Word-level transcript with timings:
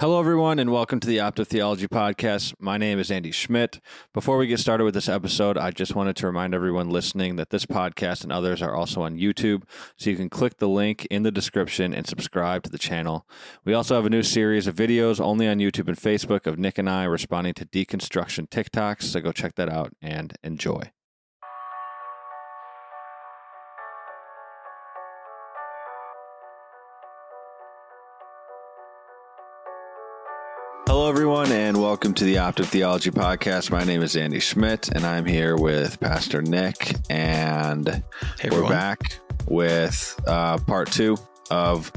Hello, 0.00 0.18
everyone, 0.18 0.58
and 0.58 0.72
welcome 0.72 0.98
to 0.98 1.06
the 1.06 1.18
Opto 1.18 1.46
Theology 1.46 1.86
Podcast. 1.86 2.54
My 2.58 2.78
name 2.78 2.98
is 2.98 3.10
Andy 3.10 3.30
Schmidt. 3.30 3.80
Before 4.14 4.38
we 4.38 4.46
get 4.46 4.58
started 4.58 4.84
with 4.84 4.94
this 4.94 5.10
episode, 5.10 5.58
I 5.58 5.72
just 5.72 5.94
wanted 5.94 6.16
to 6.16 6.26
remind 6.26 6.54
everyone 6.54 6.88
listening 6.88 7.36
that 7.36 7.50
this 7.50 7.66
podcast 7.66 8.22
and 8.22 8.32
others 8.32 8.62
are 8.62 8.74
also 8.74 9.02
on 9.02 9.18
YouTube, 9.18 9.64
so 9.98 10.08
you 10.08 10.16
can 10.16 10.30
click 10.30 10.56
the 10.56 10.70
link 10.70 11.06
in 11.10 11.22
the 11.22 11.30
description 11.30 11.92
and 11.92 12.06
subscribe 12.06 12.62
to 12.62 12.70
the 12.70 12.78
channel. 12.78 13.26
We 13.66 13.74
also 13.74 13.94
have 13.94 14.06
a 14.06 14.10
new 14.10 14.22
series 14.22 14.66
of 14.66 14.74
videos 14.74 15.20
only 15.20 15.46
on 15.46 15.58
YouTube 15.58 15.88
and 15.88 15.98
Facebook 15.98 16.46
of 16.46 16.58
Nick 16.58 16.78
and 16.78 16.88
I 16.88 17.04
responding 17.04 17.52
to 17.52 17.66
deconstruction 17.66 18.48
TikToks, 18.48 19.02
so 19.02 19.20
go 19.20 19.32
check 19.32 19.56
that 19.56 19.68
out 19.68 19.92
and 20.00 20.34
enjoy. 20.42 20.92
Hello, 30.92 31.08
everyone, 31.08 31.52
and 31.52 31.80
welcome 31.80 32.12
to 32.14 32.24
the 32.24 32.38
Optive 32.38 32.66
Theology 32.66 33.12
Podcast. 33.12 33.70
My 33.70 33.84
name 33.84 34.02
is 34.02 34.16
Andy 34.16 34.40
Schmidt, 34.40 34.88
and 34.88 35.06
I'm 35.06 35.24
here 35.24 35.56
with 35.56 36.00
Pastor 36.00 36.42
Nick, 36.42 36.96
and 37.08 38.02
Hey, 38.40 38.50
we're 38.50 38.68
back 38.68 39.20
with 39.46 40.20
uh, 40.26 40.58
part 40.58 40.90
two 40.90 41.16
of 41.48 41.92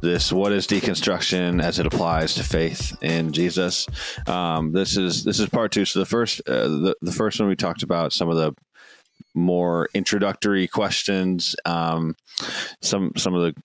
this 0.00 0.32
what 0.32 0.50
is 0.50 0.66
deconstruction 0.66 1.62
as 1.62 1.78
it 1.78 1.86
applies 1.86 2.34
to 2.34 2.42
faith 2.42 2.96
in 3.00 3.30
jesus? 3.30 3.86
Um, 4.26 4.72
this 4.72 4.96
is 4.96 5.22
this 5.22 5.38
is 5.38 5.48
part 5.48 5.70
two. 5.70 5.84
So 5.84 6.00
the 6.00 6.06
first 6.06 6.40
uh, 6.48 6.66
the, 6.66 6.96
the 7.00 7.12
first 7.12 7.38
one 7.38 7.48
we 7.48 7.54
talked 7.54 7.84
about 7.84 8.12
some 8.12 8.28
of 8.28 8.34
the 8.34 8.52
more 9.34 9.88
introductory 9.94 10.66
questions 10.66 11.54
um, 11.64 12.16
some 12.80 13.12
some 13.16 13.36
of 13.36 13.42
the 13.42 13.62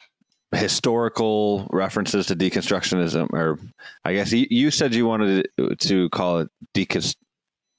historical 0.55 1.67
references 1.71 2.27
to 2.27 2.35
deconstructionism 2.35 3.27
or 3.33 3.59
i 4.05 4.13
guess 4.13 4.31
you, 4.31 4.71
said 4.71 4.93
you 4.95 5.05
wanted 5.05 5.45
to 5.79 6.07
call 6.09 6.39
it 6.39 6.49
decon- 6.73 7.15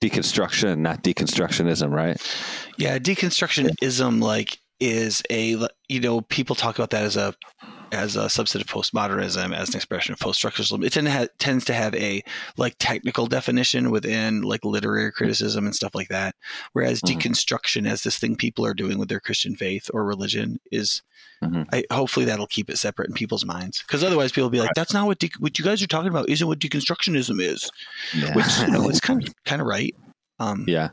deconstruction 0.01 0.79
not 0.79 1.03
deconstructionism 1.03 1.93
right? 1.93 2.21
Yeah, 2.77 2.99
deconstructionism 2.99 4.23
like 4.23 4.59
is 4.81 5.23
a 5.31 5.57
you 5.89 6.01
know 6.01 6.21
people 6.21 6.55
talk 6.55 6.79
about 6.79 6.91
that 6.91 7.03
as 7.03 7.17
a 7.17 7.35
as 7.93 8.17
a 8.17 8.25
subset 8.27 8.61
of 8.61 8.67
postmodernism 8.67 9.55
as 9.55 9.71
an 9.71 9.77
expression 9.77 10.13
of 10.13 10.19
post-structuralism. 10.21 10.85
It 10.85 10.93
tend 10.93 11.07
to 11.07 11.13
ha- 11.13 11.27
tends 11.39 11.65
to 11.67 11.75
have 11.75 11.95
a 11.95 12.23
like 12.57 12.77
technical 12.79 13.27
definition 13.27 13.91
within 13.91 14.43
like 14.43 14.65
literary 14.65 15.11
criticism 15.13 15.65
and 15.67 15.75
stuff 15.75 15.95
like 15.95 16.09
that. 16.09 16.35
Whereas 16.73 17.01
Mhm. 17.01 17.17
deconstruction, 17.21 17.89
as 17.89 18.03
this 18.03 18.19
thing 18.19 18.37
people 18.37 18.65
are 18.67 18.75
doing 18.75 18.99
with 18.99 19.09
their 19.09 19.21
Christian 19.21 19.57
faith 19.57 19.91
or 19.95 20.05
religion, 20.05 20.61
is 20.71 21.03
Mhm. 21.43 21.67
I, 21.73 21.85
hopefully 21.93 22.27
that'll 22.27 22.47
keep 22.49 22.69
it 22.69 22.79
separate 22.79 23.09
in 23.09 23.15
people's 23.15 23.45
minds. 23.45 23.83
Because 23.87 24.03
otherwise, 24.03 24.33
people 24.33 24.45
will 24.47 24.51
be 24.51 24.61
like, 24.61 24.75
"That's 24.75 24.93
not 24.93 25.07
what 25.07 25.19
de- 25.21 25.31
what 25.39 25.59
you 25.59 25.65
guys 25.65 25.81
are 25.83 25.87
talking 25.87 26.11
about. 26.11 26.29
Isn't 26.29 26.47
what 26.49 26.59
deconstructionism 26.59 27.41
is?" 27.41 27.71
Which 28.35 28.59
you 28.61 28.67
know, 28.69 28.89
it's 28.89 29.01
kind 29.01 29.23
of 29.27 29.33
kind 29.45 29.61
of 29.61 29.67
right. 29.69 29.95
Um, 30.41 30.65
Yeah. 30.69 30.91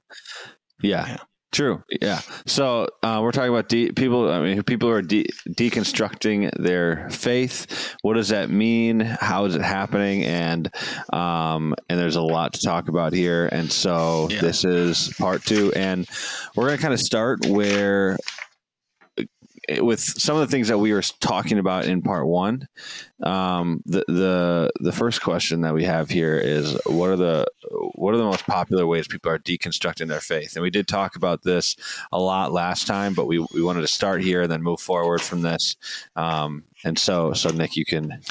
Yeah. 0.81 1.07
Yeah. 1.07 1.17
True. 1.55 1.81
Yeah. 2.01 2.19
So 2.45 2.89
uh, 3.01 3.21
we're 3.23 3.31
talking 3.31 3.49
about 3.49 3.69
de- 3.69 3.89
people. 3.93 4.29
I 4.29 4.41
mean, 4.41 4.61
people 4.63 4.89
who 4.89 4.95
are 4.95 5.01
de- 5.01 5.29
deconstructing 5.47 6.51
their 6.61 7.09
faith. 7.09 7.95
What 8.01 8.15
does 8.15 8.27
that 8.27 8.49
mean? 8.49 8.99
How 8.99 9.45
is 9.45 9.55
it 9.55 9.61
happening? 9.61 10.25
And 10.25 10.69
um, 11.13 11.73
and 11.87 11.97
there's 11.97 12.17
a 12.17 12.21
lot 12.21 12.51
to 12.55 12.59
talk 12.61 12.89
about 12.89 13.13
here. 13.13 13.47
And 13.53 13.71
so 13.71 14.27
Yeah. 14.29 14.41
this 14.41 14.65
is 14.65 15.13
part 15.17 15.45
two, 15.45 15.71
and 15.77 16.05
we're 16.57 16.65
going 16.67 16.75
to 16.77 16.81
kind 16.81 16.93
of 16.93 16.99
start 16.99 17.45
where 17.45 18.17
with 19.79 19.99
some 19.99 20.35
of 20.35 20.41
the 20.41 20.47
things 20.47 20.67
that 20.67 20.77
we 20.77 20.93
were 20.93 21.01
talking 21.01 21.59
about 21.59 21.85
in 21.85 22.01
part 22.01 22.27
one. 22.27 22.67
Um, 23.23 23.81
the 23.85 24.03
the 24.07 24.71
the 24.79 24.91
first 24.91 25.21
question 25.21 25.61
that 25.61 25.73
we 25.73 25.83
have 25.85 26.09
here 26.09 26.37
is 26.37 26.77
what 26.85 27.09
are 27.09 27.15
the 27.15 27.45
what 27.95 28.13
are 28.13 28.17
the 28.17 28.23
most 28.23 28.45
popular 28.45 28.85
ways 28.85 29.07
people 29.07 29.31
are 29.31 29.39
deconstructing 29.39 30.07
their 30.07 30.21
faith? 30.21 30.55
And 30.55 30.63
we 30.63 30.69
did 30.69 30.87
talk 30.87 31.15
about 31.15 31.43
this 31.43 31.75
a 32.11 32.19
lot 32.19 32.51
last 32.51 32.87
time, 32.87 33.13
but 33.13 33.27
we, 33.27 33.39
we 33.53 33.63
wanted 33.63 33.81
to 33.81 33.87
start 33.87 34.21
here 34.21 34.43
and 34.43 34.51
then 34.51 34.61
move 34.61 34.79
forward 34.79 35.21
from 35.21 35.41
this. 35.41 35.75
Um, 36.15 36.63
and 36.83 36.99
so 36.99 37.33
so 37.33 37.49
Nick, 37.49 37.75
you 37.75 37.85
can 37.85 38.21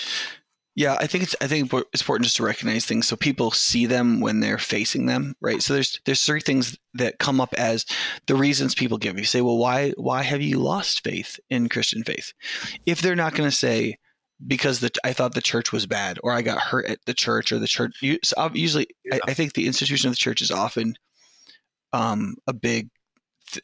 Yeah, 0.76 0.96
I 0.98 1.06
think 1.06 1.22
it's 1.22 1.36
I 1.40 1.46
think 1.46 1.72
it's 1.92 2.02
important 2.02 2.24
just 2.24 2.36
to 2.38 2.42
recognize 2.42 2.84
things 2.84 3.06
so 3.06 3.14
people 3.14 3.52
see 3.52 3.86
them 3.86 4.20
when 4.20 4.40
they're 4.40 4.58
facing 4.58 5.06
them, 5.06 5.36
right? 5.40 5.62
So 5.62 5.74
there's 5.74 6.00
there's 6.04 6.24
three 6.24 6.40
things 6.40 6.76
that 6.94 7.18
come 7.20 7.40
up 7.40 7.54
as 7.54 7.86
the 8.26 8.34
reasons 8.34 8.74
people 8.74 8.98
give. 8.98 9.16
You 9.16 9.24
say, 9.24 9.40
well, 9.40 9.56
why 9.56 9.92
why 9.96 10.22
have 10.24 10.42
you 10.42 10.58
lost 10.58 11.04
faith 11.04 11.38
in 11.48 11.68
Christian 11.68 12.02
faith? 12.02 12.32
If 12.86 13.00
they're 13.02 13.14
not 13.14 13.34
going 13.34 13.48
to 13.48 13.54
say 13.56 13.98
because 14.46 14.80
the 14.80 14.90
I 15.04 15.12
thought 15.12 15.34
the 15.34 15.40
church 15.40 15.70
was 15.70 15.86
bad, 15.86 16.18
or 16.24 16.32
I 16.32 16.42
got 16.42 16.58
hurt 16.58 16.86
at 16.86 16.98
the 17.06 17.14
church, 17.14 17.52
or 17.52 17.60
the 17.60 17.68
church 17.68 17.96
you- 18.02 18.18
so 18.24 18.34
ob- 18.36 18.56
usually 18.56 18.88
I, 19.12 19.20
I 19.28 19.34
think 19.34 19.52
the 19.52 19.66
institution 19.68 20.08
of 20.08 20.12
the 20.14 20.18
church 20.18 20.42
is 20.42 20.50
often 20.50 20.96
um, 21.92 22.34
a 22.48 22.52
big 22.52 22.90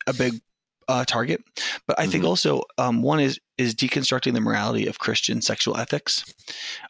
a 0.07 0.13
big 0.13 0.41
uh, 0.91 1.05
target. 1.05 1.43
But 1.87 1.99
I 1.99 2.07
think 2.07 2.25
Mhm. 2.25 2.29
also 2.29 2.63
um, 2.79 3.03
one 3.03 3.21
is 3.21 3.39
is 3.59 3.75
deconstructing 3.75 4.35
the 4.35 4.41
morality 4.41 4.87
of 4.87 4.99
Christian 4.99 5.41
sexual 5.43 5.77
ethics 5.77 6.25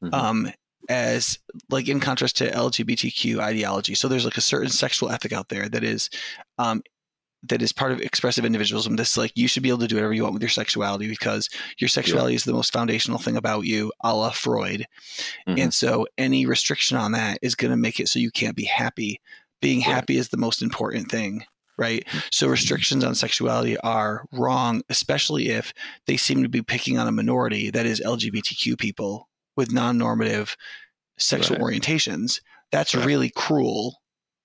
Mhm. 0.02 0.14
um, 0.14 0.52
as 0.88 1.38
like 1.68 1.88
in 1.88 2.00
contrast 2.00 2.36
to 2.38 2.50
LGBTQ 2.50 3.40
ideology. 3.40 3.94
So 3.94 4.08
there's 4.08 4.24
like 4.24 4.36
a 4.38 4.40
certain 4.40 4.70
sexual 4.70 5.10
ethic 5.10 5.32
out 5.32 5.48
there 5.48 5.68
that 5.68 5.84
is 5.84 6.08
um, 6.58 6.82
that 7.42 7.62
is 7.62 7.72
part 7.72 7.90
of 7.92 8.00
expressive 8.02 8.44
individualism. 8.44 8.96
This 8.96 9.16
like 9.16 9.32
you 9.34 9.48
should 9.48 9.62
be 9.62 9.70
able 9.70 9.78
to 9.78 9.86
do 9.86 9.94
whatever 9.96 10.12
you 10.12 10.22
want 10.24 10.34
with 10.34 10.42
your 10.42 10.50
sexuality 10.50 11.08
because 11.08 11.48
your 11.78 11.88
sexuality 11.88 12.34
is 12.34 12.44
the 12.44 12.52
most 12.52 12.70
foundational 12.72 13.18
thing 13.18 13.36
about 13.36 13.64
you, 13.64 13.90
a 14.02 14.14
la 14.14 14.30
Freud. 14.30 14.86
Mhm. 15.48 15.58
And 15.58 15.74
so 15.74 16.06
any 16.18 16.44
restriction 16.44 16.98
on 16.98 17.12
that 17.12 17.38
is 17.40 17.54
going 17.54 17.70
to 17.70 17.78
make 17.78 17.98
it 17.98 18.08
so 18.08 18.18
you 18.18 18.30
can't 18.30 18.56
be 18.56 18.64
happy. 18.64 19.20
Being 19.62 19.80
happy 19.80 20.16
is 20.18 20.28
the 20.28 20.36
most 20.36 20.60
important 20.62 21.10
thing. 21.10 21.44
Right. 21.80 22.06
So 22.30 22.46
restrictions 22.46 23.02
on 23.04 23.14
sexuality 23.14 23.78
are 23.78 24.26
wrong, 24.32 24.82
especially 24.90 25.48
if 25.48 25.72
they 26.06 26.18
seem 26.18 26.42
to 26.42 26.48
be 26.50 26.60
picking 26.60 26.98
on 26.98 27.08
a 27.08 27.12
minority 27.12 27.70
that 27.70 27.86
is 27.86 28.00
LGBTQ 28.04 28.78
people 28.78 29.28
with 29.56 29.72
non 29.72 29.96
normative 29.96 30.56
sexual 31.18 31.56
Right. 31.56 31.74
orientations. 31.80 32.40
That's 32.70 32.94
Right. 32.94 33.06
really 33.06 33.30
cruel. 33.30 33.96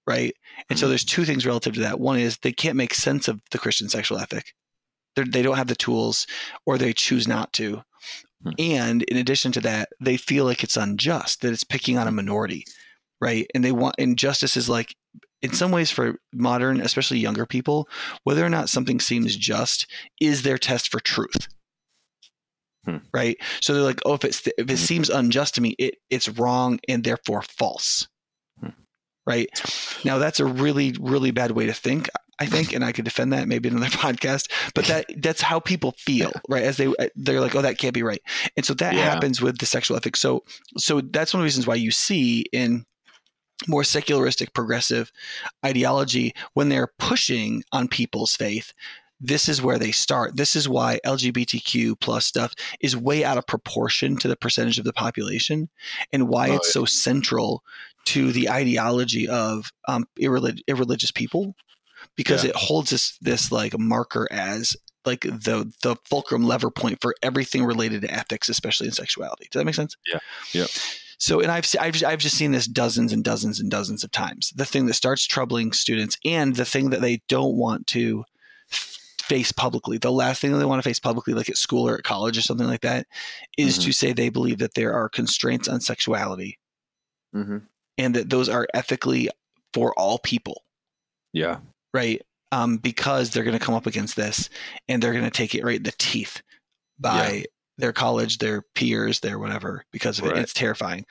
Right. 0.08 0.34
And 0.70 0.80
so 0.80 0.86
Mhm. 0.86 0.90
there's 0.90 1.04
two 1.04 1.26
things 1.26 1.46
relative 1.46 1.74
to 1.74 1.82
that. 1.82 2.00
One 2.00 2.18
is 2.18 2.38
they 2.38 2.54
can't 2.54 2.78
make 2.78 2.94
sense 2.94 3.28
of 3.28 3.42
the 3.52 3.60
Christian 3.60 3.90
sexual 3.90 4.18
ethic. 4.18 4.54
They're, 5.16 5.26
they 5.26 5.42
don't 5.42 5.58
have 5.58 5.68
the 5.68 5.76
tools 5.76 6.28
or 6.66 6.78
they 6.78 6.94
choose 6.94 7.28
not 7.28 7.52
to. 7.54 7.84
Hmm. 8.44 8.52
And 8.60 9.04
in 9.04 9.18
addition 9.18 9.52
to 9.54 9.62
that, 9.62 9.90
they 10.00 10.16
feel 10.18 10.46
like 10.46 10.64
it's 10.64 10.78
unjust, 10.78 11.42
that 11.42 11.52
it's 11.52 11.64
picking 11.66 11.98
on 11.98 12.08
a 12.08 12.12
minority. 12.12 12.64
Right. 13.20 13.48
And 13.54 13.64
they 13.64 13.72
want, 13.74 13.96
and 13.98 14.18
justice 14.18 14.56
is 14.56 14.70
like, 14.70 14.96
in 15.46 15.54
some 15.54 15.72
ways 15.72 15.92
for 15.92 16.16
modern, 16.34 16.82
especially 16.82 17.20
younger 17.20 17.46
people, 17.46 17.88
whether 18.24 18.46
or 18.46 18.50
not 18.50 18.70
something 18.70 19.00
seems 19.00 19.36
just 19.36 19.86
is 20.20 20.42
their 20.44 20.58
test 20.58 20.92
for 20.92 21.00
truth. 21.00 21.48
Hmm. 22.86 22.98
Right. 23.14 23.38
So 23.62 23.74
they're 23.74 23.84
like, 23.84 24.02
oh, 24.06 24.14
if 24.14 24.24
it's 24.26 24.46
if 24.46 24.54
it 24.58 24.68
Mhm. 24.68 24.78
seems 24.78 25.10
unjust 25.10 25.56
to 25.56 25.62
me, 25.62 25.76
it 25.80 25.96
it's 26.10 26.30
wrong 26.30 26.80
and 26.88 27.04
therefore 27.04 27.42
false. 27.42 28.08
Hmm. 28.60 28.70
Right. 29.26 29.50
Now 30.04 30.18
that's 30.20 30.40
a 30.40 30.46
really, 30.46 30.96
really 31.00 31.32
bad 31.32 31.52
way 31.52 31.66
to 31.66 31.74
think, 31.74 32.10
I 32.40 32.46
think, 32.46 32.74
and 32.74 32.86
I 32.86 32.92
could 32.92 33.06
defend 33.06 33.34
that 33.34 33.48
maybe 33.48 33.70
in 33.70 33.76
another 33.78 33.98
podcast. 33.98 34.52
But 34.76 34.86
that 34.86 35.06
that's 35.18 35.42
how 35.42 35.60
people 35.60 35.96
feel, 35.98 36.32
right? 36.50 36.64
As 36.64 36.78
they 36.78 36.94
they're 37.16 37.42
like, 37.42 37.56
oh, 37.56 37.62
that 37.64 37.80
can't 37.80 37.94
be 37.96 38.04
right. 38.04 38.22
And 38.56 38.66
so 38.66 38.74
that 38.76 38.94
Yeah. 38.94 39.02
happens 39.10 39.42
with 39.42 39.58
the 39.58 39.66
sexual 39.66 39.98
ethics. 39.98 40.20
So 40.20 40.44
so 40.78 41.02
that's 41.02 41.34
one 41.34 41.40
of 41.40 41.44
the 41.44 41.48
reasons 41.48 41.66
why 41.68 41.76
you 41.76 41.90
see 41.92 42.46
in 42.54 42.86
more 43.68 43.84
secularistic 43.84 44.54
progressive 44.54 45.12
ideology 45.66 46.34
when 46.54 46.70
they're 46.70 46.92
pushing 47.00 47.64
on 47.72 47.88
people's 47.88 48.36
faith 48.36 48.74
this 49.22 49.48
is 49.48 49.62
where 49.62 49.80
they 49.80 49.92
start 49.94 50.36
this 50.36 50.56
is 50.58 50.68
why 50.68 51.00
lgbtq 51.06 51.98
plus 52.02 52.26
stuff 52.26 52.54
is 52.82 52.98
way 52.98 53.24
out 53.24 53.38
of 53.38 53.48
proportion 53.48 54.18
to 54.18 54.28
the 54.28 54.36
percentage 54.36 54.78
of 54.78 54.84
the 54.84 54.92
population 54.94 55.70
and 56.12 56.28
why 56.28 56.50
Oh, 56.50 56.56
it's 56.56 56.68
yeah. 56.68 56.74
so 56.82 56.86
central 56.86 57.64
to 58.06 58.32
the 58.34 58.50
ideology 58.50 59.28
of 59.28 59.72
um, 59.88 60.06
irrelig- 60.20 60.62
irreligious 60.68 61.12
people 61.12 61.56
because 62.18 62.44
Yeah. 62.44 62.50
it 62.52 62.56
holds 62.58 62.90
this 62.90 63.18
this 63.22 63.52
like 63.54 63.80
marker 63.80 64.28
as 64.32 64.76
like 65.06 65.22
the 65.22 65.72
the 65.82 65.96
fulcrum 66.04 66.44
lever 66.44 66.70
point 66.70 67.00
for 67.02 67.16
everything 67.24 67.64
related 67.64 68.02
to 68.02 68.12
ethics 68.14 68.50
especially 68.50 68.88
in 68.88 68.94
sexuality 68.94 69.48
does 69.50 69.60
that 69.62 69.66
make 69.66 69.76
sense 69.76 69.96
Yeah. 70.06 70.20
Yeah. 70.52 70.66
So, 71.18 71.40
and 71.42 71.52
I've, 71.52 71.66
I've, 71.80 72.04
I've 72.04 72.20
just 72.20 72.38
seen 72.38 72.52
this 72.52 72.68
dozens 72.68 73.14
and 73.14 73.24
dozens 73.24 73.60
and 73.60 73.70
dozens 73.72 74.04
of 74.04 74.12
times. 74.12 74.52
The 74.56 74.66
thing 74.66 74.86
that 74.88 74.94
starts 74.96 75.26
troubling 75.26 75.72
students 75.72 76.18
and 76.26 76.56
the 76.56 76.66
thing 76.66 76.90
that 76.92 77.02
they 77.02 77.22
don't 77.30 77.56
want 77.56 77.88
to 77.88 78.26
face 78.70 79.52
publicly, 79.52 79.98
the 79.98 80.12
last 80.12 80.40
thing 80.42 80.52
that 80.52 80.58
they 80.60 80.66
want 80.66 80.82
to 80.84 80.88
face 80.88 81.00
publicly, 81.00 81.34
like 81.34 81.50
at 81.50 81.58
school 81.58 81.88
or 81.88 81.96
at 81.98 82.04
college 82.04 82.38
or 82.38 82.42
something 82.42 82.68
like 82.68 82.82
that, 82.82 83.08
is 83.58 83.80
Mhm. 83.80 83.84
to 83.86 83.92
say 83.92 84.14
they 84.14 84.30
believe 84.30 84.60
that 84.60 84.74
there 84.76 84.94
are 84.94 85.10
constraints 85.10 85.68
on 85.68 85.82
sexuality 85.82 86.60
Mm-hmm. 87.36 87.58
and 87.98 88.16
that 88.16 88.30
those 88.30 88.48
are 88.50 88.68
ethically 88.74 89.30
for 89.74 89.94
all 89.98 90.20
people, 90.20 90.64
Yeah. 91.34 91.58
right? 91.94 92.22
Um, 92.52 92.78
because 92.78 93.30
they're 93.32 93.44
going 93.44 93.58
to 93.58 93.66
come 93.66 93.76
up 93.76 93.88
against 93.88 94.16
this 94.16 94.50
and 94.88 95.02
they're 95.02 95.12
going 95.12 95.26
to 95.26 95.32
take 95.32 95.56
it 95.56 95.64
right 95.66 95.78
in 95.78 95.84
the 95.84 95.92
teeth 95.98 96.42
by 97.00 97.44
their 97.78 97.94
college, 97.94 98.38
their 98.38 98.64
peers, 98.74 99.20
their 99.20 99.40
whatever, 99.40 99.84
because 99.92 100.20
of 100.20 100.26
it. 100.26 100.38
It's 100.38 100.54
terrifying. 100.54 101.06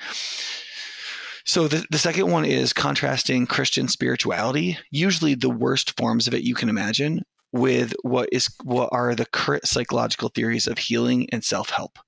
So 1.46 1.68
the, 1.68 1.84
the 1.90 1.98
second 1.98 2.30
one 2.30 2.46
is 2.46 2.72
contrasting 2.72 3.46
Christian 3.46 3.86
spirituality, 3.88 4.78
usually 4.90 5.34
the 5.34 5.50
worst 5.50 5.94
forms 5.98 6.26
of 6.26 6.32
it 6.32 6.42
you 6.42 6.54
can 6.54 6.70
imagine, 6.70 7.22
with 7.52 7.94
what 8.02 8.28
is 8.32 8.48
what 8.62 8.88
are 8.92 9.14
the 9.14 9.26
current 9.26 9.66
psychological 9.66 10.30
theories 10.30 10.66
of 10.66 10.78
healing 10.78 11.28
and 11.32 11.44
self-help. 11.44 11.98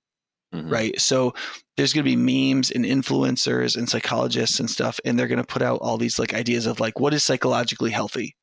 Mhm. 0.54 0.72
Right. 0.72 1.00
So 1.00 1.34
there's 1.76 1.92
going 1.92 2.04
to 2.04 2.16
be 2.16 2.16
memes 2.16 2.70
and 2.70 2.84
influencers 2.84 3.76
and 3.76 3.88
psychologists 3.88 4.58
and 4.58 4.70
stuff, 4.70 4.98
and 5.04 5.18
they're 5.18 5.28
going 5.28 5.38
to 5.38 5.44
put 5.44 5.60
out 5.62 5.80
all 5.82 5.98
these 5.98 6.18
like 6.18 6.32
ideas 6.32 6.66
of 6.66 6.80
like 6.80 6.98
what 6.98 7.12
is 7.12 7.22
psychologically 7.22 7.90
healthy, 7.90 8.34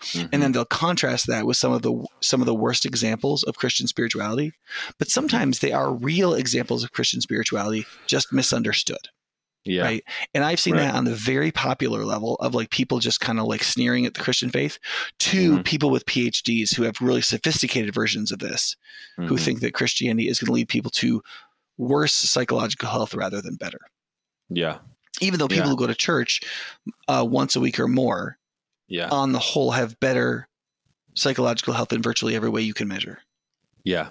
Mhm. 0.00 0.28
and 0.32 0.42
then 0.42 0.52
they'll 0.52 0.64
contrast 0.64 1.26
that 1.26 1.46
with 1.46 1.56
some 1.56 1.72
of 1.72 1.82
the 1.82 1.92
some 2.20 2.40
of 2.40 2.46
the 2.46 2.54
worst 2.54 2.84
examples 2.86 3.42
of 3.44 3.56
Christian 3.56 3.86
spirituality. 3.86 4.52
But 4.98 5.08
sometimes 5.10 5.58
they 5.58 5.72
are 5.72 5.92
real 5.94 6.34
examples 6.34 6.82
of 6.84 6.92
Christian 6.92 7.20
spirituality, 7.20 7.86
just 8.06 8.32
misunderstood. 8.32 9.08
yeah. 9.66 9.82
Right. 9.82 10.04
And 10.32 10.42
I've 10.42 10.58
seen 10.58 10.72
Right. 10.72 10.84
that 10.84 10.94
on 10.94 11.04
the 11.04 11.14
very 11.14 11.52
popular 11.52 12.02
level 12.06 12.36
of 12.36 12.54
like 12.54 12.70
people 12.70 12.98
just 12.98 13.20
kind 13.20 13.38
of 13.38 13.44
like 13.44 13.62
sneering 13.62 14.06
at 14.06 14.14
the 14.14 14.20
Christian 14.22 14.48
faith 14.48 14.78
to 15.18 15.58
Mhm. 15.58 15.64
people 15.66 15.90
with 15.90 16.06
PhDs 16.06 16.74
who 16.74 16.84
have 16.84 16.98
really 17.02 17.20
sophisticated 17.20 17.92
versions 17.94 18.32
of 18.32 18.38
this, 18.38 18.74
who 19.18 19.36
Mhm. 19.36 19.40
think 19.40 19.60
that 19.60 19.74
Christianity 19.74 20.28
is 20.28 20.38
going 20.38 20.46
to 20.46 20.52
lead 20.52 20.70
people 20.70 20.90
to 20.92 21.22
worse 21.76 22.14
psychological 22.14 22.88
health 22.88 23.12
rather 23.14 23.42
than 23.42 23.56
better. 23.56 23.80
Yeah. 24.48 24.78
Even 25.20 25.38
though 25.38 25.46
people 25.48 25.64
Yeah. 25.66 25.70
who 25.72 25.76
go 25.76 25.86
to 25.86 25.94
church 25.94 26.40
uh, 27.06 27.26
once 27.28 27.54
a 27.54 27.60
week 27.60 27.78
or 27.78 27.86
more, 27.86 28.38
Yeah. 28.90 29.08
on 29.10 29.32
the 29.32 29.38
whole, 29.38 29.70
have 29.70 29.98
better 30.00 30.46
psychological 31.14 31.72
health 31.74 31.92
in 31.92 32.02
virtually 32.02 32.36
every 32.36 32.50
way 32.50 32.60
you 32.62 32.74
can 32.74 32.88
measure. 32.88 33.20
Yeah. 33.84 34.10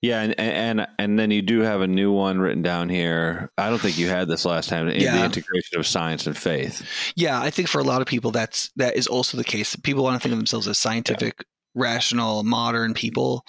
Yeah, 0.00 0.22
and, 0.22 0.38
and 0.40 0.86
and 0.98 1.18
then 1.18 1.30
you 1.30 1.42
do 1.42 1.60
have 1.60 1.80
a 1.82 1.86
new 1.86 2.10
one 2.12 2.38
written 2.38 2.62
down 2.62 2.88
here. 2.88 3.50
I 3.58 3.68
don't 3.70 3.78
think 3.78 3.98
you 3.98 4.08
had 4.08 4.28
this 4.28 4.44
last 4.44 4.68
time. 4.68 4.88
in 4.88 5.00
Yeah. 5.00 5.18
The 5.18 5.24
integration 5.24 5.78
of 5.78 5.86
science 5.86 6.26
and 6.26 6.36
faith. 6.36 6.86
Yeah, 7.16 7.40
I 7.40 7.50
think 7.50 7.68
for 7.68 7.80
a 7.80 7.84
lot 7.84 8.00
of 8.00 8.06
people, 8.06 8.30
that's 8.30 8.70
that 8.76 8.96
is 8.96 9.06
also 9.06 9.36
the 9.36 9.44
case. 9.44 9.76
People 9.76 10.02
want 10.04 10.16
to 10.20 10.20
think 10.22 10.32
of 10.32 10.38
themselves 10.38 10.68
as 10.68 10.78
scientific, 10.78 11.44
rational, 11.74 12.44
modern 12.44 12.94
people, 12.94 13.44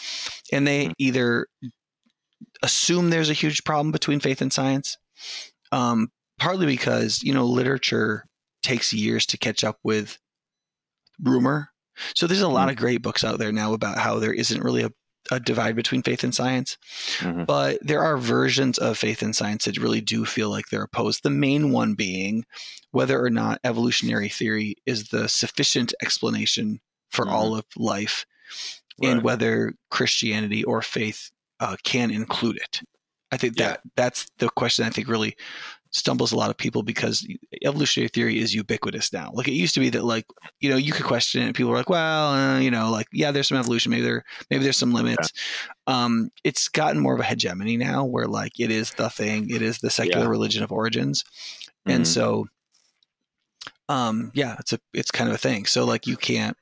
and 0.52 0.68
they 0.68 0.88
Mhm. 0.88 0.94
either 0.98 1.48
assume 2.64 3.10
there's 3.10 3.30
a 3.30 3.34
huge 3.34 3.64
problem 3.64 3.92
between 3.92 4.20
faith 4.20 4.42
and 4.42 4.52
science, 4.52 4.98
um, 5.72 6.10
partly 6.40 6.66
because 6.66 7.22
you 7.24 7.34
know 7.34 7.46
literature 7.46 8.26
takes 8.64 8.92
years 8.94 9.26
to 9.28 9.38
catch 9.38 9.64
up 9.64 9.78
with 9.84 10.18
rumor. 11.22 11.70
So 12.16 12.28
there's 12.28 12.42
a 12.42 12.48
lot 12.48 12.70
of 12.70 12.76
great 12.76 13.02
books 13.02 13.24
out 13.24 13.40
there 13.40 13.52
now 13.52 13.74
about 13.74 13.98
how 13.98 14.20
there 14.20 14.34
isn't 14.34 14.62
really 14.64 14.84
a, 14.84 14.92
a 15.32 15.40
divide 15.40 15.76
between 15.76 16.04
faith 16.04 16.24
and 16.24 16.36
science, 16.36 16.78
Mhm. 17.20 17.46
but 17.48 17.80
there 17.82 18.04
are 18.04 18.18
versions 18.18 18.78
of 18.78 18.98
faith 18.98 19.22
and 19.22 19.36
science 19.36 19.66
that 19.66 19.78
really 19.78 20.02
do 20.02 20.26
feel 20.26 20.50
like 20.50 20.66
they're 20.68 20.84
opposed. 20.84 21.24
The 21.24 21.30
main 21.30 21.72
one 21.72 21.94
being 21.96 22.46
whether 22.92 23.24
or 23.24 23.30
not 23.30 23.60
evolutionary 23.64 24.30
theory 24.30 24.76
is 24.86 25.10
the 25.10 25.28
sufficient 25.30 25.94
explanation 26.02 26.80
for 27.12 27.26
Mhm. 27.26 27.32
all 27.32 27.56
of 27.56 27.66
life, 27.78 28.26
and 29.02 29.24
whether 29.24 29.74
Christianity 29.90 30.64
or 30.64 30.82
faith 30.82 31.32
uh, 31.60 31.78
can 31.84 32.12
include 32.12 32.58
it. 32.58 32.82
I 33.32 33.38
think 33.38 33.58
Yeah. 33.58 33.70
that 33.70 33.82
that's 33.96 34.28
the 34.38 34.50
question 34.50 34.86
I 34.86 34.90
think 34.90 35.08
really 35.08 35.36
stumbles 35.92 36.32
a 36.32 36.38
lot 36.38 36.50
of 36.50 36.58
people 36.58 36.84
because 36.84 37.26
evolutionary 37.64 38.10
theory 38.10 38.40
is 38.40 38.54
ubiquitous 38.54 39.14
now. 39.14 39.32
Like 39.34 39.48
it 39.48 39.54
used 39.54 39.74
to 39.76 39.80
be 39.80 39.90
that 39.92 40.04
like 40.04 40.26
you 40.60 40.70
know 40.70 40.76
you 40.78 40.92
could 40.94 41.06
question 41.06 41.42
it 41.42 41.46
and 41.48 41.56
people 41.56 41.72
were 41.72 41.78
like, 41.78 41.90
well, 41.90 42.30
uh, 42.32 42.60
you 42.60 42.72
know, 42.72 42.92
like 42.92 43.08
yeah, 43.14 43.32
there's 43.32 43.48
some 43.48 43.58
evolution, 43.58 43.92
maybe 43.92 44.04
there 44.04 44.24
maybe 44.50 44.64
there's 44.64 44.78
some 44.78 44.94
limits. 44.94 45.32
Um, 45.88 46.30
it's 46.44 46.68
gotten 46.68 47.02
more 47.02 47.14
of 47.16 47.20
a 47.20 47.24
hegemony 47.24 47.78
now 47.78 48.06
where 48.06 48.28
like 48.28 48.60
it 48.60 48.72
is 48.72 48.94
the 48.94 49.10
thing, 49.10 49.50
it 49.50 49.62
is 49.62 49.80
the 49.80 49.90
secular 49.90 50.28
Yeah. 50.28 50.30
religion 50.30 50.64
of 50.64 50.72
origins, 50.72 51.24
and 51.88 52.08
Mhm. 52.08 52.08
so 52.08 52.46
um 53.90 54.32
yeah 54.34 54.56
it's 54.60 54.74
a 54.74 54.80
it's 54.94 55.12
kind 55.12 55.30
of 55.30 55.36
a 55.36 55.40
thing 55.40 55.66
so 55.66 55.86
like 55.86 56.08
you 56.08 56.18
can't 56.18 56.58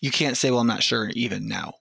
you 0.00 0.10
can't 0.10 0.38
say 0.38 0.50
well 0.50 0.60
i'm 0.60 0.66
not 0.66 0.82
sure 0.84 1.10
even 1.14 1.48
now 1.48 1.74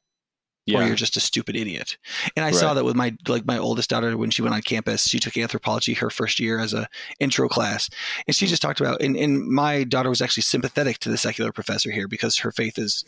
or 0.76 0.84
you're 0.84 0.96
just 0.96 1.18
a 1.18 1.20
stupid 1.20 1.56
idiot. 1.56 1.98
And 2.36 2.44
i 2.44 2.50
Right. 2.50 2.56
saw 2.56 2.74
that 2.74 2.86
with 2.86 2.96
my 2.96 3.16
like 3.28 3.46
my 3.46 3.58
oldest 3.58 3.90
daughter 3.90 4.16
when 4.18 4.32
she 4.32 4.42
went 4.42 4.56
on 4.56 4.62
campus 4.62 5.08
she 5.08 5.20
took 5.20 5.38
anthropology 5.38 5.94
her 5.94 6.10
first 6.10 6.40
year 6.40 6.60
as 6.60 6.74
a 6.74 6.88
intro 7.20 7.48
class. 7.48 7.90
And 8.28 8.36
she 8.36 8.46
hmm. 8.46 8.50
just 8.50 8.62
talked 8.62 8.80
about 8.80 9.02
and, 9.02 9.16
and 9.16 9.48
my 9.48 9.84
daughter 9.84 10.10
was 10.10 10.22
actually 10.22 10.44
sympathetic 10.44 11.00
to 11.00 11.10
the 11.10 11.18
secular 11.18 11.52
professor 11.52 11.92
here 11.92 12.08
because 12.08 12.38
her 12.38 12.52
faith 12.52 12.78
is 12.78 13.04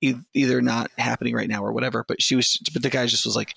e- 0.00 0.14
either 0.34 0.60
not 0.60 0.90
happening 0.98 1.34
right 1.34 1.48
now 1.48 1.62
or 1.62 1.72
whatever 1.72 2.04
but 2.06 2.22
she 2.22 2.36
was 2.36 2.58
but 2.72 2.82
the 2.82 2.90
guy 2.90 3.06
just 3.06 3.24
was 3.24 3.36
like 3.36 3.54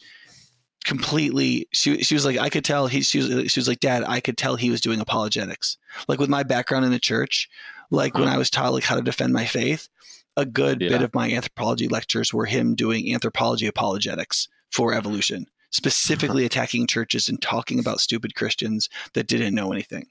completely 0.85 1.67
she, 1.73 2.03
she 2.03 2.13
was 2.13 2.25
like 2.25 2.37
i 2.37 2.49
could 2.49 2.63
tell 2.63 2.87
he 2.87 3.01
she 3.01 3.17
was, 3.17 3.51
she 3.51 3.59
was 3.59 3.67
like 3.67 3.79
dad 3.79 4.03
i 4.07 4.19
could 4.19 4.37
tell 4.37 4.55
he 4.55 4.69
was 4.69 4.81
doing 4.81 4.99
apologetics. 4.99 5.77
Like 6.07 6.19
with 6.19 6.29
my 6.29 6.43
background 6.43 6.85
in 6.85 6.91
the 6.91 6.99
church 6.99 7.49
like 7.89 8.13
when 8.13 8.23
hmm. 8.23 8.29
i 8.29 8.37
was 8.37 8.49
taught 8.49 8.73
like 8.73 8.83
how 8.83 8.95
to 8.95 9.01
defend 9.01 9.33
my 9.33 9.45
faith 9.45 9.89
a 10.37 10.45
good 10.45 10.81
Yeah. 10.81 10.89
bit 10.89 11.01
of 11.01 11.13
my 11.13 11.31
anthropology 11.31 11.87
lectures 11.87 12.33
were 12.33 12.45
him 12.45 12.75
doing 12.75 13.13
anthropology 13.13 13.67
apologetics 13.67 14.47
for 14.71 14.93
evolution 14.93 15.45
specifically 15.71 16.43
uh-huh. 16.43 16.47
attacking 16.47 16.87
churches 16.87 17.27
and 17.27 17.41
talking 17.41 17.79
about 17.79 17.99
stupid 17.99 18.35
christians 18.35 18.89
that 19.13 19.27
didn't 19.27 19.55
know 19.55 19.71
anything 19.71 20.05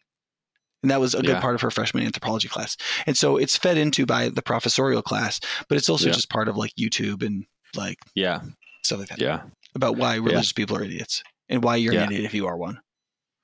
and 0.82 0.91
that 0.91 1.00
was 1.00 1.15
a 1.15 1.23
good 1.23 1.31
Yeah. 1.31 1.41
part 1.41 1.55
of 1.55 1.61
her 1.62 1.71
freshman 1.71 2.05
anthropology 2.05 2.49
class 2.49 2.76
and 3.06 3.17
so 3.17 3.37
it's 3.37 3.56
fed 3.56 3.79
into 3.79 4.05
by 4.06 4.29
the 4.29 4.43
professorial 4.43 5.03
class 5.03 5.41
but 5.69 5.79
it's 5.79 5.88
also 5.88 6.09
Yeah. 6.09 6.12
just 6.15 6.31
part 6.31 6.49
of 6.49 6.56
like 6.56 6.73
youtube 6.79 7.23
and 7.25 7.47
like 7.77 7.99
yeah. 8.15 8.41
stuff 8.82 9.00
like 9.00 9.09
that 9.09 9.20
Yeah. 9.20 9.43
about 9.75 9.97
why 9.97 10.17
religious 10.17 10.53
people 10.53 10.77
are 10.77 10.85
idiots 10.85 11.23
and 11.49 11.62
why 11.62 11.77
you're 11.77 11.94
an 11.94 12.05
idiot 12.12 12.25
if 12.25 12.35
you 12.35 12.47
are 12.47 12.56
one. 12.56 12.81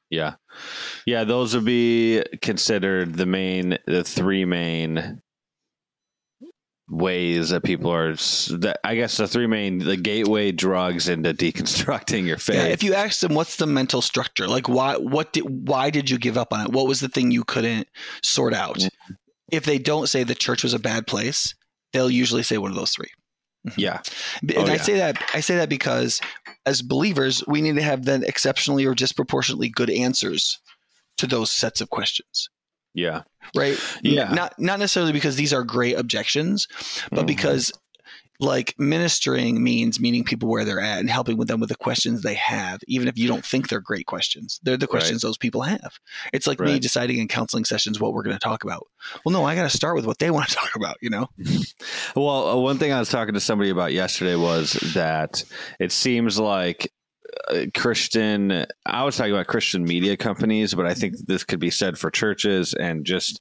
Yeah. 0.09 0.35
Yeah, 1.07 1.25
those 1.25 1.55
would 1.55 1.65
be 1.65 2.23
considered 2.43 3.15
the 3.15 3.27
main 3.27 3.79
the 3.87 4.03
three 4.05 4.45
main 4.45 5.23
ways 6.91 7.51
that 7.51 7.63
people 7.63 7.93
are 7.93 8.15
that 8.15 8.79
I 8.85 8.97
guess 8.97 9.17
the 9.17 9.29
three 9.29 9.47
main 9.47 9.79
the 9.79 9.97
gateway 9.97 10.51
drugs 10.53 11.09
into 11.09 11.33
deconstructing 11.35 12.27
your 12.27 12.37
faith. 12.39 12.57
Yeah, 12.57 12.65
if 12.65 12.83
you 12.83 12.95
ask 12.95 13.21
them 13.21 13.35
what's 13.35 13.57
the 13.57 13.67
mental 13.67 14.03
structure, 14.03 14.49
like 14.49 14.69
why 14.69 14.97
what 14.97 15.33
did 15.33 15.69
why 15.69 15.91
did 15.91 16.11
you 16.11 16.19
give 16.19 16.37
up 16.37 16.53
on 16.53 16.67
it? 16.67 16.73
What 16.73 16.87
was 16.89 17.01
the 17.01 17.09
thing 17.09 17.31
you 17.31 17.45
couldn't 17.45 17.89
sort 18.23 18.53
out? 18.55 18.79
Mm-hmm. 18.79 19.15
If 19.53 19.65
they 19.65 19.79
don't 19.79 20.09
say 20.09 20.23
the 20.25 20.35
church 20.35 20.63
was 20.63 20.75
a 20.75 20.79
bad 20.79 21.07
place, 21.07 21.55
they'll 21.93 22.11
usually 22.11 22.43
say 22.43 22.59
one 22.59 22.71
of 22.71 22.77
those 22.77 22.93
three. 22.93 23.11
yeah. 23.77 24.01
And 24.43 24.53
Oh, 24.57 24.63
I 24.67 24.75
yeah. 24.75 24.83
say 24.83 24.97
that 24.97 25.23
I 25.35 25.41
say 25.41 25.57
that 25.57 25.69
because 25.69 26.21
as 26.67 26.83
believers, 26.83 27.45
we 27.47 27.61
need 27.63 27.77
to 27.77 27.83
have 27.83 28.05
then 28.05 28.25
exceptionally 28.25 28.85
or 28.85 28.95
disproportionately 28.95 29.69
good 29.69 29.91
answers 29.91 30.59
to 31.19 31.27
those 31.27 31.51
sets 31.51 31.81
of 31.81 31.91
questions. 31.91 32.49
Yeah. 32.95 33.23
right? 33.57 33.79
Yeah. 34.03 34.33
Not 34.33 34.59
not 34.59 34.79
necessarily 34.79 35.13
because 35.13 35.37
these 35.37 35.53
are 35.53 35.65
great 35.65 35.97
objections, 35.99 36.67
but 37.11 37.25
Mhm. 37.25 37.27
because 37.29 37.73
like 38.43 38.75
ministering 38.79 39.63
means 39.63 40.01
meeting 40.01 40.25
people 40.25 40.49
where 40.49 40.65
they're 40.65 40.81
at 40.81 40.99
and 40.99 41.11
helping 41.11 41.37
with 41.37 41.47
them 41.47 41.61
with 41.61 41.69
the 41.69 41.75
questions 41.77 42.23
they 42.23 42.33
have, 42.37 42.81
even 42.89 43.07
if 43.07 43.19
you 43.19 43.29
don't 43.29 43.45
think 43.45 43.69
they're 43.69 43.81
great 43.83 44.07
questions. 44.07 44.59
They're 44.63 44.79
the 44.79 44.87
questions 44.87 45.21
those 45.21 45.37
people 45.37 45.61
have. 45.61 45.99
It's 46.33 46.47
like 46.47 46.59
me 46.59 46.79
deciding 46.79 47.19
in 47.19 47.29
counseling 47.29 47.67
sessions 47.67 48.01
what 48.01 48.15
we're 48.15 48.23
going 48.23 48.35
to 48.37 48.41
talk 48.43 48.65
about. 48.65 48.87
Well, 49.27 49.35
no, 49.35 49.45
I 49.45 49.55
got 49.55 49.65
to 49.71 49.77
start 49.77 49.95
with 49.95 50.07
what 50.07 50.19
they 50.21 50.31
want 50.31 50.49
to 50.49 50.55
talk 50.57 50.75
about, 50.75 50.97
you 51.03 51.11
know? 51.11 51.29
Well, 52.17 52.49
uh, 52.49 52.57
one 52.57 52.79
thing 52.79 52.93
I 52.93 52.99
was 52.99 53.11
talking 53.11 53.35
to 53.35 53.41
somebody 53.41 53.69
about 53.71 53.93
yesterday 53.93 54.37
was 54.37 54.73
that 54.95 55.45
it 55.79 55.93
seems 55.93 56.39
like 56.39 56.91
Christian, 57.75 58.67
I 58.87 59.05
was 59.05 59.17
talking 59.17 59.33
about 59.33 59.47
Christian 59.47 59.85
media 59.85 60.17
companies, 60.17 60.75
but 60.75 60.87
I 60.87 60.95
think 60.95 61.15
mm-hmm. 61.15 61.33
this 61.33 61.45
could 61.45 61.61
be 61.61 61.71
said 61.71 61.99
for 61.99 62.11
churches 62.11 62.75
and 62.75 63.05
just 63.05 63.41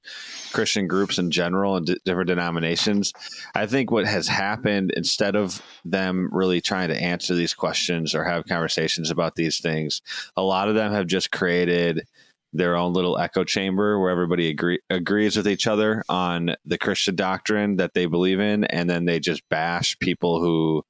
Christian 0.54 0.88
groups 0.88 1.18
in 1.18 1.32
general 1.32 1.76
and 1.76 1.86
d- 1.86 2.00
different 2.06 2.28
denominations. 2.28 3.14
I 3.56 3.66
think 3.66 3.92
what 3.92 4.06
has 4.06 4.28
happened 4.28 4.92
instead 4.96 5.36
of 5.36 5.62
them 5.86 6.30
really 6.32 6.62
trying 6.62 6.90
to 6.90 7.02
answer 7.02 7.36
these 7.36 7.54
questions 7.54 8.16
or 8.16 8.24
have 8.24 8.46
conversations 8.46 9.12
about 9.12 9.36
these 9.36 9.60
things, 9.60 10.02
a 10.36 10.42
lot 10.42 10.70
of 10.70 10.76
them 10.76 10.92
have 10.92 11.08
just 11.08 11.32
created 11.32 12.08
their 12.52 12.76
own 12.76 12.94
little 12.94 13.20
echo 13.20 13.44
chamber 13.44 14.00
where 14.00 14.10
everybody 14.10 14.50
agree, 14.50 14.80
agrees 14.90 15.38
with 15.38 15.48
each 15.48 15.68
other 15.68 16.04
on 16.10 16.56
the 16.66 16.78
Christian 16.78 17.16
doctrine 17.16 17.76
that 17.78 17.94
they 17.94 18.08
believe 18.08 18.40
in, 18.40 18.64
and 18.66 18.90
then 18.90 19.06
they 19.06 19.20
just 19.20 19.48
bash 19.50 19.98
people 20.00 20.40
who 20.40 20.84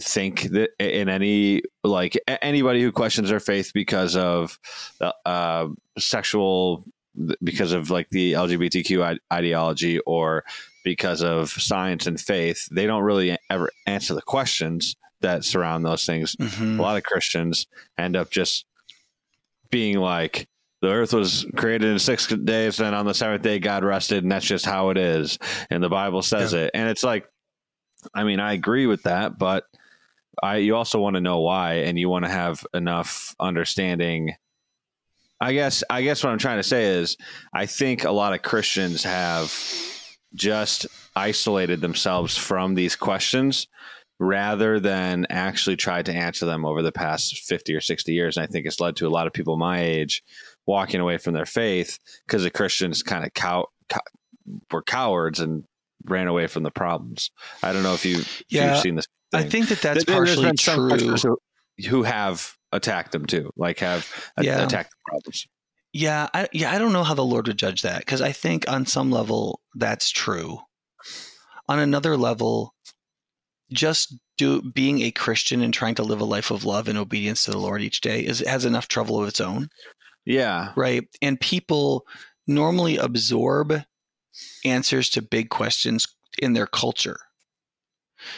think 0.00 0.42
that 0.50 0.70
in 0.80 1.08
any 1.08 1.62
like 1.84 2.18
anybody 2.42 2.82
who 2.82 2.90
questions 2.90 3.28
their 3.30 3.40
faith 3.40 3.70
because 3.74 4.16
of 4.16 4.58
uh, 5.24 5.68
sexual 5.98 6.84
because 7.44 7.70
of 7.72 7.90
like 7.90 8.08
the 8.10 8.32
LGBTQ 8.32 9.18
ideology 9.32 10.00
or 10.00 10.44
because 10.84 11.22
of 11.22 11.48
science 11.50 12.06
and 12.08 12.20
faith, 12.20 12.68
they 12.72 12.86
don't 12.86 13.04
really 13.04 13.36
ever 13.50 13.70
answer 13.86 14.14
the 14.14 14.22
questions 14.22 14.96
that 15.20 15.44
surround 15.44 15.86
those 15.86 16.04
things 16.04 16.34
Mhm. 16.36 16.78
a 16.78 16.82
lot 16.82 16.96
of 16.96 17.04
Christians 17.04 17.66
end 17.96 18.16
up 18.16 18.30
just 18.30 18.66
being 19.70 19.98
like, 19.98 20.48
the 20.82 20.88
earth 20.90 21.14
was 21.14 21.46
created 21.56 21.88
in 21.90 21.98
six 21.98 22.26
days, 22.26 22.78
and 22.80 22.94
on 22.94 23.06
the 23.06 23.14
seventh 23.14 23.42
day, 23.42 23.58
God 23.58 23.84
rested, 23.84 24.22
and 24.22 24.30
that's 24.30 24.44
just 24.44 24.66
how 24.66 24.90
it 24.90 24.98
is. 24.98 25.38
And 25.70 25.82
the 25.82 25.88
Bible 25.88 26.20
says 26.20 26.52
it. 26.52 26.70
And 26.74 26.88
it's 26.90 27.02
like, 27.02 27.26
I 28.14 28.24
mean, 28.24 28.38
I 28.38 28.52
agree 28.52 28.86
with 28.86 29.04
that, 29.04 29.38
but 29.38 29.64
I 30.42 30.56
you 30.56 30.76
also 30.76 30.98
want 30.98 31.16
to 31.16 31.20
know 31.20 31.40
why, 31.40 31.74
and 31.74 31.98
you 31.98 32.08
want 32.08 32.24
to 32.24 32.30
have 32.30 32.66
enough 32.74 33.34
understanding 33.38 34.34
I 35.40 35.52
guess 35.52 35.84
I 35.90 36.02
guess 36.02 36.22
what 36.22 36.30
I'm 36.30 36.38
trying 36.38 36.58
to 36.58 36.62
say 36.62 36.84
is 36.84 37.16
I 37.52 37.66
think 37.66 38.04
a 38.04 38.10
lot 38.10 38.32
of 38.32 38.42
Christians 38.42 39.02
have 39.04 39.52
just 40.34 40.86
isolated 41.14 41.80
themselves 41.80 42.36
from 42.36 42.74
these 42.74 42.96
questions 42.96 43.68
rather 44.18 44.78
than 44.80 45.26
actually 45.28 45.76
tried 45.76 46.06
to 46.06 46.14
answer 46.14 46.46
them 46.46 46.64
over 46.64 46.82
the 46.82 46.92
past 46.92 47.40
50 47.40 47.74
or 47.74 47.80
60 47.80 48.12
years. 48.12 48.36
And 48.36 48.44
I 48.44 48.46
think 48.46 48.64
it's 48.64 48.80
led 48.80 48.96
to 48.96 49.06
a 49.06 49.10
lot 49.10 49.26
of 49.26 49.32
people 49.32 49.56
my 49.56 49.80
age 49.80 50.22
walking 50.66 51.00
away 51.00 51.18
from 51.18 51.34
their 51.34 51.46
faith 51.46 51.98
because 52.26 52.44
the 52.44 52.50
Christians 52.50 53.02
kind 53.02 53.24
of 53.24 53.34
cow, 53.34 53.66
cow, 53.88 54.00
were 54.70 54.82
cowards 54.82 55.40
and 55.40 55.64
ran 56.04 56.26
away 56.28 56.46
from 56.46 56.62
the 56.62 56.70
problems. 56.70 57.30
I 57.62 57.72
don't 57.72 57.82
know 57.82 57.94
if 57.94 58.04
you 58.04 58.22
yeah, 58.48 58.72
you've 58.74 58.82
seen 58.82 58.94
this. 58.96 59.06
I 59.32 59.42
think 59.44 59.68
that 59.68 59.80
that's 59.80 60.04
There- 60.04 60.14
partially 60.16 60.44
been 60.46 60.56
some 60.56 60.88
true. 60.90 61.16
Who, 61.16 61.38
who 61.88 62.02
have 62.04 62.52
attacked 62.72 63.12
them 63.12 63.26
too, 63.26 63.50
like 63.56 63.80
have 63.80 64.08
Yeah. 64.40 64.62
attacked 64.64 64.90
the 64.90 65.10
problems. 65.10 65.46
Yeah, 65.92 66.28
I, 66.34 66.48
yeah, 66.52 66.72
I 66.72 66.78
don't 66.78 66.92
know 66.92 67.04
how 67.04 67.14
the 67.14 67.24
Lord 67.24 67.46
would 67.46 67.56
judge 67.58 67.82
that 67.82 68.00
because 68.00 68.20
I 68.20 68.32
think 68.32 68.68
on 68.70 68.84
some 68.86 69.10
level 69.12 69.60
that's 69.76 70.10
true. 70.10 70.58
On 71.68 71.78
another 71.78 72.16
level, 72.16 72.74
just 73.72 74.14
do 74.36 74.60
being 74.60 75.02
a 75.02 75.10
Christian 75.12 75.62
and 75.62 75.72
trying 75.72 75.94
to 75.94 76.02
live 76.02 76.20
a 76.20 76.24
life 76.24 76.50
of 76.50 76.64
love 76.64 76.88
and 76.88 76.98
obedience 76.98 77.44
to 77.44 77.52
the 77.52 77.58
Lord 77.58 77.80
each 77.80 78.00
day 78.00 78.20
is 78.20 78.40
has 78.40 78.64
enough 78.64 78.88
trouble 78.88 79.20
of 79.22 79.28
its 79.28 79.40
own, 79.40 79.68
Yeah, 80.24 80.72
right? 80.76 81.04
And 81.22 81.40
people 81.40 82.04
normally 82.46 82.96
absorb 82.98 83.72
answers 84.64 85.08
to 85.10 85.22
big 85.22 85.50
questions 85.50 86.06
in 86.38 86.52
their 86.52 86.66
culture. 86.66 87.18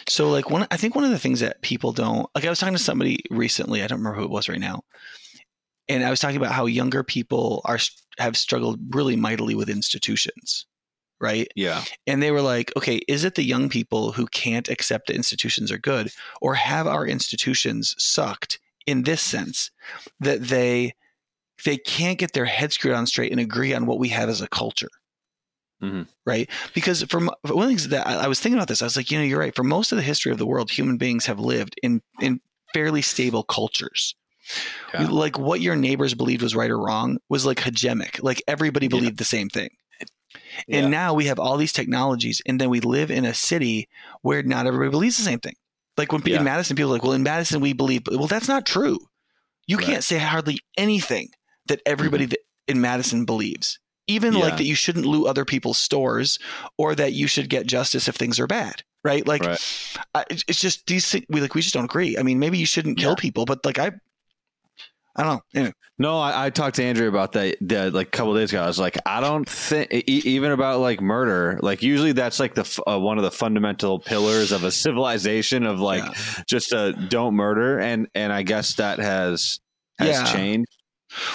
So, 0.08 0.30
like 0.30 0.50
one, 0.50 0.66
I 0.70 0.76
think 0.76 0.94
one 0.94 1.04
of 1.04 1.10
the 1.10 1.18
things 1.18 1.40
that 1.40 1.62
people 1.62 1.92
don't 1.92 2.28
like. 2.34 2.44
I 2.44 2.50
was 2.50 2.58
talking 2.58 2.74
to 2.74 2.82
somebody 2.82 3.20
recently. 3.30 3.82
I 3.82 3.86
don't 3.86 3.98
remember 3.98 4.18
who 4.18 4.24
it 4.24 4.30
was 4.30 4.48
right 4.48 4.60
now, 4.60 4.82
and 5.88 6.04
I 6.04 6.10
was 6.10 6.20
talking 6.20 6.36
about 6.36 6.52
how 6.52 6.66
younger 6.66 7.02
people 7.02 7.62
are 7.64 7.78
have 8.18 8.36
struggled 8.36 8.80
really 8.94 9.16
mightily 9.16 9.54
with 9.54 9.68
institutions, 9.68 10.66
right? 11.20 11.46
yeah, 11.54 11.84
And 12.06 12.22
they 12.22 12.30
were 12.30 12.40
like, 12.40 12.72
okay, 12.76 12.96
is 13.06 13.24
it 13.24 13.34
the 13.34 13.44
young 13.44 13.68
people 13.68 14.12
who 14.12 14.26
can't 14.26 14.68
accept 14.68 15.08
that 15.08 15.16
institutions 15.16 15.70
are 15.70 15.78
good, 15.78 16.10
or 16.40 16.54
have 16.54 16.86
our 16.86 17.06
institutions 17.06 17.94
sucked 17.98 18.58
in 18.86 19.02
this 19.02 19.20
sense 19.20 19.70
that 20.20 20.42
they 20.42 20.94
they 21.64 21.76
can't 21.76 22.18
get 22.18 22.32
their 22.32 22.44
head 22.44 22.72
screwed 22.72 22.94
on 22.94 23.06
straight 23.06 23.32
and 23.32 23.40
agree 23.40 23.72
on 23.72 23.86
what 23.86 23.98
we 23.98 24.08
have 24.08 24.28
as 24.28 24.40
a 24.40 24.48
culture? 24.48 24.90
Mhm. 25.82 26.06
Right? 26.24 26.48
Because 26.74 27.02
from 27.04 27.30
one 27.42 27.54
of 27.54 27.60
the 27.60 27.66
things 27.68 27.88
that 27.88 28.06
I, 28.06 28.24
I 28.24 28.28
was 28.28 28.40
thinking 28.40 28.56
about 28.58 28.68
this, 28.68 28.80
I 28.82 28.86
was 28.86 28.96
like, 28.96 29.10
you 29.10 29.18
know, 29.18 29.24
you're 29.24 29.38
right. 29.38 29.54
For 29.54 29.62
most 29.64 29.92
of 29.92 29.96
the 29.96 30.02
history 30.02 30.32
of 30.32 30.38
the 30.38 30.46
world, 30.46 30.70
human 30.70 30.96
beings 30.96 31.26
have 31.26 31.38
lived 31.38 31.74
in 31.82 32.00
in 32.20 32.40
fairly 32.72 33.02
stable 33.02 33.42
cultures. 33.42 34.14
Yeah. 34.94 35.06
Like 35.08 35.38
what 35.38 35.60
your 35.60 35.76
neighbors 35.76 36.14
believed 36.14 36.42
was 36.42 36.54
right 36.56 36.70
or 36.70 36.78
wrong 36.78 37.18
was 37.28 37.44
like 37.44 37.58
hegemonic. 37.58 38.22
Like 38.22 38.42
everybody 38.48 38.86
Yeah. 38.86 38.90
believed 38.90 39.18
the 39.18 39.24
same 39.24 39.48
thing. 39.50 39.70
Yeah. 40.66 40.78
And 40.78 40.90
now 40.90 41.14
we 41.14 41.26
have 41.26 41.38
all 41.38 41.56
these 41.56 41.72
technologies, 41.72 42.40
and 42.46 42.60
then 42.60 42.70
we 42.70 42.80
live 42.80 43.10
in 43.10 43.24
a 43.24 43.34
city 43.34 43.88
where 44.22 44.42
not 44.42 44.66
everybody 44.66 44.90
believes 44.90 45.16
the 45.16 45.22
same 45.24 45.40
thing. 45.40 45.54
Like 45.96 46.12
when 46.12 46.22
Yeah. 46.24 46.38
in 46.38 46.44
Madison, 46.44 46.76
people 46.76 46.90
are 46.90 46.94
like, 46.94 47.02
well, 47.02 47.12
in 47.12 47.22
Madison, 47.22 47.60
we 47.60 47.72
believe, 47.72 48.02
well, 48.10 48.26
that's 48.26 48.48
not 48.48 48.64
true. 48.66 48.98
You 49.66 49.76
Right. 49.76 49.82
Mm-hmm. 49.84 49.92
can't 49.92 50.04
say 50.04 50.18
hardly 50.18 50.60
anything 50.78 51.30
that 51.66 51.80
everybody 51.86 52.26
that 52.26 52.38
in 52.68 52.80
Madison 52.80 53.24
believes, 53.24 53.78
even 54.08 54.34
like 54.34 54.56
that 54.56 54.64
you 54.64 54.74
shouldn't 54.74 55.06
loot 55.06 55.26
other 55.26 55.44
people's 55.44 55.78
stores 55.78 56.38
or 56.78 56.94
that 56.94 57.12
you 57.12 57.26
should 57.26 57.48
get 57.48 57.66
justice 57.66 58.08
if 58.08 58.14
things 58.16 58.38
are 58.38 58.46
bad. 58.46 58.82
Right. 59.04 59.26
Like, 59.26 59.42
Right. 59.44 59.96
I, 60.14 60.24
it's 60.30 60.60
just 60.60 60.86
these 60.86 61.08
things, 61.08 61.24
we 61.28 61.40
like, 61.40 61.54
we 61.54 61.60
just 61.62 61.74
don't 61.74 61.84
agree. 61.84 62.16
I 62.18 62.22
mean, 62.22 62.38
maybe 62.38 62.58
you 62.58 62.66
shouldn't 62.66 62.98
kill 62.98 63.10
Yeah. 63.10 63.16
people, 63.16 63.44
but 63.44 63.64
like, 63.64 63.78
I, 63.78 63.92
I 65.18 65.22
don't 65.22 65.34
know. 65.36 65.40
Anyway, 65.54 65.72
No, 65.98 66.18
I, 66.18 66.46
I 66.46 66.50
talked 66.50 66.76
to 66.76 66.84
Andrew 66.84 67.08
about 67.08 67.32
that, 67.32 67.56
that 67.62 67.94
like 67.94 68.08
a 68.08 68.10
couple 68.10 68.34
days 68.34 68.50
ago. 68.52 68.62
I 68.62 68.66
was 68.66 68.78
like, 68.78 68.98
I 69.06 69.20
don't 69.20 69.48
think 69.48 69.90
e- 69.92 70.02
even 70.06 70.52
about 70.52 70.80
like 70.80 71.00
murder. 71.00 71.58
Like 71.62 71.82
usually 71.82 72.12
that's 72.12 72.38
like 72.38 72.54
the 72.54 72.60
f- 72.62 72.80
uh, 72.86 72.98
one 73.00 73.16
of 73.16 73.24
the 73.24 73.30
fundamental 73.30 73.98
pillars 73.98 74.52
of 74.52 74.62
a 74.64 74.70
civilization 74.84 75.64
of 75.64 75.80
like 75.80 76.04
Yeah. 76.04 76.42
just 76.46 76.72
uh, 76.74 76.92
don't 76.92 77.34
murder, 77.34 77.78
and 77.78 78.08
and 78.14 78.30
I 78.32 78.42
guess 78.42 78.74
that 78.74 78.98
has 78.98 79.60
has 79.98 80.08
Yeah. 80.08 80.24
changed. 80.24 80.70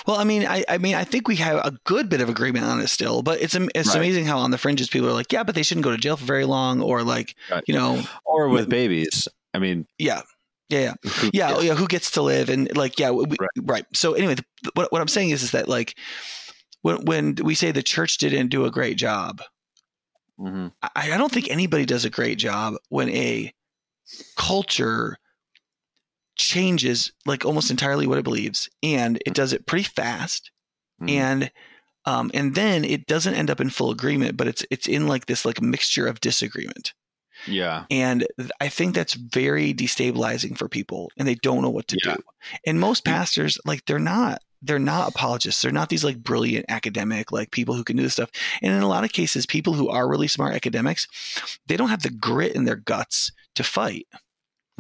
Well, 0.08 0.18
I 0.18 0.24
mean, 0.24 0.46
I, 0.46 0.64
I 0.70 0.78
mean, 0.78 0.96
I 0.96 1.04
think 1.04 1.28
we 1.28 1.36
have 1.38 1.58
a 1.66 1.72
good 1.86 2.10
bit 2.10 2.22
of 2.22 2.30
agreement 2.30 2.66
on 2.66 2.80
it 2.80 2.88
still, 2.88 3.22
but 3.24 3.42
it's 3.42 3.56
it's 3.56 3.90
Right. 3.90 3.96
amazing 3.98 4.26
how 4.26 4.40
on 4.40 4.52
the 4.52 4.58
fringes 4.58 4.90
people 4.90 5.08
are 5.10 5.14
like, 5.14 5.32
yeah, 5.32 5.44
but 5.44 5.56
they 5.56 5.64
shouldn't 5.64 5.84
go 5.84 5.92
to 5.92 5.98
jail 5.98 6.18
for 6.18 6.26
very 6.26 6.46
long, 6.46 6.82
or 6.82 7.04
like, 7.04 7.36
Right. 7.50 7.64
you 7.68 7.74
know, 7.74 8.02
Or 8.26 8.50
with 8.50 8.70
babies. 8.70 9.28
I 9.54 9.60
mean, 9.60 9.86
yeah, 9.98 10.22
yeah, 10.70 10.80
yeah, 11.04 11.12
who 11.12 11.30
yeah, 11.34 11.60
yeah. 11.60 11.76
Who 11.76 11.88
gets 11.88 12.12
to 12.12 12.22
live 12.22 12.50
and 12.50 12.76
like, 12.78 12.98
yeah, 13.00 13.12
we, 13.12 13.26
right. 13.40 13.50
Right. 13.62 13.86
So 13.94 14.14
anyway, 14.14 14.36
the, 14.36 14.46
what 14.76 14.92
what 14.92 15.02
I'm 15.02 15.08
saying 15.10 15.32
is 15.32 15.44
is 15.44 15.52
that 15.52 15.68
like 15.68 15.96
when 16.82 17.04
when 17.06 17.36
we 17.44 17.54
say 17.56 17.72
the 17.72 17.84
church 17.84 18.18
didn't 18.18 18.48
do 18.48 18.66
a 18.66 18.72
great 18.72 18.98
job, 18.98 19.42
Mhm. 20.40 20.72
I, 20.82 21.12
I 21.14 21.18
don't 21.18 21.32
think 21.32 21.50
anybody 21.50 21.86
does 21.86 22.06
a 22.06 22.10
great 22.10 22.38
job 22.38 22.76
when 22.90 23.10
a 23.10 23.54
culture 24.38 25.18
changes 26.36 27.12
like 27.26 27.46
almost 27.46 27.72
entirely 27.72 28.08
what 28.08 28.18
it 28.18 28.24
believes, 28.24 28.70
and 28.84 29.22
it 29.26 29.34
does 29.34 29.54
it 29.54 29.66
pretty 29.66 29.84
fast. 29.86 30.52
Mhm. 31.02 31.10
and 31.10 31.52
um, 32.06 32.32
and 32.34 32.56
then 32.56 32.84
it 32.84 33.06
doesn't 33.06 33.36
end 33.36 33.50
up 33.52 33.62
in 33.62 33.70
full 33.70 33.92
agreement, 33.92 34.36
but 34.38 34.48
it's 34.48 34.66
it's 34.72 34.88
in 34.88 35.08
like 35.08 35.28
this 35.28 35.46
like 35.46 35.62
mixture 35.62 36.08
of 36.08 36.20
disagreement, 36.20 36.94
yeah, 37.48 37.86
and 37.92 38.26
I 38.60 38.70
think 38.70 38.96
that's 38.96 39.14
very 39.14 39.74
destabilizing 39.74 40.58
for 40.58 40.68
people, 40.68 41.12
and 41.18 41.28
they 41.28 41.36
don't 41.36 41.62
know 41.62 41.70
what 41.70 41.88
to 41.90 41.98
Yeah. 42.04 42.16
do. 42.16 42.24
And 42.66 42.80
most 42.80 43.06
pastors, 43.06 43.58
like 43.66 43.86
they're 43.86 44.00
not 44.00 44.42
they're 44.64 44.80
not 44.80 45.10
apologists. 45.10 45.62
They're 45.62 45.72
not 45.72 45.90
these 45.90 46.04
like 46.04 46.22
brilliant 46.24 46.66
academic 46.70 47.32
like 47.32 47.50
people 47.52 47.74
who 47.76 47.84
can 47.84 47.98
do 47.98 48.04
this 48.04 48.14
stuff. 48.14 48.30
And 48.62 48.72
in 48.74 48.82
a 48.84 48.88
lot 48.88 49.04
of 49.04 49.12
cases, 49.12 49.46
people 49.48 49.74
who 49.74 49.90
are 49.90 50.08
really 50.08 50.28
smart 50.28 50.54
academics, 50.56 51.08
they 51.68 51.76
don't 51.78 51.90
have 51.90 52.04
the 52.04 52.12
grit 52.12 52.56
in 52.56 52.66
their 52.66 52.76
guts 52.76 53.32
to 53.56 53.64
fight 53.64 54.08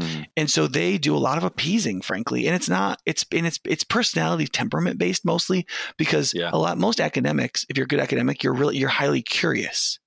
Mhm. 0.01 0.25
and 0.37 0.49
so 0.51 0.67
they 0.67 0.97
do 0.97 1.15
a 1.15 1.19
lot 1.19 1.37
of 1.37 1.43
appeasing 1.43 2.01
frankly 2.01 2.47
and 2.47 2.55
it's 2.55 2.69
not 2.69 2.99
it's 3.05 3.25
and 3.31 3.45
it's 3.47 3.59
it's 3.65 3.83
personality 3.83 4.47
temperament 4.47 4.97
based 4.97 5.23
mostly 5.25 5.65
because 5.97 6.33
Yeah. 6.33 6.49
a 6.53 6.57
lot 6.57 6.77
most 6.77 6.99
academics 6.99 7.65
if 7.69 7.77
you're 7.77 7.85
a 7.85 7.87
good 7.87 7.99
academic 7.99 8.43
you're 8.43 8.53
really 8.53 8.77
you're 8.77 8.89
highly 8.89 9.21
curious 9.21 9.99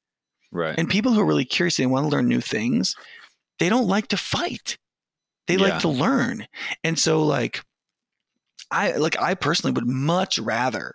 right. 0.53 0.75
and 0.79 0.89
people 0.89 1.13
who 1.13 1.21
are 1.21 1.27
really 1.27 1.45
curious 1.45 1.79
and 1.79 1.91
want 1.91 2.05
to 2.05 2.11
learn 2.11 2.29
new 2.29 2.41
things 2.41 2.95
they 3.59 3.69
don't 3.69 3.89
like 3.89 4.09
to 4.09 4.17
fight 4.17 4.77
they 5.47 5.55
Yeah. 5.55 5.61
like 5.69 5.79
to 5.81 5.89
learn 5.89 6.47
and 6.83 6.99
so 6.99 7.23
like 7.23 7.63
i 8.71 8.93
like 8.93 9.19
i 9.21 9.35
personally 9.35 9.73
would 9.73 9.87
much 9.87 10.39
rather 10.39 10.95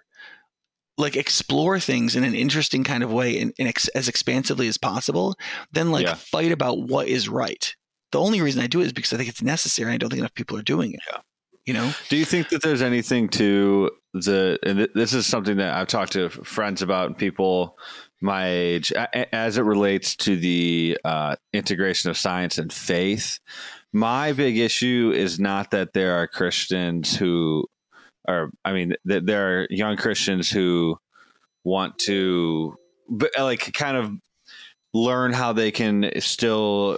like 0.98 1.16
explore 1.16 1.80
things 1.80 2.16
in 2.18 2.26
an 2.26 2.36
interesting 2.36 2.84
kind 2.84 3.04
of 3.04 3.12
way 3.14 3.40
and, 3.40 3.54
and 3.58 3.70
ex- 3.70 3.88
as 3.90 4.10
expansively 4.10 4.68
as 4.68 4.78
possible 4.78 5.36
than 5.72 5.92
like 5.92 6.06
Yeah. 6.06 6.16
fight 6.16 6.52
about 6.52 6.78
what 6.80 7.08
is 7.08 7.30
right 7.30 7.74
the 8.12 8.20
only 8.20 8.42
reason 8.42 8.62
i 8.62 8.68
do 8.68 8.82
it 8.82 8.86
is 8.86 8.94
because 8.94 9.14
i 9.14 9.18
think 9.18 9.30
it's 9.30 9.42
necessary 9.42 9.92
i 9.94 9.98
don't 9.98 10.10
think 10.10 10.20
enough 10.20 10.34
people 10.34 10.58
are 10.58 10.62
doing 10.64 10.94
it 10.94 11.00
Yeah. 11.12 11.20
you 11.66 11.74
know 11.74 11.92
Do 12.10 12.18
you 12.18 12.26
think 12.26 12.50
that 12.50 12.62
there's 12.62 12.82
anything 12.82 13.30
to 13.30 13.92
the, 14.14 14.58
and 14.64 14.80
th- 14.80 14.90
this 14.96 15.14
is 15.14 15.28
something 15.28 15.58
that 15.58 15.76
I've 15.76 15.86
talked 15.88 16.14
to 16.14 16.30
friends 16.30 16.82
about, 16.82 17.06
and 17.08 17.16
people 17.18 17.78
my 18.22 18.50
age, 18.50 18.92
a- 18.92 19.36
as 19.36 19.60
it 19.60 19.62
relates 19.62 20.16
to 20.16 20.36
the 20.36 20.98
uh, 21.06 21.36
integration 21.54 22.10
of 22.10 22.18
science 22.18 22.58
and 22.58 22.74
faith? 22.74 23.38
My 23.94 24.34
big 24.34 24.58
issue 24.58 25.14
is 25.16 25.40
not 25.40 25.70
that 25.72 25.94
there 25.94 26.16
are 26.16 26.26
Christians 26.26 27.16
who 27.16 27.68
are, 28.28 28.50
I 28.66 28.74
mean, 28.74 28.96
that 29.06 29.28
there 29.28 29.62
are 29.62 29.68
young 29.70 29.96
Christians 29.96 30.50
who 30.50 30.98
want 31.64 32.00
to, 32.00 32.74
but 33.10 33.30
like, 33.38 33.72
kind 33.74 33.96
of 33.96 34.12
learn 34.94 35.34
how 35.34 35.54
they 35.54 35.72
can 35.72 36.12
still 36.20 36.98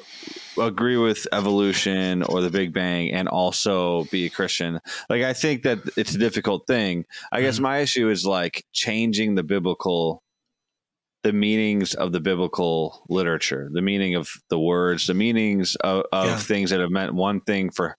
agree 0.57 0.98
with 0.98 1.27
evolution 1.31 2.24
or 2.24 2.41
the 2.41 2.50
Big 2.50 2.74
Bang 2.74 3.12
and 3.12 3.27
also 3.27 4.05
be 4.05 4.25
a 4.25 4.29
Christian. 4.29 4.79
Like 5.10 5.24
I 5.24 5.33
think 5.33 5.63
that 5.63 5.79
it's 5.98 6.15
a 6.15 6.19
difficult 6.19 6.67
thing. 6.67 7.05
I 7.31 7.41
guess 7.41 7.55
mm-hmm. 7.55 7.63
my 7.63 7.77
issue 7.79 8.10
is 8.10 8.25
like 8.25 8.65
changing 8.74 9.36
the 9.36 9.43
biblical 9.43 10.24
the 11.24 11.33
meanings 11.33 11.93
of 11.93 12.12
the 12.12 12.19
biblical 12.19 13.03
literature, 13.07 13.69
the 13.71 13.81
meaning 13.81 14.15
of 14.15 14.27
the 14.50 14.60
words, 14.60 15.05
the 15.05 15.13
meanings 15.13 15.75
of, 15.75 16.03
of 16.12 16.25
Yeah. 16.25 16.38
things 16.38 16.71
that 16.71 16.79
have 16.79 16.89
meant 16.89 17.13
one 17.13 17.39
thing 17.41 17.69
for, 17.69 17.95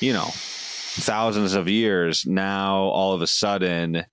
you 0.00 0.12
know, 0.12 0.28
thousands 0.32 1.54
of 1.54 1.68
years. 1.68 2.26
Now 2.26 2.76
all 2.76 3.12
of 3.12 3.22
a 3.22 3.26
sudden 3.26 4.04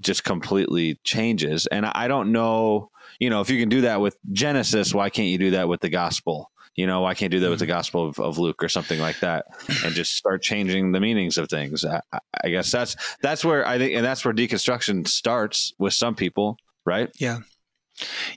just 0.00 0.24
completely 0.24 0.98
changes. 1.04 1.66
And 1.66 1.86
I 1.86 2.08
don't 2.08 2.32
know, 2.32 2.90
you 3.22 3.30
know, 3.30 3.40
if 3.40 3.48
you 3.50 3.58
can 3.60 3.68
do 3.68 3.82
that 3.82 4.00
with 4.00 4.16
Genesis, 4.32 4.92
why 4.92 5.08
can't 5.08 5.28
you 5.28 5.38
do 5.38 5.50
that 5.52 5.68
with 5.68 5.80
the 5.80 5.88
gospel? 5.88 6.50
You 6.74 6.86
know, 6.86 7.02
why 7.02 7.14
can't 7.14 7.32
you 7.32 7.38
do 7.38 7.44
that 7.44 7.50
with 7.50 7.58
the 7.58 7.66
Gospel 7.66 8.08
of, 8.08 8.18
of 8.18 8.38
Luke 8.38 8.62
or 8.64 8.68
something 8.70 8.98
like 8.98 9.20
that, 9.20 9.44
and 9.84 9.94
just 9.94 10.16
start 10.16 10.42
changing 10.42 10.92
the 10.92 11.00
meanings 11.00 11.36
of 11.38 11.48
things? 11.48 11.84
I, 11.84 12.00
I- 12.12 12.18
I 12.44 12.48
guess 12.48 12.72
that's 12.72 12.96
that's 13.20 13.44
where 13.44 13.64
I 13.68 13.76
think, 13.78 13.94
and 13.94 14.04
that's 14.04 14.24
where 14.24 14.32
deconstruction 14.34 15.06
starts 15.06 15.74
with 15.78 15.92
some 15.92 16.14
people, 16.14 16.56
right? 16.86 17.10
Yeah. 17.20 17.40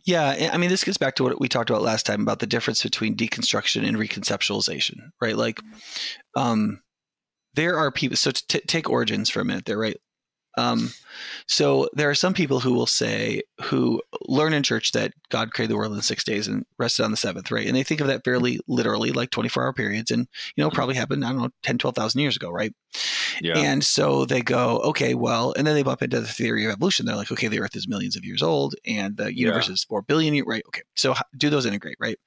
Yeah. 0.03 0.49
I 0.53 0.57
mean, 0.57 0.69
this 0.69 0.83
gets 0.83 0.97
back 0.97 1.15
to 1.15 1.23
what 1.23 1.39
we 1.39 1.47
talked 1.47 1.69
about 1.69 1.81
last 1.81 2.05
time 2.05 2.21
about 2.21 2.39
the 2.39 2.45
difference 2.45 2.83
between 2.83 3.15
deconstruction 3.15 3.87
and 3.87 3.97
reconceptualization, 3.97 4.97
right? 5.21 5.35
Like, 5.37 5.59
um, 6.35 6.81
there 7.53 7.77
are 7.79 7.89
people, 7.89 8.17
so 8.17 8.31
t- 8.31 8.59
take 8.67 8.89
origins 8.89 9.29
for 9.29 9.39
a 9.39 9.45
minute 9.45 9.65
there, 9.65 9.79
right? 9.79 9.97
Um, 10.57 10.91
so 11.47 11.89
there 11.93 12.09
are 12.09 12.15
some 12.15 12.33
people 12.33 12.59
who 12.59 12.73
will 12.73 12.85
say, 12.85 13.41
who 13.61 14.01
learn 14.27 14.53
in 14.53 14.63
church 14.63 14.91
that 14.93 15.13
God 15.29 15.51
created 15.51 15.71
the 15.71 15.77
world 15.77 15.93
in 15.93 16.01
six 16.01 16.23
days 16.23 16.47
and 16.47 16.65
rested 16.77 17.03
on 17.03 17.11
the 17.11 17.17
seventh, 17.17 17.51
right? 17.51 17.67
And 17.67 17.75
they 17.75 17.83
think 17.83 18.01
of 18.01 18.07
that 18.07 18.23
fairly 18.23 18.59
literally, 18.67 19.11
like 19.11 19.31
24 19.31 19.63
hour 19.63 19.73
periods. 19.73 20.11
And, 20.11 20.27
you 20.55 20.63
know, 20.63 20.69
probably 20.69 20.95
happened, 20.95 21.25
I 21.25 21.29
don't 21.29 21.41
know, 21.41 21.49
10, 21.63 21.77
12,000 21.77 22.21
years 22.21 22.35
ago, 22.35 22.49
right? 22.49 22.73
Yeah. 23.41 23.57
And 23.57 23.83
so 23.83 24.25
they 24.25 24.41
go, 24.41 24.79
okay, 24.79 25.13
well, 25.13 25.53
and 25.57 25.67
then 25.67 25.75
they 25.75 25.83
bump 25.83 26.01
into 26.01 26.21
the 26.21 26.27
theory 26.27 26.65
of 26.65 26.71
evolution. 26.71 27.05
They're 27.05 27.15
like, 27.15 27.31
okay, 27.31 27.47
the 27.47 27.59
earth 27.59 27.75
is 27.75 27.87
millions 27.87 28.15
of 28.15 28.23
years 28.23 28.41
old 28.41 28.75
and 28.85 29.17
the 29.17 29.35
universe 29.35 29.69
is 29.69 29.83
4 29.83 30.01
billion, 30.03 30.33
years, 30.33 30.47
right? 30.47 30.63
Okay. 30.67 30.81
So 30.95 31.13
do 31.37 31.49
those 31.49 31.65
integrate, 31.65 31.97
right? 31.99 32.17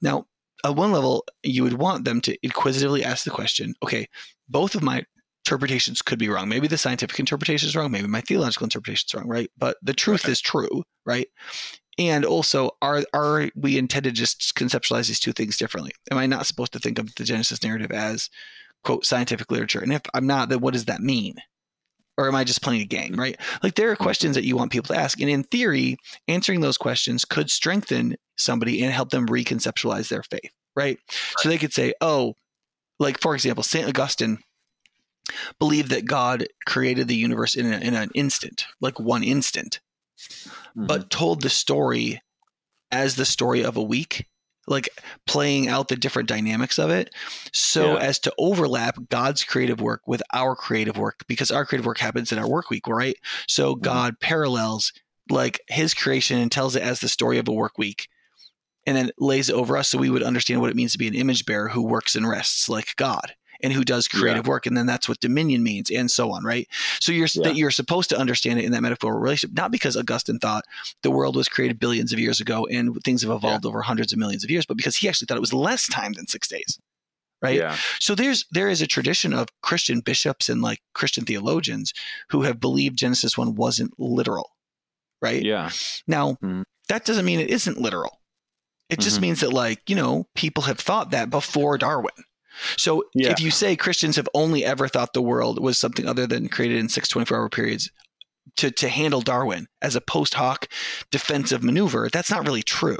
Now, 0.00 0.26
at 0.64 0.76
one 0.76 0.92
level, 0.92 1.24
you 1.42 1.64
would 1.64 1.74
want 1.74 2.04
them 2.04 2.20
to 2.22 2.36
inquisitively 2.42 3.04
ask 3.04 3.24
the 3.24 3.30
question, 3.30 3.74
okay, 3.82 4.08
both 4.48 4.74
of 4.74 4.82
my 4.82 5.04
interpretations 5.44 6.02
could 6.02 6.18
be 6.18 6.28
wrong. 6.28 6.48
Maybe 6.48 6.68
the 6.68 6.78
scientific 6.78 7.18
interpretation 7.18 7.68
is 7.68 7.76
wrong. 7.76 7.90
Maybe 7.90 8.06
my 8.06 8.20
theological 8.20 8.64
interpretation 8.64 9.06
is 9.08 9.14
wrong, 9.14 9.28
right? 9.28 9.50
But 9.58 9.76
the 9.82 9.92
truth 9.92 10.28
is 10.28 10.40
true, 10.40 10.84
right? 11.04 11.26
And 11.98 12.24
also, 12.24 12.70
are 12.80 13.02
are 13.12 13.50
we 13.54 13.76
intended 13.76 14.14
to 14.14 14.20
just 14.20 14.54
conceptualize 14.54 15.08
these 15.08 15.20
two 15.20 15.32
things 15.32 15.58
differently? 15.58 15.92
Am 16.10 16.18
I 16.18 16.26
not 16.26 16.46
supposed 16.46 16.72
to 16.72 16.78
think 16.78 16.98
of 16.98 17.14
the 17.16 17.24
Genesis 17.24 17.62
narrative 17.62 17.90
as 17.90 18.30
quote 18.84 19.04
scientific 19.04 19.50
literature? 19.50 19.80
And 19.80 19.92
if 19.92 20.02
I'm 20.14 20.26
not, 20.26 20.48
then 20.48 20.60
what 20.60 20.74
does 20.74 20.86
that 20.86 21.00
mean? 21.00 21.34
Or 22.16 22.28
am 22.28 22.34
I 22.34 22.44
just 22.44 22.62
playing 22.62 22.82
a 22.82 22.86
game, 22.86 23.14
right? 23.16 23.38
Like 23.62 23.74
there 23.74 23.90
are 23.90 23.94
mm-hmm. 23.94 24.04
questions 24.04 24.36
that 24.36 24.44
you 24.44 24.56
want 24.56 24.70
people 24.70 24.94
to 24.94 25.00
ask. 25.00 25.20
And 25.20 25.28
in 25.28 25.44
theory, 25.44 25.96
answering 26.28 26.60
those 26.60 26.78
questions 26.78 27.24
could 27.24 27.50
strengthen 27.50 28.16
somebody 28.36 28.82
and 28.82 28.92
help 28.92 29.10
them 29.10 29.26
reconceptualize 29.26 30.08
their 30.08 30.22
faith, 30.22 30.50
right? 30.76 30.98
right. 30.98 30.98
So 31.38 31.48
they 31.48 31.58
could 31.58 31.72
say, 31.72 31.94
oh, 32.00 32.34
like 32.98 33.20
for 33.20 33.34
example, 33.34 33.64
St. 33.64 33.88
Augustine 33.88 34.38
believed 35.58 35.90
that 35.90 36.04
God 36.04 36.46
created 36.66 37.08
the 37.08 37.16
universe 37.16 37.54
in, 37.54 37.72
a, 37.72 37.78
in 37.78 37.94
an 37.94 38.10
instant, 38.14 38.66
like 38.80 38.98
one 38.98 39.22
instant, 39.22 39.80
mm-hmm. 40.18 40.86
but 40.86 41.10
told 41.10 41.42
the 41.42 41.50
story 41.50 42.20
as 42.90 43.16
the 43.16 43.24
story 43.24 43.64
of 43.64 43.76
a 43.76 43.82
week, 43.82 44.28
like 44.66 44.88
playing 45.26 45.68
out 45.68 45.88
the 45.88 45.96
different 45.96 46.28
dynamics 46.28 46.78
of 46.78 46.90
it, 46.90 47.10
so 47.52 47.94
yeah. 47.94 48.00
as 48.00 48.18
to 48.20 48.32
overlap 48.38 48.96
God's 49.08 49.44
creative 49.44 49.80
work 49.80 50.02
with 50.06 50.22
our 50.32 50.54
creative 50.54 50.96
work, 50.96 51.24
because 51.26 51.50
our 51.50 51.64
creative 51.64 51.86
work 51.86 51.98
happens 51.98 52.32
in 52.32 52.38
our 52.38 52.48
work 52.48 52.70
week, 52.70 52.86
right? 52.86 53.16
So 53.48 53.74
mm-hmm. 53.74 53.82
God 53.82 54.20
parallels 54.20 54.92
like 55.30 55.60
his 55.68 55.94
creation 55.94 56.38
and 56.38 56.50
tells 56.50 56.76
it 56.76 56.82
as 56.82 57.00
the 57.00 57.08
story 57.08 57.38
of 57.38 57.48
a 57.48 57.52
work 57.52 57.78
week 57.78 58.08
and 58.86 58.96
then 58.96 59.10
lays 59.18 59.48
it 59.48 59.54
over 59.54 59.76
us 59.76 59.88
so 59.88 59.98
we 59.98 60.10
would 60.10 60.22
understand 60.22 60.60
what 60.60 60.70
it 60.70 60.76
means 60.76 60.92
to 60.92 60.98
be 60.98 61.06
an 61.06 61.14
image 61.14 61.46
bearer 61.46 61.68
who 61.68 61.82
works 61.82 62.16
and 62.16 62.28
rests 62.28 62.68
like 62.68 62.96
God 62.96 63.34
and 63.62 63.72
who 63.72 63.84
does 63.84 64.08
creative 64.08 64.46
yeah. 64.46 64.50
work 64.50 64.66
and 64.66 64.76
then 64.76 64.86
that's 64.86 65.08
what 65.08 65.20
dominion 65.20 65.62
means 65.62 65.90
and 65.90 66.10
so 66.10 66.30
on 66.32 66.44
right 66.44 66.68
so 67.00 67.12
you're 67.12 67.28
yeah. 67.34 67.42
that 67.44 67.56
you're 67.56 67.70
supposed 67.70 68.10
to 68.10 68.18
understand 68.18 68.58
it 68.58 68.64
in 68.64 68.72
that 68.72 68.82
metaphorical 68.82 69.20
relationship 69.20 69.56
not 69.56 69.70
because 69.70 69.96
augustine 69.96 70.38
thought 70.38 70.64
the 71.02 71.10
world 71.10 71.36
was 71.36 71.48
created 71.48 71.78
billions 71.78 72.12
of 72.12 72.18
years 72.18 72.40
ago 72.40 72.66
and 72.66 72.96
things 73.04 73.22
have 73.22 73.30
evolved 73.30 73.64
yeah. 73.64 73.68
over 73.68 73.82
hundreds 73.82 74.12
of 74.12 74.18
millions 74.18 74.44
of 74.44 74.50
years 74.50 74.66
but 74.66 74.76
because 74.76 74.96
he 74.96 75.08
actually 75.08 75.26
thought 75.26 75.36
it 75.36 75.40
was 75.40 75.52
less 75.52 75.86
time 75.88 76.12
than 76.14 76.26
six 76.26 76.48
days 76.48 76.78
right 77.40 77.58
yeah. 77.58 77.76
so 77.98 78.14
there's 78.14 78.46
there 78.50 78.68
is 78.68 78.82
a 78.82 78.86
tradition 78.86 79.32
of 79.32 79.48
christian 79.62 80.00
bishops 80.00 80.48
and 80.48 80.62
like 80.62 80.80
christian 80.94 81.24
theologians 81.24 81.92
who 82.30 82.42
have 82.42 82.60
believed 82.60 82.98
genesis 82.98 83.36
1 83.36 83.54
wasn't 83.54 83.92
literal 83.98 84.50
right 85.20 85.42
yeah 85.42 85.70
now 86.06 86.32
mm-hmm. 86.32 86.62
that 86.88 87.04
doesn't 87.04 87.24
mean 87.24 87.40
it 87.40 87.50
isn't 87.50 87.80
literal 87.80 88.20
it 88.88 89.00
just 89.00 89.16
mm-hmm. 89.16 89.22
means 89.22 89.40
that 89.40 89.52
like 89.52 89.80
you 89.88 89.96
know 89.96 90.26
people 90.34 90.64
have 90.64 90.78
thought 90.78 91.10
that 91.10 91.30
before 91.30 91.78
darwin 91.78 92.12
so 92.76 93.04
yeah. 93.14 93.30
if 93.30 93.40
you 93.40 93.50
say 93.50 93.76
Christians 93.76 94.16
have 94.16 94.28
only 94.34 94.64
ever 94.64 94.88
thought 94.88 95.12
the 95.12 95.22
world 95.22 95.60
was 95.60 95.78
something 95.78 96.06
other 96.06 96.26
than 96.26 96.48
created 96.48 96.78
in 96.78 96.88
six 96.88 97.08
24 97.08 97.36
hour 97.36 97.48
periods 97.48 97.90
to, 98.56 98.70
to 98.70 98.88
handle 98.88 99.20
Darwin 99.20 99.66
as 99.80 99.96
a 99.96 100.00
post 100.00 100.34
hoc 100.34 100.68
defensive 101.10 101.62
maneuver, 101.62 102.08
that's 102.12 102.30
not 102.30 102.46
really 102.46 102.62
true. 102.62 102.98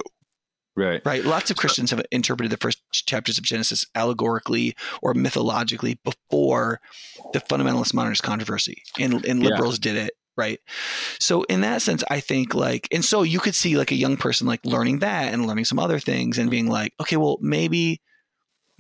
Right. 0.74 1.02
Right. 1.04 1.24
Lots 1.24 1.50
of 1.50 1.58
Christians 1.58 1.90
have 1.90 2.02
interpreted 2.10 2.50
the 2.50 2.56
first 2.56 2.78
chapters 3.06 3.36
of 3.36 3.44
Genesis 3.44 3.84
allegorically 3.94 4.74
or 5.02 5.12
mythologically 5.12 5.98
before 6.02 6.80
the 7.34 7.40
fundamentalist 7.40 7.92
modernist 7.92 8.22
controversy. 8.22 8.82
And, 8.98 9.24
and 9.26 9.42
liberals 9.42 9.78
yeah. 9.78 9.92
did 9.92 10.04
it. 10.04 10.12
Right. 10.34 10.60
So 11.20 11.42
in 11.42 11.60
that 11.60 11.82
sense, 11.82 12.02
I 12.10 12.20
think 12.20 12.54
like, 12.54 12.88
and 12.90 13.04
so 13.04 13.22
you 13.22 13.38
could 13.38 13.54
see 13.54 13.76
like 13.76 13.90
a 13.90 13.96
young 13.96 14.16
person 14.16 14.46
like 14.46 14.64
learning 14.64 15.00
that 15.00 15.34
and 15.34 15.46
learning 15.46 15.66
some 15.66 15.78
other 15.78 15.98
things 15.98 16.38
and 16.38 16.50
being 16.50 16.68
like, 16.68 16.94
okay, 17.02 17.18
well, 17.18 17.36
maybe 17.42 18.00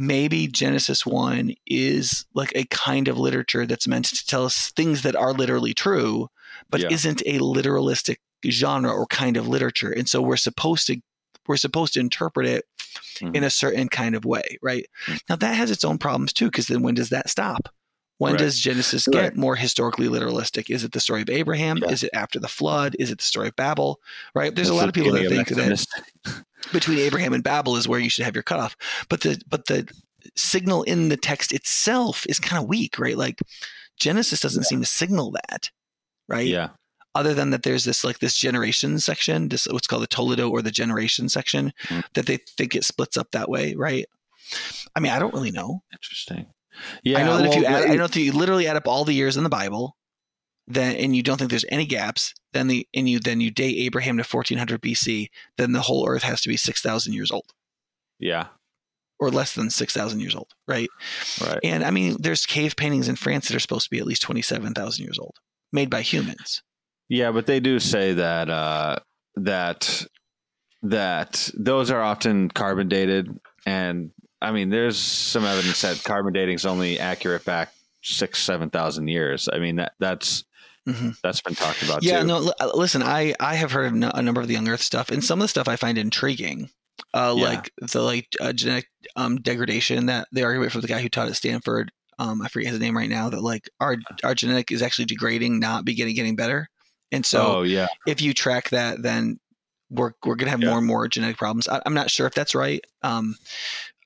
maybe 0.02 0.48
Genesis 0.48 1.06
1 1.06 1.54
is 1.66 2.26
like 2.34 2.52
a 2.56 2.64
kind 2.66 3.06
of 3.06 3.18
literature 3.18 3.66
that's 3.66 3.86
meant 3.86 4.06
to 4.06 4.26
tell 4.26 4.44
us 4.44 4.72
things 4.72 5.02
that 5.02 5.14
are 5.14 5.32
literally 5.32 5.72
true, 5.72 6.28
but 6.70 6.80
yeah. 6.80 6.88
isn't 6.90 7.22
a 7.24 7.38
literalistic 7.38 8.16
genre 8.50 8.90
or 8.90 9.06
kind 9.06 9.36
of 9.36 9.46
literature. 9.46 9.92
And 9.92 10.08
so 10.08 10.20
we're 10.20 10.36
supposed 10.36 10.88
to 10.88 11.00
we're 11.48 11.56
supposed 11.56 11.94
to 11.94 12.00
interpret 12.00 12.46
it 12.46 12.64
mm-hmm. 13.18 13.34
in 13.34 13.44
a 13.44 13.50
certain 13.50 13.88
kind 13.88 14.14
of 14.14 14.24
way, 14.24 14.58
right? 14.60 14.86
Mm-hmm. 15.06 15.16
Now 15.28 15.36
that 15.36 15.54
has 15.54 15.70
its 15.70 15.84
own 15.84 15.98
problems 15.98 16.32
too, 16.32 16.46
because 16.46 16.66
then 16.66 16.82
when 16.82 16.94
does 16.94 17.10
that 17.10 17.30
stop? 17.30 17.68
When 18.18 18.34
right. 18.34 18.38
does 18.38 18.58
Genesis 18.58 19.08
get 19.08 19.20
right. 19.20 19.36
more 19.36 19.56
historically 19.56 20.06
literalistic? 20.06 20.70
Is 20.70 20.84
it 20.84 20.92
the 20.92 21.00
story 21.00 21.22
of 21.22 21.30
Abraham? 21.30 21.78
Yeah. 21.78 21.90
Is 21.90 22.04
it 22.04 22.10
after 22.14 22.38
the 22.38 22.48
flood? 22.48 22.94
Is 23.00 23.10
it 23.10 23.18
the 23.18 23.24
story 23.24 23.48
of 23.48 23.56
Babel? 23.56 23.98
Right? 24.34 24.54
There's 24.54 24.68
That's 24.68 24.76
a 24.76 24.80
lot 24.80 24.88
of 24.88 24.94
people 24.94 25.12
that 25.12 25.28
think 25.28 25.48
that 25.48 25.86
between 26.72 26.98
Abraham 26.98 27.32
and 27.32 27.42
Babel 27.42 27.76
is 27.76 27.88
where 27.88 28.00
you 28.00 28.10
should 28.10 28.24
have 28.24 28.34
your 28.36 28.42
cutoff. 28.42 28.76
But 29.08 29.22
the 29.22 29.40
but 29.48 29.66
the 29.66 29.88
signal 30.36 30.82
in 30.84 31.08
the 31.08 31.16
text 31.16 31.52
itself 31.52 32.24
is 32.28 32.38
kind 32.38 32.62
of 32.62 32.68
weak, 32.68 32.98
right? 32.98 33.16
Like 33.16 33.40
Genesis 33.98 34.40
doesn't 34.40 34.62
yeah. 34.62 34.68
seem 34.68 34.80
to 34.80 34.86
signal 34.86 35.32
that, 35.32 35.70
right? 36.28 36.46
Yeah. 36.46 36.70
Other 37.14 37.34
than 37.34 37.50
that, 37.50 37.62
there's 37.62 37.84
this 37.84 38.04
like 38.04 38.20
this 38.20 38.36
generation 38.36 38.98
section, 38.98 39.48
this 39.48 39.66
what's 39.66 39.86
called 39.86 40.02
the 40.02 40.08
toledot 40.08 40.50
or 40.50 40.62
the 40.62 40.70
generation 40.70 41.28
section, 41.28 41.72
mm-hmm. 41.84 42.00
that 42.14 42.26
they 42.26 42.38
think 42.56 42.74
it 42.74 42.84
splits 42.84 43.18
up 43.18 43.30
that 43.32 43.50
way, 43.50 43.74
right? 43.74 44.06
I 44.96 45.00
mean, 45.00 45.12
I 45.12 45.18
don't 45.18 45.34
really 45.34 45.50
know. 45.50 45.82
Interesting. 45.92 46.46
Yeah, 47.02 47.18
I 47.18 47.24
know 47.24 47.36
that 47.36 47.42
well, 47.42 47.52
if 47.52 47.58
you 47.58 47.66
add, 47.66 47.90
I 47.90 47.94
know 47.96 48.04
if 48.04 48.16
you 48.16 48.32
literally 48.32 48.66
add 48.66 48.76
up 48.76 48.88
all 48.88 49.04
the 49.04 49.12
years 49.12 49.36
in 49.36 49.44
the 49.44 49.50
Bible, 49.50 49.96
then 50.66 50.96
and 50.96 51.14
you 51.16 51.22
don't 51.22 51.38
think 51.38 51.50
there's 51.50 51.64
any 51.68 51.86
gaps, 51.86 52.34
then 52.52 52.68
the 52.68 52.86
and 52.94 53.08
you 53.08 53.18
then 53.18 53.40
you 53.40 53.50
date 53.50 53.76
Abraham 53.78 54.16
to 54.18 54.24
1400 54.24 54.80
BC, 54.80 55.28
then 55.58 55.72
the 55.72 55.82
whole 55.82 56.08
Earth 56.08 56.22
has 56.22 56.40
to 56.42 56.48
be 56.48 56.56
6,000 56.56 57.12
years 57.12 57.30
old. 57.30 57.46
Yeah, 58.18 58.48
or 59.18 59.30
less 59.30 59.54
than 59.54 59.70
6,000 59.70 60.20
years 60.20 60.34
old, 60.34 60.48
right? 60.66 60.88
Right. 61.40 61.60
And 61.62 61.84
I 61.84 61.90
mean, 61.90 62.16
there's 62.18 62.44
cave 62.44 62.74
paintings 62.76 63.08
in 63.08 63.16
France 63.16 63.48
that 63.48 63.56
are 63.56 63.60
supposed 63.60 63.84
to 63.84 63.90
be 63.90 63.98
at 63.98 64.06
least 64.06 64.22
27,000 64.22 65.04
years 65.04 65.18
old, 65.18 65.36
made 65.72 65.90
by 65.90 66.02
humans. 66.02 66.62
Yeah, 67.08 67.30
but 67.30 67.46
they 67.46 67.60
do 67.60 67.78
say 67.78 68.14
that 68.14 68.50
uh, 68.50 68.96
that 69.36 70.06
that 70.82 71.50
those 71.54 71.90
are 71.90 72.02
often 72.02 72.48
carbon 72.48 72.88
dated 72.88 73.28
and 73.64 74.10
I 74.40 74.50
mean, 74.50 74.70
there's 74.70 74.98
some 74.98 75.44
evidence 75.44 75.82
that 75.82 76.02
carbon 76.02 76.32
dating 76.32 76.56
is 76.56 76.66
only 76.66 76.98
accurate 76.98 77.44
back 77.44 77.72
six, 78.02 78.40
seven 78.40 78.70
thousand 78.70 79.06
years. 79.06 79.48
I 79.50 79.60
mean, 79.60 79.76
that 79.76 79.92
that's 80.00 80.44
mm-hmm. 80.88 81.10
that's 81.22 81.40
been 81.40 81.54
talked 81.54 81.82
about. 81.82 82.02
Yeah, 82.02 82.20
too. 82.20 82.26
no. 82.26 82.36
L- 82.36 82.54
uh, 82.60 82.70
listen, 82.74 83.02
I 83.02 83.34
I 83.40 83.54
have 83.54 83.72
heard 83.72 83.92
a 83.92 84.22
number 84.22 84.40
of 84.40 84.48
the 84.48 84.54
young 84.54 84.68
Earth 84.68 84.82
stuff, 84.82 85.10
and 85.10 85.22
some 85.22 85.40
of 85.40 85.44
the 85.44 85.48
stuff 85.48 85.68
I 85.68 85.76
find 85.76 85.98
intriguing. 85.98 86.70
Uh, 87.14 87.34
yeah. 87.36 87.44
like 87.44 87.72
the 87.78 88.00
like 88.00 88.28
uh, 88.40 88.52
genetic 88.52 88.86
um, 89.16 89.36
degradation 89.36 90.06
that 90.06 90.28
the 90.32 90.44
argument 90.44 90.72
from 90.72 90.80
the 90.82 90.88
guy 90.88 91.00
who 91.00 91.08
taught 91.08 91.28
at 91.28 91.36
Stanford. 91.36 91.90
Um, 92.18 92.42
I 92.42 92.48
forget 92.48 92.70
his 92.70 92.80
name 92.80 92.96
right 92.96 93.08
now. 93.08 93.30
That 93.30 93.42
like 93.42 93.68
our 93.80 93.96
our 94.24 94.34
genetic 94.34 94.70
is 94.70 94.82
actually 94.82 95.06
degrading, 95.06 95.58
not 95.58 95.84
beginning 95.84 96.14
getting 96.14 96.36
better. 96.36 96.68
And 97.10 97.26
so, 97.26 97.58
oh, 97.58 97.62
yeah. 97.62 97.88
if 98.06 98.22
you 98.22 98.32
track 98.32 98.70
that, 98.70 99.02
then 99.02 99.38
we're 99.90 100.12
we're 100.24 100.36
gonna 100.36 100.50
have 100.50 100.62
yeah. 100.62 100.70
more 100.70 100.78
and 100.78 100.86
more 100.86 101.08
genetic 101.08 101.36
problems. 101.36 101.68
I, 101.68 101.82
am 101.84 101.94
not 101.94 102.10
sure 102.10 102.26
if 102.26 102.34
that's 102.34 102.54
right. 102.54 102.82
Um, 103.02 103.36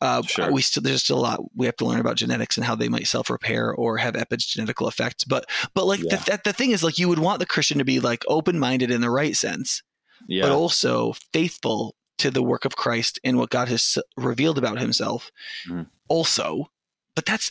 uh, 0.01 0.23
sure. 0.23 0.53
We 0.53 0.63
still 0.63 0.83
there's 0.83 1.03
still 1.03 1.19
a 1.19 1.21
lot 1.21 1.41
we 1.55 1.67
have 1.67 1.77
to 1.77 1.87
learn 1.87 2.01
about 2.01 2.17
genetics 2.17 2.57
and 2.57 2.67
how 2.67 2.75
they 2.75 2.89
might 2.89 3.07
self 3.07 3.31
repair 3.31 3.73
or 3.73 3.97
have 3.97 4.15
epigenetical 4.15 4.89
effects. 4.89 5.25
But 5.25 5.49
but 5.75 5.87
like 5.87 6.01
yeah. 6.03 6.17
the, 6.17 6.41
the 6.45 6.53
thing 6.53 6.71
is 6.71 6.83
like 6.83 6.99
you 6.99 7.09
would 7.09 7.19
want 7.19 7.41
the 7.41 7.47
Christian 7.47 7.79
to 7.79 7.85
be 7.85 8.01
like 8.01 8.25
open 8.29 8.59
minded 8.59 8.91
in 8.91 9.01
the 9.01 9.11
right 9.11 9.37
sense, 9.37 9.83
yeah. 10.29 10.43
but 10.43 10.53
also 10.53 11.15
faithful 11.33 11.95
to 12.19 12.31
the 12.31 12.43
work 12.43 12.65
of 12.65 12.77
Christ 12.77 13.19
and 13.25 13.39
what 13.39 13.51
God 13.51 13.69
has 13.69 13.99
revealed 14.17 14.59
about 14.59 14.79
Himself. 14.79 15.31
Mm. 15.69 15.87
Also, 16.09 16.71
but 17.15 17.25
that's 17.25 17.51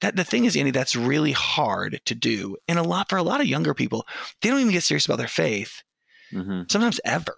that 0.00 0.14
the 0.14 0.24
thing 0.24 0.44
is, 0.44 0.56
Andy, 0.56 0.70
that's 0.70 0.94
really 0.94 1.32
hard 1.32 2.00
to 2.04 2.14
do, 2.14 2.56
and 2.68 2.78
a 2.78 2.84
lot 2.84 3.08
for 3.08 3.16
a 3.16 3.24
lot 3.24 3.40
of 3.40 3.48
younger 3.48 3.74
people, 3.74 4.06
they 4.40 4.50
don't 4.50 4.60
even 4.60 4.72
get 4.72 4.84
serious 4.84 5.06
about 5.06 5.18
their 5.18 5.26
faith. 5.26 5.82
Mm-hmm. 6.32 6.62
Sometimes 6.70 7.00
ever 7.04 7.36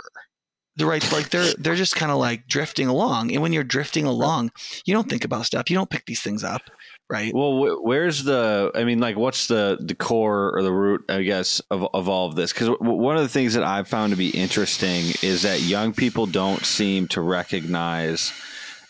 the 0.76 0.86
right 0.86 1.12
like 1.12 1.30
they're 1.30 1.54
they're 1.58 1.74
just 1.74 1.94
kind 1.96 2.10
of 2.10 2.18
like 2.18 2.46
drifting 2.48 2.88
along 2.88 3.32
and 3.32 3.42
when 3.42 3.52
you're 3.52 3.64
drifting 3.64 4.06
along 4.06 4.50
you 4.84 4.94
don't 4.94 5.08
think 5.08 5.24
about 5.24 5.46
stuff 5.46 5.70
you 5.70 5.76
don't 5.76 5.90
pick 5.90 6.04
these 6.06 6.20
things 6.20 6.42
up 6.42 6.62
right? 7.10 7.34
Well 7.34 7.58
wh- 7.58 7.84
where's 7.84 8.24
the 8.24 8.72
i 8.74 8.84
mean 8.84 8.98
like 8.98 9.16
what's 9.16 9.46
the 9.46 9.78
the 9.80 9.94
core 9.94 10.56
or 10.56 10.62
the 10.62 10.72
root 10.72 11.04
i 11.08 11.22
guess 11.22 11.60
of, 11.70 11.86
of 11.94 12.08
all 12.08 12.28
of 12.28 12.34
this? 12.34 12.52
Because 12.52 12.68
w- 12.68 13.00
one 13.00 13.16
of 13.16 13.22
the 13.22 13.28
things 13.28 13.54
that 13.54 13.62
i've 13.62 13.88
found 13.88 14.12
to 14.12 14.16
be 14.16 14.30
interesting 14.30 15.12
is 15.22 15.42
that 15.42 15.62
young 15.62 15.92
people 15.92 16.26
don't 16.26 16.64
seem 16.64 17.06
to 17.08 17.20
recognize 17.20 18.32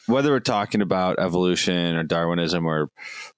whether 0.07 0.31
we're 0.31 0.41
talking 0.41 0.81
about 0.83 1.19
evolution 1.19 1.97
or 1.97 2.03
darwinism 2.03 2.67
or 2.67 2.91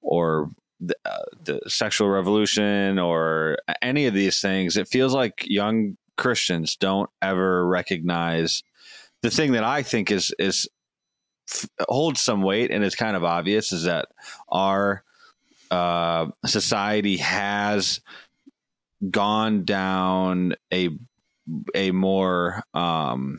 or 0.02 0.50
the, 0.80 0.96
uh, 1.04 1.22
the 1.42 1.60
sexual 1.66 2.08
revolution 2.08 2.98
or 2.98 3.56
any 3.80 4.06
of 4.06 4.14
these 4.14 4.40
things, 4.40 4.76
it 4.76 4.88
feels 4.88 5.14
like 5.14 5.44
young 5.46 5.96
Christians 6.16 6.76
don't 6.76 7.10
ever 7.22 7.66
recognize 7.66 8.62
the 9.22 9.30
thing 9.30 9.52
that 9.52 9.64
I 9.64 9.82
think 9.82 10.10
is 10.10 10.34
is 10.38 10.68
holds 11.80 12.20
some 12.20 12.42
weight 12.42 12.70
and 12.70 12.84
it's 12.84 12.96
kind 12.96 13.16
of 13.16 13.24
obvious 13.24 13.72
is 13.72 13.84
that 13.84 14.08
our 14.48 15.04
uh, 15.70 16.26
society 16.44 17.18
has 17.18 18.00
gone 19.10 19.64
down 19.64 20.54
a 20.72 20.90
a 21.74 21.90
more 21.92 22.62
um, 22.74 23.38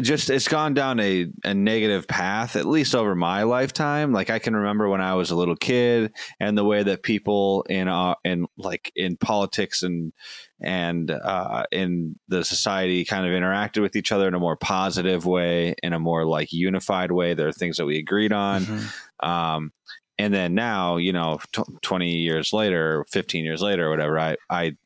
just 0.00 0.30
it's 0.30 0.48
gone 0.48 0.72
down 0.72 0.98
a, 0.98 1.26
a 1.44 1.52
negative 1.52 2.08
path 2.08 2.56
at 2.56 2.64
least 2.64 2.94
over 2.94 3.14
my 3.14 3.42
lifetime. 3.42 4.12
Like 4.12 4.30
i 4.30 4.38
can 4.38 4.56
remember 4.56 4.88
when 4.88 5.00
i 5.00 5.14
was 5.14 5.30
a 5.30 5.36
little 5.36 5.56
kid 5.56 6.12
and 6.40 6.56
the 6.56 6.64
way 6.64 6.82
that 6.82 7.02
people 7.02 7.62
in 7.68 7.88
uh 7.88 8.14
in 8.24 8.46
like 8.56 8.92
in 8.96 9.16
politics 9.16 9.82
and 9.82 10.12
and 10.60 11.10
uh 11.10 11.64
in 11.70 12.18
the 12.28 12.44
society 12.44 13.04
kind 13.04 13.26
of 13.26 13.32
interacted 13.32 13.82
with 13.82 13.96
each 13.96 14.12
other 14.12 14.28
in 14.28 14.34
a 14.34 14.40
more 14.40 14.56
positive 14.56 15.26
way 15.26 15.74
in 15.82 15.92
a 15.92 15.98
more 15.98 16.24
like 16.24 16.52
unified 16.52 17.12
way. 17.12 17.34
There 17.34 17.48
are 17.48 17.52
things 17.52 17.76
that 17.76 17.86
we 17.86 17.98
agreed 17.98 18.32
on. 18.32 18.64
Mm-hmm. 18.64 19.28
um 19.28 19.72
and 20.18 20.32
then 20.32 20.54
now 20.54 20.96
you 20.96 21.12
know 21.12 21.38
t- 21.52 21.62
20 21.82 22.10
years 22.10 22.52
later 22.52 23.04
15 23.10 23.44
years 23.44 23.60
later 23.60 23.90
whatever 23.90 24.18
i 24.18 24.36
i 24.48 24.76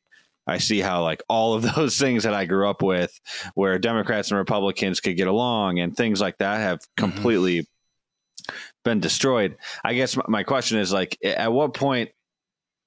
I 0.48 0.58
see 0.58 0.80
how 0.80 1.02
like 1.02 1.22
all 1.28 1.54
of 1.54 1.62
those 1.74 1.98
things 1.98 2.24
that 2.24 2.34
I 2.34 2.46
grew 2.46 2.68
up 2.68 2.82
with, 2.82 3.12
where 3.54 3.78
Democrats 3.78 4.30
and 4.30 4.38
Republicans 4.38 5.00
could 5.00 5.16
get 5.16 5.28
along 5.28 5.78
and 5.78 5.96
things 5.96 6.20
like 6.20 6.38
that, 6.38 6.58
have 6.58 6.78
mm-hmm. 6.78 7.04
completely 7.04 7.58
mm-hmm. 7.60 8.54
been 8.84 9.00
destroyed. 9.00 9.56
I 9.84 9.94
guess 9.94 10.16
my 10.26 10.42
question 10.42 10.78
is 10.78 10.92
like, 10.92 11.18
at 11.22 11.52
what 11.52 11.74
point 11.74 12.10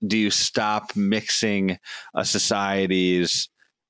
do 0.06 0.17
you 0.17 0.32
stop 0.32 0.95
mixing 0.95 1.78
a 2.15 2.26
society's 2.26 3.50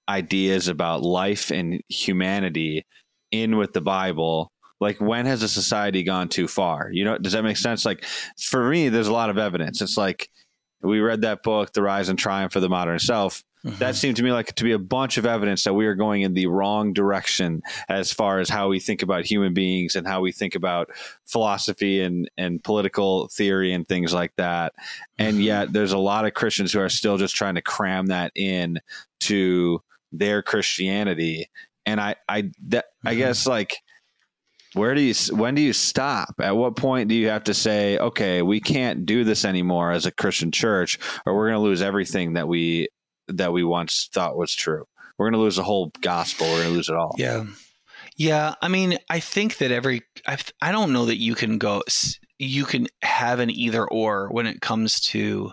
ideas 0.09 0.67
about 0.67 1.03
life 1.03 1.51
and 1.51 1.81
humanity 1.87 2.85
in 3.31 3.55
with 3.55 3.71
the 3.71 3.81
Bible? 3.81 4.51
Like, 4.81 4.99
when 4.99 5.25
has 5.27 5.43
a 5.43 5.47
society 5.47 6.03
gone 6.03 6.27
too 6.27 6.47
far? 6.47 6.89
You 6.91 7.05
know, 7.05 7.17
does 7.17 7.33
that 7.33 7.43
make 7.43 7.55
sense? 7.55 7.85
Like, 7.85 8.03
for 8.37 8.67
me, 8.67 8.89
there's 8.89 9.07
a 9.07 9.13
lot 9.13 9.29
of 9.29 9.37
evidence. 9.37 9.81
It's 9.81 9.95
like 9.95 10.27
we 10.81 10.99
read 10.99 11.21
that 11.21 11.43
book, 11.43 11.71
The 11.71 11.83
Rise 11.83 12.09
and 12.09 12.17
Triumph 12.19 12.55
of 12.55 12.61
the 12.61 12.69
Modern 12.69 12.99
Self 12.99 13.43
Mm-hmm. 13.65 13.77
That 13.77 13.95
seemed 13.95 14.17
to 14.17 14.23
me 14.23 14.31
like 14.31 14.55
to 14.55 14.63
be 14.63 14.71
a 14.71 14.79
bunch 14.79 15.17
of 15.17 15.25
evidence 15.25 15.63
that 15.65 15.73
we 15.73 15.85
are 15.85 15.93
going 15.93 16.23
in 16.23 16.33
the 16.33 16.47
wrong 16.47 16.93
direction 16.93 17.61
as 17.89 18.11
far 18.11 18.39
as 18.39 18.49
how 18.49 18.69
we 18.69 18.79
think 18.79 19.03
about 19.03 19.25
human 19.25 19.53
beings 19.53 19.95
and 19.95 20.07
how 20.07 20.21
we 20.21 20.31
think 20.31 20.55
about 20.55 20.89
philosophy 21.25 22.01
and, 22.01 22.29
and 22.37 22.63
political 22.63 23.27
theory 23.27 23.73
and 23.73 23.87
things 23.87 24.13
like 24.13 24.35
that. 24.37 24.73
And 25.19 25.35
mm-hmm. 25.35 25.43
yet 25.43 25.73
there's 25.73 25.91
a 25.91 25.99
lot 25.99 26.25
of 26.25 26.33
Christians 26.33 26.73
who 26.73 26.79
are 26.79 26.89
still 26.89 27.17
just 27.17 27.35
trying 27.35 27.55
to 27.55 27.61
cram 27.61 28.07
that 28.07 28.31
in 28.35 28.79
to 29.21 29.81
their 30.11 30.41
Christianity. 30.41 31.47
And 31.85 32.01
I, 32.01 32.15
I, 32.27 32.51
that, 32.69 32.85
mm-hmm. 32.85 33.09
I 33.09 33.15
guess 33.15 33.45
like, 33.45 33.75
where 34.73 34.95
do 34.95 35.01
you 35.01 35.13
when 35.35 35.53
do 35.53 35.61
you 35.61 35.73
stop 35.73 36.35
at 36.39 36.55
what 36.55 36.77
point 36.77 37.09
do 37.09 37.15
you 37.15 37.27
have 37.27 37.43
to 37.43 37.53
say 37.53 37.97
okay 37.97 38.41
we 38.41 38.61
can't 38.61 39.05
do 39.05 39.25
this 39.25 39.43
anymore 39.43 39.91
as 39.91 40.05
a 40.05 40.11
christian 40.11 40.49
church 40.49 40.97
or 41.25 41.35
we're 41.35 41.49
going 41.49 41.57
to 41.57 41.61
lose 41.61 41.81
everything 41.81 42.31
that 42.31 42.47
we 42.47 42.87
that 43.27 43.53
we 43.53 43.63
once 43.63 44.09
thought 44.11 44.37
was 44.37 44.53
true. 44.53 44.85
We're 45.17 45.25
going 45.25 45.39
to 45.39 45.39
lose 45.39 45.57
the 45.57 45.63
whole 45.63 45.91
gospel. 46.01 46.47
We're 46.47 46.63
going 46.63 46.69
to 46.69 46.73
lose 46.73 46.89
it 46.89 46.95
all. 46.95 47.15
Yeah. 47.17 47.45
Yeah, 48.17 48.55
I 48.61 48.67
mean, 48.67 48.97
I 49.09 49.19
think 49.19 49.57
that 49.57 49.71
every 49.71 50.03
I 50.27 50.37
I 50.61 50.71
don't 50.71 50.93
know 50.93 51.05
that 51.05 51.17
you 51.17 51.33
can 51.33 51.57
go 51.57 51.81
you 52.37 52.65
can 52.65 52.87
have 53.01 53.39
an 53.39 53.49
either 53.49 53.87
or 53.87 54.29
when 54.29 54.47
it 54.47 54.61
comes 54.61 54.99
to 54.99 55.51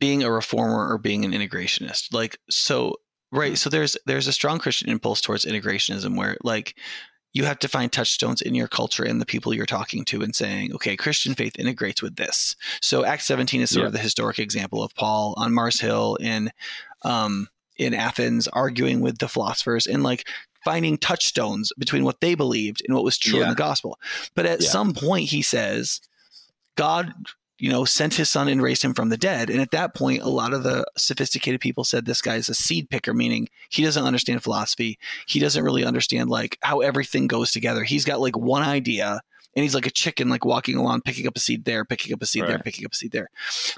being 0.00 0.22
a 0.22 0.30
reformer 0.30 0.90
or 0.90 0.98
being 0.98 1.24
an 1.24 1.32
integrationist. 1.32 2.12
Like 2.12 2.38
so 2.50 2.96
right, 3.30 3.50
hmm. 3.50 3.56
so 3.56 3.70
there's 3.70 3.96
there's 4.06 4.26
a 4.26 4.32
strong 4.32 4.58
Christian 4.58 4.88
impulse 4.88 5.20
towards 5.20 5.44
integrationism 5.44 6.16
where 6.16 6.36
like 6.42 6.74
you 7.32 7.44
have 7.44 7.58
to 7.60 7.68
find 7.68 7.92
touchstones 7.92 8.40
in 8.40 8.54
your 8.54 8.68
culture 8.68 9.04
and 9.04 9.20
the 9.20 9.26
people 9.26 9.52
you're 9.52 9.66
talking 9.66 10.04
to 10.06 10.22
and 10.22 10.34
saying, 10.34 10.72
okay, 10.74 10.96
Christian 10.96 11.34
faith 11.34 11.58
integrates 11.58 12.02
with 12.02 12.16
this. 12.16 12.56
So 12.80 13.04
Acts 13.04 13.26
17 13.26 13.60
is 13.60 13.70
sort 13.70 13.82
yeah. 13.82 13.86
of 13.88 13.92
the 13.92 13.98
historic 13.98 14.38
example 14.38 14.82
of 14.82 14.94
Paul 14.94 15.34
on 15.36 15.52
Mars 15.52 15.80
Hill 15.80 16.16
in 16.20 16.50
um, 17.04 17.48
in 17.76 17.94
Athens 17.94 18.48
arguing 18.48 19.00
with 19.00 19.18
the 19.18 19.28
philosophers 19.28 19.86
and 19.86 20.02
like 20.02 20.26
finding 20.64 20.98
touchstones 20.98 21.72
between 21.78 22.04
what 22.04 22.20
they 22.20 22.34
believed 22.34 22.82
and 22.86 22.94
what 22.94 23.04
was 23.04 23.16
true 23.16 23.38
yeah. 23.38 23.44
in 23.44 23.50
the 23.50 23.54
gospel. 23.54 23.98
But 24.34 24.46
at 24.46 24.60
yeah. 24.60 24.68
some 24.68 24.92
point 24.92 25.28
he 25.28 25.42
says, 25.42 26.00
God 26.76 27.12
you 27.58 27.70
know, 27.70 27.84
sent 27.84 28.14
his 28.14 28.30
son 28.30 28.48
and 28.48 28.62
raised 28.62 28.82
him 28.82 28.94
from 28.94 29.08
the 29.08 29.16
dead. 29.16 29.50
And 29.50 29.60
at 29.60 29.72
that 29.72 29.94
point, 29.94 30.22
a 30.22 30.28
lot 30.28 30.52
of 30.52 30.62
the 30.62 30.84
sophisticated 30.96 31.60
people 31.60 31.84
said 31.84 32.04
this 32.04 32.22
guy 32.22 32.36
is 32.36 32.48
a 32.48 32.54
seed 32.54 32.88
picker, 32.88 33.12
meaning 33.12 33.48
he 33.68 33.82
doesn't 33.82 34.04
understand 34.04 34.42
philosophy. 34.42 34.98
He 35.26 35.40
doesn't 35.40 35.64
really 35.64 35.84
understand 35.84 36.30
like 36.30 36.56
how 36.62 36.80
everything 36.80 37.26
goes 37.26 37.50
together. 37.50 37.82
He's 37.82 38.04
got 38.04 38.20
like 38.20 38.36
one 38.36 38.62
idea 38.62 39.20
and 39.56 39.64
he's 39.64 39.74
like 39.74 39.86
a 39.86 39.90
chicken, 39.90 40.28
like 40.28 40.44
walking 40.44 40.76
along, 40.76 41.00
picking 41.02 41.26
up 41.26 41.36
a 41.36 41.40
seed 41.40 41.64
there, 41.64 41.84
picking 41.84 42.12
up 42.12 42.22
a 42.22 42.26
seed 42.26 42.42
right. 42.42 42.48
there, 42.50 42.58
picking 42.60 42.84
up 42.84 42.92
a 42.92 42.94
seed 42.94 43.10
there. 43.10 43.28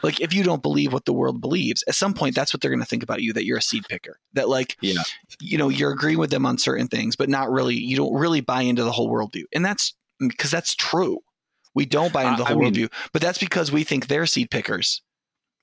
Like 0.02 0.20
if 0.20 0.34
you 0.34 0.42
don't 0.42 0.62
believe 0.62 0.92
what 0.92 1.06
the 1.06 1.14
world 1.14 1.40
believes, 1.40 1.82
at 1.88 1.94
some 1.94 2.12
point 2.12 2.34
that's 2.34 2.52
what 2.52 2.60
they're 2.60 2.70
going 2.70 2.82
to 2.82 2.86
think 2.86 3.02
about 3.02 3.22
you 3.22 3.32
that 3.32 3.46
you're 3.46 3.58
a 3.58 3.62
seed 3.62 3.84
picker. 3.88 4.18
That 4.34 4.50
like, 4.50 4.76
yeah. 4.82 5.02
you 5.40 5.56
know, 5.56 5.70
you're 5.70 5.92
agreeing 5.92 6.18
with 6.18 6.30
them 6.30 6.44
on 6.44 6.58
certain 6.58 6.88
things, 6.88 7.16
but 7.16 7.30
not 7.30 7.50
really. 7.50 7.76
You 7.76 7.96
don't 7.96 8.12
really 8.12 8.42
buy 8.42 8.60
into 8.60 8.84
the 8.84 8.92
whole 8.92 9.10
worldview, 9.10 9.44
and 9.54 9.64
that's 9.64 9.94
because 10.18 10.50
that's 10.50 10.74
true. 10.74 11.20
We 11.74 11.86
don't 11.86 12.12
buy 12.12 12.24
into 12.24 12.38
the 12.38 12.44
whole 12.44 12.58
I 12.58 12.60
mean, 12.60 12.74
worldview, 12.74 12.92
but 13.12 13.22
that's 13.22 13.38
because 13.38 13.70
we 13.70 13.84
think 13.84 14.06
they're 14.06 14.26
seed 14.26 14.50
pickers. 14.50 15.02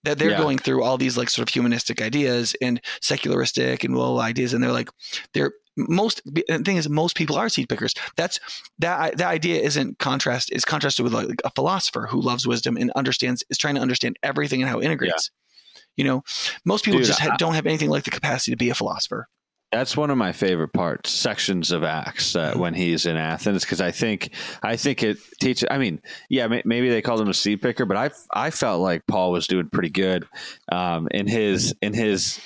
That 0.04 0.20
they're 0.20 0.32
yeah. 0.32 0.38
going 0.38 0.58
through 0.58 0.84
all 0.84 0.98
these 0.98 1.18
like 1.18 1.30
sort 1.30 1.50
of 1.50 1.54
humanistic 1.54 2.02
ideas 2.02 2.56
and 2.62 2.80
secularistic 3.02 3.84
and 3.84 3.96
well 3.96 4.20
ideas, 4.20 4.54
and 4.54 4.64
they're 4.64 4.72
like 4.72 4.90
they're 5.34 5.52
most 5.78 6.22
the 6.26 6.44
thing 6.66 6.78
is 6.78 6.90
most 6.90 7.16
people 7.16 7.36
are 7.36 7.50
seed 7.50 7.70
pickers. 7.70 7.94
That's 8.16 8.40
that 8.80 9.18
that 9.18 9.28
idea 9.28 9.62
isn't 9.62 10.00
contrast 10.00 10.52
is 10.52 10.66
contrasted 10.66 11.04
with 11.04 11.14
like 11.14 11.42
a 11.44 11.52
philosopher 11.52 12.08
who 12.10 12.22
loves 12.22 12.48
wisdom 12.48 12.78
and 12.78 12.92
understands 12.96 13.44
is 13.50 13.58
trying 13.58 13.76
to 13.76 13.82
understand 13.82 14.18
everything 14.24 14.62
and 14.62 14.70
how 14.70 14.80
it 14.80 14.86
integrates. 14.86 15.30
Yeah. 15.32 15.84
You 15.98 16.04
know, 16.04 16.24
most 16.66 16.86
people 16.86 17.00
Dude, 17.00 17.08
just 17.08 17.20
ha- 17.20 17.36
don't 17.38 17.56
have 17.56 17.66
anything 17.66 17.90
like 17.90 18.04
the 18.04 18.12
capacity 18.12 18.52
to 18.52 18.58
be 18.58 18.70
a 18.70 18.76
philosopher. 18.76 19.28
That's 19.72 19.98
one 19.98 20.10
of 20.10 20.18
my 20.18 20.32
favorite 20.32 20.72
parts, 20.72 21.12
sections 21.12 21.72
of 21.72 21.84
Acts 21.84 22.38
uh, 22.38 22.54
when 22.56 22.74
he's 22.74 23.06
in 23.06 23.18
Athens, 23.18 23.64
because 23.64 23.82
I 23.82 23.92
think 23.92 24.34
I 24.64 24.78
think 24.78 25.04
it 25.04 25.18
teaches. 25.42 25.68
I 25.70 25.78
mean, 25.78 26.02
yeah, 26.30 26.48
maybe 26.48 26.90
they 26.90 27.02
called 27.02 27.20
him 27.20 27.28
a 27.28 27.34
seed 27.34 27.62
picker, 27.62 27.86
but 27.86 27.98
I 27.98 28.12
I 28.32 28.50
felt 28.50 28.82
like 28.82 29.06
Paul 29.08 29.32
was 29.32 29.46
doing 29.46 29.70
pretty 29.70 29.90
good 29.90 30.26
um, 30.72 31.10
in 31.12 31.28
his 31.28 31.76
in 31.82 31.94
his 31.94 32.40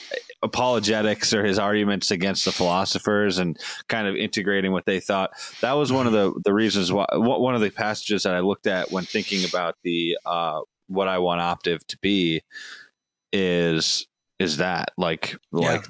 apologetics 0.43 1.31
or 1.33 1.45
his 1.45 1.59
arguments 1.59 2.09
against 2.09 2.45
the 2.45 2.51
philosophers 2.51 3.37
and 3.37 3.55
kind 3.87 4.07
of 4.07 4.15
integrating 4.15 4.71
what 4.71 4.85
they 4.85 4.99
thought. 4.99 5.31
That 5.61 5.73
was 5.73 5.91
one 5.91 6.07
of 6.07 6.13
the 6.13 6.33
the 6.43 6.53
reasons 6.53 6.91
why 6.91 7.05
one 7.11 7.53
of 7.53 7.61
the 7.61 7.69
passages 7.69 8.23
that 8.23 8.33
I 8.33 8.39
looked 8.39 8.65
at 8.65 8.91
when 8.91 9.03
thinking 9.03 9.47
about 9.47 9.75
the 9.83 10.17
uh, 10.25 10.61
what 10.87 11.07
I 11.07 11.19
want 11.19 11.41
optive 11.41 11.85
to 11.87 11.97
be 11.99 12.41
is 13.31 14.07
is 14.41 14.57
that 14.57 14.89
like 14.97 15.37
yeah. 15.53 15.73
like 15.73 15.85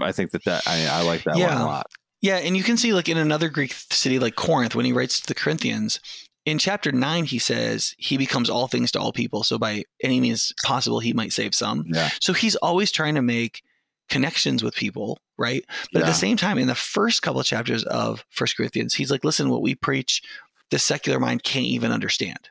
I 0.00 0.12
think 0.12 0.30
that 0.30 0.44
that 0.44 0.62
I, 0.66 0.86
I 0.86 1.02
like 1.02 1.24
that 1.24 1.36
yeah. 1.36 1.54
one 1.54 1.62
a 1.62 1.66
lot. 1.66 1.86
Yeah, 2.22 2.36
and 2.36 2.56
you 2.56 2.62
can 2.62 2.76
see 2.76 2.92
like 2.92 3.08
in 3.08 3.16
another 3.16 3.48
Greek 3.48 3.72
city 3.72 4.18
like 4.18 4.36
Corinth 4.36 4.74
when 4.74 4.84
he 4.84 4.92
writes 4.92 5.20
to 5.20 5.26
the 5.26 5.34
Corinthians 5.34 6.00
in 6.46 6.58
chapter 6.58 6.90
9 6.90 7.24
he 7.24 7.38
says 7.38 7.94
he 7.98 8.16
becomes 8.16 8.48
all 8.48 8.66
things 8.66 8.90
to 8.90 8.98
all 8.98 9.12
people 9.12 9.44
so 9.44 9.58
by 9.58 9.84
any 10.02 10.20
means 10.20 10.52
possible 10.64 11.00
he 11.00 11.12
might 11.12 11.32
save 11.32 11.54
some. 11.54 11.84
Yeah. 11.86 12.10
So 12.20 12.32
he's 12.32 12.56
always 12.56 12.90
trying 12.90 13.14
to 13.14 13.22
make 13.22 13.62
connections 14.08 14.62
with 14.62 14.74
people, 14.74 15.18
right? 15.38 15.64
But 15.92 16.00
yeah. 16.00 16.06
at 16.06 16.08
the 16.08 16.18
same 16.18 16.36
time 16.36 16.58
in 16.58 16.66
the 16.66 16.74
first 16.74 17.22
couple 17.22 17.40
of 17.40 17.46
chapters 17.46 17.84
of 17.84 18.24
First 18.30 18.56
Corinthians 18.56 18.94
he's 18.94 19.10
like 19.10 19.24
listen 19.24 19.50
what 19.50 19.62
we 19.62 19.74
preach 19.74 20.22
the 20.70 20.78
secular 20.78 21.18
mind 21.18 21.42
can't 21.42 21.66
even 21.66 21.92
understand. 21.92 22.50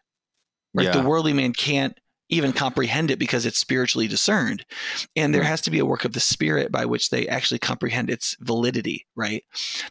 Right? 0.73 0.93
The 0.93 1.01
worldly 1.01 1.33
man 1.33 1.53
can't 1.53 1.97
even 2.29 2.53
comprehend 2.53 3.11
it 3.11 3.19
because 3.19 3.45
it's 3.45 3.57
spiritually 3.57 4.07
discerned. 4.07 4.65
And 5.15 5.33
there 5.33 5.43
has 5.43 5.61
to 5.61 5.71
be 5.71 5.79
a 5.79 5.85
work 5.85 6.05
of 6.05 6.13
the 6.13 6.19
spirit 6.19 6.71
by 6.71 6.85
which 6.85 7.09
they 7.09 7.27
actually 7.27 7.59
comprehend 7.59 8.09
its 8.09 8.35
validity, 8.39 9.07
right? 9.15 9.43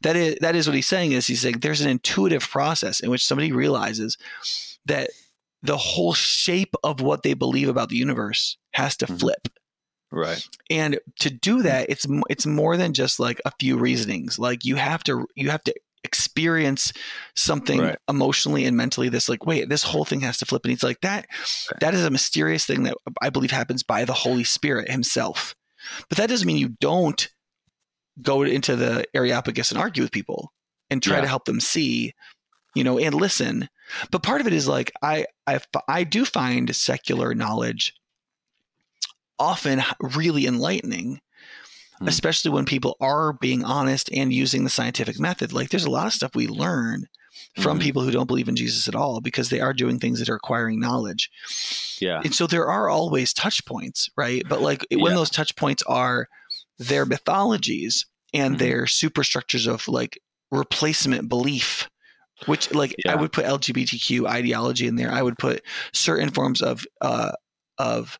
That 0.02 0.16
is 0.16 0.36
that 0.40 0.56
is 0.56 0.66
what 0.66 0.76
he's 0.76 0.86
saying 0.86 1.12
is 1.12 1.26
he's 1.26 1.40
saying 1.40 1.58
there's 1.58 1.80
an 1.80 1.90
intuitive 1.90 2.48
process 2.48 3.00
in 3.00 3.10
which 3.10 3.26
somebody 3.26 3.52
realizes 3.52 4.16
that 4.86 5.10
the 5.62 5.76
whole 5.76 6.14
shape 6.14 6.74
of 6.84 7.00
what 7.00 7.22
they 7.22 7.34
believe 7.34 7.68
about 7.68 7.88
the 7.88 7.96
universe 7.96 8.56
has 8.72 8.96
to 8.98 9.06
mm-hmm. 9.06 9.16
flip. 9.16 9.48
Right. 10.10 10.42
And 10.70 10.98
to 11.20 11.30
do 11.30 11.62
that, 11.62 11.90
it's 11.90 12.06
it's 12.30 12.46
more 12.46 12.76
than 12.76 12.94
just 12.94 13.20
like 13.20 13.42
a 13.44 13.52
few 13.60 13.76
reasonings. 13.76 14.38
Like 14.38 14.64
you 14.64 14.76
have 14.76 15.04
to 15.04 15.26
you 15.34 15.50
have 15.50 15.62
to 15.64 15.74
experience 16.08 16.92
something 17.36 17.80
right. 17.80 17.98
emotionally 18.08 18.64
and 18.64 18.76
mentally 18.76 19.08
this 19.08 19.28
like 19.28 19.44
wait 19.44 19.68
this 19.68 19.82
whole 19.82 20.06
thing 20.06 20.20
has 20.20 20.38
to 20.38 20.46
flip 20.46 20.64
and 20.64 20.70
he's 20.70 20.82
like 20.82 21.00
that 21.02 21.26
that 21.80 21.92
is 21.92 22.04
a 22.04 22.10
mysterious 22.10 22.64
thing 22.64 22.84
that 22.84 22.96
i 23.20 23.28
believe 23.28 23.50
happens 23.50 23.82
by 23.82 24.04
the 24.04 24.14
holy 24.14 24.44
spirit 24.44 24.90
himself 24.90 25.54
but 26.08 26.16
that 26.16 26.30
doesn't 26.30 26.46
mean 26.46 26.56
you 26.56 26.74
don't 26.80 27.28
go 28.22 28.42
into 28.42 28.74
the 28.74 29.04
areopagus 29.14 29.70
and 29.70 29.78
argue 29.78 30.02
with 30.02 30.10
people 30.10 30.50
and 30.90 31.02
try 31.02 31.16
yeah. 31.16 31.22
to 31.22 31.28
help 31.28 31.44
them 31.44 31.60
see 31.60 32.14
you 32.74 32.82
know 32.82 32.98
and 32.98 33.14
listen 33.14 33.68
But 34.10 34.22
part 34.22 34.40
of 34.40 34.46
it 34.46 34.52
is 34.52 34.68
like 34.68 34.92
I 35.02 35.26
I 35.46 35.60
I 35.86 36.04
do 36.04 36.24
find 36.24 36.74
secular 36.74 37.34
knowledge 37.34 37.94
often 39.38 39.82
really 40.00 40.46
enlightening 40.46 41.20
hmm. 41.98 42.08
especially 42.08 42.50
when 42.50 42.64
people 42.64 42.96
are 43.00 43.32
being 43.32 43.64
honest 43.64 44.10
and 44.12 44.32
using 44.32 44.64
the 44.64 44.70
scientific 44.70 45.18
method. 45.18 45.52
Like 45.52 45.70
there's 45.70 45.84
a 45.84 45.90
lot 45.90 46.06
of 46.06 46.12
stuff 46.12 46.34
we 46.34 46.46
learn 46.46 47.06
from 47.60 47.78
mm 47.78 47.82
people 47.82 48.02
who 48.02 48.10
don't 48.10 48.26
believe 48.26 48.48
in 48.48 48.56
Jesus 48.56 48.88
at 48.88 48.96
all 48.96 49.20
because 49.20 49.48
they 49.48 49.60
are 49.60 49.72
doing 49.72 49.98
things 49.98 50.18
that 50.18 50.28
are 50.28 50.34
acquiring 50.34 50.80
knowledge. 50.80 51.30
Yeah. 52.00 52.20
And 52.22 52.34
so 52.34 52.46
there 52.46 52.66
are 52.66 52.88
always 52.88 53.32
touch 53.32 53.64
points, 53.64 54.10
right? 54.16 54.42
But 54.48 54.60
like 54.60 54.84
when 54.90 55.12
yeah. 55.12 55.14
those 55.14 55.30
touch 55.30 55.54
points 55.56 55.82
are 55.84 56.26
their 56.78 57.06
mythologies 57.06 58.06
and 58.34 58.56
mm 58.56 58.58
their 58.58 58.86
superstructures 58.86 59.66
of 59.66 59.86
like 59.88 60.20
replacement 60.50 61.28
belief 61.28 61.88
which 62.46 62.72
like 62.72 62.94
yeah. 63.04 63.12
I 63.12 63.16
would 63.16 63.32
put 63.32 63.44
LGBTQ 63.44 64.26
ideology 64.26 64.86
in 64.86 64.96
there. 64.96 65.10
I 65.10 65.22
would 65.22 65.38
put 65.38 65.62
certain 65.92 66.30
forms 66.30 66.62
of 66.62 66.86
uh, 67.00 67.32
of 67.78 68.18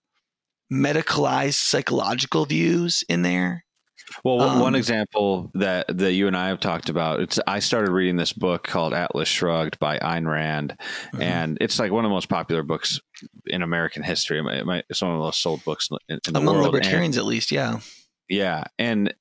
medicalized 0.72 1.54
psychological 1.54 2.44
views 2.44 3.04
in 3.08 3.22
there. 3.22 3.64
Well, 4.24 4.40
um, 4.40 4.60
one 4.60 4.74
example 4.74 5.50
that 5.54 5.86
that 5.98 6.12
you 6.12 6.26
and 6.26 6.36
I 6.36 6.48
have 6.48 6.60
talked 6.60 6.88
about, 6.88 7.20
it's 7.20 7.38
I 7.46 7.58
started 7.58 7.90
reading 7.90 8.16
this 8.16 8.32
book 8.32 8.64
called 8.64 8.94
Atlas 8.94 9.28
Shrugged 9.28 9.78
by 9.78 9.98
Ayn 9.98 10.26
Rand, 10.26 10.76
mm-hmm. 10.78 11.22
and 11.22 11.58
it's 11.60 11.78
like 11.78 11.92
one 11.92 12.04
of 12.04 12.08
the 12.08 12.14
most 12.14 12.28
popular 12.28 12.62
books 12.62 13.00
in 13.46 13.62
American 13.62 14.02
history. 14.02 14.40
It's 14.40 15.02
one 15.02 15.10
of 15.10 15.16
the 15.16 15.24
most 15.24 15.40
sold 15.40 15.64
books 15.64 15.88
in, 16.08 16.18
in 16.26 16.32
the 16.32 16.40
Among 16.40 16.56
world. 16.56 16.72
libertarians, 16.72 17.16
and, 17.16 17.22
at 17.22 17.26
least, 17.26 17.52
yeah, 17.52 17.80
yeah. 18.28 18.64
And 18.78 19.14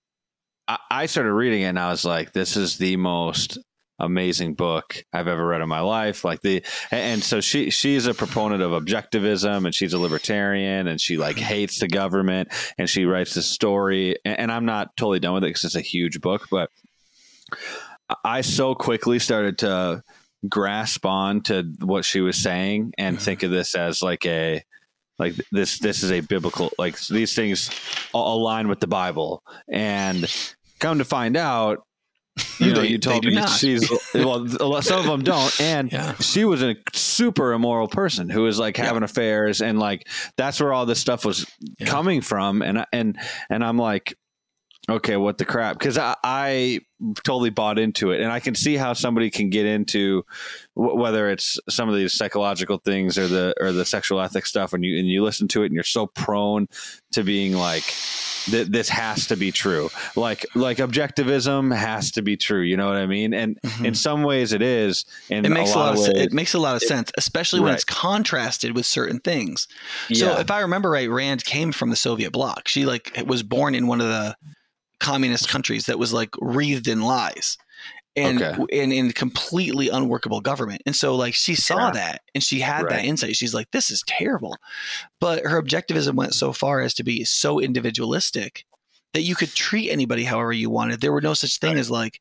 I, 0.68 0.78
I 0.90 1.06
started 1.06 1.34
reading 1.34 1.62
it, 1.62 1.66
and 1.66 1.80
I 1.80 1.90
was 1.90 2.06
like, 2.06 2.34
"This 2.34 2.58
is 2.58 2.78
the 2.78 2.98
most 2.98 3.58
amazing 4.00 4.54
book 4.54 5.04
I've 5.12 5.28
ever 5.28 5.46
read 5.46 5.62
in 5.62 5.70
my 5.70 5.82
life. 5.82 6.24
Like 6.24 6.42
the 6.42 6.64
and 6.92 7.24
so 7.24 7.42
she 7.42 7.70
she's 7.70 8.06
a 8.06 8.14
proponent 8.14 8.62
of 8.62 8.72
objectivism 8.72 9.66
and 9.66 9.74
she's 9.74 9.94
a 9.94 10.00
libertarian 10.00 10.88
and 10.88 11.00
she 11.00 11.18
like 11.18 11.38
mm-hmm. 11.38 11.46
hates 11.46 11.80
the 11.80 11.88
government 11.88 12.50
and 12.78 12.90
she 12.90 13.06
writes 13.06 13.34
this 13.34 13.48
story. 13.48 14.18
And, 14.24 14.40
and 14.40 14.52
I'm 14.52 14.66
not 14.66 14.96
totally 14.98 15.20
done 15.20 15.34
with 15.34 15.44
it 15.44 15.48
because 15.48 15.66
it's 15.66 15.76
a 15.76 15.82
huge 15.82 16.22
book, 16.22 16.48
but 16.52 16.70
I 18.24 18.42
so 18.42 18.76
quickly 18.76 19.20
started 19.20 19.58
to 19.60 20.04
grasp 20.48 21.06
on 21.06 21.42
to 21.42 21.64
what 21.80 22.06
she 22.06 22.22
was 22.22 22.38
saying 22.38 22.94
and 22.98 23.18
mm-hmm. 23.18 23.24
think 23.24 23.44
of 23.44 23.52
this 23.52 23.76
as 23.76 24.02
like 24.02 24.26
a 24.26 24.64
like 25.20 25.34
this 25.52 25.80
this 25.80 26.04
is 26.04 26.12
a 26.12 26.20
biblical 26.20 26.72
like 26.78 27.00
these 27.08 27.34
things 27.34 27.72
align 28.14 28.68
with 28.68 28.80
the 28.80 28.88
bible. 28.88 29.44
And 29.68 30.32
come 30.80 31.00
to 31.00 31.06
find 31.06 31.36
out 31.36 31.87
you 32.60 32.74
know, 32.74 32.82
you 32.82 32.98
told 32.98 33.26
me 33.26 33.36
not. 33.36 33.50
she's 33.50 33.90
well. 34.14 34.82
Some 34.82 35.00
of 35.00 35.06
them 35.06 35.24
don't, 35.24 35.62
and 35.62 35.92
yeah. 35.92 36.16
she 36.16 36.46
was 36.46 36.64
a 36.64 36.76
super 36.94 37.54
immoral 37.54 37.88
person 37.88 38.30
who 38.30 38.44
was 38.44 38.60
like 38.60 38.78
having 38.78 39.02
yeah. 39.02 39.06
affairs, 39.06 39.62
and 39.62 39.80
like 39.80 40.08
that's 40.38 40.60
where 40.60 40.74
all 40.74 40.86
this 40.86 41.00
stuff 41.00 41.26
was 41.26 41.46
yeah. 41.78 41.88
coming 41.88 42.22
from. 42.22 42.62
And 42.62 42.86
and 42.92 43.20
and 43.50 43.64
I'm 43.64 43.78
like, 43.78 44.16
okay, 44.90 45.18
what 45.18 45.38
the 45.38 45.46
crap? 45.46 45.78
Because 45.78 45.98
I, 45.98 46.16
I 46.24 46.80
totally 47.24 47.50
bought 47.50 47.80
into 47.80 48.12
it, 48.12 48.22
and 48.22 48.32
I 48.32 48.40
can 48.40 48.56
see 48.56 48.76
how 48.76 48.94
somebody 48.94 49.30
can 49.30 49.50
get 49.50 49.66
into 49.66 50.24
w- 50.76 50.96
whether 51.00 51.30
it's 51.30 51.60
some 51.70 51.90
of 51.90 51.96
these 51.96 52.14
psychological 52.14 52.78
things 52.78 53.18
or 53.18 53.28
the 53.28 53.54
or 53.60 53.72
the 53.72 53.86
sexual 53.86 54.22
ethics 54.22 54.50
stuff, 54.50 54.74
and 54.74 54.84
you 54.84 54.98
and 54.98 55.08
you 55.08 55.24
listen 55.24 55.48
to 55.50 55.64
it, 55.64 55.68
and 55.68 55.76
you're 55.76 55.84
so 55.84 56.08
prone 56.08 56.68
to 57.12 57.24
being 57.24 57.54
like 57.54 57.84
th- 58.48 58.68
this 58.68 58.90
has 58.90 59.28
to 59.28 59.36
be 59.36 59.52
true. 59.52 59.90
Like 60.16 60.46
like 60.56 60.78
objectivism 60.78 61.76
has 61.76 62.12
to 62.12 62.22
be 62.22 62.38
true. 62.38 62.62
You 62.62 62.78
know 62.78 62.88
what 62.88 62.98
I 62.98 63.06
mean? 63.06 63.34
And 63.34 63.60
mm-hmm. 63.62 63.86
in 63.86 63.96
some 63.96 64.24
ways, 64.24 64.54
it 64.54 64.62
is. 64.62 65.06
And 65.30 65.46
it 65.46 65.50
makes 65.50 65.74
a 65.74 65.78
lot, 65.78 65.94
of, 65.94 66.00
ways, 66.00 66.10
it 66.10 66.34
makes 66.34 66.54
a 66.54 66.60
lot 66.60 66.76
of 66.76 66.82
it, 66.82 66.88
sense, 66.88 67.12
especially 67.18 67.60
when 67.60 67.70
right. 67.70 67.76
it's 67.76 67.84
contrasted 67.84 68.76
with 68.76 68.86
certain 68.86 69.20
things. 69.20 69.68
So 70.14 70.26
yeah. 70.26 70.40
if 70.40 70.52
I 70.52 70.62
remember 70.62 70.90
right, 70.90 71.10
Rand 71.10 71.46
came 71.46 71.72
from 71.72 71.90
the 71.90 71.96
Soviet 71.96 72.32
bloc. 72.32 72.68
She 72.68 72.86
like 72.86 73.22
was 73.26 73.44
born 73.44 73.76
in 73.76 73.88
one 73.88 74.02
of 74.02 74.08
the 74.08 74.36
communist 75.00 75.48
countries 75.48 75.86
that 75.86 76.00
was 76.00 76.12
like 76.12 76.30
wreathed 76.42 76.88
in 76.88 77.02
lies 77.02 77.58
and 78.18 78.42
okay. 78.42 78.82
and 78.82 78.92
in 78.92 79.12
completely 79.12 79.90
unworkable 79.90 80.42
government. 80.42 80.82
And 80.86 80.96
so 80.96 81.16
like 81.16 81.36
she 81.36 81.54
saw 81.54 81.88
yeah. 81.88 81.92
that 81.92 82.22
and 82.34 82.44
she 82.44 82.60
had 82.60 82.84
right. 82.84 82.90
that 82.90 83.06
insight. 83.06 83.36
She's 83.36 83.54
like, 83.54 83.70
this 83.72 83.92
is 83.92 84.04
terrible. 84.08 84.58
But 85.22 85.46
her 85.46 85.62
objectivism 85.62 86.16
went 86.16 86.34
so 86.34 86.52
far 86.52 86.82
as 86.82 86.96
to 86.96 87.04
be 87.04 87.24
so 87.24 87.60
individualistic 87.60 88.66
that 89.14 89.22
you 89.22 89.36
could 89.36 89.54
treat 89.54 89.92
anybody 89.92 90.24
however 90.24 90.52
you 90.52 90.70
wanted. 90.70 91.00
There 91.00 91.14
were 91.14 91.22
no 91.22 91.36
such 91.36 91.60
thing 91.60 91.74
right. 91.74 91.80
as 91.80 91.92
like 91.92 92.20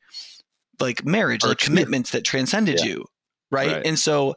like 0.79 1.03
marriage, 1.03 1.43
or 1.43 1.49
like 1.49 1.57
commitments 1.57 2.11
that 2.11 2.23
transcended 2.23 2.79
yeah. 2.79 2.85
you. 2.85 3.05
Right? 3.49 3.71
right? 3.71 3.85
And 3.85 3.97
so 3.97 4.35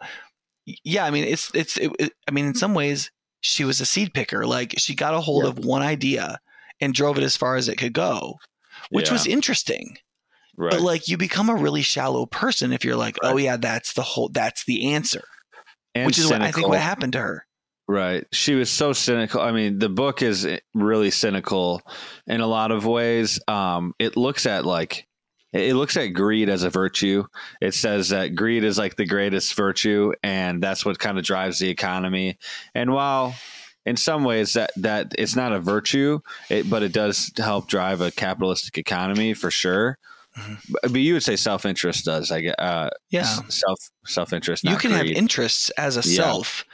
yeah, 0.82 1.04
I 1.04 1.10
mean 1.10 1.24
it's 1.24 1.54
it's 1.54 1.76
it, 1.76 1.92
it, 1.98 2.12
I 2.26 2.30
mean 2.30 2.46
in 2.46 2.54
some 2.54 2.72
ways 2.72 3.10
she 3.42 3.64
was 3.64 3.80
a 3.82 3.86
seed 3.86 4.14
picker. 4.14 4.46
Like 4.46 4.74
she 4.78 4.94
got 4.94 5.14
a 5.14 5.20
hold 5.20 5.44
yeah. 5.44 5.50
of 5.50 5.58
one 5.58 5.82
idea 5.82 6.40
and 6.80 6.94
drove 6.94 7.18
it 7.18 7.24
as 7.24 7.36
far 7.36 7.56
as 7.56 7.68
it 7.68 7.76
could 7.76 7.92
go, 7.92 8.38
which 8.90 9.10
was 9.10 9.26
interesting 9.26 9.98
Right. 10.56 10.72
But 10.72 10.80
like 10.80 11.08
you 11.08 11.16
become 11.16 11.48
a 11.48 11.54
really 11.54 11.82
shallow 11.82 12.26
person 12.26 12.72
if 12.72 12.84
you're 12.84 12.96
like, 12.96 13.16
oh, 13.22 13.28
right. 13.28 13.34
oh 13.34 13.38
yeah, 13.38 13.56
that's 13.56 13.94
the 13.94 14.02
whole 14.02 14.28
that's 14.28 14.64
the 14.64 14.92
answer. 14.92 15.22
And 15.94 16.06
which 16.06 16.18
is 16.18 16.24
cynical. 16.28 16.40
what 16.40 16.48
I 16.48 16.52
think 16.52 16.68
what 16.68 16.80
happened 16.80 17.12
to 17.14 17.20
her. 17.20 17.46
Right. 17.88 18.24
She 18.32 18.54
was 18.54 18.70
so 18.70 18.92
cynical. 18.92 19.40
I 19.40 19.50
mean, 19.50 19.80
the 19.80 19.88
book 19.88 20.22
is 20.22 20.46
really 20.74 21.10
cynical 21.10 21.82
in 22.28 22.40
a 22.40 22.46
lot 22.46 22.70
of 22.70 22.86
ways. 22.86 23.40
Um, 23.48 23.94
it 23.98 24.16
looks 24.16 24.46
at 24.46 24.64
like 24.64 25.08
it 25.52 25.74
looks 25.74 25.96
at 25.96 26.08
greed 26.08 26.48
as 26.48 26.62
a 26.62 26.70
virtue. 26.70 27.24
It 27.60 27.74
says 27.74 28.10
that 28.10 28.36
greed 28.36 28.62
is 28.62 28.78
like 28.78 28.94
the 28.94 29.06
greatest 29.06 29.54
virtue, 29.54 30.12
and 30.22 30.62
that's 30.62 30.84
what 30.84 31.00
kind 31.00 31.18
of 31.18 31.24
drives 31.24 31.58
the 31.58 31.68
economy. 31.68 32.38
And 32.74 32.92
while 32.92 33.34
in 33.84 33.96
some 33.96 34.22
ways 34.22 34.52
that 34.52 34.70
that 34.76 35.12
it's 35.18 35.34
not 35.34 35.52
a 35.52 35.58
virtue, 35.58 36.20
it, 36.48 36.70
but 36.70 36.84
it 36.84 36.92
does 36.92 37.32
help 37.36 37.66
drive 37.66 38.00
a 38.00 38.12
capitalistic 38.12 38.78
economy 38.78 39.34
for 39.34 39.50
sure. 39.50 39.98
Mm-hmm. 40.38 40.92
But 40.92 41.00
you 41.00 41.14
would 41.14 41.22
say 41.22 41.36
self 41.36 41.66
interest 41.66 42.04
does, 42.04 42.30
I 42.30 42.44
uh, 42.46 42.90
yeah, 43.10 43.24
self 43.24 43.78
self 44.06 44.32
interest. 44.32 44.64
You 44.64 44.76
can 44.76 44.92
have 44.92 45.06
interests 45.06 45.70
as 45.70 45.96
a 45.96 46.08
yeah. 46.08 46.22
self 46.22 46.64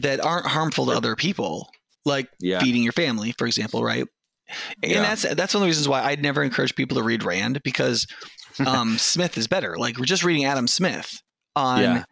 that 0.00 0.24
aren't 0.24 0.46
harmful 0.46 0.86
to 0.86 0.92
other 0.92 1.16
people, 1.16 1.70
like 2.04 2.28
yeah. 2.40 2.60
feeding 2.60 2.82
your 2.82 2.92
family, 2.92 3.32
for 3.36 3.46
example, 3.46 3.82
right? 3.82 4.06
And 4.82 4.92
yeah. 4.92 5.02
that's 5.02 5.22
that's 5.22 5.54
one 5.54 5.62
of 5.62 5.66
the 5.66 5.70
reasons 5.70 5.88
why 5.88 6.02
I'd 6.02 6.22
never 6.22 6.42
encourage 6.42 6.74
people 6.74 6.96
to 6.96 7.02
read 7.02 7.24
Rand 7.24 7.62
because 7.62 8.06
um, 8.66 8.98
Smith 8.98 9.36
is 9.36 9.46
better. 9.46 9.76
Like 9.76 9.98
we're 9.98 10.04
just 10.04 10.24
reading 10.24 10.44
Adam 10.44 10.68
Smith 10.68 11.22
on 11.56 12.04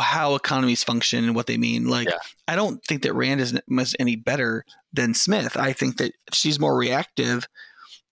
how 0.00 0.34
economies 0.34 0.84
function 0.84 1.24
and 1.24 1.34
what 1.34 1.46
they 1.46 1.56
mean. 1.56 1.86
Like 1.86 2.08
I 2.48 2.56
don't 2.56 2.82
think 2.84 3.02
that 3.02 3.14
Rand 3.14 3.40
is 3.40 3.58
any 3.98 4.16
better 4.16 4.64
than 4.92 5.14
Smith. 5.14 5.56
I 5.56 5.72
think 5.72 5.98
that 5.98 6.12
she's 6.32 6.58
more 6.58 6.76
reactive 6.76 7.46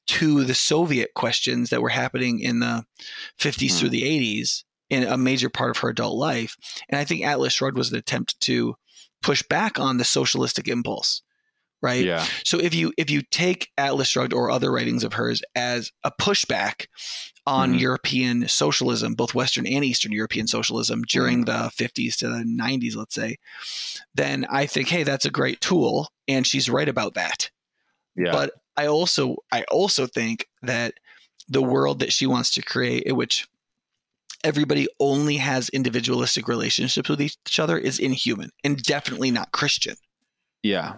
to 0.06 0.44
the 0.44 0.54
Soviet 0.54 1.10
questions 1.14 1.70
that 1.70 1.82
were 1.82 1.88
happening 1.88 2.40
in 2.40 2.60
the 2.60 2.84
50s 3.38 3.72
hmm. 3.72 3.78
through 3.78 3.88
the 3.90 4.02
80s 4.02 4.64
in 4.90 5.04
a 5.04 5.16
major 5.16 5.48
part 5.48 5.70
of 5.70 5.78
her 5.78 5.88
adult 5.88 6.16
life. 6.16 6.56
And 6.88 6.98
I 6.98 7.04
think 7.04 7.24
Atlas 7.24 7.52
Shrugged 7.52 7.78
was 7.78 7.92
an 7.92 7.98
attempt 7.98 8.38
to 8.40 8.74
push 9.22 9.42
back 9.44 9.78
on 9.78 9.96
the 9.96 10.04
socialistic 10.04 10.68
impulse. 10.68 11.22
Right. 11.82 12.04
Yeah. 12.04 12.26
So 12.44 12.58
if 12.58 12.74
you 12.74 12.92
if 12.98 13.08
you 13.08 13.22
take 13.22 13.70
Atlas 13.78 14.08
Shrugged 14.08 14.34
or 14.34 14.50
other 14.50 14.70
writings 14.70 15.02
of 15.02 15.14
hers 15.14 15.40
as 15.54 15.90
a 16.04 16.10
pushback 16.10 16.86
on 17.46 17.70
mm-hmm. 17.70 17.78
European 17.78 18.48
socialism, 18.48 19.14
both 19.14 19.34
Western 19.34 19.66
and 19.66 19.82
Eastern 19.82 20.12
European 20.12 20.46
socialism 20.46 21.02
during 21.08 21.46
mm-hmm. 21.46 21.62
the 21.64 21.70
50s 21.70 22.18
to 22.18 22.28
the 22.28 22.44
90s, 22.44 22.96
let's 22.96 23.14
say, 23.14 23.36
then 24.14 24.46
I 24.50 24.66
think, 24.66 24.88
hey, 24.88 25.04
that's 25.04 25.24
a 25.24 25.30
great 25.30 25.62
tool. 25.62 26.10
And 26.28 26.46
she's 26.46 26.68
right 26.68 26.88
about 26.88 27.14
that. 27.14 27.50
Yeah. 28.14 28.32
But 28.32 28.52
I 28.80 28.86
also 28.86 29.36
I 29.52 29.64
also 29.64 30.06
think 30.06 30.46
that 30.62 30.94
the 31.48 31.60
world 31.60 32.00
that 32.00 32.12
she 32.12 32.26
wants 32.26 32.50
to 32.52 32.62
create, 32.62 33.02
in 33.02 33.14
which 33.14 33.46
everybody 34.42 34.88
only 34.98 35.36
has 35.36 35.68
individualistic 35.68 36.48
relationships 36.48 37.10
with 37.10 37.20
each 37.20 37.60
other, 37.60 37.76
is 37.76 37.98
inhuman 37.98 38.50
and 38.64 38.82
definitely 38.82 39.30
not 39.30 39.52
Christian. 39.52 39.96
Yeah, 40.62 40.94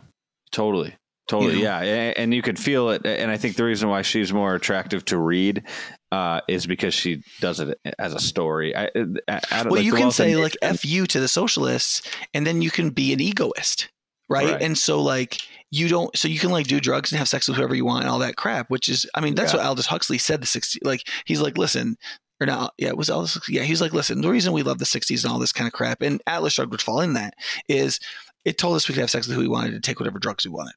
totally. 0.53 0.95
Totally, 1.29 1.55
you 1.55 1.65
know? 1.65 1.81
yeah, 1.81 2.13
and 2.17 2.33
you 2.33 2.43
could 2.43 2.59
feel 2.59 2.91
it. 2.91 3.05
And 3.05 3.31
I 3.31 3.37
think 3.37 3.57
the 3.57 3.65
reason 3.65 3.89
why 3.89 4.03
she's 4.03 4.33
more 4.33 4.55
attractive 4.55 5.05
to 5.07 5.19
read 5.19 5.65
uh, 6.13 6.41
is 6.47 6.67
because 6.67 6.95
she 6.95 7.23
does 7.41 7.59
it 7.59 7.79
as 7.99 8.15
a 8.15 8.21
story. 8.21 8.77
I, 8.77 8.91
I, 9.29 9.41
well, 9.65 9.71
like 9.71 9.85
you 9.85 9.93
can 9.93 10.11
say 10.13 10.37
like 10.37 10.57
"f 10.63 10.85
you" 10.85 11.07
to 11.07 11.19
the 11.19 11.29
socialists, 11.29 12.03
and 12.33 12.47
then 12.47 12.63
you 12.63 12.71
can 12.71 12.91
be 12.91 13.13
an 13.13 13.21
egoist, 13.21 13.89
right? 14.29 14.53
right? 14.53 14.63
And 14.63 14.77
so, 14.77 15.01
like, 15.01 15.39
you 15.73 15.89
don't 15.89 16.17
so 16.17 16.29
you 16.29 16.39
can 16.39 16.51
like 16.51 16.67
do 16.67 16.79
drugs 16.79 17.11
and 17.11 17.19
have 17.19 17.29
sex 17.29 17.49
with 17.49 17.57
whoever 17.57 17.75
you 17.75 17.85
want 17.85 18.03
and 18.03 18.11
all 18.11 18.19
that 18.19 18.37
crap 18.37 18.71
which 18.71 18.89
is 18.89 19.09
i 19.15 19.21
mean 19.21 19.35
that's 19.35 19.53
yeah. 19.53 19.59
what 19.59 19.67
aldous 19.67 19.87
huxley 19.87 20.19
said 20.19 20.41
the 20.41 20.47
60 20.47 20.79
like 20.85 21.09
he's 21.25 21.41
like 21.41 21.59
listen 21.59 21.97
or 22.41 22.47
not 22.47 22.75
yeah 22.79 22.89
it 22.89 22.97
was 22.97 23.11
aldous 23.11 23.41
yeah 23.49 23.63
he's 23.63 23.81
like 23.81 23.93
listen 23.93 24.21
the 24.21 24.29
reason 24.29 24.53
we 24.53 24.63
love 24.63 24.79
the 24.79 24.85
60s 24.85 25.25
and 25.25 25.33
all 25.33 25.39
this 25.39 25.53
kind 25.53 25.67
of 25.67 25.73
crap 25.73 26.03
and 26.03 26.23
atlas 26.27 26.53
shrugged 26.53 26.71
would 26.71 26.83
fall 26.83 27.01
in 27.01 27.15
that 27.15 27.35
is 27.69 27.99
it 28.45 28.59
told 28.59 28.77
us 28.77 28.87
we 28.87 28.95
could 28.95 29.01
have 29.01 29.11
sex 29.11 29.27
with 29.27 29.35
who 29.35 29.43
we 29.43 29.49
wanted 29.49 29.73
to 29.73 29.81
take 29.81 29.99
whatever 29.99 30.19
drugs 30.19 30.45
we 30.45 30.53
wanted 30.53 30.75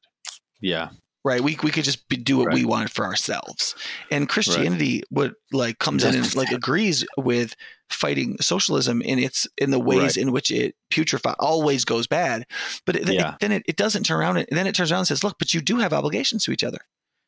yeah 0.60 0.88
right? 1.26 1.40
We 1.40 1.58
we 1.64 1.72
could 1.72 1.82
just 1.82 2.08
be, 2.08 2.16
do 2.16 2.38
what 2.38 2.54
we 2.54 2.64
wanted 2.64 2.92
for 2.92 3.04
ourselves. 3.04 3.74
And 4.12 4.28
Christianity 4.28 5.02
would 5.10 5.34
like 5.50 5.80
comes 5.80 6.04
in 6.04 6.14
and 6.14 6.36
like 6.36 6.52
agrees 6.52 7.04
with 7.16 7.56
fighting 7.90 8.36
socialism 8.40 9.00
in 9.02 9.18
its 9.18 9.46
in 9.58 9.70
the 9.70 9.78
ways 9.80 10.00
Right. 10.02 10.16
in 10.18 10.32
which 10.32 10.50
it 10.50 10.74
putrefies 10.90 11.36
always 11.38 11.84
goes 11.84 12.06
bad. 12.06 12.46
But 12.84 12.96
it, 12.96 13.08
Yeah. 13.12 13.36
then 13.40 13.52
it, 13.52 13.62
it 13.66 13.76
doesn't 13.76 14.04
turn 14.04 14.18
around 14.20 14.38
and 14.38 14.46
then 14.50 14.66
it 14.66 14.74
turns 14.74 14.90
around 14.92 15.00
and 15.00 15.08
says, 15.08 15.22
look, 15.24 15.38
but 15.38 15.54
you 15.54 15.60
do 15.60 15.76
have 15.78 15.92
obligations 15.92 16.44
to 16.44 16.52
each 16.52 16.64
other. 16.64 16.78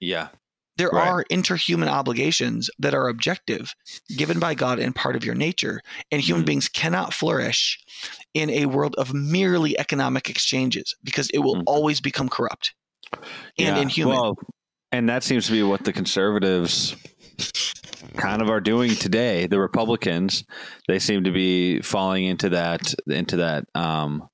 Yeah. 0.00 0.28
There 0.76 0.90
Right. 0.90 1.08
are 1.08 1.24
interhuman 1.30 1.88
obligations 1.88 2.70
that 2.78 2.94
are 2.94 3.08
objective, 3.08 3.74
given 4.16 4.38
by 4.38 4.54
God 4.54 4.78
and 4.78 4.94
part 4.94 5.16
of 5.16 5.24
your 5.24 5.34
nature. 5.34 5.80
And 6.12 6.20
human 6.22 6.44
Mhm. 6.44 6.46
beings 6.46 6.68
cannot 6.68 7.12
flourish 7.12 7.78
in 8.32 8.48
a 8.50 8.66
world 8.66 8.94
of 8.96 9.12
merely 9.12 9.76
economic 9.78 10.30
exchanges 10.30 10.94
because 11.02 11.28
it 11.30 11.38
will 11.38 11.56
Mhm. 11.56 11.64
always 11.66 12.00
become 12.00 12.28
corrupt 12.28 12.74
and 13.12 13.22
yeah. 13.58 13.78
inhuman. 13.78 14.16
Well, 14.16 14.38
and 14.92 15.08
that 15.08 15.24
seems 15.24 15.46
to 15.46 15.52
be 15.52 15.62
what 15.64 15.84
the 15.84 15.92
conservatives 15.92 16.94
kind 18.16 18.42
of 18.42 18.48
are 18.50 18.60
doing 18.60 18.90
today. 18.94 19.46
The 19.46 19.58
Republicans, 19.58 20.44
they 20.86 20.98
seem 20.98 21.24
to 21.24 21.32
be 21.32 21.80
falling 21.80 22.24
into 22.24 22.50
that 22.50 22.94
into 23.06 23.36
that 23.38 23.64
um 23.74 24.28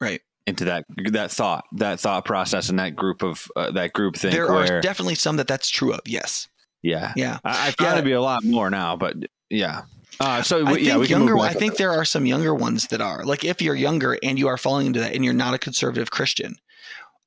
Right. 0.00 0.20
into 0.46 0.64
that 0.66 0.84
that 1.12 1.30
thought 1.30 1.64
that 1.76 2.00
thought 2.00 2.24
process 2.24 2.68
and 2.68 2.78
that 2.80 2.96
group 2.96 3.22
of 3.22 3.46
uh, 3.54 3.70
that 3.72 3.92
group 3.92 4.16
thing 4.16 4.32
there 4.32 4.52
where 4.52 4.78
are 4.78 4.80
definitely 4.80 5.14
some 5.14 5.36
that 5.36 5.46
that's 5.46 5.68
true 5.68 5.92
of. 5.92 6.00
Yes. 6.06 6.48
yeah 6.82 7.12
Yeah. 7.16 7.38
I, 7.44 7.68
I 7.68 7.74
Yeah. 7.80 7.94
it 7.94 7.96
to 7.98 8.02
be 8.02 8.12
a 8.12 8.20
lot 8.20 8.42
more 8.44 8.68
now 8.70 8.96
but 8.96 9.14
yeah 9.50 9.82
uh, 10.20 10.42
so 10.42 10.58
I 10.66 10.72
we- 10.72 10.74
think 10.76 10.86
yeah 10.88 10.96
we 10.98 11.06
younger. 11.06 11.38
I 11.38 11.52
think 11.52 11.76
there 11.76 11.90
are 11.92 12.04
some 12.04 12.26
younger 12.26 12.54
ones 12.54 12.88
that 12.88 13.00
are 13.00 13.24
like 13.24 13.44
if 13.44 13.62
you're 13.62 13.74
younger 13.74 14.18
and 14.22 14.38
you 14.38 14.48
are 14.48 14.58
falling 14.58 14.88
into 14.88 15.00
that 15.00 15.14
and 15.14 15.24
you're 15.24 15.32
not 15.34 15.54
a 15.54 15.58
conservative 15.58 16.10
Christian, 16.10 16.54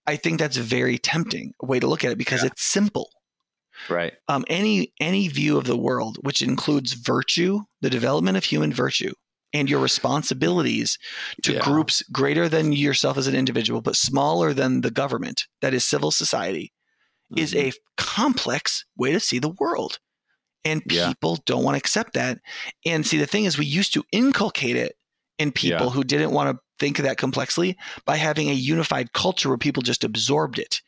I 0.05 0.17
think 0.17 0.39
that's 0.39 0.55
a 0.57 0.61
very 0.61 0.97
tempting 0.99 1.53
way 1.61 1.79
to 1.79 1.87
look 1.87 2.03
at 2.05 2.11
it 2.11 2.17
because 2.17 2.41
Yeah. 2.41 2.47
it's 2.51 2.63
simple. 2.63 3.09
Right 3.89 4.13
um, 4.27 4.45
any 4.47 4.93
any 4.99 5.27
view 5.27 5.57
of 5.57 5.65
the 5.65 5.77
world 5.77 6.17
which 6.21 6.41
includes 6.41 6.93
virtue, 6.93 7.59
the 7.81 7.89
development 7.89 8.37
of 8.37 8.43
human 8.43 8.73
virtue, 8.73 9.13
and 9.53 9.69
your 9.69 9.79
responsibilities 9.79 10.97
to 11.43 11.53
Yeah. 11.53 11.59
groups 11.59 12.03
greater 12.11 12.49
than 12.49 12.71
yourself 12.71 13.17
as 13.17 13.27
an 13.27 13.35
individual, 13.35 13.81
but 13.81 13.95
smaller 13.95 14.53
than 14.53 14.81
the 14.81 14.91
government, 14.91 15.45
that 15.61 15.73
is 15.73 15.85
civil 15.85 16.11
society, 16.11 16.73
is 17.35 17.53
Mhm. 17.53 17.69
a 17.69 17.73
complex 17.97 18.85
way 18.97 19.11
to 19.11 19.19
see 19.19 19.39
the 19.39 19.53
world. 19.59 19.99
And 20.63 20.81
Yeah. 20.89 21.09
people 21.09 21.37
don't 21.45 21.63
want 21.63 21.75
to 21.75 21.79
accept 21.79 22.13
that. 22.13 22.39
And 22.85 23.05
see, 23.05 23.17
the 23.17 23.27
thing 23.27 23.45
is, 23.45 23.57
we 23.57 23.65
used 23.65 23.93
to 23.93 24.03
inculcate 24.11 24.75
it 24.75 24.95
in 25.37 25.51
people 25.51 25.87
Yeah. 25.87 25.91
who 25.91 26.03
didn't 26.03 26.31
want 26.31 26.55
to 26.55 26.61
think 26.79 26.97
that 26.97 27.17
complexly 27.17 27.77
by 28.05 28.17
having 28.17 28.49
a 28.49 28.53
unified 28.53 29.13
culture 29.13 29.49
where 29.49 29.57
people 29.57 29.83
just 29.83 30.03
absorbed 30.03 30.59
it. 30.59 30.81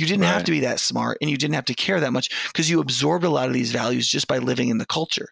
You 0.00 0.06
didn't 0.06 0.24
have 0.24 0.44
to 0.44 0.50
be 0.50 0.60
that 0.60 0.80
smart 0.80 1.18
and 1.20 1.30
you 1.30 1.36
didn't 1.36 1.54
have 1.56 1.66
to 1.66 1.74
care 1.74 2.00
that 2.00 2.12
much 2.12 2.30
because 2.52 2.70
you 2.70 2.80
absorbed 2.80 3.22
a 3.24 3.28
lot 3.28 3.48
of 3.48 3.52
these 3.52 3.70
values 3.70 4.08
just 4.08 4.26
by 4.26 4.38
living 4.38 4.70
in 4.70 4.78
the 4.78 4.86
culture. 4.86 5.28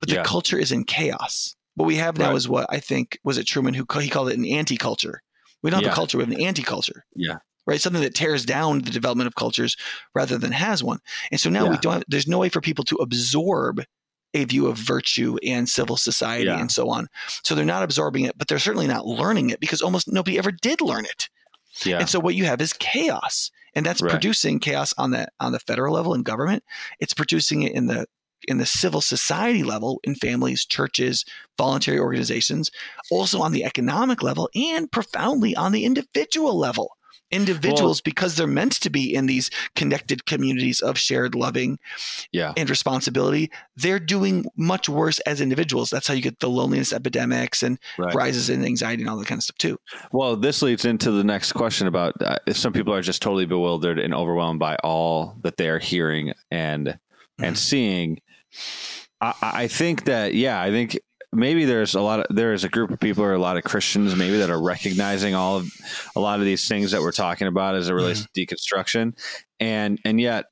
But 0.00 0.08
the 0.08 0.16
Yeah. 0.16 0.22
culture 0.24 0.58
is 0.58 0.72
in 0.72 0.84
chaos. 0.84 1.54
What 1.74 1.84
we 1.84 1.96
have 1.96 2.16
now 2.16 2.28
Right. 2.28 2.36
is 2.36 2.48
what 2.48 2.66
I 2.70 2.80
think 2.80 3.18
was 3.24 3.36
it 3.36 3.46
Trueman 3.46 3.76
who 3.76 3.84
he 4.00 4.08
called 4.08 4.30
it 4.30 4.38
an 4.38 4.46
anti-culture. 4.46 5.20
We 5.62 5.70
don't 5.70 5.80
have 5.80 5.86
Yeah. 5.88 5.92
a 5.92 5.94
culture, 5.94 6.16
we 6.16 6.24
have 6.24 6.32
an 6.32 6.40
anti-culture. 6.40 7.04
Yeah. 7.14 7.38
Right, 7.66 7.80
something 7.80 8.00
that 8.02 8.14
tears 8.14 8.44
down 8.46 8.80
the 8.82 8.90
development 8.90 9.26
of 9.26 9.34
cultures 9.34 9.76
rather 10.14 10.38
than 10.38 10.52
has 10.52 10.82
one. 10.84 11.00
And 11.30 11.38
so 11.40 11.50
now 11.50 11.68
we 11.68 11.76
don't. 11.78 11.94
Have, 11.94 12.04
there's 12.08 12.28
no 12.28 12.38
way 12.38 12.48
for 12.48 12.60
people 12.62 12.84
to 12.84 12.96
absorb 12.96 13.82
a 14.34 14.44
view 14.44 14.66
of 14.68 14.78
virtue 14.78 15.36
and 15.44 15.68
civil 15.68 15.96
society 15.96 16.44
Yeah. 16.44 16.58
and 16.60 16.70
so 16.70 16.88
on. 16.88 17.08
So 17.42 17.54
they're 17.54 17.64
not 17.64 17.82
absorbing 17.82 18.24
it, 18.24 18.38
but 18.38 18.48
they're 18.48 18.58
certainly 18.60 18.86
not 18.86 19.04
learning 19.06 19.50
it 19.50 19.60
because 19.60 19.82
almost 19.82 20.06
nobody 20.08 20.38
ever 20.38 20.52
did 20.52 20.80
learn 20.80 21.04
it. 21.04 21.28
yeah 21.84 21.98
And 21.98 22.08
so 22.08 22.20
what 22.20 22.34
you 22.36 22.44
have 22.46 22.60
is 22.62 22.72
chaos, 22.72 23.50
and 23.76 23.86
that's 23.86 24.02
Right. 24.02 24.10
producing 24.10 24.58
chaos 24.58 24.92
on 24.98 25.12
the 25.12 25.28
on 25.38 25.52
the 25.52 25.60
federal 25.60 25.94
level 25.94 26.14
in 26.14 26.24
government. 26.24 26.64
It's 26.98 27.14
producing 27.14 27.62
it 27.62 27.72
in 27.72 27.86
the 27.86 28.06
in 28.48 28.58
the 28.58 28.66
civil 28.66 29.00
society 29.00 29.62
level 29.62 30.00
in 30.04 30.14
families, 30.14 30.64
churches, 30.66 31.24
voluntary 31.58 31.98
organizations, 31.98 32.70
also 33.10 33.40
on 33.40 33.52
the 33.52 33.64
economic 33.64 34.22
level, 34.22 34.50
and 34.54 34.90
profoundly 34.90 35.54
on 35.56 35.72
the 35.72 35.84
individual 35.84 36.58
level. 36.58 36.95
Individuals, 37.30 38.00
because 38.00 38.36
they're 38.36 38.46
meant 38.46 38.72
to 38.80 38.90
be 38.90 39.14
in 39.14 39.26
these 39.26 39.50
connected 39.74 40.26
communities 40.26 40.80
of 40.80 40.96
shared 40.96 41.34
loving 41.34 41.78
yeah 42.32 42.52
and 42.56 42.70
responsibility, 42.70 43.50
they're 43.76 43.98
doing 43.98 44.46
much 44.56 44.88
worse 44.88 45.18
as 45.20 45.40
individuals. 45.40 45.90
That's 45.90 46.06
how 46.06 46.14
you 46.14 46.22
get 46.22 46.38
the 46.38 46.48
loneliness 46.48 46.92
epidemics 46.92 47.62
and 47.62 47.78
right 47.98 48.14
rises 48.14 48.48
in 48.48 48.64
anxiety 48.64 49.02
and 49.02 49.10
all 49.10 49.16
that 49.18 49.26
kind 49.26 49.38
of 49.38 49.42
stuff 49.44 49.58
too. 49.58 49.78
Well, 50.12 50.36
this 50.36 50.62
leads 50.62 50.84
into 50.84 51.10
the 51.10 51.24
next 51.24 51.52
question 51.52 51.86
about 51.86 52.14
uh, 52.22 52.36
if 52.46 52.56
some 52.56 52.72
people 52.72 52.94
are 52.94 53.02
just 53.02 53.22
totally 53.22 53.46
bewildered 53.46 53.98
and 53.98 54.14
overwhelmed 54.14 54.60
by 54.60 54.76
all 54.84 55.36
that 55.42 55.56
they 55.56 55.68
are 55.68 55.78
hearing 55.80 56.32
and 56.50 56.98
and 57.38 57.56
Mhm. 57.56 57.58
seeing. 57.58 58.20
I, 59.20 59.34
I 59.42 59.68
think 59.68 60.04
that 60.04 60.34
yeah, 60.34 60.60
I 60.60 60.70
think 60.70 60.98
maybe 61.36 61.64
there's 61.64 61.94
a 61.94 62.00
lot 62.00 62.20
of 62.20 62.34
there 62.34 62.52
is 62.52 62.64
a 62.64 62.68
group 62.68 62.90
of 62.90 62.98
people 62.98 63.22
or 63.22 63.34
a 63.34 63.38
lot 63.38 63.56
of 63.56 63.64
Christians 63.64 64.16
maybe 64.16 64.38
that 64.38 64.50
are 64.50 64.60
recognizing 64.60 65.34
all 65.34 65.56
of 65.56 65.70
a 66.16 66.20
lot 66.20 66.40
of 66.40 66.46
these 66.46 66.66
things 66.66 66.90
that 66.90 67.02
we're 67.02 67.12
talking 67.12 67.46
about 67.46 67.74
as 67.74 67.88
it 67.88 67.92
relates 67.92 68.26
to 68.26 68.28
deconstruction, 68.46 69.16
and 69.60 70.00
and 70.04 70.20
yet. 70.20 70.46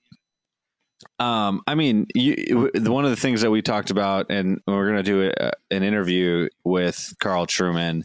Um, 1.18 1.62
I 1.66 1.74
mean, 1.74 2.06
you, 2.14 2.70
one 2.74 3.04
of 3.04 3.10
the 3.10 3.16
things 3.16 3.42
that 3.42 3.50
we 3.50 3.62
talked 3.62 3.90
about, 3.90 4.30
and 4.30 4.60
we're 4.66 4.90
going 4.90 4.96
to 4.96 5.02
do 5.02 5.32
a, 5.38 5.52
an 5.70 5.82
interview 5.82 6.48
with 6.64 7.14
Carl 7.20 7.46
Trueman, 7.46 8.04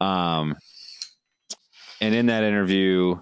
um, 0.00 0.56
and 2.00 2.14
in 2.14 2.26
that 2.26 2.42
interview, 2.42 3.16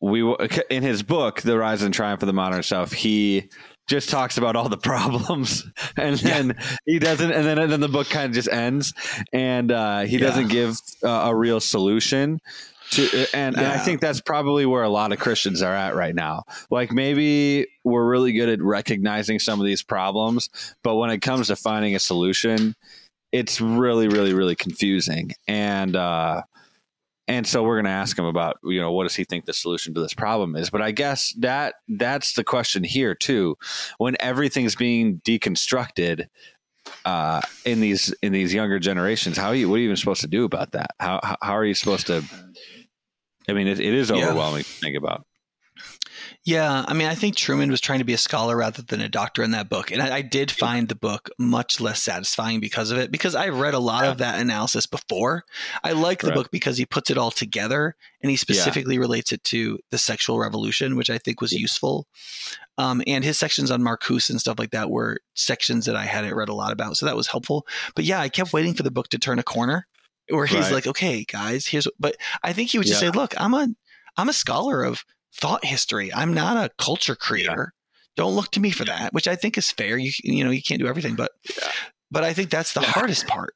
we 0.00 0.22
in 0.70 0.82
his 0.82 1.02
book, 1.02 1.42
"The 1.42 1.58
Rise 1.58 1.82
and 1.82 1.94
Triumph 1.94 2.22
of 2.22 2.26
the 2.26 2.32
Modern 2.32 2.62
Self," 2.62 2.92
he 2.92 3.50
just 3.88 4.08
talks 4.08 4.38
about 4.38 4.56
all 4.56 4.68
the 4.68 4.76
problems, 4.78 5.64
and 5.96 6.16
then 6.18 6.56
he 6.86 6.98
doesn't, 6.98 7.30
and 7.32 7.44
then 7.46 7.58
and 7.58 7.70
then 7.70 7.80
the 7.80 7.88
book 7.88 8.08
kind 8.08 8.26
of 8.26 8.32
just 8.32 8.48
ends, 8.48 8.94
and 9.32 9.70
uh, 9.72 10.00
he 10.00 10.18
Yeah. 10.18 10.26
doesn't 10.28 10.48
give 10.48 10.76
uh, 11.02 11.08
a 11.08 11.34
real 11.34 11.60
solution. 11.60 12.40
To, 12.92 13.26
and, 13.32 13.56
and 13.56 13.66
I 13.66 13.78
think 13.78 14.02
that's 14.02 14.20
probably 14.20 14.66
where 14.66 14.82
a 14.82 14.88
lot 14.90 15.12
of 15.12 15.18
Christians 15.18 15.62
are 15.62 15.74
at 15.74 15.94
right 15.94 16.14
now. 16.14 16.42
Like 16.70 16.92
maybe 16.92 17.66
we're 17.84 18.04
really 18.06 18.34
good 18.34 18.50
at 18.50 18.60
recognizing 18.60 19.38
some 19.38 19.58
of 19.58 19.64
these 19.64 19.82
problems, 19.82 20.50
but 20.84 20.96
when 20.96 21.08
it 21.08 21.20
comes 21.20 21.46
to 21.46 21.56
finding 21.56 21.94
a 21.94 21.98
solution, 21.98 22.74
it's 23.32 23.62
really, 23.62 24.08
really, 24.08 24.34
really 24.34 24.54
confusing. 24.54 25.32
And 25.48 25.96
uh, 25.96 26.42
and 27.32 27.46
so 27.46 27.62
we're 27.62 27.76
going 27.76 27.86
to 27.86 27.90
ask 27.90 28.18
him 28.18 28.26
about 28.26 28.58
you 28.62 28.78
know 28.78 28.92
what 28.92 29.04
does 29.04 29.14
he 29.14 29.24
think 29.24 29.46
the 29.46 29.54
solution 29.54 29.94
to 29.94 30.00
this 30.00 30.12
problem 30.12 30.54
is. 30.54 30.68
But 30.68 30.82
I 30.82 30.90
guess 30.90 31.32
that 31.38 31.76
that's 31.88 32.34
the 32.34 32.44
question 32.44 32.84
here 32.84 33.14
too. 33.14 33.56
When 33.96 34.16
everything's 34.20 34.76
being 34.76 35.20
deconstructed 35.24 36.26
uh, 37.06 37.40
in 37.64 37.80
these 37.80 38.14
in 38.22 38.32
these 38.32 38.52
younger 38.52 38.78
generations, 38.78 39.38
how 39.38 39.48
are 39.48 39.54
you 39.54 39.68
what 39.68 39.76
are 39.76 39.78
you 39.78 39.86
even 39.86 39.96
supposed 39.96 40.20
to 40.20 40.28
do 40.28 40.44
about 40.44 40.72
that? 40.72 40.90
How 41.00 41.20
how, 41.22 41.56
are 41.56 41.64
you 41.64 41.74
supposed 41.74 42.06
to? 42.08 42.22
I 43.48 43.54
mean, 43.54 43.66
it, 43.66 43.80
it 43.80 43.94
is 43.94 44.10
Yeah. 44.10 44.16
overwhelming 44.16 44.64
to 44.64 44.70
think 44.82 44.96
about. 44.96 45.26
Yeah, 46.44 46.84
I 46.88 46.92
mean, 46.92 47.06
I 47.06 47.14
think 47.14 47.36
Trueman 47.36 47.70
was 47.70 47.80
trying 47.80 48.00
to 48.00 48.04
be 48.04 48.14
a 48.14 48.18
scholar 48.18 48.56
rather 48.56 48.82
than 48.82 49.00
a 49.00 49.08
doctor 49.08 49.44
in 49.44 49.52
that 49.52 49.68
book, 49.68 49.92
and 49.92 50.02
I, 50.02 50.16
I 50.16 50.22
did 50.22 50.50
find 50.50 50.88
the 50.88 50.96
book 50.96 51.30
much 51.38 51.80
less 51.80 52.02
satisfying 52.02 52.58
because 52.58 52.90
of 52.90 52.98
it. 52.98 53.12
Because 53.12 53.36
I 53.36 53.48
read 53.50 53.74
a 53.74 53.78
lot 53.78 54.04
of 54.06 54.18
that 54.18 54.40
analysis 54.40 54.84
before. 54.84 55.44
I 55.84 55.92
like 55.92 56.20
the 56.20 56.28
Right. 56.28 56.34
book 56.34 56.50
because 56.50 56.76
he 56.76 56.84
puts 56.84 57.10
it 57.10 57.18
all 57.18 57.30
together, 57.30 57.94
and 58.22 58.30
he 58.30 58.36
specifically 58.36 58.98
relates 58.98 59.30
it 59.30 59.44
to 59.44 59.78
the 59.90 59.98
sexual 59.98 60.40
revolution, 60.40 60.96
which 60.96 61.10
I 61.10 61.18
think 61.18 61.40
was 61.40 61.52
useful. 61.52 62.08
Um, 62.76 63.02
and 63.06 63.22
his 63.22 63.38
sections 63.38 63.70
on 63.70 63.80
Marcuse 63.80 64.28
and 64.28 64.40
stuff 64.40 64.58
like 64.58 64.72
that 64.72 64.90
were 64.90 65.20
sections 65.34 65.86
that 65.86 65.94
I 65.94 66.06
hadn't 66.06 66.34
read 66.34 66.48
a 66.48 66.54
lot 66.54 66.72
about, 66.72 66.96
so 66.96 67.06
that 67.06 67.14
was 67.16 67.28
helpful. 67.28 67.68
But 67.94 68.04
yeah, 68.04 68.18
I 68.20 68.28
kept 68.28 68.52
waiting 68.52 68.74
for 68.74 68.82
the 68.82 68.90
book 68.90 69.08
to 69.10 69.18
turn 69.18 69.38
a 69.38 69.44
corner 69.44 69.86
where 70.28 70.46
he's 70.46 70.64
Right. 70.64 70.72
like, 70.72 70.86
"Okay, 70.88 71.24
guys, 71.24 71.68
here's." 71.68 71.86
But 72.00 72.16
I 72.42 72.52
think 72.52 72.70
he 72.70 72.78
would 72.78 72.86
just 72.88 73.00
Yeah. 73.00 73.12
say, 73.12 73.16
"Look, 73.16 73.40
I'm 73.40 73.54
a, 73.54 73.68
I'm 74.16 74.28
a 74.28 74.32
scholar 74.32 74.82
of." 74.82 75.04
Thought 75.34 75.64
history. 75.64 76.12
I'm 76.12 76.34
not 76.34 76.56
a 76.56 76.70
culture 76.82 77.14
creator. 77.16 77.72
Don't 78.16 78.34
look 78.34 78.50
to 78.52 78.60
me 78.60 78.70
for 78.70 78.84
that, 78.84 79.12
which 79.14 79.26
I 79.26 79.36
think 79.36 79.56
is 79.56 79.70
fair. 79.70 79.96
You 79.96 80.12
you 80.22 80.44
know 80.44 80.50
you 80.50 80.62
can't 80.62 80.80
do 80.80 80.86
everything, 80.86 81.14
but 81.16 81.32
Yeah. 81.48 81.68
but 82.10 82.24
I 82.24 82.32
think 82.34 82.50
that's 82.50 82.72
the 82.74 82.80
Yeah. 82.82 82.90
hardest 82.90 83.26
part. 83.26 83.54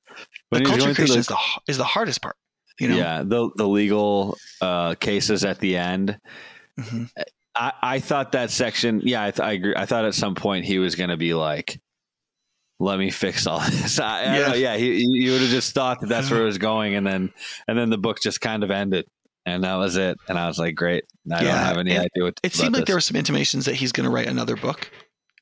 When 0.49 0.63
the 0.63 0.69
culture 0.69 0.95
creation 0.95 1.15
the- 1.15 1.21
is 1.21 1.27
the 1.27 1.39
is 1.69 1.77
the 1.77 1.85
hardest 1.85 2.23
part. 2.23 2.37
You 2.81 2.89
know. 2.89 2.97
yeah, 2.97 3.23
the 3.23 3.51
the 3.57 3.67
legal 3.69 4.37
uh, 4.61 4.95
cases 4.97 5.45
at 5.45 5.61
the 5.61 5.77
end. 5.77 6.19
Mhm. 6.79 7.11
I, 7.55 7.73
I 7.83 8.01
thought 8.01 8.33
that 8.33 8.51
section. 8.51 9.01
Yeah, 9.03 9.25
I, 9.25 9.31
th- 9.31 9.41
I 9.41 9.53
agree. 9.53 9.75
I 9.75 9.87
thought 9.87 10.05
at 10.05 10.15
some 10.15 10.35
point 10.35 10.67
he 10.67 10.79
was 10.79 10.95
going 10.95 11.09
to 11.09 11.17
be 11.17 11.33
like, 11.33 11.81
"Let 12.79 12.99
me 12.99 13.11
fix 13.11 13.47
all 13.47 13.61
this." 13.71 13.99
I, 13.99 14.25
I 14.25 14.39
Yeah. 14.39 14.47
know, 14.49 14.55
yeah. 14.55 14.77
He, 14.77 15.03
you 15.09 15.33
would 15.33 15.41
have 15.41 15.51
just 15.51 15.73
thought 15.75 16.01
that 16.01 16.09
that's 16.09 16.31
where 16.31 16.43
it 16.43 16.45
was 16.53 16.59
going, 16.59 16.95
and 16.97 17.07
then 17.07 17.33
and 17.67 17.79
then 17.79 17.89
the 17.91 17.97
book 17.99 18.19
just 18.23 18.41
kind 18.43 18.63
of 18.63 18.71
ended, 18.71 19.07
and 19.47 19.65
that 19.65 19.77
was 19.77 19.97
it. 19.97 20.19
And 20.29 20.39
I 20.39 20.47
was 20.49 20.59
like, 20.59 20.75
"Great, 20.75 21.05
I 21.33 21.43
Yeah, 21.43 21.53
don't 21.53 21.65
have 21.65 21.79
any 21.79 21.93
idea 21.93 22.25
what." 22.25 22.39
It 22.43 22.53
seemed 22.55 22.75
like 22.75 22.85
there 22.85 22.97
were 22.97 23.01
some 23.01 23.17
intimations 23.17 23.65
that 23.65 23.77
he's 23.77 23.93
going 23.93 24.05
to 24.05 24.11
write 24.11 24.27
another 24.27 24.57
book, 24.57 24.91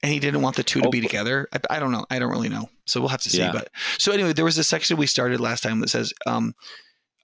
and 0.03 0.13
he 0.13 0.21
didn't 0.21 0.43
want 0.43 0.55
the 0.57 0.63
two 0.63 0.81
to 0.83 0.91
be 0.91 1.01
together. 1.01 1.49
I, 1.53 1.59
I 1.77 1.79
don't 1.81 1.91
know. 1.91 2.05
I 2.11 2.19
don't 2.21 2.31
really 2.31 2.49
know. 2.51 2.69
So 2.87 3.01
we'll 3.01 3.09
have 3.09 3.23
to 3.23 3.31
see. 3.31 3.39
Yeah. 3.39 3.53
But 3.53 3.71
so 3.99 4.13
anyway, 4.13 4.33
there 4.35 4.45
was 4.45 4.59
a 4.59 4.65
section 4.65 4.97
we 4.97 5.07
started 5.07 5.41
last 5.41 5.63
time 5.63 5.81
that 5.81 5.89
says, 5.89 6.13
um, 6.27 6.55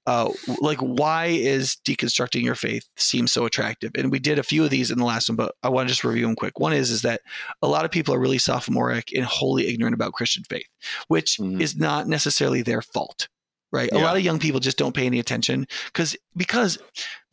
uh, 0.06 0.30
like 0.60 0.78
why 0.78 1.26
is 1.26 1.76
deconstructing 1.86 2.42
your 2.42 2.54
faith 2.54 2.88
seem 2.96 3.26
so 3.26 3.44
attractive? 3.44 3.92
And 3.96 4.10
we 4.10 4.18
did 4.18 4.38
a 4.38 4.42
few 4.42 4.64
of 4.64 4.70
these 4.70 4.90
in 4.90 4.98
the 4.98 5.04
last 5.04 5.28
one, 5.28 5.36
but 5.36 5.54
I 5.62 5.68
want 5.68 5.86
to 5.88 5.92
just 5.92 6.02
review 6.04 6.26
them 6.26 6.34
quick. 6.34 6.58
One 6.58 6.72
is 6.72 6.90
is 6.90 7.02
that 7.02 7.20
a 7.60 7.68
lot 7.68 7.84
of 7.84 7.90
people 7.90 8.14
are 8.14 8.18
really 8.18 8.38
sophomoric 8.38 9.12
and 9.14 9.24
wholly 9.26 9.68
ignorant 9.68 9.94
about 9.94 10.14
Christian 10.14 10.42
faith, 10.48 10.66
which 11.08 11.36
Mhm. 11.38 11.60
is 11.60 11.76
not 11.76 12.08
necessarily 12.08 12.62
their 12.62 12.80
fault. 12.80 13.28
Right. 13.72 13.90
A 13.92 13.98
lot 13.98 14.16
of 14.16 14.22
young 14.22 14.40
people 14.40 14.58
just 14.58 14.78
don't 14.78 14.94
pay 14.94 15.06
any 15.06 15.20
attention 15.20 15.66
because 15.86 16.16
because 16.36 16.78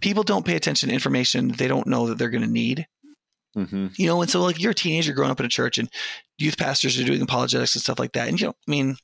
people 0.02 0.22
don't 0.24 0.46
pay 0.46 0.56
attention 0.56 0.90
to 0.90 0.94
information 0.94 1.50
they 1.50 1.68
don't 1.68 1.88
know 1.88 2.08
that 2.08 2.18
they're 2.18 2.30
going 2.30 2.44
to 2.44 2.50
need. 2.50 2.88
Hmm 3.54 3.88
you 3.96 4.06
know 4.06 4.22
and 4.22 4.30
so 4.30 4.42
like 4.42 4.62
you're 4.62 4.72
a 4.72 4.76
teenager 4.76 5.14
growing 5.14 5.32
up 5.32 5.40
in 5.40 5.46
a 5.46 5.50
church 5.50 5.78
and 5.78 5.90
youth 6.38 6.58
pastors 6.58 7.00
are 7.00 7.04
doing 7.04 7.22
apologetics 7.22 7.76
and 7.76 7.82
stuff 7.82 7.98
like 7.98 8.12
that 8.12 8.28
and 8.28 8.40
you 8.40 8.48
know 8.48 8.54
i 8.68 8.72
mean 8.72 8.96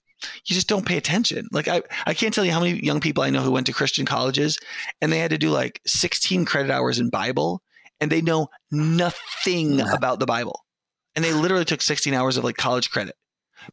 you 0.46 0.54
just 0.54 0.70
don't 0.70 0.86
pay 0.86 0.96
attention. 0.96 1.48
Like 1.52 1.68
i 1.68 1.82
i 2.06 2.14
can't 2.14 2.34
tell 2.34 2.46
you 2.46 2.52
how 2.52 2.60
many 2.60 2.80
young 2.86 3.00
people 3.00 3.24
i 3.24 3.30
know 3.30 3.42
who 3.42 3.52
went 3.52 3.66
to 3.68 3.74
christian 3.74 4.06
colleges 4.06 4.60
and 5.02 5.12
they 5.12 5.20
had 5.20 5.32
to 5.32 5.38
do 5.38 5.50
like 5.50 5.82
16 5.88 6.46
credit 6.46 6.72
hours 6.72 7.00
in 7.00 7.10
bible 7.10 7.62
and 8.00 8.12
they 8.12 8.22
know 8.22 8.48
nothing 8.72 9.80
about 9.82 10.20
the 10.20 10.26
bible. 10.26 10.60
And 11.16 11.24
they 11.24 11.32
literally 11.32 11.66
took 11.66 11.82
16 11.82 12.14
hours 12.14 12.38
of 12.38 12.44
like 12.44 12.58
college 12.58 12.90
credit 12.90 13.16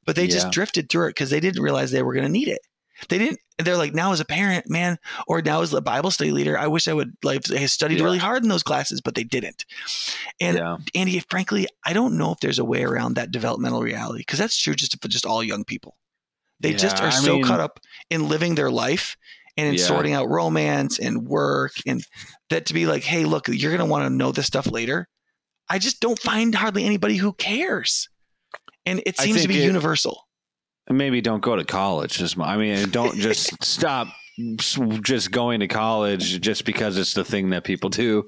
but 0.06 0.14
they 0.16 0.26
just 0.26 0.50
drifted 0.52 0.88
through 0.88 1.06
it 1.06 1.10
because 1.10 1.30
they 1.30 1.40
didn't 1.40 1.62
realize 1.62 1.90
they 1.90 2.02
were 2.02 2.14
going 2.14 2.26
to 2.26 2.32
need 2.32 2.48
it 2.48 2.60
they 3.08 3.18
didn't 3.18 3.38
they're 3.58 3.76
like 3.76 3.94
now 3.94 4.12
as 4.12 4.20
a 4.20 4.24
parent 4.24 4.68
man 4.68 4.98
or 5.26 5.40
now 5.42 5.60
as 5.62 5.72
a 5.74 5.80
bible 5.80 6.10
study 6.10 6.30
leader 6.32 6.58
i 6.58 6.66
wish 6.66 6.88
i 6.88 6.92
would 6.92 7.12
like 7.22 7.46
have 7.48 7.70
studied 7.70 7.98
Yeah. 7.98 8.04
really 8.04 8.18
hard 8.18 8.42
in 8.42 8.48
those 8.48 8.62
classes 8.62 9.00
but 9.00 9.14
they 9.14 9.24
didn't 9.24 9.64
and 10.40 10.56
yeah. 10.56 10.76
Andy, 10.94 11.20
frankly, 11.30 11.66
I 11.84 11.92
don't 11.92 12.16
know 12.16 12.32
if 12.32 12.40
there's 12.40 12.58
a 12.58 12.64
way 12.64 12.82
around 12.84 13.14
that 13.14 13.30
developmental 13.30 13.82
reality 13.82 14.20
because 14.20 14.38
that's 14.38 14.56
true 14.60 14.74
just 14.74 15.00
for 15.02 15.08
just 15.08 15.26
all 15.26 15.42
young 15.44 15.64
people. 15.64 15.96
They 16.60 16.72
just 16.72 17.00
are 17.00 17.08
I 17.08 17.10
so 17.10 17.34
mean- 17.34 17.44
caught 17.44 17.60
up 17.60 17.78
in 18.10 18.28
living 18.28 18.54
their 18.54 18.70
life 18.70 19.16
and 19.58 19.68
in 19.68 19.74
Yeah. 19.74 19.84
sorting 19.84 20.14
out 20.14 20.28
romance 20.30 20.98
and 20.98 21.26
work 21.28 21.72
and 21.86 22.02
that 22.48 22.66
to 22.66 22.74
be 22.74 22.86
like, 22.86 23.02
hey, 23.02 23.24
look, 23.24 23.48
you're 23.48 23.70
going 23.70 23.86
to 23.86 23.90
want 23.90 24.04
to 24.06 24.10
know 24.10 24.32
this 24.32 24.46
stuff 24.46 24.66
later. 24.70 25.06
I 25.68 25.78
just 25.78 26.00
don't 26.00 26.18
find 26.18 26.54
hardly 26.54 26.84
anybody 26.84 27.16
who 27.16 27.32
cares. 27.34 28.08
And 28.86 29.02
it 29.04 29.18
seems 29.18 29.42
to 29.42 29.48
be 29.48 29.60
it- 29.62 29.66
universal. 29.66 30.26
And 30.90 30.98
maybe 30.98 31.20
don't 31.20 31.40
go 31.40 31.54
to 31.56 31.64
college. 31.64 32.18
Just, 32.18 32.38
I 32.38 32.56
mean, 32.56 32.90
don't 32.90 33.16
just 33.16 33.62
stop 33.64 34.08
just 35.02 35.30
going 35.30 35.60
to 35.60 35.68
college 35.68 36.40
just 36.40 36.64
because 36.64 36.98
it's 36.98 37.14
the 37.14 37.24
thing 37.24 37.50
that 37.50 37.62
people 37.64 37.90
do. 37.90 38.26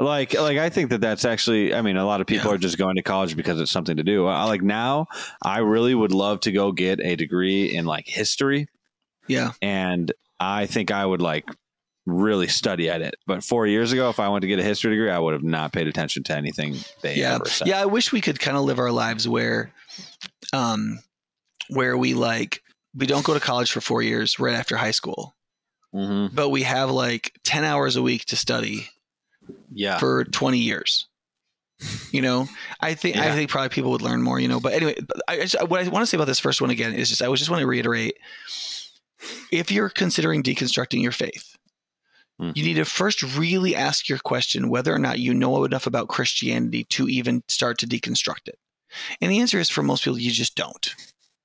Like, 0.00 0.34
like 0.34 0.58
I 0.58 0.68
think 0.70 0.90
that 0.90 1.00
that's 1.00 1.24
actually. 1.24 1.72
I 1.72 1.80
mean, 1.82 1.96
a 1.96 2.04
lot 2.04 2.20
of 2.20 2.26
people 2.26 2.48
Yeah. 2.50 2.56
are 2.56 2.58
just 2.58 2.78
going 2.78 2.96
to 2.96 3.02
college 3.02 3.36
because 3.36 3.60
it's 3.60 3.70
something 3.70 3.96
to 3.96 4.02
do. 4.02 4.26
I, 4.26 4.44
like 4.44 4.62
now, 4.62 5.06
I 5.40 5.58
really 5.58 5.94
would 5.94 6.10
love 6.10 6.40
to 6.40 6.50
go 6.52 6.72
get 6.72 6.98
a 7.00 7.14
degree 7.14 7.72
in 7.72 7.84
like 7.84 8.08
history, 8.08 8.66
Yeah. 9.28 9.52
and 9.62 10.10
I 10.40 10.66
think 10.66 10.90
I 10.90 11.06
would 11.06 11.22
like 11.22 11.44
really 12.06 12.48
study 12.48 12.90
at 12.90 13.02
it. 13.02 13.14
But 13.28 13.44
four 13.44 13.68
years 13.68 13.92
ago, 13.92 14.08
if 14.10 14.18
I 14.18 14.28
went 14.28 14.42
to 14.42 14.48
get 14.48 14.58
a 14.58 14.64
history 14.64 14.90
degree, 14.90 15.10
I 15.10 15.18
would 15.20 15.34
have 15.34 15.44
not 15.44 15.72
paid 15.72 15.86
attention 15.86 16.24
to 16.24 16.36
anything 16.36 16.74
they 17.02 17.14
Yeah. 17.18 17.36
ever 17.36 17.44
said. 17.44 17.68
Yeah. 17.68 17.80
I 17.80 17.84
wish 17.86 18.10
we 18.10 18.20
could 18.20 18.40
kind 18.40 18.56
of 18.56 18.64
live 18.64 18.80
our 18.80 18.90
lives 18.90 19.28
where, 19.28 19.72
um, 20.52 20.98
where 21.72 21.96
we 21.96 22.14
like, 22.14 22.62
we 22.94 23.06
don't 23.06 23.24
go 23.24 23.34
to 23.34 23.40
college 23.40 23.72
for 23.72 23.80
four 23.80 24.02
years 24.02 24.38
right 24.38 24.54
after 24.54 24.76
high 24.76 24.90
school. 24.92 25.34
hmm 25.92 26.26
but 26.32 26.48
we 26.50 26.62
have 26.62 26.90
like 26.90 27.32
10 27.44 27.64
hours 27.64 27.96
a 27.96 28.02
week 28.02 28.24
to 28.26 28.36
study 28.36 28.88
Yeah. 29.72 29.98
for 29.98 30.24
20 30.24 30.58
years. 30.58 31.08
You 32.12 32.22
know? 32.22 32.48
I 32.80 32.94
think 32.94 33.16
i 33.16 33.34
think 33.34 33.50
probably 33.50 33.68
people 33.70 33.90
would 33.90 34.02
learn 34.02 34.22
more 34.22 34.38
you 34.38 34.46
know? 34.48 34.60
But 34.60 34.72
anyway 34.74 34.94
I, 35.28 35.34
I 35.34 35.40
just, 35.46 35.68
what 35.68 35.80
i 35.84 35.88
want 35.88 36.02
to 36.02 36.06
say 36.06 36.16
about 36.16 36.26
this 36.28 36.38
first 36.38 36.60
one 36.60 36.70
again 36.70 36.94
is 36.94 37.08
just 37.08 37.22
i 37.22 37.28
was 37.28 37.40
just 37.40 37.50
want 37.50 37.60
to 37.60 37.66
reiterate 37.66 38.14
if 39.50 39.70
you're 39.72 39.88
considering 39.88 40.42
deconstructing 40.42 41.02
your 41.02 41.12
faith 41.12 41.56
Mhm. 42.40 42.56
you 42.56 42.64
need 42.64 42.74
to 42.74 42.84
first 42.86 43.22
really 43.36 43.74
ask 43.76 44.08
your 44.08 44.18
question 44.18 44.68
whether 44.70 44.92
or 44.94 44.98
not 44.98 45.18
you 45.18 45.34
know 45.34 45.64
enough 45.64 45.86
about 45.86 46.08
christianity 46.08 46.84
to 46.84 47.06
even 47.08 47.42
start 47.48 47.76
to 47.78 47.86
deconstruct 47.86 48.46
it. 48.48 48.58
And 49.20 49.30
the 49.30 49.40
answer 49.40 49.58
is 49.60 49.68
for 49.68 49.82
most 49.82 50.02
people 50.04 50.18
you 50.18 50.30
just 50.30 50.54
don't 50.54 50.94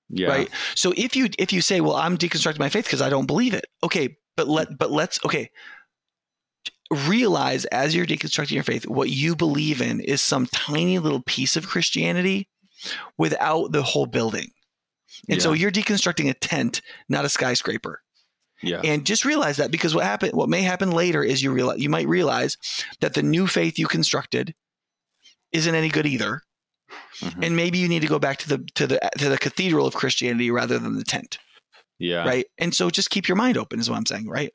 yeah. 0.10 0.28
right? 0.28 0.50
So 0.76 0.94
if 0.96 1.16
you 1.16 1.30
if 1.38 1.52
you 1.52 1.62
say 1.62 1.82
well 1.82 1.96
i'm 1.96 2.18
deconstructing 2.18 2.60
my 2.60 2.70
faith 2.70 2.86
because 2.86 3.02
i 3.02 3.10
don't 3.10 3.26
believe 3.26 3.54
it. 3.54 3.66
Okay 3.84 4.18
but 4.36 4.48
let 4.48 4.78
but 4.78 4.92
let's 4.92 5.20
okay. 5.26 5.50
Realize 7.10 7.66
as 7.66 7.94
you're 7.94 8.06
deconstructing 8.06 8.52
your 8.52 8.64
faith 8.64 8.88
what 8.88 9.10
you 9.10 9.36
believe 9.36 9.82
in 9.82 10.00
is 10.00 10.22
some 10.22 10.46
tiny 10.48 11.00
little 11.00 11.22
piece 11.24 11.58
of 11.58 11.68
christianity 11.68 12.48
without 13.18 13.74
the 13.74 13.84
whole 13.84 14.06
building. 14.06 14.52
And 15.30 15.42
so 15.42 15.52
you're 15.52 15.72
deconstructing 15.72 16.30
a 16.30 16.34
tent 16.34 16.82
not 17.10 17.26
a 17.26 17.30
skyscraper. 17.30 18.02
Yeah. 18.64 18.82
and 18.84 19.06
just 19.06 19.24
realize 19.24 19.58
that 19.58 19.70
because 19.70 19.94
what 19.94 20.04
happen 20.04 20.32
what 20.32 20.50
may 20.50 20.64
happen 20.64 20.90
later 20.90 21.22
is 21.24 21.44
you 21.44 21.52
realize 21.52 21.80
you 21.80 21.90
might 21.90 22.08
realize 22.08 22.58
that 23.02 23.14
the 23.14 23.22
new 23.22 23.46
faith 23.46 23.78
you 23.78 23.86
constructed 23.86 24.56
isn't 25.52 25.76
any 25.76 25.90
good 25.90 26.08
either 26.08 26.42
Mhm. 27.22 27.46
and 27.46 27.56
maybe 27.56 27.78
you 27.78 27.88
need 27.88 28.02
to 28.02 28.08
go 28.08 28.20
back 28.20 28.38
to 28.40 28.48
the 28.50 28.58
to 28.76 28.88
the 28.88 29.00
to 29.18 29.30
the 29.30 29.38
cathedral 29.38 29.86
of 29.88 29.94
christianity 29.94 30.52
rather 30.52 30.80
than 30.80 30.96
the 30.98 31.04
tent 31.04 31.38
yeah. 32.00 32.24
right? 32.28 32.46
And 32.60 32.76
so 32.76 32.92
just 32.92 33.10
keep 33.10 33.28
your 33.28 33.36
mind 33.36 33.58
open 33.58 33.80
is 33.80 33.90
what 33.90 33.98
i'm 33.98 34.06
saying 34.06 34.28
right? 34.30 34.52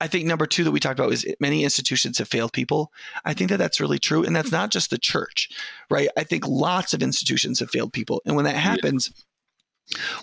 I 0.00 0.06
think 0.06 0.24
number 0.26 0.46
two 0.46 0.64
that 0.64 0.70
we 0.70 0.80
talked 0.80 0.98
about 0.98 1.12
is 1.12 1.26
many 1.38 1.62
institutions 1.62 2.16
have 2.16 2.28
failed 2.28 2.54
people. 2.54 2.90
I 3.26 3.34
think 3.34 3.50
that 3.50 3.58
that's 3.58 3.80
really 3.80 3.98
true. 3.98 4.24
And 4.24 4.34
that's 4.34 4.50
not 4.50 4.70
just 4.70 4.88
the 4.88 4.96
church 4.98 5.50
right? 5.90 6.08
I 6.16 6.24
think 6.24 6.46
lots 6.46 6.94
of 6.94 7.02
institutions 7.02 7.60
have 7.60 7.70
failed 7.70 7.92
people. 7.92 8.22
And 8.24 8.34
when 8.34 8.46
that 8.46 8.56
happens 8.56 9.10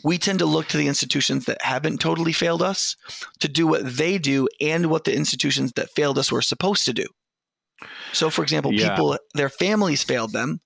we 0.03 0.17
tend 0.17 0.39
to 0.39 0.45
look 0.45 0.67
to 0.69 0.77
the 0.77 0.87
institutions 0.87 1.45
that 1.45 1.61
haven't 1.61 1.99
totally 1.99 2.31
failed 2.33 2.61
us 2.61 2.95
to 3.39 3.47
do 3.47 3.67
what 3.67 3.85
they 3.85 4.17
do 4.17 4.47
and 4.61 4.87
what 4.89 5.03
the 5.03 5.13
institutions 5.15 5.73
that 5.75 5.91
failed 5.91 6.17
us 6.17 6.31
were 6.31 6.41
supposed 6.41 6.85
to 6.85 6.93
do. 6.93 7.05
So 8.13 8.29
for 8.29 8.41
example 8.41 8.73
Yeah. 8.73 8.89
people 8.89 9.17
their 9.35 9.49
families 9.49 10.03
failed 10.03 10.33
them 10.33 10.61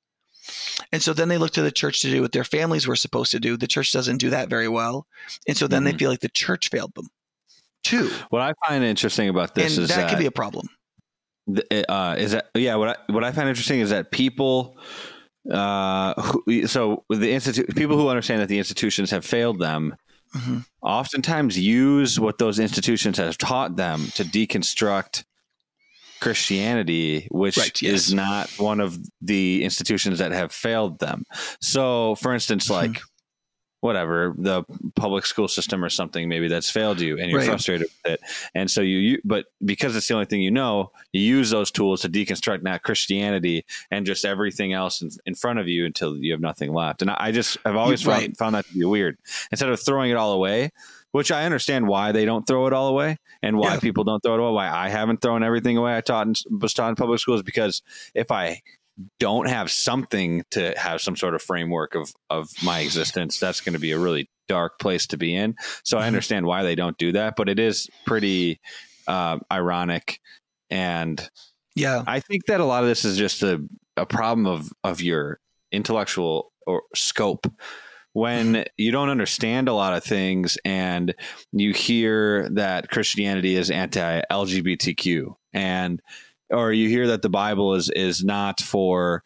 and 0.91 1.02
so 1.02 1.14
then 1.14 1.28
they 1.30 1.38
look 1.38 1.52
to 1.52 1.62
the 1.62 1.72
church 1.72 2.02
to 2.02 2.10
do 2.10 2.22
what 2.22 2.32
their 2.32 2.43
families 2.43 2.88
were 2.88 2.95
supposed 2.95 3.32
to 3.32 3.39
do. 3.39 3.58
The 3.58 3.68
church 3.68 3.91
doesn't 3.91 4.18
do 4.18 4.30
that 4.32 4.49
very 4.49 4.68
well. 4.68 5.06
And 5.47 5.56
so 5.58 5.68
then 5.68 5.84
they 5.84 5.93
Mhm. 5.93 5.99
feel 5.99 6.10
like 6.12 6.20
the 6.22 6.30
church 6.30 6.70
failed 6.70 6.93
them 6.95 7.08
too. 7.84 8.10
What 8.30 8.41
I 8.41 8.54
find 8.68 8.84
interesting 8.84 9.30
about 9.30 9.56
this 9.56 9.76
and 9.78 9.84
is 9.84 9.89
that, 9.89 9.95
that, 9.97 10.10
could 10.10 10.20
be 10.20 10.26
a 10.28 10.32
problem. 10.32 10.68
th- 11.54 11.86
uh, 11.89 12.16
is 12.18 12.32
that 12.32 12.49
yeah. 12.56 12.76
What 12.76 12.89
I 12.89 13.12
what 13.14 13.24
I 13.24 13.32
find 13.32 13.49
interesting 13.49 13.80
is 13.80 13.89
that 13.89 14.12
people, 14.12 14.78
uh, 15.52 16.14
who, 16.22 16.68
so 16.68 17.04
the 17.10 17.32
institute 17.32 17.76
people 17.76 17.97
who 17.97 18.10
understand 18.10 18.41
that 18.41 18.47
the 18.49 18.58
institutions 18.60 19.10
have 19.12 19.26
failed 19.26 19.60
them, 19.60 19.95
Mhm. 20.36 20.66
oftentimes 20.82 21.58
use 21.58 22.20
what 22.20 22.38
those 22.38 22.60
institutions 22.60 23.18
have 23.18 23.38
taught 23.38 23.76
them 23.76 24.08
to 24.16 24.24
deconstruct 24.24 25.24
Christianity, 26.22 27.28
which 27.32 27.58
Right, 27.58 27.82
yes. 27.82 27.94
is 27.94 28.14
not 28.14 28.50
one 28.58 28.80
of 28.80 28.98
the 29.22 29.64
institutions 29.64 30.20
that 30.20 30.32
have 30.32 30.54
failed 30.54 31.00
them. 31.00 31.26
So, 31.60 32.16
for 32.16 32.34
instance, 32.34 32.70
Mm-hmm. 32.70 32.94
like 32.94 33.02
whatever 33.82 34.36
the 34.38 34.64
public 34.96 35.26
school 35.26 35.48
system 35.48 35.84
or 35.84 35.90
something 35.90 36.30
maybe 36.30 36.48
that's 36.48 36.70
failed 36.70 37.02
you 37.02 37.18
and 37.18 37.32
you're 37.32 37.40
Right. 37.40 37.48
frustrated 37.48 37.88
with 38.04 38.14
it 38.14 38.20
and 38.54 38.70
so 38.70 38.82
you, 38.82 38.98
you 39.00 39.22
but 39.26 39.46
because 39.66 39.96
it's 39.96 40.08
the 40.08 40.14
only 40.14 40.28
thing 40.28 40.40
you 40.40 40.52
know 40.52 40.92
you 41.14 41.22
use 41.22 41.50
those 41.50 41.72
tools 41.72 42.02
to 42.02 42.08
deconstruct 42.10 42.62
not 42.62 42.84
christianity 42.84 43.66
and 43.90 44.06
just 44.06 44.24
everything 44.24 44.72
else 44.74 45.02
in, 45.02 45.10
in 45.26 45.34
front 45.34 45.58
of 45.58 45.68
you 45.68 45.84
until 45.88 46.16
you 46.16 46.32
have 46.32 46.42
nothing 46.42 46.72
left 46.74 47.02
and 47.02 47.10
i, 47.10 47.16
I 47.20 47.32
just 47.32 47.58
i've 47.66 47.76
always 47.76 48.06
Right. 48.06 48.26
found, 48.26 48.38
found 48.38 48.54
that 48.56 48.68
to 48.68 48.74
be 48.76 48.86
weird 48.86 49.18
instead 49.52 49.70
of 49.70 49.80
throwing 49.82 50.12
it 50.12 50.16
all 50.16 50.34
away 50.34 50.70
which 51.12 51.32
i 51.32 51.43
understand 51.45 51.88
why 51.88 52.12
they 52.12 52.26
don't 52.26 52.45
throw 52.47 52.68
it 52.68 52.74
all 52.74 52.88
away 52.89 53.18
and 53.41 53.57
why 53.57 53.74
Yeah. 53.76 53.80
people 53.80 54.03
don't 54.03 54.22
throw 54.22 54.34
it 54.36 54.39
away 54.39 54.51
why 54.51 54.70
i 54.70 54.89
haven't 54.89 55.22
thrown 55.22 55.43
everything 55.43 55.78
away 55.78 55.95
i 55.97 56.01
taught 56.01 56.28
in, 56.28 56.34
was 56.59 56.74
taught 56.74 56.89
in 56.89 56.95
public 56.95 57.20
schools 57.20 57.41
because 57.43 57.82
if 58.16 58.32
i 58.32 58.62
don't 59.20 59.47
have 59.49 59.72
something 59.72 60.43
to 60.51 60.74
have 60.78 61.01
some 61.01 61.16
sort 61.16 61.34
of 61.34 61.41
framework 61.41 61.95
of 61.95 62.12
of 62.30 62.49
my 62.62 62.82
existence, 62.82 63.39
that's 63.39 63.59
going 63.62 63.74
to 63.74 63.80
be 63.80 63.91
a 63.93 63.97
really 63.97 64.30
dark 64.47 64.78
place 64.80 65.07
to 65.07 65.18
be 65.18 65.34
in. 65.34 65.55
So 65.84 65.97
I 65.97 66.03
Mhm. 66.03 66.07
understand 66.07 66.45
why 66.45 66.62
they 66.62 66.76
don't 66.76 66.97
do 66.97 67.12
that, 67.14 67.36
but 67.36 67.49
it 67.49 67.57
is 67.57 67.89
pretty 68.05 68.59
uh, 69.07 69.39
ironic, 69.51 70.20
and 70.70 71.28
Yeah. 71.74 72.03
I 72.05 72.20
think 72.20 72.45
that 72.45 72.59
a 72.59 72.66
lot 72.66 72.84
of 72.84 72.89
this 72.89 73.03
is 73.05 73.18
just 73.18 73.41
a 73.43 73.64
a 73.97 74.05
problem 74.05 74.45
of 74.45 74.72
of 74.84 75.01
your 75.01 75.39
intellectual 75.72 76.51
or 76.68 76.84
scope. 76.93 77.47
When 78.14 78.66
you 78.78 78.91
don't 78.91 79.09
understand 79.09 79.70
a 79.70 79.74
lot 79.74 79.93
of 79.93 80.03
things 80.03 80.57
and 80.66 81.16
you 81.53 81.74
hear 81.74 82.49
that 82.49 82.89
Christianity 82.89 83.55
is 83.55 83.72
anti 83.72 84.22
LGBTQ 84.30 85.36
and 85.53 86.01
or 86.49 86.74
you 86.74 86.89
hear 86.89 87.07
that 87.07 87.22
the 87.22 87.30
Bible 87.30 87.76
is 87.76 87.89
is 87.89 88.24
not 88.24 88.59
for 88.59 89.24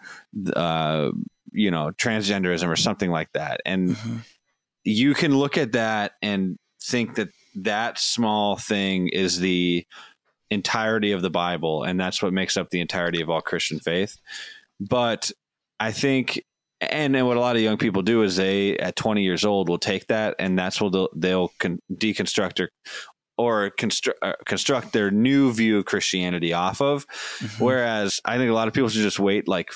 uh, 0.56 1.10
you 1.52 1.72
know 1.72 1.92
transgenderism 1.98 2.68
or 2.68 2.76
something 2.76 3.10
like 3.10 3.32
that, 3.34 3.62
and 3.66 3.90
Mhm. 3.96 4.20
you 4.84 5.14
can 5.16 5.36
look 5.36 5.58
at 5.58 5.72
that 5.72 6.14
and 6.22 6.58
think 6.84 7.16
that 7.16 7.30
that 7.56 7.98
small 7.98 8.58
thing 8.58 9.08
is 9.08 9.40
the 9.40 9.86
entirety 10.52 11.12
of 11.14 11.24
the 11.24 11.32
Bible, 11.32 11.84
and 11.84 12.00
that's 12.00 12.22
what 12.22 12.34
makes 12.34 12.58
up 12.58 12.70
the 12.70 12.82
entirety 12.82 13.22
of 13.22 13.30
all 13.32 13.42
Christian 13.42 13.80
faith. 13.80 14.18
But 14.80 15.32
I 15.80 15.92
think, 15.92 16.44
and, 16.82 17.16
and 17.16 17.26
what 17.26 17.38
a 17.38 17.40
lot 17.40 17.56
of 17.56 17.62
young 17.62 17.78
people 17.78 18.02
do 18.02 18.24
is 18.24 18.36
they, 18.36 18.78
at 18.78 18.96
20 18.96 19.24
years 19.24 19.46
old, 19.46 19.70
will 19.70 19.78
take 19.78 20.08
that, 20.08 20.36
and 20.40 20.58
that's 20.58 20.82
what 20.82 20.92
they'll, 20.92 21.10
they'll 21.16 21.52
con- 21.60 21.80
deconstruct 21.94 22.60
or 22.60 22.70
or 23.38 23.70
construct 23.72 24.18
uh, 24.22 24.34
construct 24.46 24.94
their 24.94 25.12
new 25.12 25.52
view 25.52 25.78
of 25.78 25.86
Christianity 25.86 26.54
off 26.54 26.82
of. 26.82 27.06
Mm-hmm. 27.40 27.64
Whereas 27.64 28.22
I 28.24 28.38
think 28.38 28.50
a 28.50 28.54
lot 28.54 28.70
of 28.70 28.74
people 28.74 28.90
should 28.90 29.02
just 29.02 29.20
wait 29.20 29.48
like 29.48 29.70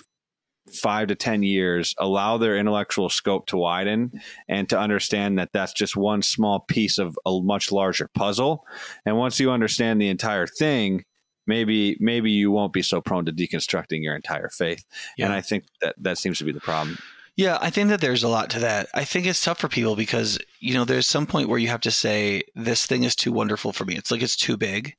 five 0.74 1.08
to 1.08 1.16
10 1.16 1.44
years, 1.44 1.94
allow 1.98 2.38
their 2.38 2.58
intellectual 2.58 3.10
scope 3.10 3.48
to 3.48 3.58
widen 3.58 4.12
and 4.48 4.70
to 4.70 4.80
understand 4.80 5.40
that 5.40 5.50
that's 5.52 5.74
just 5.74 5.96
one 5.96 6.22
small 6.22 6.62
piece 6.62 6.98
of 6.98 7.18
a 7.26 7.42
much 7.42 7.72
larger 7.72 8.10
puzzle. 8.14 8.64
And 9.06 9.18
once 9.18 9.40
you 9.40 9.52
understand 9.52 10.00
the 10.00 10.10
entire 10.10 10.48
thing, 10.48 11.04
maybe 11.50 11.98
maybe 12.00 12.32
you 12.32 12.52
won't 12.52 12.72
be 12.72 12.82
so 12.82 13.02
prone 13.02 13.26
to 13.26 13.34
deconstructing 13.34 14.02
your 14.02 14.16
entire 14.16 14.48
faith. 14.50 14.86
Yeah. 15.18 15.26
And 15.26 15.34
I 15.34 15.42
think 15.42 15.66
that 15.82 15.96
that 15.98 16.18
seems 16.18 16.38
to 16.38 16.46
be 16.46 16.54
the 16.54 16.62
problem. 16.62 16.98
Yeah, 17.36 17.58
I 17.62 17.70
think 17.70 17.90
that 17.90 18.02
there's 18.02 18.24
a 18.24 18.28
lot 18.28 18.50
to 18.52 18.60
that. 18.60 18.90
I 18.94 19.06
think 19.06 19.26
it's 19.26 19.42
tough 19.42 19.60
for 19.60 19.70
people 19.70 19.96
because, 19.96 20.40
you 20.60 20.74
know, 20.74 20.84
there's 20.84 21.08
some 21.08 21.26
point 21.26 21.48
where 21.48 21.60
you 21.60 21.70
have 21.70 21.80
to 21.82 21.92
say, 21.92 22.44
this 22.54 22.86
thing 22.86 23.04
is 23.04 23.16
too 23.16 23.32
wonderful 23.32 23.72
for 23.72 23.86
me. 23.86 23.96
It's 23.96 24.12
like 24.12 24.22
it's 24.22 24.36
too 24.36 24.58
big. 24.58 24.94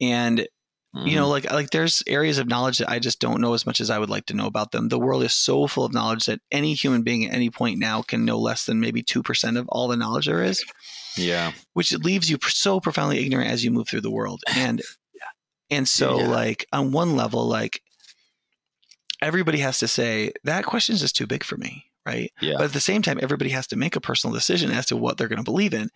And 0.00 0.48
you 1.02 1.16
know 1.16 1.22
mm-hmm. 1.22 1.30
like 1.30 1.52
like 1.52 1.70
there's 1.70 2.04
areas 2.06 2.38
of 2.38 2.46
knowledge 2.46 2.78
that 2.78 2.88
i 2.88 3.00
just 3.00 3.18
don't 3.18 3.40
know 3.40 3.52
as 3.52 3.66
much 3.66 3.80
as 3.80 3.90
i 3.90 3.98
would 3.98 4.10
like 4.10 4.26
to 4.26 4.34
know 4.34 4.46
about 4.46 4.70
them 4.70 4.88
the 4.88 4.98
world 4.98 5.24
is 5.24 5.34
so 5.34 5.66
full 5.66 5.84
of 5.84 5.92
knowledge 5.92 6.26
that 6.26 6.40
any 6.52 6.72
human 6.72 7.02
being 7.02 7.24
at 7.24 7.34
any 7.34 7.50
point 7.50 7.80
now 7.80 8.00
can 8.00 8.24
know 8.24 8.38
less 8.38 8.64
than 8.64 8.80
maybe 8.80 9.02
2% 9.02 9.58
of 9.58 9.68
all 9.68 9.88
the 9.88 9.96
knowledge 9.96 10.26
there 10.26 10.42
is 10.42 10.64
yeah 11.16 11.52
which 11.72 11.92
leaves 11.92 12.30
you 12.30 12.38
so 12.42 12.78
profoundly 12.78 13.18
ignorant 13.24 13.50
as 13.50 13.64
you 13.64 13.72
move 13.72 13.88
through 13.88 14.00
the 14.00 14.10
world 14.10 14.42
and 14.56 14.82
and 15.70 15.88
so 15.88 16.18
Yeah. 16.20 16.28
like 16.28 16.66
on 16.72 16.92
one 16.92 17.16
level 17.16 17.46
like 17.46 17.82
everybody 19.22 19.58
has 19.58 19.78
to 19.78 19.88
say 19.88 20.32
that 20.44 20.64
question 20.66 20.94
is 20.94 21.00
just 21.00 21.16
too 21.16 21.26
big 21.26 21.44
for 21.44 21.56
me 21.56 21.86
right? 22.06 22.30
Yeah. 22.42 22.56
But 22.58 22.64
at 22.64 22.72
the 22.74 22.80
same 22.80 23.00
time 23.00 23.18
everybody 23.22 23.48
has 23.52 23.66
to 23.68 23.76
make 23.76 23.96
a 23.96 24.00
personal 24.00 24.34
decision 24.34 24.70
as 24.70 24.84
to 24.86 24.96
what 24.96 25.16
they're 25.16 25.26
going 25.28 25.38
to 25.38 25.42
believe 25.42 25.72
in. 25.72 25.88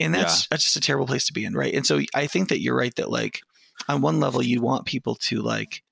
And 0.00 0.12
that's 0.12 0.48
that's 0.48 0.64
just 0.64 0.74
a 0.74 0.80
terrible 0.80 1.06
place 1.06 1.24
to 1.26 1.32
be 1.32 1.44
in 1.44 1.54
right? 1.54 1.72
And 1.72 1.86
so 1.86 2.00
i 2.16 2.26
think 2.26 2.48
that 2.48 2.60
you're 2.60 2.76
right 2.76 2.94
that 2.96 3.10
like 3.10 3.42
on 3.88 4.00
one 4.00 4.18
level 4.18 4.42
you 4.42 4.60
want 4.60 4.86
people 4.86 5.14
to 5.14 5.40
like 5.40 5.84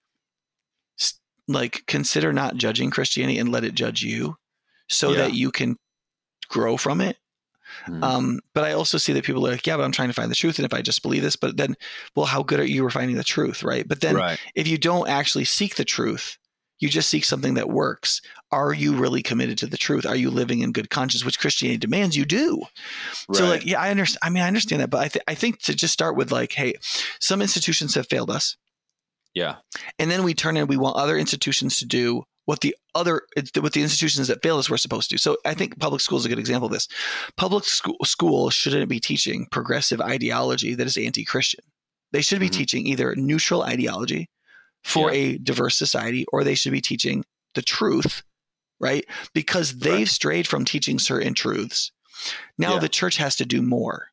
s- 0.99 1.21
like 1.47 1.85
consider 1.87 2.33
not 2.33 2.57
judging 2.57 2.91
christianity 2.91 3.39
and 3.39 3.53
let 3.53 3.63
it 3.65 3.75
judge 3.75 4.03
you 4.03 4.37
so 4.89 5.11
Yeah. 5.13 5.19
that 5.19 5.35
you 5.35 5.53
can 5.53 5.77
grow 6.49 6.77
from 6.77 7.01
it 7.01 7.17
Mhm. 7.87 8.03
um, 8.03 8.41
but 8.55 8.65
I 8.65 8.73
also 8.73 8.99
see 8.99 9.13
that 9.13 9.25
people 9.25 9.47
are 9.47 9.51
like, 9.51 9.67
yeah, 9.67 9.77
but 9.77 9.85
I'm 9.85 9.93
trying 9.93 10.09
to 10.09 10.15
find 10.15 10.31
the 10.31 10.35
truth. 10.35 10.59
And 10.59 10.67
if 10.67 10.75
I 10.75 10.83
just 10.83 11.03
believe 11.03 11.23
this, 11.23 11.37
but 11.37 11.57
then, 11.57 11.77
well, 12.15 12.27
how 12.27 12.43
good 12.43 12.61
are 12.61 12.65
you 12.65 12.87
at 12.87 12.93
finding 12.93 13.17
the 13.17 13.25
truth? 13.25 13.63
Right. 13.63 13.87
But 13.87 14.01
then 14.01 14.17
right 14.17 14.39
if 14.55 14.67
you 14.67 14.79
don't 14.79 15.09
actually 15.09 15.45
seek 15.45 15.77
the 15.77 15.85
truth, 15.85 16.37
you 16.79 16.89
just 16.89 17.11
seek 17.11 17.25
something 17.25 17.55
that 17.55 17.69
works. 17.69 18.23
Are 18.53 18.73
you 18.73 18.95
really 18.95 19.23
committed 19.23 19.59
to 19.59 19.67
the 19.67 19.77
truth? 19.77 20.07
Are 20.07 20.17
you 20.17 20.31
living 20.31 20.61
in 20.61 20.73
good 20.73 20.89
conscience, 20.89 21.25
which 21.25 21.39
Christianity 21.39 21.79
demands 21.79 22.17
you 22.17 22.25
do? 22.25 22.63
So, 23.33 23.47
like, 23.47 23.67
yeah, 23.67 23.81
I 23.81 23.91
understand. 23.91 24.21
I 24.23 24.31
mean, 24.31 24.43
I 24.43 24.47
understand 24.47 24.81
that, 24.81 24.89
but 24.91 25.01
I, 25.01 25.09
th- 25.09 25.25
I 25.29 25.35
think 25.35 25.61
to 25.63 25.75
just 25.75 25.93
start 25.93 26.17
with 26.17 26.33
like, 26.33 26.53
hey, 26.53 26.75
some 27.21 27.43
institutions 27.43 27.95
have 27.95 28.09
failed 28.09 28.31
us, 28.31 28.57
yeah 29.35 29.57
and 29.99 30.11
then 30.11 30.25
we 30.25 30.35
turn 30.35 30.57
and 30.57 30.69
we 30.69 30.77
want 30.77 30.97
other 30.97 31.17
institutions 31.17 31.79
to 31.79 31.87
do 31.87 32.25
what 32.51 32.63
the 32.63 32.75
other 32.97 33.23
what 33.61 33.73
the 33.75 33.81
institutions 33.81 34.27
that 34.27 34.43
failed 34.43 34.59
us 34.59 34.69
were 34.69 34.77
supposed 34.77 35.09
to 35.09 35.15
do. 35.15 35.19
So 35.19 35.37
I 35.47 35.55
think 35.55 35.79
public 35.79 36.01
school 36.01 36.19
is 36.19 36.25
a 36.25 36.29
good 36.29 36.41
example 36.41 36.67
of 36.67 36.73
this. 36.73 36.89
Public 37.37 37.63
school, 37.63 37.97
school 38.05 38.51
shouldn't 38.51 38.89
be 38.89 38.99
teaching 38.99 39.47
progressive 39.53 40.01
ideology 40.01 40.75
that 40.75 40.85
is 40.85 40.97
anti-Christian. 40.97 41.61
They 42.11 42.23
should 42.23 42.41
be 42.41 42.49
Mhm. 42.49 42.59
teaching 42.59 42.87
either 42.89 43.15
neutral 43.15 43.63
ideology 43.63 44.29
for 44.83 45.13
Yeah. 45.13 45.21
a 45.21 45.39
diverse 45.39 45.77
society, 45.77 46.27
or 46.33 46.43
they 46.43 46.57
should 46.57 46.73
be 46.73 46.81
teaching 46.81 47.25
the 47.55 47.63
truth, 47.63 48.25
right? 48.81 49.05
Because 49.33 49.79
they've 49.79 50.09
Right. 50.09 50.09
strayed 50.09 50.49
from 50.49 50.65
teaching 50.65 50.99
certain 50.99 51.35
truths. 51.35 51.93
Now 52.59 52.75
Yeah. 52.75 52.81
the 52.81 52.89
church 52.89 53.19
has 53.19 53.37
to 53.37 53.45
do 53.45 53.63
more 53.63 54.09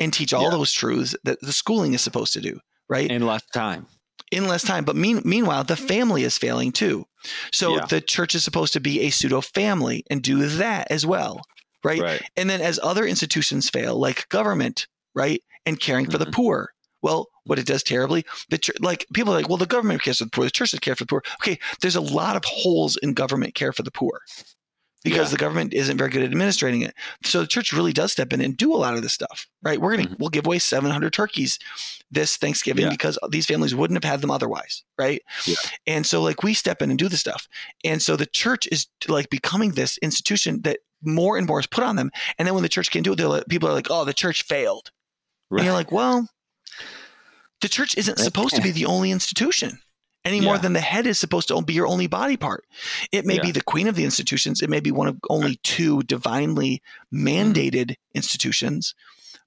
and 0.00 0.14
teach 0.14 0.32
all 0.32 0.44
Yeah. 0.44 0.56
those 0.56 0.72
truths 0.72 1.14
that 1.24 1.42
the 1.42 1.52
schooling 1.52 1.92
is 1.92 2.00
supposed 2.00 2.32
to 2.32 2.40
do, 2.40 2.58
right? 2.88 3.10
in 3.10 3.26
less 3.26 3.42
time 3.52 3.86
in 4.32 4.48
less 4.48 4.62
time. 4.62 4.84
But 4.84 4.96
mean, 4.96 5.22
meanwhile, 5.24 5.62
the 5.62 5.76
family 5.76 6.24
is 6.24 6.38
failing 6.38 6.72
too. 6.72 7.06
So 7.52 7.76
Yeah. 7.76 7.86
the 7.86 8.00
church 8.00 8.34
is 8.34 8.42
supposed 8.42 8.72
to 8.72 8.80
be 8.80 9.02
a 9.02 9.10
pseudo 9.10 9.40
family 9.40 10.04
and 10.10 10.22
do 10.22 10.46
that 10.48 10.88
as 10.90 11.06
well, 11.06 11.42
right? 11.84 12.00
right 12.00 12.22
And 12.36 12.50
then 12.50 12.60
as 12.60 12.80
other 12.82 13.06
institutions 13.06 13.70
fail, 13.70 13.96
like 13.96 14.28
government, 14.28 14.88
right, 15.14 15.42
and 15.66 15.78
caring 15.78 16.10
for 16.10 16.18
the 16.18 16.24
mm-hmm. 16.24 16.34
poor. 16.34 16.70
Well, 17.02 17.28
what 17.44 17.58
it 17.58 17.66
does 17.66 17.82
terribly, 17.82 18.24
the 18.48 18.58
church, 18.58 18.76
like 18.80 19.06
people 19.12 19.32
are 19.32 19.36
like, 19.36 19.48
well, 19.48 19.58
the 19.58 19.66
government 19.66 20.02
cares 20.02 20.18
for 20.18 20.24
the 20.24 20.30
poor, 20.30 20.44
the 20.44 20.50
church 20.50 20.70
does 20.70 20.80
care 20.80 20.94
for 20.94 21.04
the 21.04 21.08
poor. 21.08 21.22
Okay, 21.42 21.58
there's 21.80 21.96
a 21.96 22.00
lot 22.00 22.36
of 22.36 22.44
holes 22.44 22.96
in 22.96 23.12
government 23.12 23.54
care 23.54 23.72
for 23.72 23.82
the 23.82 23.90
poor 23.90 24.20
because 25.04 25.28
Yeah. 25.28 25.32
the 25.32 25.36
government 25.36 25.74
isn't 25.74 25.96
very 25.98 26.10
good 26.10 26.22
at 26.22 26.26
administrating 26.26 26.82
it. 26.82 26.94
So 27.24 27.40
the 27.40 27.46
church 27.46 27.72
really 27.72 27.92
does 27.92 28.12
step 28.12 28.32
in 28.32 28.40
and 28.40 28.56
do 28.56 28.72
a 28.74 28.76
lot 28.76 28.94
of 28.94 29.02
this 29.02 29.12
stuff, 29.12 29.46
right? 29.62 29.80
We're 29.80 29.96
gonna 29.96 30.08
Mhm. 30.08 30.18
we'll 30.18 30.28
give 30.30 30.46
away 30.46 30.58
700 30.58 31.12
turkeys 31.12 31.58
this 32.10 32.36
Thanksgiving 32.36 32.84
Yeah. 32.84 32.90
because 32.90 33.18
these 33.30 33.46
families 33.46 33.74
wouldn't 33.74 34.02
have 34.02 34.10
had 34.10 34.20
them 34.20 34.30
otherwise, 34.30 34.82
right? 34.98 35.22
Yeah. 35.46 35.56
And 35.86 36.06
so 36.06 36.22
like 36.22 36.42
we 36.42 36.54
step 36.54 36.82
in 36.82 36.90
and 36.90 36.98
do 36.98 37.08
the 37.08 37.16
stuff, 37.16 37.48
and 37.84 38.02
so 38.02 38.16
the 38.16 38.26
church 38.26 38.66
is 38.70 38.86
like 39.08 39.30
becoming 39.30 39.72
this 39.72 39.98
institution 39.98 40.62
that 40.62 40.78
more 41.02 41.36
and 41.36 41.46
more 41.46 41.58
is 41.58 41.66
put 41.66 41.82
on 41.84 41.96
them. 41.96 42.10
And 42.38 42.46
then 42.46 42.54
when 42.54 42.62
the 42.62 42.68
church 42.68 42.90
can't 42.90 43.04
do 43.04 43.12
it, 43.12 43.18
like, 43.20 43.48
people 43.48 43.68
are 43.68 43.72
like, 43.72 43.88
"Oh, 43.90 44.04
the 44.04 44.14
church 44.14 44.42
failed," 44.44 44.90
and 45.50 45.64
you're 45.64 45.72
like, 45.72 45.90
"Well, 45.90 46.28
the 47.60 47.68
church 47.68 47.96
isn't 47.96 48.18
supposed 48.18 48.54
to 48.54 48.60
be 48.62 48.70
the 48.70 48.86
only 48.86 49.10
institution." 49.10 49.80
Any 50.24 50.40
more 50.40 50.56
than 50.58 50.72
the 50.72 50.80
head 50.80 51.06
is 51.06 51.18
supposed 51.18 51.48
to 51.48 51.60
be 51.62 51.72
your 51.72 51.88
only 51.88 52.06
body 52.06 52.36
part. 52.36 52.64
It 53.10 53.26
may 53.26 53.40
be 53.40 53.50
the 53.50 53.60
queen 53.62 53.88
of 53.88 53.96
the 53.96 54.04
institutions. 54.04 54.62
It 54.62 54.70
may 54.70 54.78
be 54.80 54.92
one 54.92 55.08
of 55.08 55.16
only 55.28 55.56
two 55.64 56.02
divinely 56.04 56.80
mandated 57.12 57.96
institutions, 58.14 58.94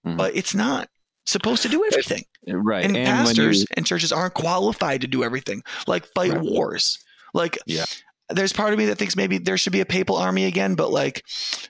Mhm. 0.06 0.18
but 0.18 0.36
it's 0.36 0.54
not 0.54 0.90
supposed 1.26 1.62
to 1.64 1.70
do 1.70 1.84
everything. 1.86 2.24
right 2.48 2.86
And, 2.86 2.94
when 2.94 3.06
pastors 3.06 3.62
you- 3.62 3.66
and 3.76 3.88
churches 3.88 4.12
aren't 4.12 4.36
qualified 4.36 5.02
to 5.02 5.08
do 5.08 5.24
everything, 5.24 5.64
like 5.88 6.06
fight 6.14 6.32
Right. 6.34 6.42
wars. 6.42 7.00
Like, 7.34 7.58
Yeah. 7.66 7.86
there's 8.30 8.54
part 8.54 8.72
of 8.72 8.78
me 8.78 8.86
that 8.86 8.98
thinks 9.00 9.16
maybe 9.16 9.40
there 9.40 9.58
should 9.58 9.74
be 9.74 9.82
a 9.82 9.86
papal 9.86 10.16
army 10.18 10.46
again, 10.46 10.76
but 10.76 10.92
like, 10.92 11.24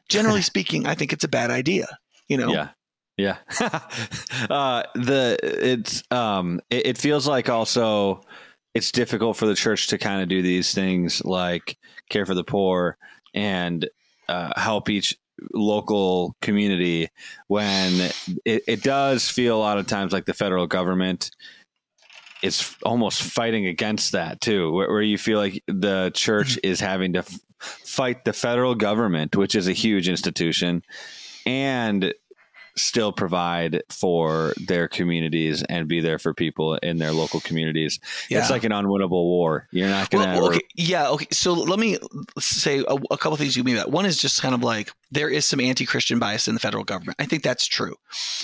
generally 0.09 0.41
speaking, 0.51 0.85
I 0.85 0.95
think 0.95 1.13
it's 1.13 1.23
a 1.23 1.29
bad 1.29 1.49
idea. 1.51 1.87
You 2.27 2.37
know? 2.37 2.51
Yeah. 2.51 2.69
Yeah. 3.17 3.37
uh, 4.49 4.83
the 4.95 5.37
it's 5.41 6.03
um 6.11 6.59
it, 6.69 6.85
it 6.87 6.97
feels 6.97 7.25
like 7.27 7.47
also 7.49 8.21
it's 8.75 8.91
difficult 8.91 9.37
for 9.37 9.45
the 9.45 9.55
church 9.55 9.87
to 9.87 9.97
kind 9.97 10.21
of 10.21 10.27
do 10.27 10.41
these 10.41 10.73
things 10.73 11.23
like 11.23 11.77
care 12.09 12.25
for 12.25 12.35
the 12.35 12.43
poor 12.43 12.97
and 13.33 13.89
uh, 14.27 14.51
help 14.59 14.89
each 14.89 15.17
local 15.53 16.35
community 16.41 17.09
when 17.47 18.11
it, 18.45 18.63
it 18.67 18.83
does 18.83 19.29
feel 19.29 19.57
a 19.57 19.59
lot 19.59 19.77
of 19.77 19.87
times 19.87 20.13
like 20.13 20.25
the 20.25 20.33
federal 20.33 20.67
government 20.67 21.31
is 22.43 22.75
almost 22.83 23.21
fighting 23.23 23.65
against 23.65 24.11
that 24.11 24.39
too 24.39 24.71
where, 24.71 24.89
where 24.89 25.01
you 25.01 25.17
feel 25.17 25.39
like 25.39 25.63
the 25.67 26.11
church 26.13 26.59
is 26.63 26.79
having 26.79 27.13
to 27.13 27.19
f- 27.19 27.39
fight 27.59 28.23
the 28.23 28.33
federal 28.33 28.75
government 28.75 29.35
which 29.35 29.55
is 29.55 29.67
a 29.67 29.73
huge 29.73 30.07
institution 30.07 30.83
and 31.45 32.13
still 32.77 33.11
provide 33.13 33.81
for 33.89 34.53
their 34.67 34.87
communities 34.87 35.63
and 35.63 35.87
be 35.87 36.01
there 36.01 36.19
for 36.19 36.33
people 36.33 36.75
in 36.75 36.97
their 36.97 37.11
local 37.11 37.39
communities. 37.39 37.99
Yeah. 38.29 38.39
It's 38.39 38.49
like 38.49 38.63
an 38.63 38.71
unwinnable 38.71 39.09
war. 39.23 39.67
You're 39.71 39.89
not 39.89 40.09
going 40.09 40.25
to 40.27 40.39
Well, 40.41 40.49
okay, 40.49 40.59
yeah, 40.75 41.09
okay. 41.09 41.27
So 41.31 41.53
let 41.53 41.79
me 41.79 41.97
say 42.39 42.79
a, 42.79 42.95
a 43.11 43.17
couple 43.17 43.37
things 43.37 43.55
you 43.55 43.63
mean 43.63 43.75
that. 43.75 43.91
One 43.91 44.05
is 44.05 44.17
just 44.17 44.41
kind 44.41 44.53
of 44.53 44.61
like 44.63 44.91
there 45.11 45.29
is 45.29 45.45
some 45.45 45.59
anti-Christian 45.59 46.19
bias 46.19 46.47
in 46.47 46.53
the 46.53 46.59
federal 46.59 46.83
government. 46.83 47.15
I 47.19 47.25
think 47.25 47.43
that's 47.43 47.65
true. 47.65 47.95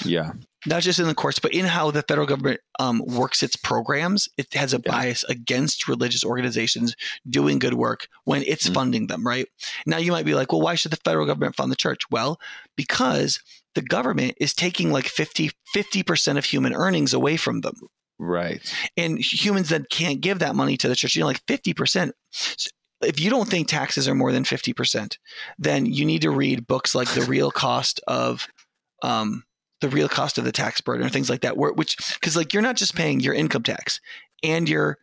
yeah, 0.05 0.31
not 0.65 0.83
just 0.83 0.99
in 0.99 1.07
the 1.07 1.15
courts, 1.15 1.39
but 1.39 1.53
in 1.53 1.65
how 1.65 1.91
the 1.91 2.03
federal 2.03 2.27
government 2.27 2.61
um, 2.79 3.01
works 3.05 3.43
its 3.43 3.55
programs. 3.55 4.29
It 4.37 4.53
has 4.53 4.73
a 4.73 4.77
Yeah. 4.85 4.91
bias 4.91 5.23
against 5.25 5.87
religious 5.87 6.23
organizations 6.23 6.95
doing 7.29 7.59
good 7.59 7.73
work 7.73 8.07
when 8.25 8.43
it's 8.43 8.69
Mhm. 8.69 8.73
funding 8.75 9.07
them, 9.07 9.25
right? 9.27 9.47
Now, 9.85 9.97
you 9.97 10.11
might 10.11 10.25
be 10.25 10.35
like, 10.35 10.51
well, 10.53 10.61
why 10.61 10.75
should 10.75 10.91
the 10.91 10.97
federal 11.03 11.25
government 11.25 11.55
fund 11.55 11.71
the 11.71 11.75
church? 11.75 12.01
Well, 12.11 12.39
because 12.77 13.39
the 13.75 13.81
government 13.81 14.35
is 14.39 14.53
taking 14.53 14.91
like 14.91 15.05
50, 15.05 15.51
50% 15.75 16.37
of 16.37 16.45
human 16.45 16.73
earnings 16.73 17.13
away 17.13 17.37
from 17.37 17.61
them. 17.61 17.75
right. 18.19 18.61
And 18.97 19.17
humans 19.19 19.69
that 19.69 19.89
can't 19.89 20.21
give 20.21 20.39
that 20.39 20.55
money 20.55 20.77
to 20.77 20.87
the 20.87 20.95
church, 20.95 21.15
you 21.15 21.21
know, 21.21 21.27
like 21.27 21.45
50%. 21.45 22.11
If 23.01 23.19
you 23.19 23.29
don't 23.29 23.47
think 23.47 23.67
taxes 23.67 24.07
are 24.07 24.13
more 24.13 24.31
than 24.31 24.43
50%, 24.43 25.17
then 25.57 25.85
you 25.87 26.05
need 26.05 26.21
to 26.21 26.29
read 26.29 26.67
books 26.67 26.93
like 26.93 27.09
The 27.09 27.23
Real 27.23 27.49
Cost 27.49 27.99
of 28.07 28.47
um, 29.01 29.43
the 29.81 29.89
real 29.89 30.07
cost 30.07 30.37
of 30.37 30.45
the 30.45 30.51
tax 30.51 30.79
burden 30.79 31.05
or 31.05 31.09
things 31.09 31.29
like 31.29 31.41
that. 31.41 31.57
Where, 31.57 31.73
which, 31.73 31.97
because 32.19 32.37
like 32.37 32.53
you're 32.53 32.61
not 32.61 32.77
just 32.77 32.95
paying 32.95 33.19
your 33.19 33.33
income 33.33 33.63
tax 33.63 33.99
and 34.43 34.69
your 34.69 34.97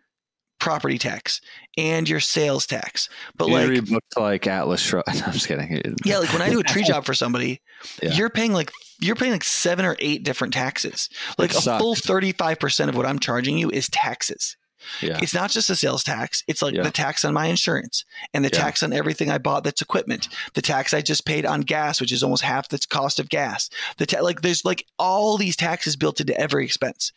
property 0.58 0.98
tax 0.98 1.40
and 1.76 2.08
your 2.08 2.20
sales 2.20 2.66
tax, 2.66 3.08
but 3.36 3.48
you 3.48 3.54
like, 3.54 3.68
read 3.68 3.88
books 3.88 4.16
like 4.16 4.46
Atlas 4.46 4.80
Shrugged. 4.80 5.08
I'm 5.08 5.32
just 5.32 5.46
kidding. 5.48 5.94
yeah, 6.04 6.18
like 6.18 6.32
when 6.32 6.42
I 6.42 6.50
do 6.50 6.60
a 6.60 6.64
tree 6.64 6.82
job 6.86 7.04
for 7.04 7.14
somebody, 7.14 7.60
Yeah. 8.02 8.12
you're 8.12 8.30
paying 8.30 8.52
like 8.52 8.72
you're 9.00 9.16
paying 9.16 9.32
like 9.32 9.44
seven 9.44 9.84
or 9.84 9.96
eight 10.00 10.24
different 10.24 10.52
taxes. 10.54 11.08
Like 11.38 11.50
It 11.52 11.58
a 11.58 11.60
sucks. 11.60 11.80
full 11.82 11.94
thirty 11.94 12.32
five 12.32 12.58
percent 12.58 12.88
of 12.90 12.96
what 12.96 13.06
I'm 13.06 13.18
charging 13.18 13.56
you 13.58 13.70
is 13.70 13.88
taxes. 13.88 14.56
Yeah. 15.00 15.18
It's 15.22 15.34
not 15.34 15.50
just 15.50 15.70
a 15.70 15.76
sales 15.76 16.04
tax. 16.04 16.42
It's 16.46 16.62
like 16.62 16.74
Yeah. 16.74 16.82
the 16.82 16.90
tax 16.90 17.24
on 17.24 17.34
my 17.34 17.46
insurance 17.46 18.04
and 18.34 18.44
the 18.44 18.50
Yeah. 18.52 18.60
tax 18.60 18.82
on 18.82 18.92
everything 18.92 19.30
I 19.30 19.38
bought 19.38 19.64
that's 19.64 19.82
equipment. 19.82 20.28
The 20.54 20.62
tax 20.62 20.94
I 20.94 21.00
just 21.02 21.24
paid 21.24 21.44
on 21.46 21.62
gas, 21.62 22.00
which 22.00 22.12
is 22.12 22.22
almost 22.22 22.42
half 22.42 22.68
the 22.68 22.78
cost 22.88 23.18
of 23.20 23.28
gas. 23.28 23.70
The 23.96 24.06
ta- 24.06 24.22
like 24.22 24.42
there's 24.42 24.64
like 24.64 24.86
all 24.98 25.36
these 25.36 25.56
taxes 25.56 25.96
built 25.96 26.20
into 26.20 26.38
every 26.38 26.64
expense. 26.64 27.12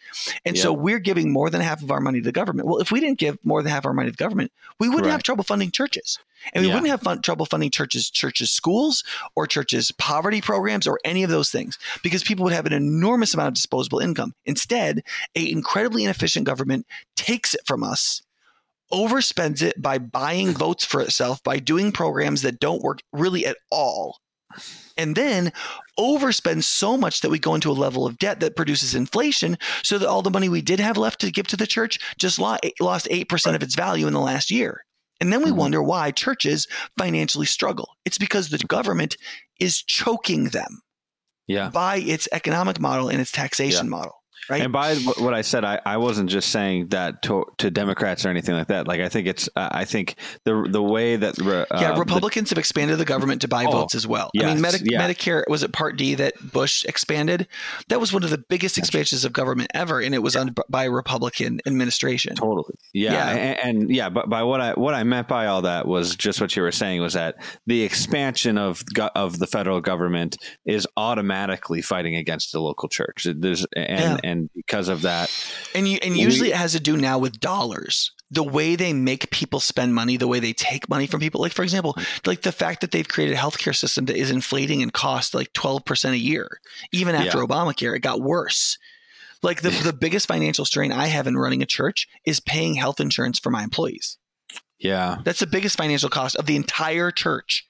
And 0.45 0.57
so 0.57 0.73
we're 0.73 0.99
giving 0.99 1.31
more 1.31 1.49
than 1.49 1.61
half 1.61 1.81
of 1.81 1.91
our 1.91 1.99
money 2.01 2.19
to 2.19 2.25
the 2.25 2.31
government. 2.31 2.67
Well, 2.67 2.79
if 2.79 2.91
we 2.91 2.99
didn't 2.99 3.19
give 3.19 3.37
more 3.43 3.61
than 3.61 3.71
half 3.71 3.85
our 3.85 3.93
money 3.93 4.09
to 4.09 4.17
the 4.17 4.23
government, 4.23 4.51
we 4.79 4.89
wouldn't 4.89 5.11
have 5.11 5.23
trouble 5.23 5.43
funding 5.43 5.71
churches. 5.71 6.17
And 6.53 6.63
we 6.63 6.67
Yeah. 6.67 6.75
wouldn't 6.75 6.91
have 6.91 7.01
fun, 7.01 7.21
trouble 7.21 7.45
funding 7.45 7.71
churches, 7.71 8.09
churches, 8.09 8.51
schools, 8.51 9.03
or 9.35 9.47
churches' 9.47 9.91
poverty 9.91 10.41
programs, 10.41 10.87
or 10.87 10.99
any 11.05 11.23
of 11.23 11.29
those 11.29 11.51
things, 11.51 11.77
because 12.03 12.23
people 12.23 12.43
would 12.43 12.53
have 12.53 12.65
an 12.65 12.73
enormous 12.73 13.33
amount 13.33 13.49
of 13.49 13.53
disposable 13.53 13.99
income. 13.99 14.33
Instead, 14.45 15.03
a 15.35 15.51
incredibly 15.51 16.03
inefficient 16.03 16.45
government 16.45 16.85
takes 17.15 17.53
it 17.53 17.61
from 17.65 17.83
us, 17.83 18.21
overspends 18.91 19.61
it 19.61 19.81
by 19.81 19.97
buying 19.97 20.51
votes 20.51 20.83
for 20.83 21.01
itself, 21.01 21.41
by 21.43 21.59
doing 21.59 21.91
programs 21.91 22.41
that 22.41 22.59
don't 22.59 22.81
work 22.81 22.99
really 23.13 23.45
at 23.45 23.57
all, 23.69 24.19
and 24.97 25.15
then 25.15 25.53
overspends 25.97 26.63
so 26.65 26.97
much 26.97 27.21
that 27.21 27.29
we 27.29 27.39
go 27.39 27.55
into 27.55 27.71
a 27.71 27.73
level 27.73 28.05
of 28.05 28.17
debt 28.17 28.39
that 28.41 28.55
produces 28.55 28.95
inflation, 28.95 29.57
so 29.83 29.97
that 29.97 30.09
all 30.09 30.21
the 30.21 30.29
money 30.29 30.49
we 30.49 30.61
did 30.61 30.79
have 30.79 30.97
left 30.97 31.21
to 31.21 31.31
give 31.31 31.47
to 31.47 31.55
the 31.55 31.67
church 31.67 31.99
just 32.17 32.37
lost 32.37 33.07
eight 33.09 33.29
percent 33.29 33.55
of 33.55 33.63
its 33.63 33.75
value 33.75 34.07
in 34.07 34.13
the 34.13 34.19
last 34.19 34.51
year. 34.51 34.83
And 35.21 35.31
then 35.31 35.43
we 35.43 35.51
Mhm. 35.51 35.55
wonder 35.55 35.81
why 35.83 36.11
churches 36.11 36.67
financially 36.97 37.45
struggle. 37.45 37.95
It's 38.03 38.17
because 38.17 38.49
the 38.49 38.57
government 38.57 39.15
is 39.59 39.81
choking 39.83 40.45
them 40.45 40.81
Yeah. 41.47 41.69
by 41.69 41.97
its 41.97 42.27
economic 42.31 42.79
model 42.79 43.07
and 43.07 43.21
its 43.21 43.31
taxation 43.31 43.87
model. 43.87 44.20
Right? 44.51 44.61
And 44.61 44.73
by 44.73 44.95
what 44.95 45.33
I 45.33 45.41
said, 45.41 45.63
I, 45.63 45.79
I 45.85 45.95
wasn't 45.95 46.29
just 46.29 46.49
saying 46.51 46.89
that 46.89 47.21
to, 47.23 47.45
to 47.59 47.71
Democrats 47.71 48.25
or 48.25 48.29
anything 48.29 48.53
like 48.53 48.67
that. 48.67 48.85
Like 48.85 48.99
I 48.99 49.07
think 49.07 49.27
it's 49.27 49.47
uh, 49.55 49.69
I 49.71 49.85
think 49.85 50.15
the 50.43 50.67
the 50.69 50.83
way 50.83 51.15
that 51.15 51.37
re- 51.37 51.65
yeah, 51.71 51.91
uh, 51.93 51.99
Republicans 51.99 52.49
have 52.49 52.57
expanded 52.59 52.97
the 52.97 53.05
government 53.05 53.41
to 53.43 53.47
buy 53.47 53.63
Oh, 53.65 53.71
votes 53.71 53.95
as 53.95 54.05
well. 54.05 54.29
I 54.37 54.45
mean, 54.47 54.59
Medi- 54.59 54.91
yeah. 54.91 55.07
Medicare 55.07 55.43
was 55.47 55.63
it 55.63 55.71
Part 55.71 55.95
D 55.97 56.15
that 56.15 56.33
Bush 56.51 56.83
expanded? 56.83 57.47
That 57.87 58.01
was 58.01 58.11
one 58.11 58.23
of 58.23 58.29
the 58.29 58.43
biggest 58.49 58.77
expansions 58.77 59.23
of 59.23 59.31
government 59.31 59.71
ever, 59.73 60.01
and 60.01 60.13
it 60.13 60.19
was 60.19 60.35
on 60.35 60.53
by 60.69 60.83
a 60.83 60.91
Republican 60.91 61.61
administration. 61.65 62.35
totally 62.35 62.75
yeah, 62.93 63.13
Yeah. 63.13 63.29
And, 63.29 63.77
and 63.81 63.95
yeah, 63.95 64.09
but 64.09 64.29
by 64.29 64.43
what 64.43 64.59
I 64.59 64.73
what 64.73 64.93
I 64.93 65.03
meant 65.03 65.29
by 65.29 65.47
all 65.47 65.61
that 65.61 65.87
was 65.87 66.15
just 66.17 66.41
what 66.41 66.55
you 66.57 66.61
were 66.61 66.71
saying 66.73 66.99
was 67.01 67.13
that 67.13 67.35
the 67.67 67.83
expansion 67.83 68.57
of 68.57 68.83
of 69.15 69.39
the 69.39 69.47
federal 69.47 69.79
government 69.79 70.37
is 70.65 70.85
automatically 70.97 71.81
fighting 71.81 72.15
against 72.15 72.51
the 72.51 72.59
local 72.59 72.89
church. 72.89 73.27
There's 73.33 73.65
and 73.75 74.19
Yeah. 74.23 74.31
And 74.41 74.49
because 74.55 74.89
of 74.89 75.01
that, 75.03 75.29
And 75.75 75.87
you, 75.87 75.97
and 76.01 76.13
We- 76.13 76.21
usually 76.21 76.49
it 76.51 76.55
has 76.57 76.71
to 76.73 76.79
do 76.79 76.97
now 76.97 77.17
with 77.19 77.39
dollars. 77.39 78.11
The 78.33 78.43
way 78.43 78.75
they 78.77 78.93
make 78.93 79.29
people 79.31 79.59
spend 79.59 79.93
money, 79.93 80.15
the 80.17 80.27
way 80.27 80.39
they 80.39 80.53
take 80.53 80.87
money 80.87 81.05
from 81.05 81.19
people. 81.19 81.41
Like 81.41 81.51
for 81.51 81.63
example, 81.63 81.95
like 82.25 82.41
the 82.43 82.51
fact 82.53 82.79
that 82.81 82.91
they've 82.91 83.07
created 83.07 83.35
a 83.35 83.39
healthcare 83.39 83.75
system 83.75 84.05
that 84.05 84.15
is 84.15 84.31
inflating 84.31 84.79
in 84.81 84.89
cost 84.89 85.33
like 85.33 85.51
12% 85.53 86.11
a 86.11 86.17
year. 86.17 86.59
Even 86.93 87.13
after 87.15 87.39
Yeah. 87.39 87.43
Obamacare, 87.45 87.95
it 87.95 87.99
got 87.99 88.21
worse. 88.21 88.77
Like 89.43 89.61
the, 89.61 89.69
the 89.83 89.91
biggest 89.93 90.27
financial 90.27 90.63
strain 90.65 90.91
I 90.93 91.07
have 91.07 91.27
in 91.27 91.35
running 91.37 91.61
a 91.61 91.65
church 91.65 92.07
is 92.25 92.39
paying 92.39 92.75
health 92.75 92.99
insurance 93.01 93.37
for 93.39 93.49
my 93.49 93.63
employees. 93.63 94.17
yeah, 94.79 95.17
That's 95.25 95.39
the 95.41 95.47
biggest 95.47 95.77
financial 95.77 96.09
cost 96.09 96.35
of 96.37 96.45
the 96.45 96.55
entire 96.55 97.11
church 97.11 97.65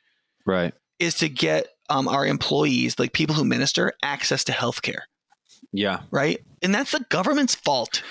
right, 0.46 0.74
is 1.00 1.16
to 1.16 1.28
get 1.30 1.68
um, 1.90 2.08
our 2.08 2.26
employees, 2.26 3.00
like 3.00 3.14
people 3.14 3.36
who 3.36 3.44
minister, 3.44 3.94
access 4.04 4.44
to 4.46 4.52
healthcare 4.52 5.02
yeah, 5.74 6.02
right? 6.12 6.40
And 6.62 6.74
that's 6.74 6.92
the 6.92 7.06
government's 7.10 7.56
fault. 7.56 8.04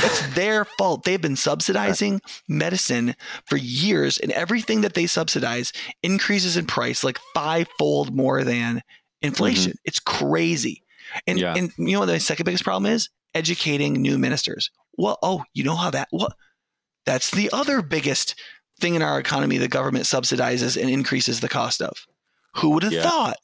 That's 0.00 0.34
their 0.34 0.64
fault. 0.64 1.02
They've 1.02 1.20
been 1.20 1.34
subsidizing 1.36 2.20
medicine 2.48 3.16
for 3.46 3.56
years, 3.56 4.18
and 4.18 4.30
everything 4.32 4.82
that 4.82 4.94
they 4.94 5.06
subsidize 5.06 5.72
increases 6.02 6.56
in 6.56 6.66
price 6.66 7.02
like 7.02 7.18
fivefold 7.34 8.14
more 8.14 8.44
than 8.44 8.82
inflation. 9.20 9.72
Mm-hmm. 9.72 9.84
It's 9.86 9.98
crazy. 9.98 10.84
And, 11.26 11.38
Yeah. 11.40 11.54
and 11.56 11.72
you 11.76 11.92
know 11.94 12.00
what 12.00 12.06
the 12.06 12.20
second 12.20 12.44
biggest 12.44 12.62
problem 12.62 12.90
is? 12.92 13.08
Educating 13.34 13.94
new 13.94 14.16
ministers. 14.16 14.70
Well, 14.96 15.18
oh, 15.22 15.42
you 15.54 15.64
know 15.64 15.74
how 15.76 15.90
that 15.90 16.08
what 16.10 16.34
that's 17.04 17.30
the 17.32 17.50
other 17.52 17.82
biggest 17.82 18.36
thing 18.80 18.94
in 18.94 19.02
our 19.02 19.18
economy 19.18 19.58
the 19.58 19.66
government 19.68 20.04
subsidizes 20.04 20.80
and 20.80 20.88
increases 20.88 21.40
the 21.40 21.48
cost 21.48 21.82
of. 21.82 22.06
Who 22.56 22.70
would 22.70 22.82
have 22.84 22.92
Yeah. 22.92 23.02
thought? 23.02 23.36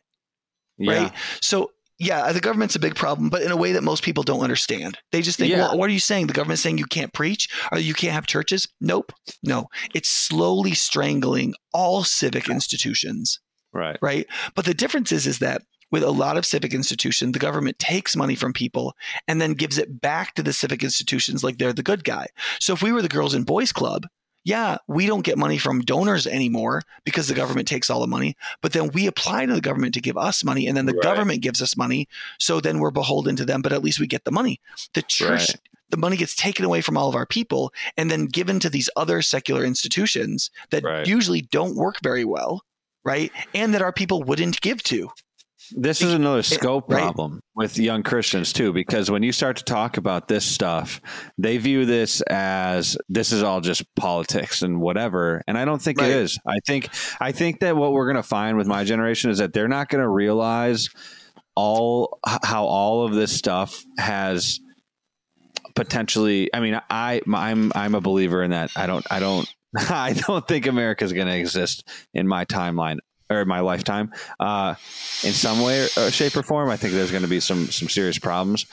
yeah, 0.79 1.03
right? 1.03 1.13
So 1.41 1.73
yeah, 1.99 2.31
the 2.33 2.41
government's 2.41 2.77
a 2.77 2.81
big 2.81 2.95
problem, 2.95 3.31
but 3.31 3.43
in 3.43 3.51
a 3.51 3.57
way 3.57 3.73
that 3.73 3.83
most 3.83 4.03
people 4.03 4.23
don't 4.23 4.43
understand. 4.43 4.99
They 5.13 5.23
just 5.23 5.39
think, 5.39 5.51
Yeah. 5.51 5.59
well, 5.69 5.79
what 5.79 5.89
are 5.89 5.93
you 5.93 6.01
saying? 6.01 6.27
The 6.27 6.35
government's 6.35 6.63
saying 6.63 6.79
you 6.79 6.87
can't 6.87 7.13
preach 7.13 7.49
or 7.73 7.79
you 7.79 7.95
can't 7.95 8.13
have 8.13 8.27
churches? 8.27 8.69
Nope. 8.81 9.13
No. 9.43 9.67
It's 9.95 10.11
slowly 10.11 10.75
strangling 10.75 11.55
all 11.73 12.05
civic 12.05 12.49
institutions, 12.51 13.41
right, 13.73 13.99
right? 14.03 14.27
But 14.55 14.65
the 14.67 14.75
difference 14.75 15.11
is 15.13 15.27
is 15.27 15.39
that 15.39 15.63
with 15.93 16.03
a 16.03 16.11
lot 16.11 16.37
of 16.37 16.45
civic 16.45 16.75
institutions, 16.75 17.33
the 17.33 17.39
government 17.39 17.79
takes 17.79 18.17
money 18.17 18.35
from 18.35 18.53
people 18.53 18.95
and 19.29 19.41
then 19.41 19.53
gives 19.53 19.79
it 19.79 20.01
back 20.01 20.35
to 20.35 20.43
the 20.43 20.53
civic 20.53 20.83
institutions 20.83 21.45
like 21.45 21.59
they're 21.59 21.73
the 21.73 21.83
good 21.83 22.03
guy. 22.05 22.27
So 22.61 22.73
if 22.73 22.83
we 22.83 22.93
were 22.93 23.03
the 23.03 23.09
Girls 23.09 23.35
and 23.35 23.47
Boys 23.47 23.73
Club, 23.73 24.07
yeah, 24.47 24.79
we 24.87 25.07
don't 25.07 25.25
get 25.25 25.37
money 25.37 25.59
from 25.59 25.81
donors 25.81 26.25
anymore 26.25 26.81
because 27.05 27.27
the 27.27 27.35
government 27.35 27.67
takes 27.67 27.91
all 27.91 28.01
the 28.01 28.07
money, 28.07 28.37
but 28.63 28.73
then 28.73 28.93
we 28.93 29.09
apply 29.09 29.45
to 29.45 29.53
the 29.53 29.61
government 29.61 29.93
to 29.95 30.01
give 30.01 30.17
us 30.17 30.45
money 30.45 30.69
and 30.69 30.77
then 30.77 30.87
the 30.87 30.93
Right. 30.95 31.03
government 31.03 31.43
gives 31.43 31.61
us 31.61 31.77
money. 31.77 32.07
So 32.39 32.61
then 32.61 32.79
we're 32.79 32.93
beholden 32.93 33.35
to 33.37 33.45
them, 33.45 33.61
but 33.61 33.73
at 33.73 33.83
least 33.83 33.99
we 33.99 34.07
get 34.07 34.23
the 34.25 34.31
money. 34.31 34.61
The 34.95 35.03
church, 35.03 35.49
Right. 35.51 35.61
the 35.91 35.97
money 35.97 36.17
gets 36.17 36.37
taken 36.37 36.65
away 36.65 36.81
from 36.81 36.97
all 36.97 37.09
of 37.09 37.17
our 37.17 37.27
people 37.27 37.73
and 37.97 38.09
then 38.09 38.27
given 38.27 38.61
to 38.61 38.71
these 38.71 38.89
other 38.95 39.21
secular 39.21 39.65
institutions 39.65 40.53
that 40.71 40.85
Right. 40.85 41.09
usually 41.09 41.43
don't 41.43 41.75
work 41.75 41.97
very 42.01 42.25
well, 42.25 42.63
right? 43.05 43.33
And 43.53 43.75
that 43.75 43.83
our 43.83 43.93
people 43.93 44.23
wouldn't 44.23 44.61
give 44.61 44.81
to. 44.85 45.11
This 45.73 46.03
is 46.03 46.13
another 46.13 46.43
scope 46.43 46.91
right. 46.91 47.03
problem 47.03 47.41
with 47.55 47.79
young 47.79 48.03
Christians 48.03 48.53
too, 48.53 48.73
because 48.73 49.11
when 49.11 49.23
you 49.23 49.33
start 49.33 49.57
to 49.57 49.65
talk 49.65 49.97
about 49.97 50.29
this 50.29 50.45
stuff, 50.45 51.01
they 51.39 51.59
view 51.59 51.85
this 51.87 52.21
as 52.23 52.97
this 53.09 53.33
is 53.33 53.43
all 53.43 53.61
just 53.61 53.83
politics 53.95 54.63
and 54.63 54.81
whatever. 54.81 55.43
And 55.47 55.57
I 55.59 55.65
don't 55.65 55.81
think 55.81 56.01
Right. 56.01 56.11
it 56.11 56.17
is. 56.17 56.39
I 56.47 56.59
think 56.67 56.89
I 57.21 57.33
think 57.33 57.61
that 57.61 57.77
what 57.77 57.93
we're 57.93 58.07
going 58.07 58.23
to 58.23 58.29
find 58.29 58.57
with 58.57 58.67
my 58.67 58.85
generation 58.85 59.31
is 59.31 59.39
that 59.39 59.53
they're 59.53 59.69
not 59.69 59.89
going 59.89 60.03
to 60.03 60.09
realize 60.09 60.89
all 61.55 62.19
how 62.45 62.65
all 62.67 63.05
of 63.05 63.15
this 63.15 63.33
stuff 63.33 63.83
has 63.99 64.61
potentially. 65.75 66.53
I 66.55 66.61
mean, 66.61 66.81
I 66.91 67.21
I'm 67.33 67.73
I'm 67.75 67.95
a 67.95 68.01
believer 68.01 68.43
in 68.43 68.51
that. 68.51 68.71
I 68.77 68.87
don't 68.87 69.07
I 69.11 69.21
don't 69.21 69.53
I 69.77 70.13
don't 70.13 70.47
think 70.47 70.67
America 70.67 71.05
is 71.05 71.13
going 71.13 71.27
to 71.29 71.37
exist 71.37 71.89
in 72.15 72.27
my 72.29 72.45
timeline 72.45 72.99
or 73.31 73.45
my 73.45 73.61
lifetime 73.61 74.13
uh, 74.41 74.75
in 75.25 75.33
some 75.33 75.63
way 75.63 75.83
or 75.97 76.11
shape 76.11 76.37
or 76.37 76.43
form. 76.43 76.71
I 76.71 76.77
think 76.77 76.95
there's 76.95 77.11
going 77.11 77.23
to 77.23 77.29
be 77.29 77.41
some 77.41 77.67
some 77.67 77.89
serious 77.89 78.19
problems. 78.19 78.67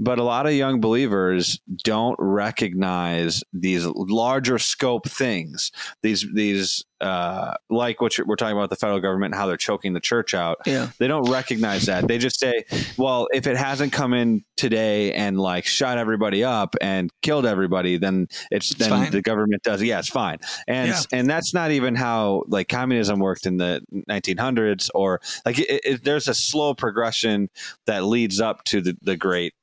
But 0.00 0.18
a 0.18 0.22
lot 0.22 0.46
of 0.46 0.52
young 0.52 0.80
believers 0.80 1.60
don't 1.84 2.16
recognize 2.18 3.42
these 3.52 3.84
larger 3.86 4.58
scope 4.58 5.08
things. 5.08 5.72
These 6.02 6.26
these 6.34 6.84
uh, 7.00 7.54
like 7.70 8.00
what 8.00 8.18
you're, 8.18 8.26
we're 8.26 8.36
talking 8.36 8.56
about 8.56 8.70
the 8.70 8.76
federal 8.76 8.98
government 9.00 9.32
and 9.32 9.40
how 9.40 9.46
they're 9.46 9.56
choking 9.56 9.92
the 9.92 10.00
church 10.00 10.34
out. 10.34 10.58
Yeah. 10.66 10.88
They 10.98 11.06
don't 11.06 11.30
recognize 11.30 11.86
that. 11.86 12.08
They 12.08 12.18
just 12.18 12.40
say, 12.40 12.64
"Well, 12.96 13.28
if 13.32 13.46
it 13.46 13.56
hasn't 13.56 13.92
come 13.92 14.12
in 14.14 14.44
today 14.56 15.12
and 15.12 15.38
like 15.38 15.64
shot 15.64 15.98
everybody 15.98 16.42
up 16.42 16.74
and 16.80 17.10
killed 17.22 17.46
everybody, 17.46 17.98
then 17.98 18.26
it's, 18.50 18.74
then 18.74 18.90
fine. 18.90 19.10
the 19.12 19.22
government 19.22 19.62
does. 19.62 19.82
Yeah, 19.82 20.00
it's 20.00 20.08
fine." 20.08 20.38
And 20.66 20.88
Yeah. 20.88 21.00
and 21.12 21.28
that's 21.30 21.54
not 21.54 21.70
even 21.70 21.94
how 21.94 22.44
like 22.48 22.68
communism 22.68 23.20
worked 23.20 23.46
in 23.46 23.58
the 23.58 23.80
1900s 24.10 24.90
or 24.94 25.20
like 25.46 25.58
it, 25.58 25.80
it, 25.84 26.04
there's 26.04 26.26
a 26.28 26.34
slow 26.34 26.74
progression 26.74 27.48
that 27.86 28.04
leads 28.04 28.40
up 28.40 28.64
to 28.64 28.80
the, 28.80 28.96
the 29.02 29.16
great 29.16 29.54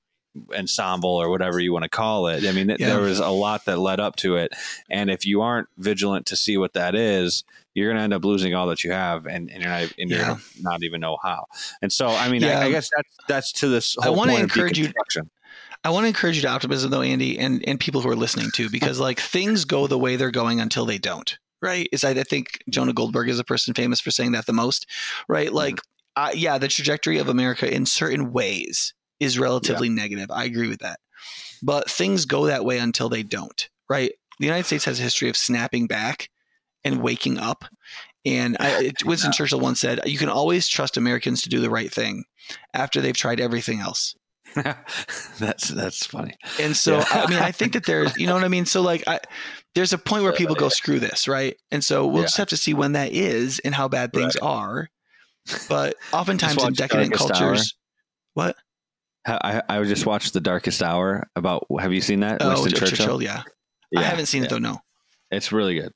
ensemble 0.58 1.10
or 1.10 1.30
whatever 1.30 1.60
you 1.60 1.72
want 1.74 1.84
to 1.84 1.90
call 1.90 2.28
it. 2.28 2.46
I 2.46 2.52
mean, 2.52 2.70
Yeah. 2.70 2.76
there 2.90 3.00
was 3.02 3.20
a 3.20 3.30
lot 3.30 3.66
that 3.66 3.78
led 3.78 4.00
up 4.00 4.16
to 4.18 4.36
it, 4.38 4.52
and 4.90 5.10
if 5.10 5.26
you 5.26 5.42
aren't 5.42 5.68
vigilant 5.78 6.26
to 6.28 6.36
see 6.36 6.58
what 6.58 6.74
that 6.74 6.96
is, 6.96 7.44
you're 7.74 7.88
going 7.88 7.98
to 7.98 8.04
end 8.04 8.14
up 8.14 8.24
losing 8.24 8.54
all 8.54 8.68
that 8.68 8.84
you 8.84 8.92
have, 8.92 9.26
and, 9.26 9.50
and 9.52 9.62
you're 9.62 9.72
not 9.72 9.92
and 9.98 10.10
you're 10.10 10.38
not 10.62 10.84
even 10.84 11.02
know 11.02 11.18
how. 11.24 11.46
And 11.82 11.92
so, 11.92 12.08
I 12.08 12.30
mean, 12.30 12.42
Yeah. 12.42 12.60
I, 12.60 12.66
I 12.66 12.72
guess 12.72 12.90
that's 12.96 13.10
that's 13.28 13.52
to 13.54 13.68
this 13.68 13.98
I 13.98 14.08
point 14.08 14.32
of 14.32 14.40
encourage 14.40 14.78
you- 14.80 14.92
I 15.84 15.90
want 15.90 16.06
to 16.06 16.08
encourage 16.08 16.36
you 16.36 16.42
to 16.42 16.48
optimism 16.50 16.90
though, 16.90 17.04
Andy, 17.04 17.38
and, 17.38 17.64
and 17.68 17.80
people 17.80 18.02
who 18.02 18.10
are 18.10 18.16
listening 18.16 18.50
too, 18.52 18.70
because 18.72 19.00
like 19.00 19.20
things 19.20 19.66
go 19.66 19.86
the 19.86 20.00
way 20.00 20.16
they're 20.16 20.32
going 20.32 20.60
until 20.60 20.86
they 20.86 20.98
don't. 20.98 21.38
Right? 21.62 21.88
Is 21.92 22.04
I, 22.04 22.10
I 22.12 22.24
think 22.24 22.60
Jonah 22.70 22.94
Goldberg 22.94 23.30
is 23.30 23.40
a 23.40 23.44
person 23.44 23.74
famous 23.74 24.00
for 24.02 24.10
saying 24.12 24.32
that 24.34 24.46
the 24.46 24.54
most. 24.54 24.88
Right? 25.28 25.52
Like, 25.54 25.80
uh, 26.16 26.32
yeah, 26.34 26.58
the 26.58 26.68
trajectory 26.68 27.18
of 27.20 27.28
America 27.30 27.72
in 27.72 27.86
certain 27.86 28.32
ways 28.32 28.94
is 29.20 29.40
relatively 29.40 29.90
negative. 29.90 30.32
I 30.32 30.46
agree 30.46 30.68
with 30.68 30.80
that. 30.80 31.00
But 31.64 31.90
things 31.90 32.26
go 32.26 32.46
that 32.46 32.66
way 32.66 32.78
until 32.80 33.10
they 33.10 33.24
don't. 33.24 33.70
Right? 33.90 34.12
The 34.40 34.46
United 34.46 34.66
States 34.66 34.86
has 34.86 35.00
a 35.00 35.04
history 35.04 35.30
of 35.30 35.38
snapping 35.38 35.88
back 35.88 36.30
and 36.84 37.02
waking 37.02 37.38
up. 37.38 37.66
And 38.26 38.58
I, 38.60 38.92
Winston 39.06 39.32
Churchill 39.32 39.60
once 39.60 39.80
said, 39.80 40.00
"You 40.06 40.18
can 40.18 40.30
always 40.30 40.68
trust 40.68 40.98
Americans 40.98 41.44
to 41.44 41.50
do 41.50 41.60
the 41.62 41.70
right 41.70 41.92
thing 41.92 42.24
after 42.74 43.00
they've 43.00 43.16
tried 43.16 43.40
everything 43.40 43.80
else." 43.80 44.16
that's 45.40 45.68
that's 45.70 46.06
funny. 46.06 46.36
And 46.60 46.76
so, 46.76 46.98
Yeah. 46.98 47.06
I 47.12 47.30
mean, 47.30 47.40
I 47.40 47.52
think 47.52 47.74
that 47.74 47.86
there's, 47.86 48.18
you 48.18 48.26
know 48.26 48.34
what 48.34 48.44
I 48.44 48.48
mean? 48.48 48.66
So, 48.66 48.82
like, 48.82 49.04
I, 49.08 49.20
there's 49.74 49.94
a 49.94 49.98
point 49.98 50.24
where 50.24 50.34
people 50.38 50.56
go, 50.56 50.70
screw 50.70 51.00
this, 51.00 51.28
right? 51.28 51.58
And 51.72 51.84
so 51.84 52.08
we'll 52.08 52.22
Yeah. 52.22 52.28
just 52.28 52.38
have 52.38 52.48
to 52.50 52.58
see 52.58 52.74
when 52.74 52.94
that 52.94 53.12
is 53.12 53.60
and 53.60 53.76
how 53.76 53.88
bad 53.88 54.14
things 54.14 54.36
are. 54.38 54.90
But 55.70 55.96
oftentimes 56.14 56.64
in 56.64 56.74
decadent 56.74 57.14
cultures, 57.14 57.76
what? 58.34 58.56
I 59.28 59.62
I 59.70 59.84
just 59.84 60.06
watched 60.06 60.34
The 60.34 60.42
Darkest 60.42 60.82
Hour 60.84 61.28
about. 61.36 61.66
Have 61.80 61.94
you 61.94 62.02
seen 62.02 62.20
that? 62.22 62.38
Oh, 62.42 62.50
Winston 62.50 62.72
Churchill. 62.74 62.98
Churchill. 62.98 63.24
yeah. 63.24 63.44
Yeah, 63.92 64.00
I 64.02 64.04
haven't 64.04 64.26
seen 64.28 64.42
yeah. 64.42 64.48
it 64.48 64.50
though, 64.50 64.58
no. 64.60 64.80
It's 65.32 65.52
really 65.52 65.76
good. 65.80 65.94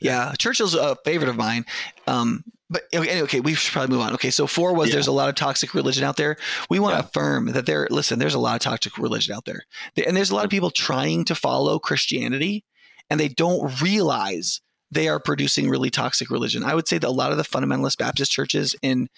Yeah, 0.00 0.32
Churchill's 0.38 0.74
a 0.74 0.96
favorite 1.04 1.28
of 1.28 1.36
mine. 1.36 1.64
Um, 2.06 2.42
but 2.70 2.82
okay, 2.94 3.22
okay, 3.22 3.40
we 3.40 3.54
should 3.54 3.72
probably 3.72 3.94
move 3.96 4.04
on. 4.04 4.14
Okay, 4.14 4.30
so 4.30 4.46
four 4.46 4.72
was 4.74 4.88
Yeah. 4.88 4.94
there's 4.94 5.06
a 5.06 5.12
lot 5.12 5.28
of 5.28 5.34
toxic 5.34 5.74
religion 5.74 6.04
out 6.04 6.16
there. 6.16 6.36
We 6.70 6.78
want 6.78 6.94
to 6.94 6.98
Yeah. 7.02 7.08
affirm 7.08 7.46
that 7.52 7.66
there. 7.66 7.86
Listen, 7.90 8.18
there's 8.18 8.34
a 8.34 8.38
lot 8.38 8.54
of 8.54 8.60
toxic 8.60 8.98
religion 8.98 9.34
out 9.34 9.44
there, 9.44 9.62
and 10.06 10.16
there's 10.16 10.30
a 10.30 10.34
lot 10.34 10.44
of 10.44 10.50
people 10.50 10.70
trying 10.70 11.24
to 11.26 11.34
follow 11.34 11.78
Christianity, 11.78 12.64
and 13.10 13.18
they 13.18 13.28
don't 13.28 13.80
realize 13.82 14.60
they 14.90 15.08
are 15.08 15.20
producing 15.20 15.68
really 15.68 15.90
toxic 15.90 16.30
religion. 16.30 16.64
I 16.64 16.74
would 16.74 16.88
say 16.88 16.98
that 16.98 17.08
a 17.08 17.10
lot 17.10 17.30
of 17.30 17.36
the 17.36 17.42
fundamentalist 17.44 17.98
Baptist 17.98 18.32
churches 18.32 18.74
in 18.80 19.08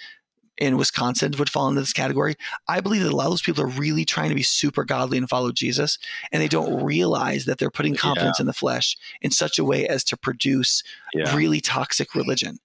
in 0.60 0.76
Wisconsin 0.76 1.32
would 1.38 1.48
fall 1.50 1.68
into 1.68 1.80
this 1.80 1.92
category. 1.92 2.36
I 2.68 2.80
believe 2.80 3.02
that 3.02 3.12
a 3.12 3.16
lot 3.16 3.24
of 3.26 3.32
those 3.32 3.42
people 3.42 3.64
are 3.64 3.68
really 3.68 4.04
trying 4.04 4.28
to 4.28 4.34
be 4.34 4.42
super 4.42 4.84
godly 4.84 5.18
and 5.18 5.28
follow 5.28 5.50
Jesus, 5.52 5.98
and 6.30 6.40
they 6.42 6.48
don't 6.48 6.84
realize 6.84 7.46
that 7.46 7.58
they're 7.58 7.70
putting 7.70 7.96
confidence 7.96 8.38
in 8.38 8.46
the 8.46 8.52
flesh 8.52 8.96
in 9.22 9.30
such 9.30 9.58
a 9.58 9.64
way 9.64 9.88
as 9.88 10.04
to 10.04 10.16
produce 10.16 10.82
Yeah. 11.14 11.34
really 11.34 11.60
toxic 11.60 12.14
religion. 12.14 12.58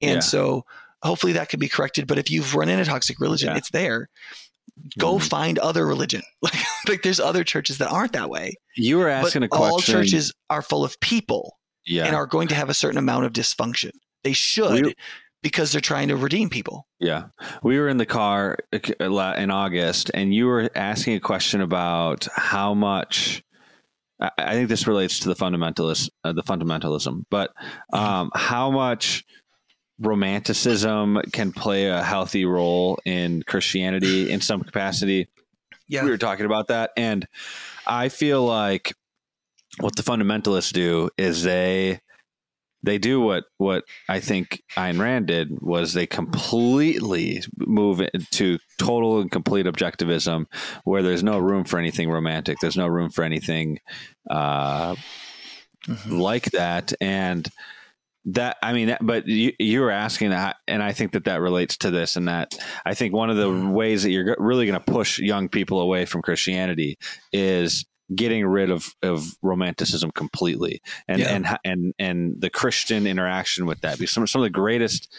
And 0.00 0.16
Yeah. 0.16 0.20
so 0.20 0.64
hopefully 1.02 1.32
that 1.32 1.48
can 1.48 1.58
be 1.58 1.68
corrected. 1.68 2.06
But 2.06 2.18
if 2.18 2.30
you've 2.30 2.54
run 2.54 2.68
into 2.68 2.84
toxic 2.84 3.18
religion, 3.18 3.48
Yeah. 3.50 3.56
it's 3.56 3.70
there. 3.70 4.08
Go 4.98 5.16
Mhm. 5.16 5.22
find 5.28 5.58
other 5.58 5.86
religion. 5.86 6.22
Like, 6.42 6.54
like 6.88 7.02
there's 7.02 7.18
other 7.20 7.42
churches 7.44 7.78
that 7.78 7.88
aren't 7.90 8.12
that 8.12 8.30
way. 8.30 8.54
You 8.76 8.98
were 8.98 9.06
But 9.06 9.26
asking 9.26 9.42
a 9.42 9.48
question. 9.48 9.70
all 9.70 9.80
churches 9.80 10.32
are 10.50 10.62
full 10.62 10.84
of 10.84 10.98
people 11.00 11.58
yeah. 11.86 12.04
and 12.04 12.14
are 12.14 12.26
going 12.26 12.48
to 12.48 12.54
have 12.54 12.68
a 12.70 12.74
certain 12.74 12.98
amount 12.98 13.24
of 13.24 13.32
dysfunction. 13.32 13.90
They 14.22 14.32
should 14.32 14.86
We- 14.86 14.94
because 15.42 15.72
they're 15.72 15.80
trying 15.80 16.08
to 16.08 16.16
redeem 16.16 16.50
people. 16.50 16.86
Yeah. 16.98 17.26
We 17.62 17.78
were 17.78 17.88
in 17.88 17.96
the 17.96 18.06
car 18.06 18.58
uh, 18.72 19.34
in 19.38 19.50
August 19.50 20.10
and 20.14 20.34
you 20.34 20.46
were 20.46 20.70
asking 20.74 21.14
a 21.14 21.20
question 21.20 21.60
about 21.60 22.26
how 22.34 22.74
much 22.74 23.42
I 24.20 24.30
I 24.36 24.52
think 24.54 24.68
this 24.68 24.86
relates 24.86 25.20
to 25.20 25.28
the 25.28 25.36
fundamentalist 25.36 26.10
uh, 26.24 26.32
the 26.32 26.42
fundamentalism, 26.42 27.24
but 27.30 27.52
um, 27.92 28.30
how 28.34 28.70
much 28.70 29.24
romanticism 30.00 31.20
can 31.32 31.52
play 31.52 31.86
a 31.86 32.02
healthy 32.02 32.44
role 32.44 32.98
in 33.04 33.42
Christianity 33.42 34.30
in 34.30 34.40
some 34.40 34.62
capacity. 34.62 35.28
Yeah. 35.88 36.04
We 36.04 36.10
were 36.10 36.18
talking 36.18 36.46
about 36.46 36.68
that 36.68 36.90
and 36.96 37.26
I 37.86 38.08
feel 38.08 38.44
like 38.44 38.94
what 39.80 39.96
the 39.96 40.02
fundamentalists 40.02 40.72
do 40.72 41.10
is 41.16 41.42
they 41.42 42.00
they 42.82 42.98
do 42.98 43.20
what 43.20 43.44
what 43.58 43.84
I 44.08 44.20
think 44.20 44.62
Ayn 44.76 45.00
Rand 45.00 45.26
did 45.26 45.48
was 45.60 45.92
they 45.92 46.06
completely 46.06 47.42
move 47.58 48.00
into 48.14 48.58
total 48.78 49.20
and 49.20 49.30
complete 49.30 49.66
objectivism, 49.66 50.46
where 50.84 51.02
there's 51.02 51.22
no 51.22 51.38
room 51.38 51.64
for 51.64 51.78
anything 51.78 52.08
romantic. 52.10 52.58
There's 52.60 52.76
no 52.76 52.86
room 52.86 53.10
for 53.10 53.24
anything 53.24 53.78
uh, 54.30 54.94
Mhm. 55.86 56.18
like 56.20 56.50
that, 56.52 56.92
and 57.00 57.48
that 58.26 58.56
I 58.62 58.72
mean, 58.72 58.88
that, 58.88 59.04
but 59.04 59.26
you 59.26 59.52
you 59.58 59.80
were 59.80 59.90
asking 59.90 60.30
that, 60.30 60.56
and 60.66 60.82
I 60.82 60.92
think 60.92 61.12
that 61.12 61.24
that 61.24 61.40
relates 61.40 61.78
to 61.78 61.90
this, 61.90 62.16
and 62.16 62.28
that 62.28 62.58
I 62.84 62.94
think 62.94 63.14
one 63.14 63.30
of 63.30 63.36
the 63.36 63.50
ways 63.50 64.02
that 64.02 64.10
you're 64.10 64.36
really 64.38 64.66
going 64.66 64.78
to 64.78 64.92
push 64.92 65.18
young 65.18 65.48
people 65.48 65.80
away 65.80 66.04
from 66.04 66.20
Christianity 66.22 66.98
is 67.32 67.86
getting 68.14 68.46
rid 68.46 68.70
of 68.70 68.94
of 69.02 69.36
romanticism 69.42 70.10
completely 70.12 70.80
and 71.06 71.20
Yeah. 71.20 71.34
and 71.34 71.58
and 71.64 71.94
and 71.98 72.40
the 72.40 72.50
Christian 72.50 73.06
interaction 73.06 73.66
with 73.66 73.80
that 73.82 73.98
because 73.98 74.12
some 74.12 74.26
some 74.26 74.40
of 74.42 74.46
the 74.46 74.50
greatest 74.50 75.14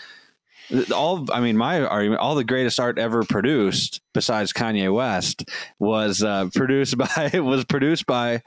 all 0.93 1.25
I 1.31 1.39
mean 1.39 1.57
my 1.57 1.81
argument 1.81 2.21
all 2.21 2.35
the 2.35 2.43
greatest 2.43 2.79
art 2.79 2.99
ever 2.99 3.23
produced 3.23 4.01
besides 4.13 4.53
Kanye 4.53 4.93
West 4.93 5.43
was 5.79 6.23
uh, 6.23 6.49
produced 6.53 6.97
by 7.15 7.31
was 7.35 7.65
produced 7.65 8.05
by 8.05 8.41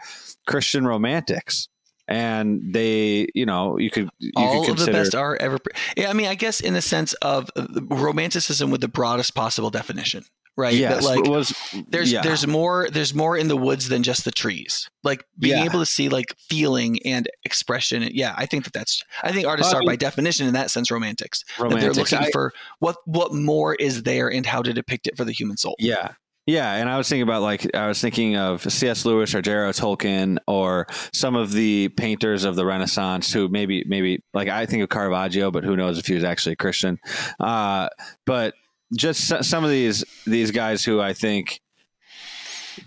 Christian 0.47 0.87
romantics 0.87 1.69
and 2.09 2.75
they 2.75 3.29
you 3.35 3.47
know 3.47 3.79
you 3.79 3.91
could 3.91 4.11
you 4.19 4.33
all 4.37 4.65
could 4.65 4.79
of 4.79 4.87
the 4.87 4.93
best 4.93 5.15
art 5.15 5.41
ever. 5.41 5.59
Yeah, 5.97 6.11
I 6.11 6.13
mean, 6.13 6.27
I 6.27 6.35
guess 6.35 6.61
in 6.61 6.75
the 6.75 6.83
sense 6.83 7.13
of 7.15 7.49
uh, 7.57 7.67
romanticism 7.89 8.71
with 8.71 8.81
the 8.81 8.89
broadest 8.89 9.35
possible 9.35 9.71
definition, 9.71 10.25
right? 10.57 10.75
yes 10.75 11.05
That, 11.05 11.17
like, 11.17 11.25
was 11.29 11.55
there's 11.89 12.13
yeah. 12.13 12.23
there's 12.23 12.47
more 12.47 12.89
there's 12.91 13.15
more 13.15 13.37
in 13.37 13.49
the 13.49 13.57
woods 13.57 13.89
than 13.89 14.03
just 14.03 14.25
the 14.25 14.31
trees. 14.31 14.89
Like 15.05 15.25
being 15.39 15.59
Yeah. 15.59 15.65
able 15.65 15.81
to 15.81 15.87
see 15.87 16.09
like 16.09 16.35
feeling 16.49 16.99
and 17.05 17.29
expression. 17.45 18.09
Yeah, 18.13 18.35
I 18.37 18.47
think 18.47 18.65
that 18.65 18.73
that's. 18.73 19.03
I 19.23 19.33
think 19.33 19.47
artists 19.47 19.73
I 19.73 19.77
are 19.77 19.81
mean- 19.81 19.89
by 19.89 19.97
definition 19.97 20.47
in 20.47 20.55
that 20.55 20.71
sense 20.71 20.91
romantics. 20.91 21.45
That 21.59 21.71
they're 21.81 21.93
looking 21.93 22.19
I- 22.19 22.31
for 22.31 22.53
what 22.81 22.97
what 23.07 23.33
more 23.35 23.75
is 23.75 24.03
there 24.03 24.31
and 24.31 24.45
how 24.47 24.63
to 24.63 24.73
depict 24.73 25.07
it 25.07 25.17
for 25.17 25.25
the 25.25 25.33
human 25.33 25.57
soul. 25.57 25.75
Yeah. 25.79 26.13
Yeah, 26.45 26.75
and 26.75 26.91
I 26.91 26.99
was 26.99 27.09
thinking 27.09 27.23
about 27.23 27.43
like 27.43 27.73
I 27.73 27.87
was 27.87 28.01
thinking 28.01 28.37
of 28.37 28.63
C.S. 28.71 29.05
Lewis 29.05 29.33
or 29.33 29.41
J.R.R. 29.43 29.71
Tolkien 29.71 30.39
or 30.49 30.89
some 31.13 31.37
of 31.37 31.53
the 31.53 31.89
painters 31.91 32.43
of 32.43 32.57
the 32.57 32.67
Renaissance 32.67 33.33
who 33.33 33.47
maybe 33.49 33.85
maybe 33.87 34.25
like 34.35 34.49
I 34.49 34.67
think 34.67 34.83
of 34.83 34.89
Caravaggio, 34.89 35.53
but 35.53 35.63
who 35.63 35.77
knows 35.77 35.99
if 35.99 36.07
he 36.07 36.15
was 36.15 36.25
actually 36.25 36.55
a 36.55 36.57
Christian. 36.57 36.99
Uh, 37.39 37.89
but 38.27 38.55
just 38.97 39.45
some 39.45 39.65
of 39.65 39.71
these 39.71 40.05
these 40.27 40.51
guys 40.51 40.85
who 40.85 41.01
I 41.01 41.13
think 41.13 41.61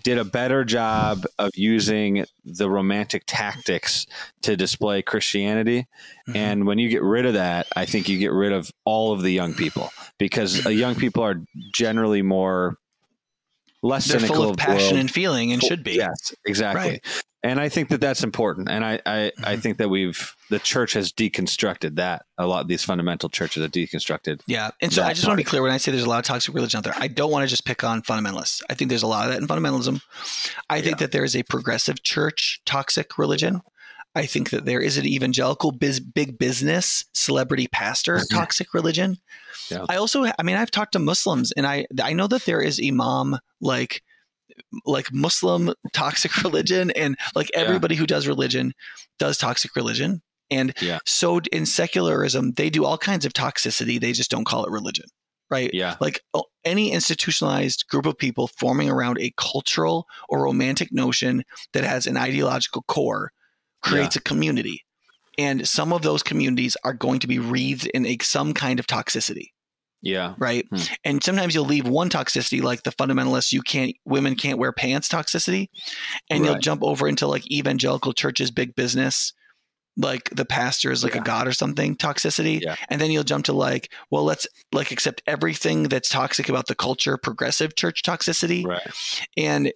did 0.02 0.18
a 0.18 0.24
better 0.24 0.64
job 0.64 1.24
of 1.38 1.50
using 1.54 2.24
the 2.44 2.68
romantic 2.68 3.22
tactics 3.26 4.06
to 4.42 4.56
display 4.56 5.02
Christianity. 5.02 5.86
Mhm. 6.28 6.36
And 6.36 6.66
when 6.66 6.78
you 6.78 6.88
get 6.88 7.02
rid 7.02 7.26
of 7.26 7.34
that, 7.34 7.66
I 7.76 7.86
think 7.86 8.08
you 8.08 8.18
get 8.18 8.32
rid 8.32 8.52
of 8.52 8.70
all 8.84 9.12
of 9.12 9.22
the 9.22 9.30
young 9.30 9.54
people 9.54 9.90
because 10.18 10.66
uh, 10.66 10.70
young 10.70 10.94
people 10.94 11.22
are 11.22 11.42
generally 11.72 12.22
more 12.22 12.78
less 13.86 14.06
They're 14.06 14.20
cynical 14.20 14.42
full 14.42 14.50
of 14.50 14.56
passion 14.56 14.88
world. 14.88 14.98
and 15.00 15.10
feeling 15.10 15.52
and 15.52 15.62
should 15.62 15.82
be. 15.84 15.92
Yes, 15.94 16.34
exactly. 16.46 16.90
Right. 16.90 17.04
And 17.42 17.60
I 17.60 17.68
think 17.68 17.90
that 17.90 18.00
that's 18.00 18.24
important. 18.24 18.68
And 18.68 18.84
I, 18.84 18.98
I, 19.06 19.30
I 19.44 19.54
Mhm. 19.56 19.62
think 19.62 19.78
that 19.78 19.88
we've 19.88 20.34
the 20.50 20.58
church 20.58 20.94
has 20.94 21.12
deconstructed 21.12 21.94
that. 21.96 22.24
A 22.38 22.46
lot 22.46 22.62
of 22.62 22.68
these 22.68 22.82
fundamental 22.82 23.28
churches 23.28 23.62
have 23.62 23.70
deconstructed. 23.70 24.40
Yeah. 24.48 24.70
And 24.82 24.92
so 24.92 25.04
I 25.04 25.12
just 25.12 25.26
want 25.28 25.38
to 25.38 25.44
be 25.44 25.48
clear 25.48 25.62
when 25.62 25.70
I 25.70 25.76
say 25.76 25.92
there's 25.92 26.02
a 26.04 26.08
lot 26.08 26.18
of 26.18 26.24
toxic 26.24 26.54
religion 26.54 26.78
out 26.78 26.84
there, 26.84 26.94
I 26.96 27.06
don't 27.06 27.30
want 27.30 27.44
to 27.44 27.48
just 27.48 27.64
pick 27.64 27.84
on 27.84 28.02
fundamentalists. 28.02 28.62
I 28.68 28.74
think 28.74 28.88
there's 28.88 29.04
a 29.04 29.06
lot 29.06 29.26
of 29.26 29.32
that 29.32 29.40
in 29.40 29.46
fundamentalism. 29.46 30.00
I 30.68 30.80
think 30.80 30.98
that 30.98 31.12
there 31.12 31.22
is 31.24 31.36
a 31.36 31.44
progressive 31.44 32.02
church 32.02 32.60
toxic 32.66 33.16
religion. 33.16 33.60
I 34.16 34.26
think 34.26 34.50
that 34.50 34.64
there 34.64 34.80
is 34.80 34.96
an 34.98 35.04
evangelical 35.06 35.70
biz, 35.72 36.00
big 36.00 36.38
business 36.38 37.04
celebrity 37.12 37.68
pastor 37.68 38.20
toxic 38.32 38.72
religion. 38.74 39.18
Yeah. 39.70 39.84
I 39.88 39.96
also 39.96 40.24
I 40.24 40.42
mean 40.42 40.56
I've 40.56 40.70
talked 40.70 40.92
to 40.92 40.98
Muslims 40.98 41.52
and 41.52 41.66
I 41.66 41.86
I 42.02 42.12
know 42.12 42.26
that 42.28 42.44
there 42.44 42.60
is 42.60 42.80
imam 42.84 43.38
like 43.60 44.02
like 44.84 45.12
Muslim 45.12 45.72
toxic 45.92 46.36
religion 46.44 46.90
and 46.92 47.16
like 47.34 47.50
Yeah. 47.52 47.60
everybody 47.60 47.94
who 47.94 48.06
does 48.06 48.26
religion 48.26 48.72
does 49.18 49.38
toxic 49.38 49.74
religion. 49.76 50.22
And 50.50 50.72
Yeah. 50.80 50.98
so 51.04 51.40
in 51.52 51.66
secularism, 51.66 52.52
they 52.52 52.70
do 52.70 52.84
all 52.84 52.98
kinds 52.98 53.24
of 53.26 53.32
toxicity. 53.32 54.00
They 54.00 54.12
just 54.12 54.30
don't 54.30 54.44
call 54.44 54.64
it 54.64 54.70
religion, 54.70 55.06
right? 55.50 55.70
Yeah. 55.74 55.96
Like 56.00 56.20
any 56.64 56.92
institutionalized 56.92 57.86
group 57.88 58.06
of 58.06 58.16
people 58.16 58.46
forming 58.46 58.88
around 58.88 59.18
a 59.18 59.32
cultural 59.36 60.06
or 60.28 60.44
romantic 60.44 60.92
notion 60.92 61.42
that 61.72 61.84
has 61.84 62.06
an 62.06 62.16
ideological 62.16 62.82
core 62.86 63.32
creates 63.82 64.14
a 64.16 64.20
community. 64.20 64.84
And 65.38 65.68
some 65.68 65.92
of 65.92 66.02
those 66.02 66.22
communities 66.22 66.76
are 66.84 66.94
going 66.94 67.18
to 67.20 67.26
be 67.26 67.38
wreathed 67.38 67.86
in 67.88 68.06
a, 68.06 68.16
some 68.22 68.54
kind 68.54 68.78
of 68.80 68.86
toxicity 68.86 69.48
Yeah. 70.06 70.34
right? 70.38 70.66
Hmm. 70.70 70.80
And 71.04 71.22
sometimes 71.24 71.54
you'll 71.54 71.64
leave 71.64 71.86
one 71.88 72.08
toxicity, 72.10 72.62
like 72.62 72.82
the 72.84 72.92
fundamentalist, 72.92 73.52
you 73.52 73.62
can't, 73.62 73.94
women 74.04 74.34
can't 74.36 74.58
wear 74.58 74.72
pants 74.72 75.08
toxicity, 75.08 75.68
and 76.30 76.44
you'll 76.44 76.58
jump 76.58 76.82
over 76.84 77.08
into 77.08 77.26
like 77.26 77.50
evangelical 77.50 78.12
churches, 78.12 78.50
big 78.50 78.74
business, 78.76 79.32
like 79.96 80.28
the 80.30 80.44
pastor 80.44 80.90
is 80.90 81.02
like 81.02 81.14
Yeah. 81.14 81.22
a 81.22 81.24
god 81.24 81.48
or 81.48 81.52
something 81.52 81.96
toxicity, 81.96 82.60
Yeah. 82.60 82.76
and 82.88 83.00
then 83.00 83.10
you'll 83.10 83.24
jump 83.24 83.46
to 83.46 83.52
like, 83.52 83.90
well, 84.10 84.24
let's 84.24 84.46
like 84.72 84.90
accept 84.90 85.22
everything 85.26 85.84
that's 85.84 86.08
toxic 86.08 86.48
about 86.48 86.66
the 86.66 86.74
culture, 86.74 87.16
progressive 87.16 87.76
church 87.76 88.02
toxicity, 88.02 88.64
Right. 88.64 88.86
and 89.36 89.72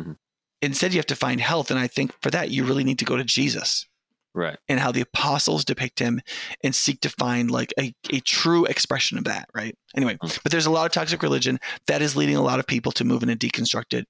Mhm. 0.00 0.16
instead 0.60 0.92
you 0.92 0.98
have 0.98 1.06
to 1.06 1.16
find 1.16 1.40
health. 1.40 1.70
And 1.70 1.80
I 1.80 1.86
think 1.86 2.12
for 2.22 2.30
that 2.30 2.50
you 2.50 2.64
really 2.64 2.84
need 2.84 2.98
to 2.98 3.04
go 3.04 3.16
to 3.16 3.24
Jesus 3.24 3.86
Right. 4.34 4.56
and 4.68 4.80
how 4.80 4.92
the 4.92 5.02
apostles 5.02 5.62
depict 5.64 5.98
him 5.98 6.20
and 6.64 6.74
seek 6.74 7.00
to 7.02 7.10
find 7.10 7.50
like 7.50 7.74
a, 7.78 7.94
a 8.10 8.20
true 8.20 8.64
expression 8.64 9.18
of 9.18 9.24
that, 9.24 9.48
right? 9.54 9.76
Anyway, 9.94 10.16
Mm. 10.22 10.42
but 10.42 10.50
there's 10.50 10.64
a 10.66 10.70
lot 10.70 10.86
of 10.86 10.92
toxic 10.92 11.22
religion 11.22 11.58
that 11.86 12.00
is 12.00 12.16
leading 12.16 12.36
a 12.36 12.42
lot 12.42 12.58
of 12.58 12.66
people 12.66 12.92
to 12.92 13.04
move 13.04 13.22
in 13.22 13.28
a 13.30 13.36
deconstructed 13.36 14.04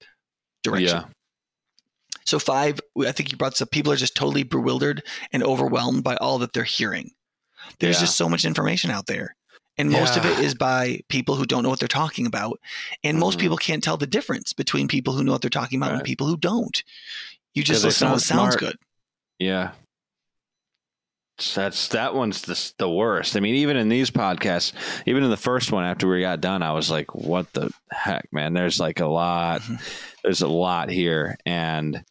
direction. 0.62 0.98
Yeah. 0.98 1.04
So, 2.24 2.38
five, 2.38 2.78
I 3.00 3.10
think 3.10 3.32
you 3.32 3.36
brought 3.38 3.52
this 3.52 3.62
up. 3.62 3.70
People 3.72 3.92
are 3.92 3.96
just 3.96 4.14
totally 4.14 4.44
bewildered 4.44 5.02
and 5.32 5.42
overwhelmed 5.42 6.04
by 6.04 6.14
all 6.16 6.38
that 6.38 6.52
they're 6.52 6.62
hearing. 6.62 7.10
There's 7.80 7.96
Yeah. 7.96 8.02
just 8.02 8.16
so 8.16 8.28
much 8.28 8.44
information 8.44 8.90
out 8.92 9.06
there. 9.06 9.34
And 9.78 9.90
most 9.90 10.16
of 10.16 10.24
it 10.24 10.38
is 10.38 10.54
by 10.54 11.00
people 11.08 11.34
who 11.34 11.46
don't 11.46 11.62
know 11.64 11.68
what 11.70 11.80
they're 11.80 11.88
talking 11.88 12.26
about. 12.26 12.60
And 13.02 13.18
most 13.18 13.38
Mhm. 13.38 13.40
people 13.40 13.56
can't 13.56 13.82
tell 13.82 13.96
the 13.96 14.06
difference 14.06 14.52
between 14.52 14.86
people 14.86 15.14
who 15.14 15.24
know 15.24 15.32
what 15.32 15.40
they're 15.40 15.48
talking 15.50 15.80
about 15.82 15.94
and 15.94 16.04
people 16.04 16.26
who 16.28 16.36
don't. 16.36 16.82
You 17.54 17.64
just 17.64 17.82
listen 17.82 18.06
to 18.08 18.12
what 18.14 18.20
sound 18.22 18.40
sounds 18.52 18.56
good. 18.56 18.76
Yeah. 19.38 19.72
That's 21.54 21.88
that 21.88 22.14
one's 22.14 22.42
the 22.42 22.72
the 22.78 22.90
worst. 22.90 23.36
I 23.36 23.40
mean, 23.40 23.54
even 23.56 23.76
in 23.76 23.88
these 23.88 24.10
podcasts, 24.10 24.72
even 25.06 25.24
in 25.24 25.30
the 25.30 25.36
first 25.36 25.72
one 25.72 25.84
after 25.84 26.08
we 26.08 26.20
got 26.20 26.40
done, 26.40 26.62
I 26.62 26.72
was 26.72 26.90
like, 26.90 27.14
"What 27.14 27.52
the 27.52 27.70
heck, 27.90 28.28
man?" 28.32 28.52
There's 28.52 28.78
like 28.78 29.00
a 29.00 29.06
lot. 29.06 29.62
There's 30.22 30.42
a 30.42 30.48
lot 30.48 30.88
here, 30.90 31.36
and 31.44 32.04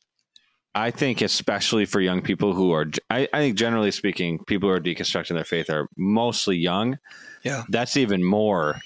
I 0.74 0.92
think 0.92 1.22
especially 1.22 1.86
for 1.86 2.02
young 2.02 2.22
people 2.22 2.54
who 2.54 2.74
are, 2.74 2.88
I, 3.10 3.28
I 3.32 3.40
think 3.40 3.58
generally 3.58 3.92
speaking, 3.92 4.40
people 4.46 4.70
who 4.70 4.76
are 4.76 4.82
deconstructing 4.82 5.36
their 5.36 5.44
faith 5.44 5.70
are 5.70 5.88
mostly 5.98 6.58
young. 6.58 6.98
Yeah. 7.44 7.64
that's 7.70 7.98
even 7.98 8.24
more 8.24 8.80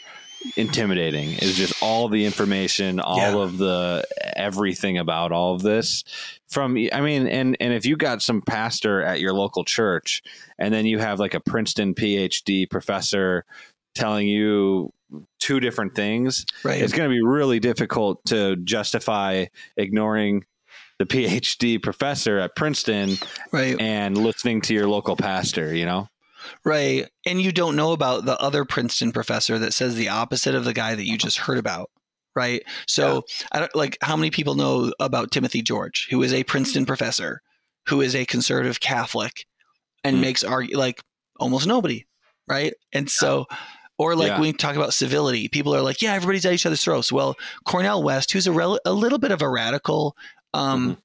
intimidating. 0.55 1.33
Is 1.33 1.55
just 1.55 1.81
all 1.81 2.07
the 2.09 2.25
information, 2.25 2.99
all 2.99 3.17
Yeah. 3.17 3.35
of 3.37 3.57
the 3.57 4.05
everything 4.35 4.97
about 4.97 5.31
all 5.31 5.53
of 5.55 5.61
this 5.61 6.03
from 6.49 6.77
i 6.93 7.01
mean 7.01 7.25
and 7.27 7.57
and 7.59 7.73
if 7.73 7.85
you 7.85 7.95
got 7.97 8.21
some 8.21 8.41
pastor 8.41 9.01
at 9.01 9.19
your 9.19 9.33
local 9.33 9.63
church 9.63 10.21
and 10.59 10.73
then 10.73 10.85
you 10.85 10.99
have 10.99 11.19
like 11.19 11.33
a 11.33 11.39
princeton 11.39 11.93
phd 11.95 12.69
professor 12.69 13.45
telling 13.95 14.27
you 14.27 14.91
two 15.39 15.59
different 15.59 15.95
things 15.95 16.45
Right. 16.63 16.81
it's 16.81 16.93
going 16.93 17.09
to 17.09 17.13
be 17.13 17.21
really 17.23 17.59
difficult 17.59 18.23
to 18.25 18.57
justify 18.57 19.45
ignoring 19.77 20.45
the 20.99 21.05
phd 21.05 21.81
professor 21.81 22.37
at 22.39 22.55
princeton 22.55 23.11
right. 23.51 23.79
and 23.79 24.17
listening 24.17 24.61
to 24.61 24.73
your 24.73 24.87
local 24.87 25.15
pastor 25.15 25.73
you 25.73 25.85
know 25.85 26.07
Right. 26.63 27.07
And 27.25 27.41
you 27.41 27.51
don't 27.51 27.75
know 27.75 27.91
about 27.91 28.25
the 28.25 28.39
other 28.39 28.65
Princeton 28.65 29.11
professor 29.11 29.57
that 29.59 29.73
says 29.73 29.95
the 29.95 30.09
opposite 30.09 30.55
of 30.55 30.65
the 30.65 30.73
guy 30.73 30.95
that 30.95 31.05
you 31.07 31.17
just 31.17 31.37
heard 31.37 31.57
about. 31.57 31.89
Right. 32.35 32.63
So, 32.87 33.23
I 33.53 33.59
don't 33.61 33.75
like 33.75 33.97
how 34.01 34.17
many 34.17 34.29
people 34.29 34.55
know 34.55 34.91
about 34.99 35.31
Timothy 35.31 35.61
George, 35.61 36.07
who 36.09 36.21
is 36.21 36.33
a 36.33 36.43
Princeton 36.43 36.85
professor, 36.85 37.41
who 37.87 38.01
is 38.01 38.13
a 38.15 38.25
conservative 38.25 38.79
Catholic 38.81 39.45
and 40.03 40.17
Hmm. 40.17 40.21
makes 40.21 40.43
argue 40.43 40.77
like 40.77 41.01
almost 41.39 41.65
nobody. 41.65 42.05
Right. 42.47 42.73
And 42.93 43.09
so, 43.09 43.45
or 43.97 44.15
like 44.15 44.27
Yeah. 44.27 44.33
when 44.33 44.41
we 44.41 44.53
talk 44.53 44.75
about 44.75 44.93
civility, 44.93 45.47
people 45.47 45.73
are 45.73 45.81
like, 45.81 46.01
yeah, 46.01 46.13
everybody's 46.13 46.45
at 46.45 46.53
each 46.53 46.65
other's 46.65 46.83
throats. 46.83 47.09
Well, 47.11 47.35
Cornel 47.65 48.03
West, 48.03 48.31
who's 48.33 48.47
a, 48.47 48.51
rel- 48.51 48.79
a 48.85 48.91
little 48.91 49.17
bit 49.19 49.31
of 49.31 49.41
a 49.41 49.49
radical, 49.49 50.17
um, 50.53 50.89
Mm-hmm. 50.91 50.99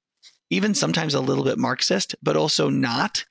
even 0.49 0.75
sometimes 0.75 1.13
a 1.13 1.21
little 1.21 1.45
bit 1.45 1.57
Marxist, 1.57 2.13
but 2.21 2.35
also 2.35 2.67
not. 2.69 3.23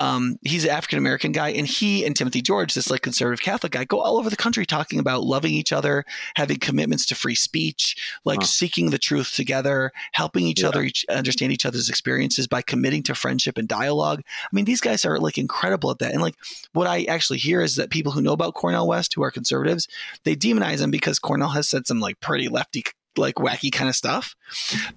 Um, 0.00 0.36
he's 0.42 0.64
an 0.64 0.70
African 0.70 0.98
American 0.98 1.30
guy, 1.30 1.50
and 1.50 1.66
he 1.66 2.04
and 2.04 2.16
Timothy 2.16 2.42
George, 2.42 2.74
this 2.74 2.90
like 2.90 3.02
conservative 3.02 3.42
Catholic 3.44 3.72
guy, 3.72 3.84
go 3.84 4.00
all 4.00 4.18
over 4.18 4.30
the 4.30 4.36
country 4.36 4.64
talking 4.66 4.98
about 4.98 5.22
loving 5.22 5.52
each 5.52 5.72
other, 5.72 6.04
having 6.36 6.58
commitments 6.58 7.06
to 7.06 7.14
free 7.14 7.34
speech, 7.34 7.96
like 8.24 8.40
Huh. 8.40 8.46
seeking 8.46 8.90
the 8.90 8.98
truth 8.98 9.34
together, 9.34 9.92
helping 10.12 10.46
each 10.46 10.62
Yeah. 10.62 10.68
other 10.68 10.82
each, 10.82 11.04
understand 11.10 11.52
each 11.52 11.66
other's 11.66 11.88
experiences 11.90 12.48
by 12.48 12.62
committing 12.62 13.02
to 13.04 13.14
friendship 13.14 13.58
and 13.58 13.68
dialogue. 13.68 14.22
I 14.26 14.48
mean, 14.52 14.64
these 14.64 14.80
guys 14.80 15.04
are 15.04 15.18
like 15.18 15.36
incredible 15.38 15.90
at 15.90 15.98
that. 15.98 16.12
And 16.12 16.22
like 16.22 16.36
what 16.72 16.86
I 16.86 17.04
actually 17.04 17.38
hear 17.38 17.60
is 17.60 17.76
that 17.76 17.90
people 17.90 18.12
who 18.12 18.22
know 18.22 18.32
about 18.32 18.54
Cornel 18.54 18.88
West, 18.88 19.12
who 19.14 19.22
are 19.22 19.30
conservatives, 19.30 19.86
they 20.24 20.34
demonize 20.34 20.80
him 20.80 20.90
because 20.90 21.18
Cornel 21.18 21.50
has 21.50 21.68
said 21.68 21.86
some 21.86 22.00
like 22.00 22.18
pretty 22.20 22.48
lefty 22.48 22.84
like 23.16 23.36
wacky 23.36 23.72
kind 23.72 23.88
of 23.88 23.96
stuff. 23.96 24.34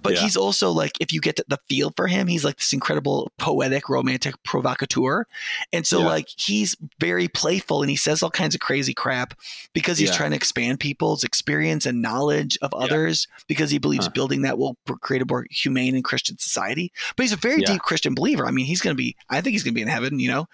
But 0.02 0.14
Yeah. 0.14 0.20
he's 0.20 0.36
also 0.36 0.70
like, 0.70 0.92
if 1.00 1.12
you 1.12 1.20
get 1.20 1.40
the 1.48 1.58
feel 1.68 1.92
for 1.96 2.06
him, 2.06 2.26
he's 2.28 2.44
like 2.44 2.56
this 2.58 2.72
incredible 2.72 3.32
poetic, 3.38 3.88
romantic 3.88 4.34
provocateur. 4.44 5.26
And 5.72 5.86
so 5.86 6.00
Yeah. 6.00 6.06
like 6.06 6.28
he's 6.36 6.76
very 7.00 7.28
playful 7.28 7.82
and 7.82 7.90
he 7.90 7.96
says 7.96 8.22
all 8.22 8.30
kinds 8.30 8.54
of 8.54 8.60
crazy 8.60 8.94
crap 8.94 9.34
because 9.72 9.98
he's 9.98 10.10
Yeah. 10.10 10.16
trying 10.16 10.30
to 10.30 10.36
expand 10.36 10.80
people's 10.80 11.24
experience 11.24 11.86
and 11.86 12.00
knowledge 12.02 12.56
of 12.62 12.72
others 12.74 13.26
because 13.48 13.70
he 13.70 13.78
believes 13.78 14.06
Huh. 14.06 14.12
building 14.14 14.42
that 14.42 14.58
will 14.58 14.76
create 15.00 15.22
a 15.22 15.26
more 15.26 15.46
humane 15.50 15.94
and 15.94 16.04
Christian 16.04 16.38
society. 16.38 16.92
But 17.16 17.24
he's 17.24 17.32
a 17.32 17.36
very 17.36 17.62
deep 17.62 17.82
Christian 17.82 18.14
believer. 18.14 18.46
I 18.46 18.50
mean, 18.50 18.66
he's 18.66 18.80
going 18.80 18.94
to 18.96 19.00
be, 19.02 19.16
I 19.30 19.40
think 19.40 19.52
he's 19.52 19.62
going 19.64 19.74
to 19.74 19.78
be 19.78 19.82
in 19.82 19.88
heaven, 19.88 20.20
you 20.20 20.28
know? 20.28 20.46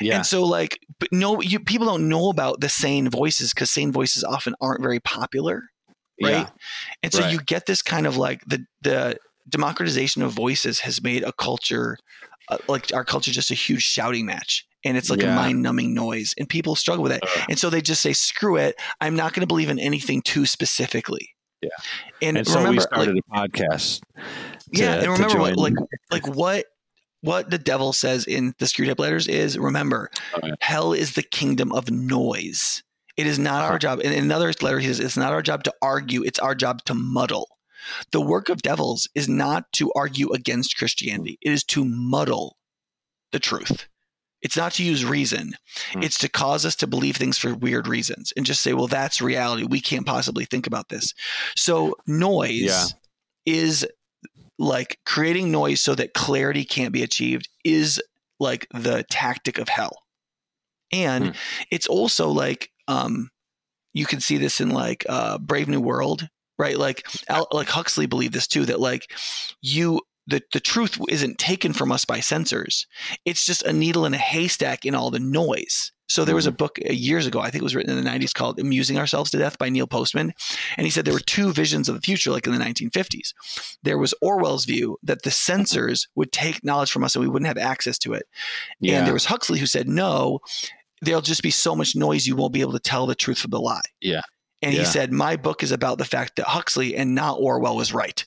yeah 0.00 0.16
And 0.16 0.26
so, 0.26 0.44
like, 0.44 0.80
but 0.98 1.10
no, 1.12 1.40
you 1.40 1.60
people 1.60 1.86
don't 1.86 2.08
know 2.08 2.28
about 2.28 2.60
the 2.60 2.68
sane 2.68 3.08
voices 3.08 3.52
because 3.54 3.70
sane 3.70 3.92
voices 3.92 4.24
often 4.24 4.54
aren't 4.60 4.82
very 4.82 5.00
popular, 5.00 5.70
right? 6.22 6.30
yeah 6.30 6.48
And 7.02 7.12
so 7.12 7.20
Right. 7.20 7.32
you 7.32 7.40
get 7.40 7.66
this 7.66 7.82
kind 7.82 8.06
of 8.06 8.16
like 8.16 8.42
the 8.46 8.64
the 8.82 9.18
democratization 9.48 10.22
of 10.22 10.32
voices 10.32 10.80
has 10.80 11.02
made 11.02 11.24
a 11.24 11.32
culture, 11.32 11.98
uh, 12.48 12.58
like 12.68 12.92
our 12.94 13.04
culture, 13.04 13.30
just 13.30 13.50
a 13.50 13.54
huge 13.54 13.82
shouting 13.82 14.26
match, 14.26 14.66
and 14.84 14.96
it's 14.96 15.10
like 15.10 15.22
a 15.22 15.26
mind 15.26 15.62
numbing 15.62 15.94
noise, 15.94 16.34
and 16.38 16.48
people 16.48 16.76
struggle 16.76 17.02
with 17.02 17.12
it, 17.12 17.20
Ugh. 17.22 17.46
and 17.50 17.58
so 17.58 17.70
they 17.70 17.80
just 17.80 18.00
say, 18.00 18.12
"Screw 18.12 18.56
it, 18.56 18.76
I'm 19.00 19.16
not 19.16 19.32
going 19.32 19.42
to 19.42 19.46
believe 19.46 19.70
in 19.70 19.78
anything 19.78 20.22
too 20.22 20.46
specifically." 20.46 21.30
Yeah. 21.62 21.68
and, 22.22 22.38
and 22.38 22.46
so 22.46 22.54
remember, 22.54 22.70
we 22.70 22.78
like, 22.78 22.88
started 22.88 23.18
a 23.18 23.22
podcast 23.34 24.00
yeah, 24.72 24.94
and 24.94 25.08
remember 25.12 25.38
what 25.38 25.56
like 25.56 25.74
like 26.10 26.26
what 26.26 26.66
what 27.22 27.50
the 27.50 27.58
devil 27.58 27.92
says 27.92 28.24
in 28.26 28.54
the 28.58 28.64
Screwtape 28.64 28.98
Letters 28.98 29.28
is 29.28 29.58
remember, 29.58 30.10
yeah. 30.42 30.54
hell 30.60 30.92
is 30.92 31.14
the 31.14 31.22
kingdom 31.22 31.72
of 31.72 31.90
noise. 31.90 32.82
It 33.20 33.26
is 33.26 33.38
not 33.38 33.62
our 33.62 33.78
job. 33.78 34.00
In 34.00 34.12
another 34.12 34.52
letter, 34.62 34.78
he 34.78 34.86
says 34.86 35.00
it's 35.00 35.16
not 35.16 35.32
our 35.32 35.42
job 35.42 35.62
to 35.64 35.74
argue; 35.82 36.22
it's 36.24 36.38
our 36.38 36.54
job 36.54 36.82
to 36.84 36.94
muddle. 36.94 37.48
The 38.12 38.20
work 38.20 38.48
of 38.48 38.62
devils 38.62 39.08
is 39.14 39.28
not 39.28 39.70
to 39.74 39.92
argue 39.94 40.30
against 40.32 40.76
Christianity; 40.76 41.38
it 41.42 41.52
is 41.52 41.64
to 41.64 41.84
muddle 41.84 42.56
the 43.32 43.38
truth. 43.38 43.86
It's 44.42 44.56
not 44.56 44.72
to 44.74 44.82
use 44.84 45.04
reason. 45.04 45.52
Hmm. 45.92 46.02
It's 46.02 46.16
to 46.18 46.28
cause 46.28 46.64
us 46.64 46.74
to 46.76 46.86
believe 46.86 47.16
things 47.16 47.36
for 47.36 47.54
weird 47.54 47.86
reasons 47.86 48.32
and 48.36 48.46
just 48.46 48.62
say, 48.62 48.72
well, 48.72 48.86
that's 48.86 49.20
reality. 49.20 49.64
We 49.64 49.82
can't 49.82 50.06
possibly 50.06 50.46
think 50.46 50.66
about 50.66 50.88
this. 50.88 51.12
So, 51.56 51.94
noise 52.06 52.62
Yeah. 52.62 52.86
is 53.44 53.86
like 54.58 54.98
creating 55.04 55.50
noise 55.50 55.80
so 55.82 55.94
that 55.94 56.14
clarity 56.14 56.64
can't 56.64 56.92
be 56.92 57.02
achieved 57.02 57.48
is 57.64 58.00
like 58.38 58.66
the 58.72 59.04
tactic 59.10 59.58
of 59.58 59.68
hell. 59.68 60.04
And 60.90 61.26
Hmm. 61.26 61.32
it's 61.70 61.86
also 61.86 62.30
like 62.30 62.70
um 62.90 63.30
you 63.92 64.06
can 64.06 64.20
see 64.20 64.36
this 64.36 64.60
in 64.60 64.70
like 64.70 65.04
uh 65.08 65.38
Brave 65.38 65.68
New 65.68 65.80
World, 65.80 66.28
right? 66.58 66.76
Like 66.76 67.06
Al, 67.28 67.46
like 67.52 67.68
Huxley 67.68 68.06
believed 68.06 68.34
this 68.34 68.46
too 68.46 68.66
that 68.66 68.80
like 68.80 69.10
you 69.62 70.00
the, 70.26 70.42
the 70.52 70.60
truth 70.60 70.98
isn't 71.08 71.38
taken 71.38 71.72
from 71.72 71.90
us 71.90 72.04
by 72.04 72.20
censors. 72.20 72.86
It's 73.24 73.44
just 73.44 73.64
a 73.64 73.72
needle 73.72 74.04
in 74.04 74.14
a 74.14 74.18
haystack 74.18 74.84
in 74.84 74.94
all 74.94 75.10
the 75.10 75.18
noise. 75.18 75.92
So 76.10 76.24
there 76.24 76.34
was 76.34 76.46
a 76.46 76.52
book 76.52 76.78
uh, 76.88 76.92
years 76.92 77.26
ago, 77.26 77.38
I 77.38 77.50
think 77.50 77.62
it 77.62 77.64
was 77.64 77.76
written 77.76 77.96
in 77.96 78.04
the 78.04 78.10
90s 78.10 78.34
called 78.34 78.58
Amusing 78.58 78.98
Ourselves 78.98 79.30
to 79.30 79.38
Death 79.38 79.58
by 79.58 79.68
Neil 79.68 79.86
Postman. 79.86 80.32
And 80.76 80.84
he 80.84 80.90
said 80.90 81.04
there 81.04 81.14
were 81.14 81.20
two 81.20 81.52
visions 81.52 81.88
of 81.88 81.94
the 81.94 82.00
future, 82.00 82.32
like 82.32 82.48
in 82.48 82.52
the 82.52 82.58
1950s. 82.58 83.32
There 83.84 83.96
was 83.96 84.12
Orwell's 84.20 84.64
view 84.64 84.98
that 85.04 85.22
the 85.22 85.30
censors 85.30 86.08
would 86.16 86.32
take 86.32 86.64
knowledge 86.64 86.90
from 86.90 87.04
us 87.04 87.14
and 87.14 87.24
we 87.24 87.28
wouldn't 87.28 87.46
have 87.46 87.58
access 87.58 87.96
to 87.98 88.14
it. 88.14 88.24
yeah 88.80 88.98
And 88.98 89.06
there 89.06 89.14
was 89.14 89.26
Huxley 89.26 89.60
who 89.60 89.66
said, 89.66 89.86
no, 89.86 90.40
there'll 91.02 91.20
just 91.22 91.42
be 91.42 91.50
so 91.50 91.74
much 91.74 91.96
noise 91.96 92.26
you 92.26 92.36
won't 92.36 92.52
be 92.52 92.60
able 92.60 92.72
to 92.72 92.78
tell 92.80 93.06
the 93.06 93.14
truth 93.14 93.38
from 93.38 93.50
the 93.50 93.60
lie. 93.60 93.80
Yeah. 94.00 94.20
And 94.62 94.74
he 94.74 94.84
said, 94.84 95.10
my 95.12 95.36
book 95.36 95.62
is 95.62 95.72
about 95.72 95.96
the 95.98 96.04
fact 96.04 96.36
that 96.36 96.44
Huxley 96.46 96.94
and 96.94 97.14
not 97.14 97.38
Orwell 97.40 97.76
was 97.76 97.94
right. 97.94 98.24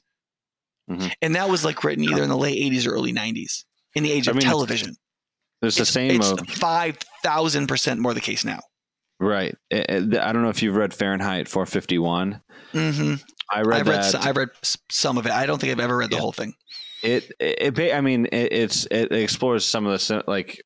Mhm. 0.90 1.12
And 1.22 1.36
that 1.36 1.48
was 1.50 1.64
like 1.64 1.84
written 1.84 2.04
either 2.04 2.24
in 2.24 2.30
the 2.30 2.38
late 2.38 2.58
80s 2.58 2.88
or 2.88 2.92
early 2.94 3.14
90s 3.14 3.64
in 3.96 4.04
the 4.04 4.12
age 4.12 4.28
I 4.28 4.32
of 4.32 4.38
mean, 4.38 4.46
television. 4.48 4.96
It's 5.62 5.78
the 5.78 5.86
same 5.86 6.20
It's 6.20 6.32
of 6.32 6.40
5,000% 6.40 8.00
more 8.00 8.14
the 8.14 8.20
case 8.22 8.44
now. 8.44 8.60
right. 9.20 9.56
It- 9.70 9.90
it- 9.90 10.18
I 10.20 10.34
don't 10.34 10.42
know 10.42 10.50
if 10.50 10.62
you've 10.64 10.76
read 10.76 10.94
Fahrenheit 10.94 11.48
451. 11.48 12.42
hmm 12.72 13.14
I 13.52 13.62
read 13.62 13.82
I've 13.82 13.88
read, 13.88 13.98
that. 14.04 14.12
some, 14.12 14.22
I've 14.24 14.36
read 14.38 14.50
some 14.90 15.18
of 15.18 15.26
it. 15.28 15.32
I 15.32 15.46
don't 15.46 15.60
think 15.60 15.72
I've 15.72 15.80
ever 15.80 15.96
read 15.98 16.10
the 16.10 16.16
Yeah. 16.16 16.22
whole 16.22 16.32
thing. 16.34 16.54
it, 17.04 17.32
it, 17.40 17.94
I 17.94 18.02
mean, 18.02 18.26
it, 18.32 18.52
it's 18.54 18.86
it 18.90 19.12
explores 19.12 19.66
some 19.66 19.86
of 19.86 19.92
the 20.00 20.24
like. 20.28 20.62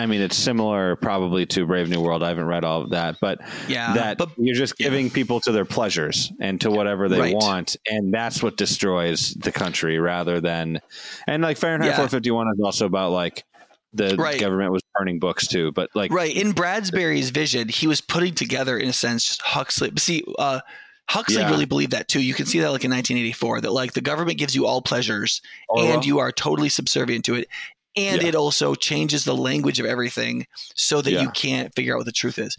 I 0.00 0.06
mean, 0.06 0.20
it's 0.20 0.36
similar 0.36 0.96
probably 0.96 1.46
to 1.46 1.66
Brave 1.66 1.88
New 1.88 2.00
World. 2.00 2.22
I 2.22 2.28
haven't 2.28 2.46
read 2.46 2.64
all 2.64 2.82
of 2.82 2.90
that, 2.90 3.16
but 3.20 3.38
Yeah. 3.68 3.92
that 3.94 4.18
but 4.18 4.30
you're 4.38 4.54
just 4.56 4.74
yeah. 4.78 4.86
giving 4.88 5.10
people 5.10 5.40
to 5.40 5.52
their 5.52 5.64
pleasures 5.64 6.32
and 6.40 6.60
to 6.62 6.70
whatever 6.70 7.08
they 7.08 7.20
Right. 7.20 7.34
want, 7.34 7.76
and 7.88 8.12
that's 8.12 8.42
what 8.42 8.56
destroys 8.56 9.34
the 9.34 9.52
country 9.52 9.98
rather 9.98 10.40
than. 10.40 10.80
And 11.26 11.42
like 11.42 11.58
Fahrenheit 11.58 11.90
Yeah. 11.90 11.96
451 11.96 12.46
is 12.54 12.60
also 12.64 12.86
about 12.86 13.12
like 13.12 13.44
the 13.92 14.14
Right. 14.16 14.38
government 14.40 14.72
was 14.72 14.82
burning 14.96 15.18
books 15.18 15.46
too, 15.46 15.72
but 15.72 15.90
like 15.94 16.12
Right. 16.12 16.34
In 16.34 16.52
Bradbury's 16.52 17.30
vision, 17.30 17.68
he 17.68 17.86
was 17.86 18.00
putting 18.00 18.34
together, 18.34 18.78
in 18.78 18.88
a 18.88 18.92
sense, 18.92 19.38
Huxley. 19.42 19.90
See, 19.98 20.24
uh, 20.38 20.60
Huxley 21.08 21.40
Yeah. 21.40 21.50
really 21.50 21.64
believed 21.64 21.90
that 21.90 22.06
too. 22.06 22.20
You 22.20 22.34
can 22.34 22.46
see 22.46 22.60
that 22.60 22.70
like 22.70 22.84
in 22.84 22.90
1984, 22.90 23.60
that 23.62 23.72
like 23.72 23.94
the 23.94 24.00
government 24.00 24.38
gives 24.38 24.54
you 24.54 24.64
all 24.64 24.80
pleasures 24.80 25.42
Orwell. 25.68 25.92
and 25.94 26.06
you 26.06 26.20
are 26.20 26.30
totally 26.30 26.68
subservient 26.68 27.24
to 27.24 27.34
it. 27.34 27.48
And 27.96 28.22
Yeah. 28.22 28.28
it 28.28 28.34
also 28.34 28.74
changes 28.74 29.24
the 29.24 29.36
language 29.36 29.80
of 29.80 29.86
everything 29.86 30.46
so 30.74 31.02
that 31.02 31.10
Yeah. 31.12 31.22
you 31.22 31.30
can't 31.30 31.74
figure 31.74 31.94
out 31.94 31.98
what 31.98 32.06
the 32.06 32.12
truth 32.12 32.38
is. 32.38 32.56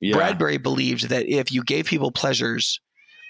yeah, 0.00 0.14
Bradbury 0.14 0.58
believed 0.58 1.08
that 1.08 1.26
if 1.26 1.50
you 1.50 1.62
gave 1.64 1.86
people 1.86 2.10
pleasures 2.12 2.80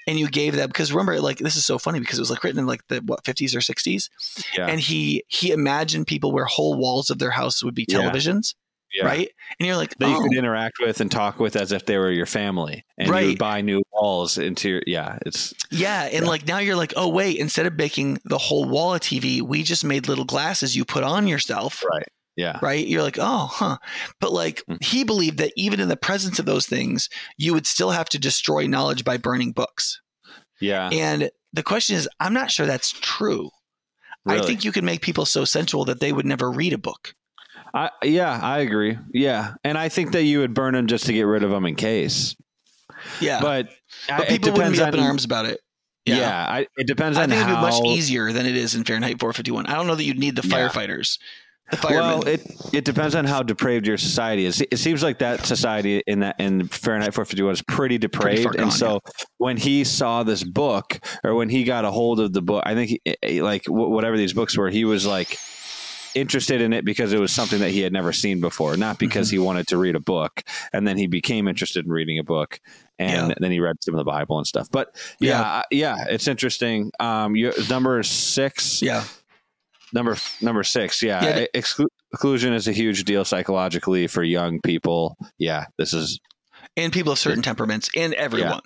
and 0.06 0.18
you 0.18 0.28
gave 0.28 0.54
them, 0.56 0.68
because 0.68 0.92
remember, 0.92 1.20
like 1.20 1.38
this 1.38 1.56
is 1.56 1.64
so 1.64 1.78
funny 1.78 2.00
because 2.00 2.18
it 2.18 2.22
was 2.22 2.30
like 2.30 2.42
written 2.44 2.58
in 2.58 2.66
like 2.66 2.80
the 2.88 2.98
what 3.06 3.22
50s 3.24 3.54
or 3.54 3.60
60s, 3.60 4.08
yeah, 4.56 4.66
and 4.66 4.80
he 4.80 5.24
he 5.28 5.52
imagined 5.52 6.06
people 6.06 6.32
where 6.32 6.44
whole 6.44 6.76
walls 6.76 7.08
of 7.10 7.18
their 7.18 7.30
house 7.30 7.62
would 7.62 7.74
be 7.74 7.86
televisions 7.86 8.54
yeah. 8.92 9.04
right? 9.06 9.28
And 9.58 9.66
you're 9.66 9.76
like, 9.76 9.94
that 9.98 10.08
you 10.08 10.16
oh, 10.16 10.22
could 10.22 10.36
interact 10.36 10.76
with 10.80 11.00
and 11.00 11.10
talk 11.10 11.38
with 11.38 11.56
as 11.56 11.72
if 11.72 11.86
they 11.86 11.96
were 11.98 12.10
your 12.10 12.26
family, 12.26 12.84
and 12.98 13.08
you 13.08 13.12
Right. 13.12 13.26
would 13.28 13.38
buy 13.38 13.60
new 13.60 13.82
walls 13.92 14.38
into 14.38 14.68
your. 14.68 14.82
Yeah, 14.86 15.18
it's 15.26 15.54
yeah, 15.70 16.04
and 16.04 16.24
Yeah. 16.24 16.28
like 16.30 16.46
now 16.46 16.58
you're 16.58 16.76
like, 16.76 16.92
oh 16.96 17.08
wait, 17.08 17.38
instead 17.38 17.66
of 17.66 17.74
making 17.74 18.18
the 18.24 18.38
whole 18.38 18.64
wall 18.64 18.94
a 18.94 19.00
TV, 19.00 19.42
we 19.42 19.62
just 19.62 19.84
made 19.84 20.08
little 20.08 20.24
glasses 20.24 20.74
you 20.76 20.84
put 20.84 21.04
on 21.04 21.26
yourself. 21.26 21.82
right. 21.90 22.06
Yeah, 22.36 22.58
right? 22.60 22.84
You're 22.84 23.02
like, 23.04 23.18
oh, 23.20 23.46
huh. 23.46 23.76
But 24.20 24.32
like, 24.32 24.64
Mm. 24.68 24.82
he 24.82 25.04
believed 25.04 25.38
that 25.38 25.52
even 25.56 25.78
in 25.78 25.88
the 25.88 25.96
presence 25.96 26.40
of 26.40 26.46
those 26.46 26.66
things, 26.66 27.08
you 27.38 27.54
would 27.54 27.64
still 27.64 27.92
have 27.92 28.08
to 28.08 28.18
destroy 28.18 28.66
knowledge 28.66 29.04
by 29.04 29.16
burning 29.18 29.52
books. 29.52 30.00
yeah. 30.60 30.88
And 30.92 31.30
the 31.52 31.62
question 31.62 31.94
is, 31.94 32.08
I'm 32.18 32.34
not 32.34 32.50
sure 32.50 32.66
that's 32.66 32.90
true. 32.90 33.50
I 34.26 34.40
think 34.40 34.64
you 34.64 34.72
can 34.72 34.84
make 34.84 35.00
people 35.02 35.26
so 35.26 35.44
sensual 35.44 35.84
that 35.84 36.00
they 36.00 36.12
would 36.12 36.26
never 36.26 36.50
read 36.50 36.72
a 36.72 36.78
book. 36.78 37.14
I 37.74 37.90
yeah, 38.04 38.38
I 38.40 38.60
agree. 38.60 38.96
Yeah, 39.12 39.54
and 39.64 39.76
I 39.76 39.88
think 39.88 40.12
that 40.12 40.22
you 40.22 40.38
would 40.38 40.54
burn 40.54 40.74
them 40.74 40.86
just 40.86 41.06
to 41.06 41.12
get 41.12 41.22
rid 41.24 41.42
of 41.42 41.50
them 41.50 41.66
in 41.66 41.74
case. 41.74 42.36
Yeah. 43.20 43.40
But, 43.40 43.68
But, 44.08 44.20
I- 44.20 44.26
people 44.26 44.52
wouldn't 44.52 44.76
be 44.76 44.80
up 44.82 44.94
in 44.94 45.00
arms 45.00 45.24
about 45.24 45.46
it. 45.46 45.60
Yeah, 46.06 46.46
I, 46.48 46.66
it 46.76 46.86
depends 46.86 47.16
I 47.18 47.22
on 47.24 47.30
think 47.30 47.40
it'd 47.40 47.50
be 47.50 47.54
how. 47.56 47.62
much 47.62 47.80
easier 47.86 48.30
than 48.30 48.44
it 48.46 48.56
is 48.56 48.74
in 48.74 48.84
Fahrenheit 48.84 49.18
451. 49.18 49.66
I 49.66 49.74
don't 49.74 49.86
know 49.86 49.94
that 49.94 50.04
you'd 50.04 50.18
need 50.18 50.36
the 50.36 50.46
Yeah. 50.46 50.68
firefighters, 50.68 51.18
the 51.70 51.78
firemen. 51.78 52.00
Well, 52.20 52.28
it 52.28 52.42
it 52.74 52.84
depends 52.84 53.14
on 53.14 53.24
how 53.24 53.42
depraved 53.42 53.86
your 53.86 53.96
society 53.96 54.44
is. 54.44 54.60
It 54.60 54.76
seems 54.78 55.02
like 55.02 55.18
that 55.20 55.46
society 55.46 56.02
in 56.06 56.20
that 56.20 56.36
in 56.38 56.68
Fahrenheit 56.68 57.14
451 57.14 57.52
is 57.54 57.62
pretty 57.62 57.96
depraved, 57.96 58.44
gone, 58.54 58.64
and 58.64 58.72
so 58.72 59.00
when 59.38 59.56
he 59.56 59.82
saw 59.82 60.22
this 60.24 60.44
book, 60.44 61.00
or 61.24 61.34
when 61.34 61.48
he 61.48 61.64
got 61.64 61.86
a 61.86 61.90
hold 61.90 62.20
of 62.20 62.34
the 62.34 62.42
book, 62.42 62.62
I 62.66 62.74
think 62.74 62.90
he, 62.90 63.16
eh, 63.22 63.42
like 63.42 63.64
whatever 63.66 64.18
these 64.18 64.34
books 64.34 64.58
were, 64.58 64.68
he 64.68 64.84
was 64.84 65.06
like 65.06 65.38
interested 66.14 66.60
in 66.60 66.72
it 66.72 66.84
because 66.84 67.12
it 67.12 67.18
was 67.20 67.32
something 67.32 67.60
that 67.60 67.70
he 67.70 67.80
had 67.80 67.92
never 67.92 68.12
seen 68.12 68.40
before, 68.40 68.76
not 68.76 68.98
because 68.98 69.28
Mm-hmm. 69.28 69.34
he 69.34 69.38
wanted 69.38 69.66
to 69.68 69.76
read 69.78 69.96
a 69.96 70.00
book, 70.00 70.42
and 70.72 70.86
then 70.86 70.96
he 70.96 71.06
became 71.06 71.48
interested 71.48 71.84
in 71.84 71.90
reading 71.90 72.18
a 72.18 72.24
book. 72.24 72.60
And 72.98 73.28
Yeah. 73.30 73.34
then 73.40 73.50
he 73.50 73.58
read 73.60 73.76
some 73.82 73.94
of 73.94 73.98
the 73.98 74.04
Bible 74.04 74.38
and 74.38 74.46
stuff. 74.46 74.68
But 74.70 74.94
yeah, 75.18 75.62
yeah, 75.70 75.96
yeah 75.96 76.04
it's 76.08 76.28
interesting. 76.28 76.92
Um, 77.00 77.34
you, 77.34 77.52
number 77.68 78.02
six, 78.04 78.80
yeah. 78.82 79.04
Number 79.92 80.16
number 80.40 80.62
six, 80.64 81.02
yeah. 81.02 81.22
Yeah, 81.24 81.46
Exclu- 81.54 81.86
exclusion 82.12 82.52
is 82.52 82.66
a 82.68 82.72
huge 82.72 83.04
deal 83.04 83.24
psychologically 83.24 84.06
for 84.08 84.22
young 84.22 84.60
people. 84.60 85.16
Yeah, 85.38 85.66
this 85.78 85.92
is 85.92 86.18
and 86.76 86.92
people 86.92 87.12
of 87.12 87.18
certain 87.18 87.42
temperaments 87.42 87.88
and 87.96 88.14
everyone. 88.14 88.60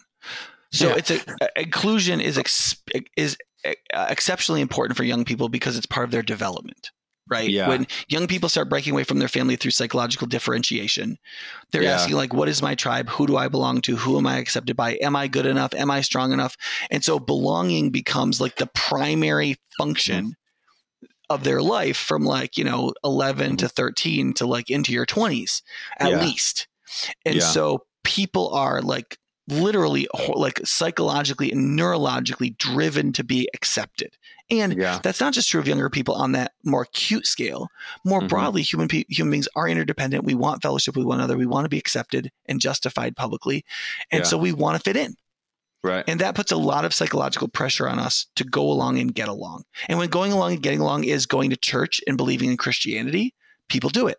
So 0.72 0.90
it's 0.90 1.10
a, 1.10 1.18
a- 1.40 1.62
inclusion 1.62 2.20
is 2.20 2.36
ex, 2.38 2.76
is 3.16 3.36
uh, 3.66 4.06
exceptionally 4.10 4.60
important 4.60 4.96
for 4.96 5.04
young 5.04 5.24
people 5.24 5.48
because 5.48 5.76
it's 5.76 5.86
part 5.86 6.04
of 6.04 6.10
their 6.10 6.22
development. 6.22 6.90
Right. 7.28 7.50
Yeah. 7.50 7.68
When 7.68 7.86
young 8.08 8.26
people 8.26 8.48
start 8.48 8.68
breaking 8.68 8.92
away 8.92 9.04
from 9.04 9.18
their 9.18 9.28
family 9.28 9.56
through 9.56 9.72
psychological 9.72 10.26
differentiation, 10.26 11.18
they're 11.70 11.82
Yeah. 11.82 11.94
asking 11.94 12.16
like, 12.16 12.32
"What 12.32 12.48
is 12.48 12.62
my 12.62 12.74
tribe? 12.74 13.08
Who 13.10 13.26
do 13.26 13.36
I 13.36 13.48
belong 13.48 13.82
to? 13.82 13.96
Who 13.96 14.16
am 14.16 14.26
I 14.26 14.38
accepted 14.38 14.76
by? 14.76 14.98
Am 15.02 15.14
I 15.14 15.28
good 15.28 15.46
enough? 15.46 15.74
Am 15.74 15.90
I 15.90 16.00
strong 16.00 16.32
enough?" 16.32 16.56
And 16.90 17.04
so 17.04 17.18
belonging 17.18 17.90
becomes 17.90 18.40
like 18.40 18.56
the 18.56 18.66
primary 18.68 19.56
function 19.76 20.24
mm-hmm. 20.24 21.06
of 21.30 21.44
their 21.44 21.62
life 21.62 21.96
from 21.96 22.24
like 22.24 22.56
you 22.56 22.64
know 22.64 22.92
11 23.04 23.48
mm-hmm. 23.48 23.56
to 23.56 23.68
13 23.68 24.32
to 24.34 24.46
like 24.46 24.70
into 24.70 24.92
your 24.92 25.06
20s 25.06 25.62
at 25.98 26.10
Yeah. 26.10 26.20
least 26.24 26.66
and 27.24 27.42
so 27.42 27.84
people 28.04 28.48
are 28.54 28.80
like 28.80 29.18
literally 29.48 30.06
like 30.34 30.60
psychologically 30.64 31.50
and 31.50 31.78
neurologically 31.78 32.56
driven 32.58 33.12
to 33.12 33.24
be 33.24 33.48
accepted 33.54 34.16
and 34.50 34.76
yeah, 34.78 34.98
that's 35.02 35.20
not 35.20 35.32
just 35.34 35.48
true 35.50 35.60
of 35.60 35.68
younger 35.68 35.90
people 35.90 36.14
on 36.14 36.32
that 36.32 36.52
more 36.64 36.82
acute 36.82 37.26
scale 37.26 37.68
more 38.04 38.20
Mhm. 38.20 38.28
broadly 38.28 38.62
human 38.62 38.88
pe- 38.88 39.04
human 39.08 39.30
beings 39.32 39.48
are 39.56 39.68
interdependent 39.68 40.24
we 40.24 40.34
want 40.34 40.62
fellowship 40.62 40.96
with 40.96 41.06
one 41.06 41.18
another 41.18 41.36
we 41.36 41.46
want 41.46 41.64
to 41.64 41.68
be 41.68 41.78
accepted 41.78 42.30
and 42.46 42.60
justified 42.60 43.16
publicly 43.16 43.64
and 44.10 44.20
Yeah. 44.20 44.28
so 44.28 44.36
we 44.38 44.52
want 44.52 44.76
to 44.76 44.82
fit 44.82 44.96
in 44.96 45.16
right. 45.82 46.04
and 46.06 46.20
that 46.20 46.34
puts 46.34 46.52
a 46.52 46.56
lot 46.56 46.84
of 46.84 46.92
psychological 46.94 47.48
pressure 47.48 47.88
on 47.88 47.98
us 47.98 48.26
to 48.36 48.44
go 48.44 48.62
along 48.62 48.98
and 48.98 49.14
get 49.14 49.28
along. 49.28 49.64
And 49.88 49.98
when 49.98 50.08
going 50.10 50.32
along 50.32 50.54
and 50.54 50.62
getting 50.62 50.80
along 50.80 51.04
is 51.04 51.24
going 51.26 51.50
to 51.50 51.56
church 51.56 52.00
and 52.06 52.16
believing 52.16 52.50
in 52.50 52.56
Christianity, 52.56 53.34
people 53.68 53.88
do 53.90 54.06
it. 54.08 54.18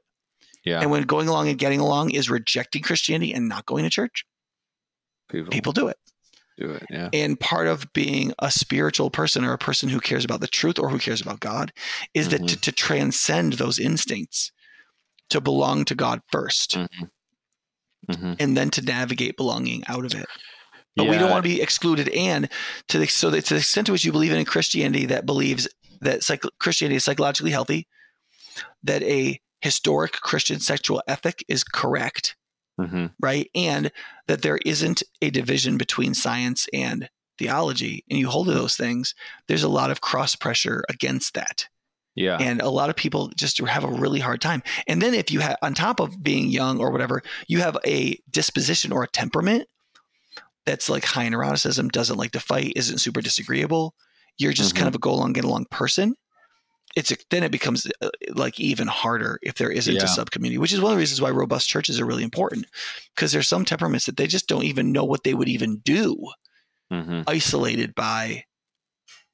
Yeah, 0.63 0.82
And 0.82 0.91
when 0.91 1.03
going 1.03 1.27
along 1.27 1.47
and 1.49 1.57
getting 1.57 1.80
along 1.80 2.11
is 2.11 2.30
rejecting 2.30 2.82
Christianity 2.82 3.34
and 3.34 3.47
not 3.47 3.65
going 3.65 3.84
to 3.84 3.89
church, 3.89 4.25
people, 5.30 5.51
people 5.51 5.73
do 5.73 5.88
it. 5.88 5.97
do 6.57 6.71
it. 6.71 6.84
Yeah, 6.89 7.09
And 7.13 7.39
part 7.39 7.67
of 7.67 7.91
being 7.93 8.34
a 8.39 8.51
spiritual 8.51 9.09
person 9.09 9.45
or 9.45 9.53
a 9.53 9.57
person 9.57 9.88
who 9.88 9.99
cares 9.99 10.25
about 10.25 10.41
the 10.41 10.47
truth 10.47 10.77
or 10.77 10.89
who 10.89 10.99
cares 10.99 11.21
about 11.21 11.39
God 11.39 11.71
is 12.13 12.30
that 12.30 12.41
Mhm. 12.41 12.47
to, 12.47 12.55
to 12.61 12.71
transcend 12.71 13.53
those 13.53 13.80
instincts, 13.80 14.51
to 15.30 15.39
belong 15.39 15.86
to 15.86 15.95
God 15.95 16.21
1st 16.32 16.77
Mhm. 18.09 18.38
and 18.39 18.57
then 18.57 18.69
to 18.71 18.82
navigate 18.82 19.38
belonging 19.38 19.84
out 19.88 20.03
of 20.05 20.13
it. 20.15 20.25
But 20.95 21.05
we 21.05 21.17
don't 21.17 21.30
want 21.30 21.43
to 21.43 21.49
be 21.49 21.61
excluded. 21.61 22.09
And 22.09 22.49
to 22.89 22.97
the, 22.97 23.07
so 23.07 23.30
that 23.30 23.45
to 23.45 23.53
the 23.53 23.59
extent 23.59 23.86
to 23.86 23.91
which 23.93 24.03
you 24.03 24.11
believe 24.11 24.32
in 24.34 24.39
a 24.39 24.45
Christianity 24.45 25.05
that 25.05 25.25
believes 25.25 25.67
that 26.01 26.23
psych, 26.23 26.41
Christianity 26.59 26.95
is 26.97 27.03
psychologically 27.03 27.51
healthy, 27.51 27.88
that 28.84 29.03
a 29.03 29.39
historic 29.61 30.13
Christian 30.13 30.59
sexual 30.59 31.01
ethic 31.07 31.45
is 31.47 31.63
correct, 31.63 32.36
Mhm. 32.80 33.11
right? 33.19 33.49
And 33.53 33.91
that 34.27 34.41
there 34.41 34.57
isn't 34.65 35.03
a 35.21 35.30
division 35.30 35.77
between 35.77 36.13
science 36.13 36.67
and 36.73 37.09
theology, 37.38 38.03
and 38.09 38.17
you 38.19 38.30
hold 38.30 38.47
to 38.47 38.53
those 38.53 38.75
things, 38.75 39.13
there's 39.47 39.63
a 39.63 39.69
lot 39.69 39.91
of 39.91 40.01
cross 40.01 40.36
pressure 40.36 40.84
against 40.89 41.34
that. 41.36 41.67
yeah, 42.15 42.38
And 42.39 42.61
a 42.61 42.69
lot 42.69 42.89
of 42.89 42.95
people 42.97 43.30
just 43.38 43.59
have 43.59 43.84
a 43.86 43.91
really 43.91 44.19
hard 44.19 44.41
time. 44.41 44.61
And 44.88 45.01
then 45.01 45.13
if 45.13 45.32
you 45.32 45.39
have, 45.39 45.57
on 45.61 45.73
top 45.73 45.99
of 46.01 46.21
being 46.21 46.49
young 46.49 46.80
or 46.80 46.91
whatever, 46.91 47.21
you 47.47 47.59
have 47.59 47.77
a 47.86 48.19
disposition 48.30 48.91
or 48.91 49.03
a 49.03 49.07
temperament 49.07 49.67
that's 50.65 50.89
like 50.89 51.05
high 51.05 51.27
neuroticism, 51.27 51.91
doesn't 51.91 52.17
like 52.17 52.32
to 52.32 52.39
fight, 52.39 52.73
isn't 52.75 52.99
super 52.99 53.21
disagreeable. 53.21 53.95
You're 54.38 54.53
just 54.53 54.75
kind 54.75 54.86
Mhm. 54.86 54.89
of 54.89 54.95
a 54.95 54.99
go 54.99 55.11
along, 55.11 55.34
get 55.34 55.43
along 55.45 55.65
person. 55.71 56.15
It's 56.99 57.11
a, 57.11 57.17
then 57.29 57.43
it 57.43 57.51
becomes 57.51 57.87
uh, 58.01 58.09
like 58.33 58.59
even 58.59 58.87
harder 58.87 59.39
if 59.41 59.55
there 59.55 59.71
isn't 59.71 59.95
Yeah. 59.95 60.03
a 60.03 60.07
sub 60.07 60.31
community, 60.31 60.57
which 60.57 60.73
is 60.73 60.81
one 60.81 60.91
of 60.91 60.97
the 60.97 61.01
reasons 61.01 61.21
why 61.21 61.29
robust 61.31 61.69
churches 61.69 61.99
are 61.99 62.05
really 62.05 62.23
important. 62.23 62.65
Because 63.15 63.31
there's 63.31 63.47
some 63.47 63.63
temperaments 63.65 64.05
that 64.05 64.17
they 64.17 64.27
just 64.27 64.47
don't 64.47 64.65
even 64.65 64.91
know 64.91 65.05
what 65.05 65.23
they 65.23 65.33
would 65.33 65.47
even 65.49 65.77
do, 65.85 66.17
Mhm. 66.91 67.23
isolated 67.27 67.95
by 67.95 68.43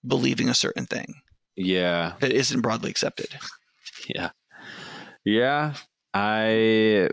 believing 0.05 0.49
a 0.49 0.53
certain 0.53 0.86
thing 0.86 1.16
yeah, 1.55 2.13
that 2.20 2.32
isn't 2.32 2.61
broadly 2.61 2.89
accepted. 2.91 3.30
yeah, 4.07 4.30
yeah. 5.24 5.74
I 6.13 7.09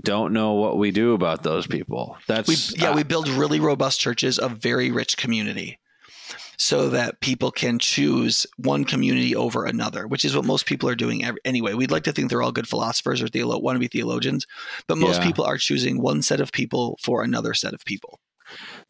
don't 0.00 0.32
know 0.32 0.52
what 0.54 0.78
we 0.78 0.90
do 0.90 1.12
about 1.14 1.42
those 1.42 1.66
people. 1.66 2.16
That's 2.28 2.48
we 2.48 2.56
yeah 2.80 2.90
uh, 2.90 2.94
we 2.96 3.02
build 3.02 3.28
really 3.28 3.60
robust 3.60 4.00
churches 4.00 4.38
of 4.38 4.52
very 4.58 4.90
rich 4.90 5.16
community 5.16 5.78
so 6.58 6.88
that 6.88 7.20
people 7.20 7.50
can 7.50 7.78
choose 7.78 8.46
one 8.56 8.84
community 8.84 9.34
over 9.36 9.64
another 9.64 10.06
which 10.06 10.24
is 10.24 10.34
what 10.34 10.44
most 10.44 10.66
people 10.66 10.88
are 10.88 10.94
doing 10.94 11.24
ev- 11.24 11.36
anyway 11.44 11.74
we'd 11.74 11.90
like 11.90 12.04
to 12.04 12.12
think 12.12 12.30
they're 12.30 12.42
all 12.42 12.52
good 12.52 12.68
philosophers 12.68 13.22
or 13.22 13.26
theolo- 13.28 13.62
want 13.62 13.76
to 13.76 13.80
be 13.80 13.88
theologians 13.88 14.46
but 14.88 14.98
most 14.98 15.18
Yeah. 15.20 15.26
people 15.26 15.44
are 15.44 15.58
choosing 15.58 16.00
one 16.00 16.22
set 16.22 16.40
of 16.40 16.52
people 16.52 16.98
for 17.02 17.22
another 17.22 17.52
set 17.54 17.74
of 17.74 17.84
people 17.84 18.18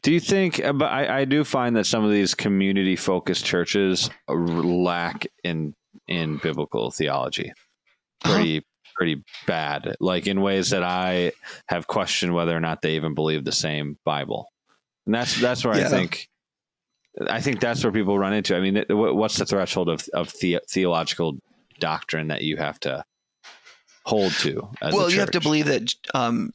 Do 0.03 0.11
you 0.13 0.19
think? 0.19 0.63
uh, 0.63 0.71
But 0.73 0.91
I, 0.91 1.21
I 1.21 1.25
do 1.25 1.43
find 1.43 1.75
that 1.77 1.85
some 1.87 2.03
of 2.05 2.11
these 2.11 2.35
community 2.35 2.95
focused 2.95 3.43
churches 3.45 4.09
lack 4.29 5.25
in 5.43 5.73
in 6.07 6.37
biblical 6.37 6.91
theology. 6.91 7.51
Uh-huh. 8.23 8.35
Pretty 8.35 8.65
pretty 8.95 9.23
bad. 9.45 9.95
Like 9.99 10.27
in 10.27 10.41
ways 10.41 10.69
that 10.69 10.83
I 10.83 11.31
have 11.69 11.87
questioned 11.87 12.33
whether 12.33 12.55
or 12.55 12.59
not 12.59 12.81
they 12.81 12.95
even 12.95 13.13
believe 13.15 13.43
the 13.45 13.51
same 13.51 13.97
Bible. 14.05 14.47
And 15.05 15.15
that's 15.15 15.39
that's 15.41 15.65
where 15.65 15.77
Yeah. 15.77 15.87
I 15.87 15.89
think. 15.89 16.27
I 17.29 17.41
think 17.41 17.59
that's 17.59 17.83
where 17.83 17.91
people 17.91 18.17
run 18.19 18.33
into. 18.33 18.55
I 18.55 18.59
mean, 18.59 18.83
what's 18.89 19.37
the 19.37 19.45
threshold 19.45 19.89
of 19.89 20.07
of 20.13 20.33
the, 20.41 20.59
theological 20.69 21.37
doctrine 21.79 22.27
that 22.27 22.43
you 22.43 22.57
have 22.57 22.79
to 22.81 23.03
hold 24.05 24.31
to? 24.33 24.69
Well 24.81 25.11
you 25.11 25.19
have 25.19 25.31
to 25.31 25.41
believe 25.41 25.65
that 25.65 25.93
um, 26.13 26.51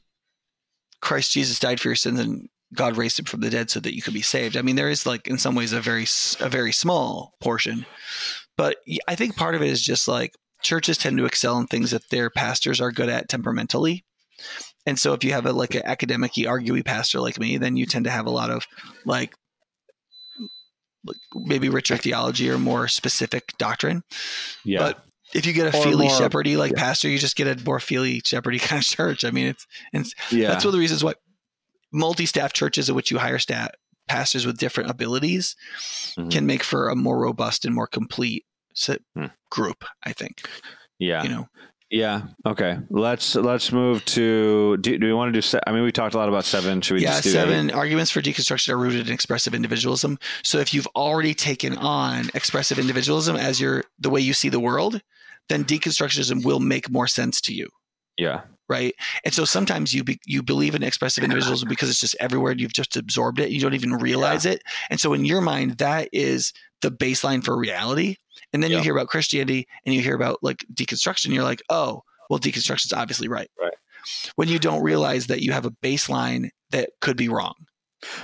christ 1.03 1.33
jesus 1.33 1.59
died 1.59 1.81
for 1.81 1.89
your 1.89 1.95
sins 1.95 2.17
and 2.17 2.47
god 2.73 2.95
raised 2.95 3.19
him 3.19 3.25
from 3.25 3.41
the 3.41 3.49
dead 3.49 3.69
so 3.69 3.79
that 3.81 3.93
you 3.93 4.01
could 4.01 4.13
be 4.13 4.21
saved 4.21 4.55
i 4.55 4.61
mean 4.61 4.77
there 4.77 4.89
is 4.89 5.05
like 5.05 5.27
in 5.27 5.37
some 5.37 5.53
ways 5.53 5.73
a 5.73 5.81
very 5.81 6.05
a 6.39 6.49
very 6.49 6.71
small 6.71 7.33
portion 7.41 7.85
but 8.55 8.77
I 9.07 9.15
think 9.15 9.35
part 9.35 9.55
of 9.55 9.63
it 9.63 9.69
is 9.69 9.83
just 9.83 10.07
like 10.07 10.35
churches 10.61 10.99
tend 10.99 11.17
to 11.17 11.25
excel 11.25 11.57
in 11.57 11.65
things 11.65 11.89
that 11.89 12.07
their 12.11 12.29
pastors 12.29 12.79
are 12.79 12.91
good 12.91 13.09
at 13.09 13.27
temperamentally 13.27 14.05
and 14.85 14.97
so 14.97 15.13
if 15.13 15.23
you 15.23 15.33
have 15.33 15.45
a 15.45 15.51
like 15.51 15.75
an 15.75 15.81
academic 15.83 16.31
arguey 16.33 16.85
pastor 16.85 17.19
like 17.19 17.39
me 17.39 17.57
then 17.57 17.75
you 17.75 17.85
tend 17.85 18.05
to 18.05 18.11
have 18.11 18.25
a 18.25 18.31
lot 18.31 18.49
of 18.49 18.65
like, 19.05 19.35
maybe 21.35 21.69
richer 21.69 21.97
theology 21.97 22.49
or 22.49 22.57
more 22.57 22.87
specific 22.87 23.53
doctrine 23.57 24.03
Yeah. 24.63 24.79
but 24.79 25.03
if 25.33 25.45
you 25.47 25.53
get 25.53 25.73
a 25.73 25.77
Or 25.77 25.83
feely 25.83 26.07
more- 26.07 26.19
shepherdy 26.19 26.57
like 26.57 26.73
yeah. 26.73 26.79
pastor, 26.83 27.09
you 27.09 27.17
just 27.17 27.35
get 27.35 27.47
a 27.47 27.63
more 27.65 27.79
feely 27.79 28.21
shepherdy 28.21 28.61
kind 28.61 28.81
of 28.81 28.85
church. 28.87 29.25
I 29.25 29.31
mean, 29.31 29.47
it's, 29.47 29.65
it's 29.91 30.13
yeah. 30.31 30.49
that's 30.49 30.63
one 30.63 30.69
of 30.69 30.73
the 30.73 30.79
reasons 30.79 31.03
why 31.03 31.13
multi-staff 31.91 32.53
churches 32.53 32.87
in 32.89 32.95
which 32.95 33.11
you 33.11 33.17
hire 33.17 33.39
staff 33.39 33.69
pastors 34.07 34.45
with 34.45 34.57
different 34.57 34.89
abilities 34.89 35.55
Mhm. 36.17 36.31
can 36.31 36.45
make 36.45 36.63
for 36.63 36.89
a 36.89 36.95
more 36.95 37.19
robust 37.19 37.65
and 37.65 37.73
more 37.73 37.87
complete 37.87 38.45
Hmm. 39.15 39.25
group. 39.51 39.85
I 40.03 40.13
think 40.13 40.47
yeah. 40.99 41.23
you 41.23 41.29
know. 41.29 41.47
Yeah. 41.93 42.23
Okay. 42.43 42.79
Let's 42.89 43.35
let's 43.35 43.71
move 43.71 44.03
to. 44.05 44.77
Do, 44.77 44.97
do 44.97 45.05
we 45.05 45.13
want 45.13 45.29
to 45.29 45.31
do? 45.31 45.41
Se- 45.43 45.59
I 45.67 45.71
mean, 45.71 45.83
we 45.83 45.91
talked 45.91 46.15
a 46.15 46.17
lot 46.17 46.27
about 46.27 46.43
seven. 46.43 46.81
Should 46.81 46.95
we 46.95 47.01
yeah, 47.03 47.11
seven 47.21 47.69
eight? 47.69 47.75
arguments 47.75 48.09
for 48.09 48.19
deconstruction 48.19 48.69
are 48.69 48.77
rooted 48.79 49.07
in 49.07 49.13
expressive 49.13 49.53
individualism. 49.53 50.17
So 50.43 50.57
if 50.57 50.73
you've 50.73 50.87
already 50.95 51.35
taken 51.35 51.77
on 51.77 52.31
expressive 52.33 52.79
individualism 52.79 53.35
as 53.35 53.61
your 53.61 53.83
the 53.99 54.09
way 54.09 54.21
you 54.21 54.33
see 54.33 54.49
the 54.49 54.59
world, 54.59 55.01
then 55.49 55.63
deconstructionism 55.63 56.43
will 56.43 56.59
make 56.59 56.89
more 56.89 57.05
sense 57.05 57.39
to 57.41 57.53
you, 57.53 57.67
Yeah. 58.17 58.41
right? 58.67 58.95
And 59.23 59.31
so 59.31 59.45
sometimes 59.45 59.93
you 59.93 60.03
be, 60.03 60.19
you 60.25 60.41
believe 60.41 60.73
in 60.73 60.81
expressive 60.81 61.23
individualism 61.23 61.69
because 61.69 61.91
it's 61.91 61.99
just 61.99 62.15
everywhere 62.19 62.53
and 62.53 62.59
you've 62.59 62.73
just 62.73 62.97
absorbed 62.97 63.39
it. 63.39 63.51
You 63.51 63.59
don't 63.59 63.75
even 63.75 63.93
realize 63.93 64.47
it. 64.47 64.63
And 64.89 64.99
so 64.99 65.13
in 65.13 65.25
your 65.25 65.41
mind, 65.41 65.77
that 65.77 66.09
is 66.11 66.53
the 66.83 66.91
baseline 66.91 67.43
for 67.43 67.57
reality. 67.57 68.17
And 68.51 68.61
then 68.61 68.69
you 68.69 68.79
hear 68.79 68.95
about 68.95 69.07
Christianity 69.07 69.67
and 69.85 69.95
you 69.95 70.01
hear 70.01 70.15
about 70.15 70.37
like 70.43 70.63
deconstruction. 70.71 71.33
You're 71.33 71.43
like, 71.43 71.63
oh, 71.69 72.03
well, 72.29 72.39
deconstruction 72.39 72.85
is 72.85 72.93
obviously 72.93 73.27
right. 73.27 73.49
Right. 73.59 73.73
When 74.35 74.47
you 74.47 74.59
don't 74.59 74.83
realize 74.83 75.27
that 75.27 75.41
you 75.41 75.53
have 75.53 75.65
a 75.65 75.71
baseline 75.71 76.49
that 76.71 76.91
could 77.01 77.17
be 77.17 77.29
wrong. 77.29 77.55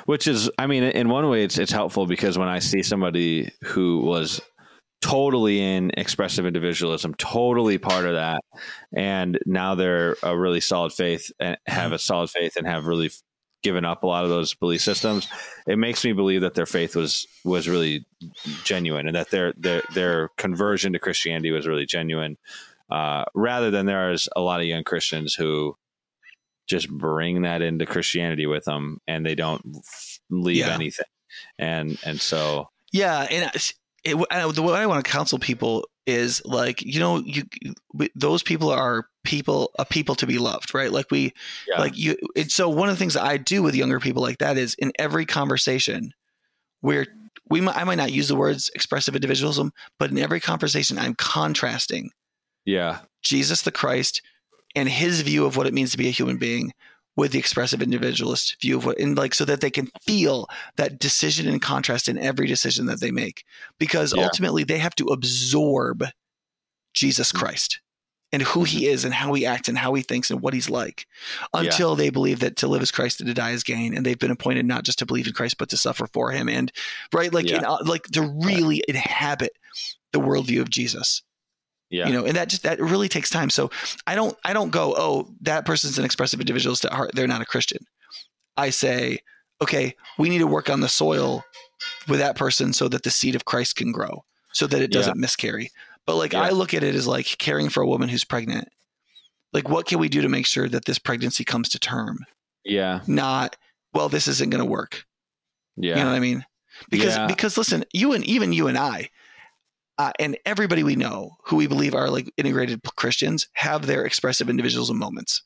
Which 0.05 0.28
is, 0.28 0.51
I 0.57 0.68
mean, 0.68 0.84
in 0.84 1.07
one 1.07 1.30
way, 1.30 1.43
it's 1.43 1.57
it's 1.57 1.72
helpful 1.72 2.05
because 2.05 2.38
when 2.38 2.49
I 2.49 2.60
see 2.60 2.84
somebody 2.84 3.49
who 3.64 4.01
was 4.01 4.41
totally 5.01 5.62
in 5.62 5.91
expressive 5.95 6.45
individualism, 6.45 7.14
totally 7.14 7.78
part 7.78 8.05
of 8.05 8.16
that, 8.16 8.41
and 8.93 9.39
now 9.45 9.76
they're 9.76 10.18
a 10.22 10.38
really 10.38 10.60
solid 10.60 10.91
faith 10.91 11.32
and 11.39 11.57
have 11.66 11.93
a 11.93 11.99
solid 11.99 12.30
faith 12.30 12.57
and 12.57 12.68
have 12.68 12.88
really 12.88 13.10
given 13.62 13.84
up 13.86 14.03
a 14.03 14.07
lot 14.07 14.24
of 14.24 14.30
those 14.30 14.53
belief 14.53 14.82
systems, 14.82 15.28
it 15.68 15.78
makes 15.78 16.03
me 16.05 16.14
believe 16.14 16.41
that 16.41 16.53
their 16.53 16.66
faith 16.66 16.95
was 16.95 17.28
was 17.43 17.68
really 17.68 18.05
genuine 18.64 19.07
and 19.07 19.16
that 19.16 19.32
their 19.32 19.53
their 19.57 19.82
their 19.93 20.30
conversion 20.38 20.93
to 20.93 20.99
Christianity 20.99 21.51
was 21.51 21.68
really 21.68 21.86
genuine. 21.86 22.38
Uh, 22.89 23.24
rather 23.36 23.70
than 23.70 23.86
there 23.86 24.12
is 24.12 24.28
a 24.36 24.41
lot 24.41 24.60
of 24.62 24.66
young 24.66 24.84
Christians 24.84 25.36
who 25.36 25.76
just 26.68 26.89
bring 26.89 27.41
that 27.43 27.62
into 27.62 27.86
Christianity 27.86 28.45
with 28.47 28.66
them 28.66 28.99
and 29.07 29.26
they 29.26 29.36
don't 29.36 29.62
leave 30.30 30.57
Yeah. 30.57 30.74
anything. 30.74 31.05
And 31.57 31.97
and 32.03 32.20
so 32.22 32.70
Yeah, 32.91 33.28
and 33.30 33.51
it, 34.03 34.16
I, 34.32 34.49
the 34.51 34.62
way 34.64 34.74
I 34.80 34.86
want 34.86 35.03
to 35.03 35.12
counsel 35.12 35.38
people 35.39 35.88
is 36.10 36.41
like 36.45 36.82
you 36.82 36.99
know 36.99 37.18
you 37.20 37.43
those 38.16 38.43
people 38.43 38.70
are 38.70 39.07
people 39.24 39.72
a 39.80 39.86
people 39.86 40.16
to 40.16 40.28
be 40.28 40.38
loved, 40.38 40.74
right? 40.74 40.91
Like 40.91 41.12
we 41.12 41.34
yeah, 41.68 41.80
like 41.80 41.97
you. 41.97 42.18
And 42.36 42.51
so 42.51 42.70
one 42.70 42.89
of 42.89 42.95
the 42.95 42.99
things 42.99 43.16
I 43.16 43.38
do 43.38 43.62
with 43.64 43.76
younger 43.76 43.99
people 43.99 44.22
like 44.22 44.39
that 44.39 44.57
is 44.57 44.76
in 44.76 44.91
every 44.99 45.26
conversation 45.26 46.14
where 46.82 47.07
we 47.49 47.62
might, 47.62 47.78
I 47.78 47.84
might 47.84 47.95
not 47.95 48.12
use 48.12 48.28
the 48.28 48.36
words 48.36 48.70
expressive 48.76 49.16
individualism, 49.16 49.72
but 49.97 50.12
in 50.12 50.18
every 50.18 50.39
conversation 50.39 50.97
I'm 50.97 51.16
contrasting 51.16 52.12
yeah, 52.66 52.99
Jesus 53.22 53.62
the 53.62 53.72
Christ 53.72 54.22
and 54.76 54.88
his 54.88 55.22
view 55.22 55.45
of 55.45 55.57
what 55.57 55.68
it 55.68 55.74
means 55.74 55.91
to 55.91 55.97
be 55.97 56.07
a 56.07 56.12
human 56.12 56.38
being 56.38 56.72
with 57.16 57.32
the 57.32 57.39
expressive 57.39 57.82
individualist 57.82 58.55
view 58.62 58.78
of 58.78 58.86
what 58.86 58.97
and 58.99 59.18
like 59.18 59.34
so 59.34 59.43
that 59.45 59.62
they 59.62 59.70
can 59.70 59.89
feel 60.03 60.47
that 60.78 60.99
decision 60.99 61.47
and 61.47 61.62
contrast 61.62 62.07
in 62.07 62.18
every 62.18 62.47
decision 62.47 62.86
that 62.86 63.01
they 63.01 63.12
make. 63.12 63.43
Because 63.78 64.14
Yeah. 64.16 64.24
ultimately 64.24 64.64
they 64.64 64.78
have 64.78 64.95
to 64.95 65.05
absorb 65.07 66.05
Jesus 66.93 67.32
Christ 67.32 67.82
and 68.32 68.41
who 68.43 68.64
he 68.64 68.86
is 68.86 69.05
and 69.05 69.14
how 69.14 69.34
he 69.34 69.45
acts 69.45 69.68
and 69.70 69.78
how 69.78 69.93
he 69.95 70.01
thinks 70.03 70.30
and 70.32 70.39
what 70.39 70.53
he's 70.53 70.70
like. 70.70 71.07
Until 71.53 71.95
they 71.95 72.10
believe 72.10 72.39
that 72.41 72.57
to 72.57 72.68
live 72.68 72.82
is 72.82 72.91
Christ 72.91 73.20
and 73.20 73.28
to 73.28 73.34
die 73.34 73.51
is 73.51 73.64
gain 73.64 73.95
and 73.95 74.05
they've 74.05 74.20
been 74.20 74.32
appointed 74.32 74.66
not 74.66 74.84
just 74.84 74.99
to 74.99 75.05
believe 75.05 75.28
in 75.28 75.34
Christ 75.34 75.57
but 75.57 75.70
to 75.70 75.78
suffer 75.78 76.07
for 76.07 76.32
him. 76.32 76.47
And 76.47 76.72
right 77.14 77.34
like 77.34 77.49
Yeah. 77.49 77.57
in, 77.57 77.66
uh, 77.66 77.80
like 77.86 78.03
to 78.14 78.22
really 78.22 78.84
inhabit 78.88 79.51
the 80.14 80.20
worldview 80.20 80.62
of 80.62 80.70
Jesus 80.70 81.22
yeah, 81.90 82.08
you 82.08 82.14
know 82.14 82.26
and 82.26 82.36
that 82.36 82.50
just 82.50 82.64
that 82.64 82.80
really 82.80 83.10
takes 83.10 83.30
time. 83.30 83.50
So 83.50 83.70
i 84.08 84.16
don't 84.16 84.36
i 84.46 84.54
don't 84.54 84.70
go 84.72 84.94
oh 84.98 85.28
that 85.42 85.66
person's 85.66 85.98
an 85.98 86.06
expressive 86.06 86.40
individualist 86.40 86.86
at 86.86 86.94
heart. 86.94 87.12
They're 87.14 87.28
not 87.28 87.42
a 87.42 87.46
christian. 87.46 87.86
I 88.58 88.70
say 88.70 89.20
okay 89.62 89.96
we 90.18 90.30
need 90.30 90.40
to 90.40 90.48
work 90.48 90.70
on 90.70 90.80
the 90.82 90.90
soil 90.90 91.44
with 92.08 92.20
that 92.20 92.36
person 92.36 92.74
so 92.74 92.88
that 92.90 93.04
the 93.04 93.10
seed 93.12 93.36
of 93.36 93.46
christ 93.46 93.76
can 93.76 93.92
grow 93.92 94.24
so 94.54 94.68
that 94.68 94.82
it 94.82 94.92
doesn't 94.92 95.18
miscarry. 95.18 95.70
But 96.06 96.16
like 96.16 96.34
Yeah. 96.34 96.42
i 96.42 96.50
look 96.50 96.74
at 96.74 96.84
it 96.84 96.96
as 96.96 97.08
like 97.08 97.38
caring 97.40 97.70
for 97.70 97.82
a 97.84 97.88
woman 97.88 98.10
who's 98.10 98.24
pregnant. 98.24 98.68
Like 99.54 99.68
what 99.70 99.88
can 99.88 100.00
we 100.00 100.10
do 100.10 100.22
to 100.22 100.30
make 100.30 100.46
sure 100.46 100.68
that 100.70 100.86
this 100.86 101.00
pregnancy 101.00 101.44
comes 101.44 101.70
to 101.70 101.80
term? 101.80 102.20
Yeah, 102.64 103.02
not 103.08 103.56
well 103.94 104.10
this 104.10 104.28
isn't 104.28 104.50
going 104.52 104.64
to 104.64 104.70
work 104.70 105.06
yeah, 105.82 105.98
you 105.98 106.04
know 106.04 106.10
what 106.10 106.18
I 106.18 106.20
mean? 106.20 106.46
Because 106.90 107.16
Yeah. 107.16 107.28
because 107.28 107.58
listen, 107.58 107.86
you 107.94 108.12
and 108.14 108.24
even 108.26 108.52
you 108.54 108.68
and 108.68 108.78
I, 108.78 109.10
uh, 110.00 110.12
and 110.18 110.38
everybody 110.45 110.82
we 110.84 110.95
know 110.95 111.36
who 111.45 111.58
we 111.58 111.68
believe 111.68 111.93
are 111.93 112.10
like 112.10 112.32
integrated 112.38 112.80
Christians 112.95 113.47
have 113.54 113.86
their 113.86 114.06
expressive 114.06 114.50
individualism 114.50 114.97
moments. 114.97 115.43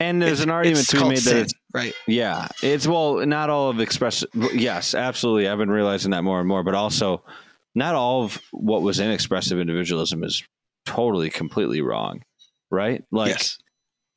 And 0.00 0.22
there's 0.22 0.40
It's- 0.40 0.44
an 0.44 0.50
argument 0.50 0.86
to 0.88 1.00
be 1.02 1.08
made 1.08 1.18
sin, 1.18 1.34
that 1.36 1.42
it's 1.42 1.54
right? 1.74 1.92
Yeah, 2.06 2.46
it's 2.62 2.86
well, 2.86 3.26
not 3.26 3.50
all 3.50 3.68
of 3.70 3.80
express. 3.80 4.24
Yes, 4.54 4.94
absolutely. 4.94 5.48
I've 5.48 5.58
been 5.58 5.70
realizing 5.70 6.12
that 6.12 6.22
more 6.22 6.38
and 6.38 6.46
more, 6.48 6.62
but 6.62 6.74
also 6.74 7.24
not 7.74 7.94
all 7.96 8.22
of 8.22 8.38
what 8.52 8.82
was 8.82 9.00
in 9.00 9.10
expressive 9.10 9.58
individualism 9.58 10.22
is 10.22 10.42
totally 10.86 11.30
completely 11.30 11.80
wrong, 11.82 12.22
right? 12.70 13.02
Like 13.10 13.30
yes, 13.30 13.58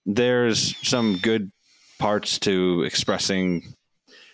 there's 0.05 0.75
some 0.87 1.17
good 1.17 1.51
parts 1.97 2.37
to 2.39 2.83
expressing 2.83 3.73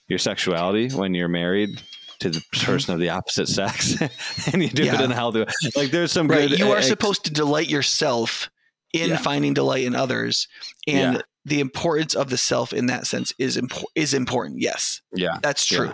your 0.09 0.19
sexuality 0.19 0.89
when 0.89 1.13
you're 1.13 1.27
married 1.29 1.81
to 2.19 2.29
the 2.29 2.43
person 2.63 2.93
of 2.93 2.99
the 2.99 3.09
opposite 3.09 3.47
sex, 3.47 3.95
and 4.53 4.63
you 4.63 4.69
do 4.69 4.83
it 4.83 4.87
Yeah. 4.87 5.03
in 5.03 5.11
a 5.11 5.15
healthy 5.15 5.39
way. 5.41 5.45
Like 5.75 5.91
there's 5.91 6.11
some 6.11 6.27
right. 6.27 6.49
good. 6.49 6.59
You 6.59 6.71
are 6.71 6.77
ex- 6.77 6.87
supposed 6.87 7.25
to 7.25 7.31
delight 7.33 7.69
yourself 7.69 8.49
in 8.93 9.09
Yeah. 9.11 9.17
finding 9.17 9.53
delight 9.53 9.83
in 9.83 9.95
others, 9.95 10.47
and 10.87 11.15
Yeah. 11.17 11.21
the 11.45 11.59
importance 11.59 12.13
of 12.15 12.29
the 12.29 12.37
self 12.37 12.73
in 12.73 12.87
that 12.87 13.05
sense 13.07 13.33
is 13.37 13.57
impo- 13.57 13.83
is 13.95 14.13
important. 14.13 14.59
Yes, 14.61 15.01
Yeah, 15.13 15.37
that's 15.43 15.65
true. 15.65 15.93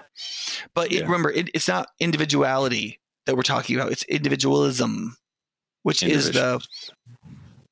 But 0.73 0.91
it, 0.91 1.03
remember, 1.03 1.31
it, 1.31 1.49
it's 1.53 1.67
not 1.67 1.89
individuality 1.99 2.99
that 3.25 3.35
we're 3.35 3.41
talking 3.43 3.75
about. 3.75 3.91
It's 3.91 4.03
individualism, 4.03 5.17
which 5.83 6.03
is 6.03 6.31
the 6.31 6.65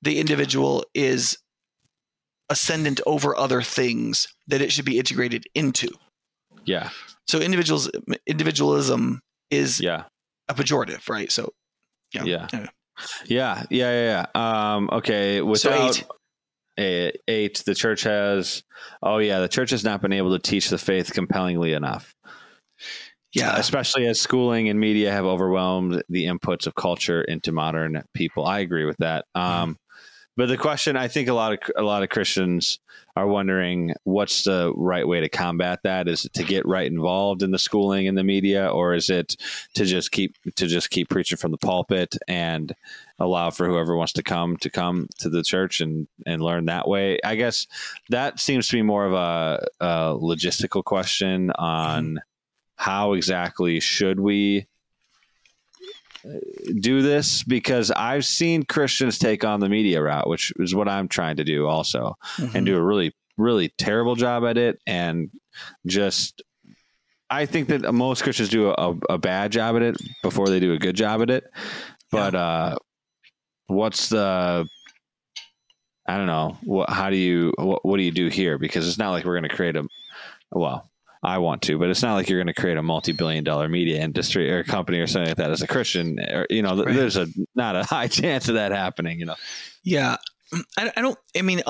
the 0.02 0.20
individual 0.20 0.84
is 0.93 1.38
ascendant 2.49 2.99
over 3.06 3.38
other 3.38 3.62
things 3.62 4.28
that 4.47 4.62
it 4.62 4.72
should 4.72 4.86
be 4.86 4.97
integrated 4.97 5.45
into. 5.56 5.88
Yeah, 6.66 6.89
So 7.28 7.39
individuals 7.39 7.89
individualism 8.28 9.22
is 9.49 9.80
yeah. 9.82 10.03
a 10.47 10.53
pejorative, 10.53 11.07
right? 11.09 11.32
So 11.32 11.51
yeah. 12.14 12.24
Yeah. 12.26 12.47
Yeah. 12.53 12.68
Yeah, 13.26 13.64
yeah, 13.70 14.26
yeah. 14.36 14.74
Um, 14.76 14.89
okay, 14.91 15.41
So 15.55 15.91
eight. 16.78 17.18
eight, 17.28 17.64
the 17.66 17.74
church 17.74 18.03
has. 18.03 18.64
Oh 19.01 19.18
yeah, 19.18 19.39
the 19.39 19.47
church 19.47 19.72
has 19.72 19.84
not 19.84 20.01
been 20.01 20.14
able 20.14 20.38
to 20.38 20.39
teach 20.39 20.70
the 20.70 20.78
faith 20.78 21.14
compellingly 21.14 21.74
enough. 21.74 22.14
Yeah. 23.34 23.55
especially 23.57 24.07
as 24.07 24.20
schooling 24.20 24.68
and 24.68 24.78
media 24.78 25.09
have 25.09 25.24
overwhelmed 25.24 26.03
the 26.09 26.26
inputs 26.26 26.68
of 26.68 26.76
culture 26.76 27.22
into 27.22 27.53
modern 27.53 28.03
people. 28.14 28.45
I 28.45 28.59
agree 28.59 28.84
with 28.84 28.97
that. 28.97 29.24
Um, 29.36 29.78
but 30.38 30.48
the 30.48 30.58
question, 30.58 30.96
I 30.96 31.08
think 31.08 31.28
a 31.28 31.34
lot 31.34 31.54
of 31.54 31.60
a 31.76 31.84
lot 31.84 32.04
of 32.04 32.10
Christians 32.10 32.80
are 33.18 33.28
wondering, 33.28 33.94
what's 34.06 34.44
the 34.44 34.72
right 34.76 35.06
way 35.06 35.20
to 35.20 35.28
combat 35.28 35.80
that? 35.84 36.08
Is 36.08 36.24
it 36.24 36.34
to 36.34 36.44
get 36.44 36.66
right 36.66 36.90
involved 36.90 37.44
in 37.44 37.52
the 37.52 37.60
schooling 37.60 38.08
and 38.08 38.18
the 38.18 38.24
media, 38.24 38.68
or 38.70 38.94
is 38.94 39.10
it 39.10 39.36
to 39.76 39.84
just 39.84 40.12
keep 40.12 40.38
to 40.56 40.68
just 40.68 40.90
keep 40.90 41.10
preaching 41.10 41.38
from 41.38 41.52
the 41.52 41.58
pulpit 41.58 42.16
and 42.28 42.74
allow 43.20 43.50
for 43.50 43.68
whoever 43.68 43.98
wants 43.98 44.14
to 44.14 44.24
come 44.24 44.56
to 44.58 44.70
come 44.70 45.08
to 45.20 45.30
the 45.30 45.44
church 45.44 45.82
and 45.82 46.08
and 46.26 46.42
learn 46.42 46.66
that 46.66 46.88
way? 46.88 47.20
I 47.24 47.36
guess 47.36 47.68
that 48.10 48.39
seems 48.39 48.70
to 48.70 48.78
be 48.78 48.82
more 48.84 49.05
of 49.05 49.14
a, 49.14 49.68
a 49.82 50.18
logistical 50.18 50.84
question 50.84 51.51
on 51.55 52.05
mm-hmm. 52.05 52.18
how 52.78 53.14
exactly 53.14 53.82
should 53.82 54.20
we 54.20 54.68
do 56.80 57.02
this 57.02 57.43
because 57.43 57.92
I've 57.92 58.26
seen 58.26 58.64
Christians 58.64 59.18
take 59.18 59.43
on 59.43 59.60
the 59.60 59.70
media 59.70 60.02
route, 60.02 60.28
which 60.30 60.54
is 60.60 60.76
what 60.76 60.88
I'm 60.88 61.08
trying 61.08 61.38
to 61.38 61.43
do 61.43 61.68
also, 61.68 62.16
Mhm. 62.38 62.56
and 62.56 62.66
do 62.66 62.78
a 62.78 62.82
really, 62.82 63.14
really 63.38 63.74
terrible 63.78 64.16
job 64.16 64.43
at 64.46 64.58
it. 64.58 64.80
And 64.86 65.30
just, 65.88 66.42
I 67.30 67.46
think 67.46 67.70
that 67.70 67.92
most 67.93 68.24
Christians 68.24 68.50
do 68.50 68.70
a, 68.70 68.96
a 69.10 69.18
bad 69.18 69.52
job 69.52 69.76
at 69.78 69.82
it 69.82 69.98
before 70.22 70.48
they 70.50 70.60
do 70.60 70.74
a 70.74 70.78
good 70.80 70.96
job 70.96 71.22
at 71.22 71.30
it. 71.30 71.46
But 72.12 72.36
uh, 72.36 72.76
what's 73.68 74.10
the, 74.10 74.68
I 76.08 76.18
don't 76.18 76.28
know. 76.28 76.58
What, 76.64 76.89
how 76.89 77.10
do 77.10 77.16
you, 77.16 77.54
what, 77.58 77.86
what 77.86 77.98
do 77.98 78.04
you 78.04 78.12
do 78.12 78.28
here? 78.28 78.58
Because 78.58 78.88
it's 78.88 78.98
not 78.98 79.12
like 79.12 79.24
we're 79.24 79.38
going 79.39 79.50
to 79.50 79.56
create 79.56 79.76
a, 79.78 79.88
well, 80.52 80.91
I 81.24 81.38
want 81.38 81.62
to, 81.64 81.78
but 81.78 81.89
it's 81.89 82.02
not 82.02 82.16
like 82.16 82.30
you're 82.30 82.39
going 82.39 82.54
to 82.54 82.60
create 82.60 82.78
a 82.78 82.84
multi-billion 82.84 83.43
dollar 83.43 83.70
media 83.70 84.02
industry 84.02 84.52
or 84.52 84.64
company 84.64 85.00
or 85.00 85.06
something 85.08 85.30
like 85.30 85.38
that 85.38 85.52
as 85.52 85.62
a 85.62 85.68
Christian. 85.68 86.20
Or, 86.20 86.48
you 86.50 86.62
know, 86.64 86.84
Right. 86.84 86.96
there's 86.96 87.16
a 87.18 87.28
not 87.54 87.76
a 87.76 87.84
high 87.96 88.08
chance 88.08 88.48
of 88.50 88.56
that 88.56 88.72
happening. 88.72 89.20
You 89.20 89.28
know, 89.28 89.36
Yeah. 89.84 90.18
I, 90.78 90.92
I 90.98 91.02
don't, 91.02 91.18
I 91.38 91.43
mean, 91.43 91.62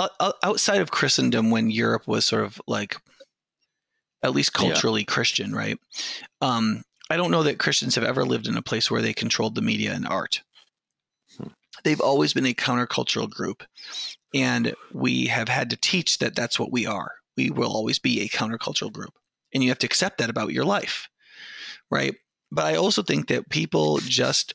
outside 0.43 0.79
of 0.81 0.91
Christendom, 0.91 1.51
when 1.51 1.69
Europe 1.69 2.07
was 2.07 2.25
sort 2.25 2.45
of 2.45 2.61
like 2.67 2.95
at 4.23 4.33
least 4.33 4.51
Yeah. 4.55 4.69
culturally 4.71 5.03
Christian, 5.03 5.53
right? 5.53 5.77
Um, 6.39 6.83
I 7.09 7.17
don't 7.17 7.31
know 7.31 7.43
that 7.43 7.59
Christians 7.59 7.95
have 7.95 8.05
ever 8.05 8.23
lived 8.23 8.47
in 8.47 8.55
a 8.55 8.61
place 8.61 8.89
where 8.89 9.01
they 9.01 9.13
controlled 9.13 9.55
the 9.55 9.61
media 9.61 9.93
and 9.93 10.07
art. 10.07 10.41
Hmm. 11.37 11.47
they've 11.83 11.99
always 12.01 12.33
been 12.33 12.45
a 12.45 12.53
countercultural 12.53 13.29
group. 13.29 13.63
And 14.33 14.73
we 14.93 15.25
have 15.27 15.49
had 15.49 15.69
to 15.71 15.75
teach 15.77 16.19
that 16.19 16.35
that's 16.35 16.57
what 16.57 16.71
we 16.71 16.85
are. 16.85 17.11
We 17.35 17.49
will 17.49 17.71
always 17.73 17.99
be 17.99 18.21
a 18.21 18.29
countercultural 18.29 18.93
group. 18.93 19.13
And 19.53 19.63
you 19.63 19.69
have 19.69 19.79
to 19.79 19.87
accept 19.87 20.17
that 20.19 20.29
about 20.29 20.53
your 20.53 20.65
life. 20.65 21.09
Right. 21.89 22.15
But 22.51 22.65
I 22.65 22.75
also 22.75 23.01
think 23.01 23.27
that 23.27 23.49
people 23.49 23.99
just 23.99 24.53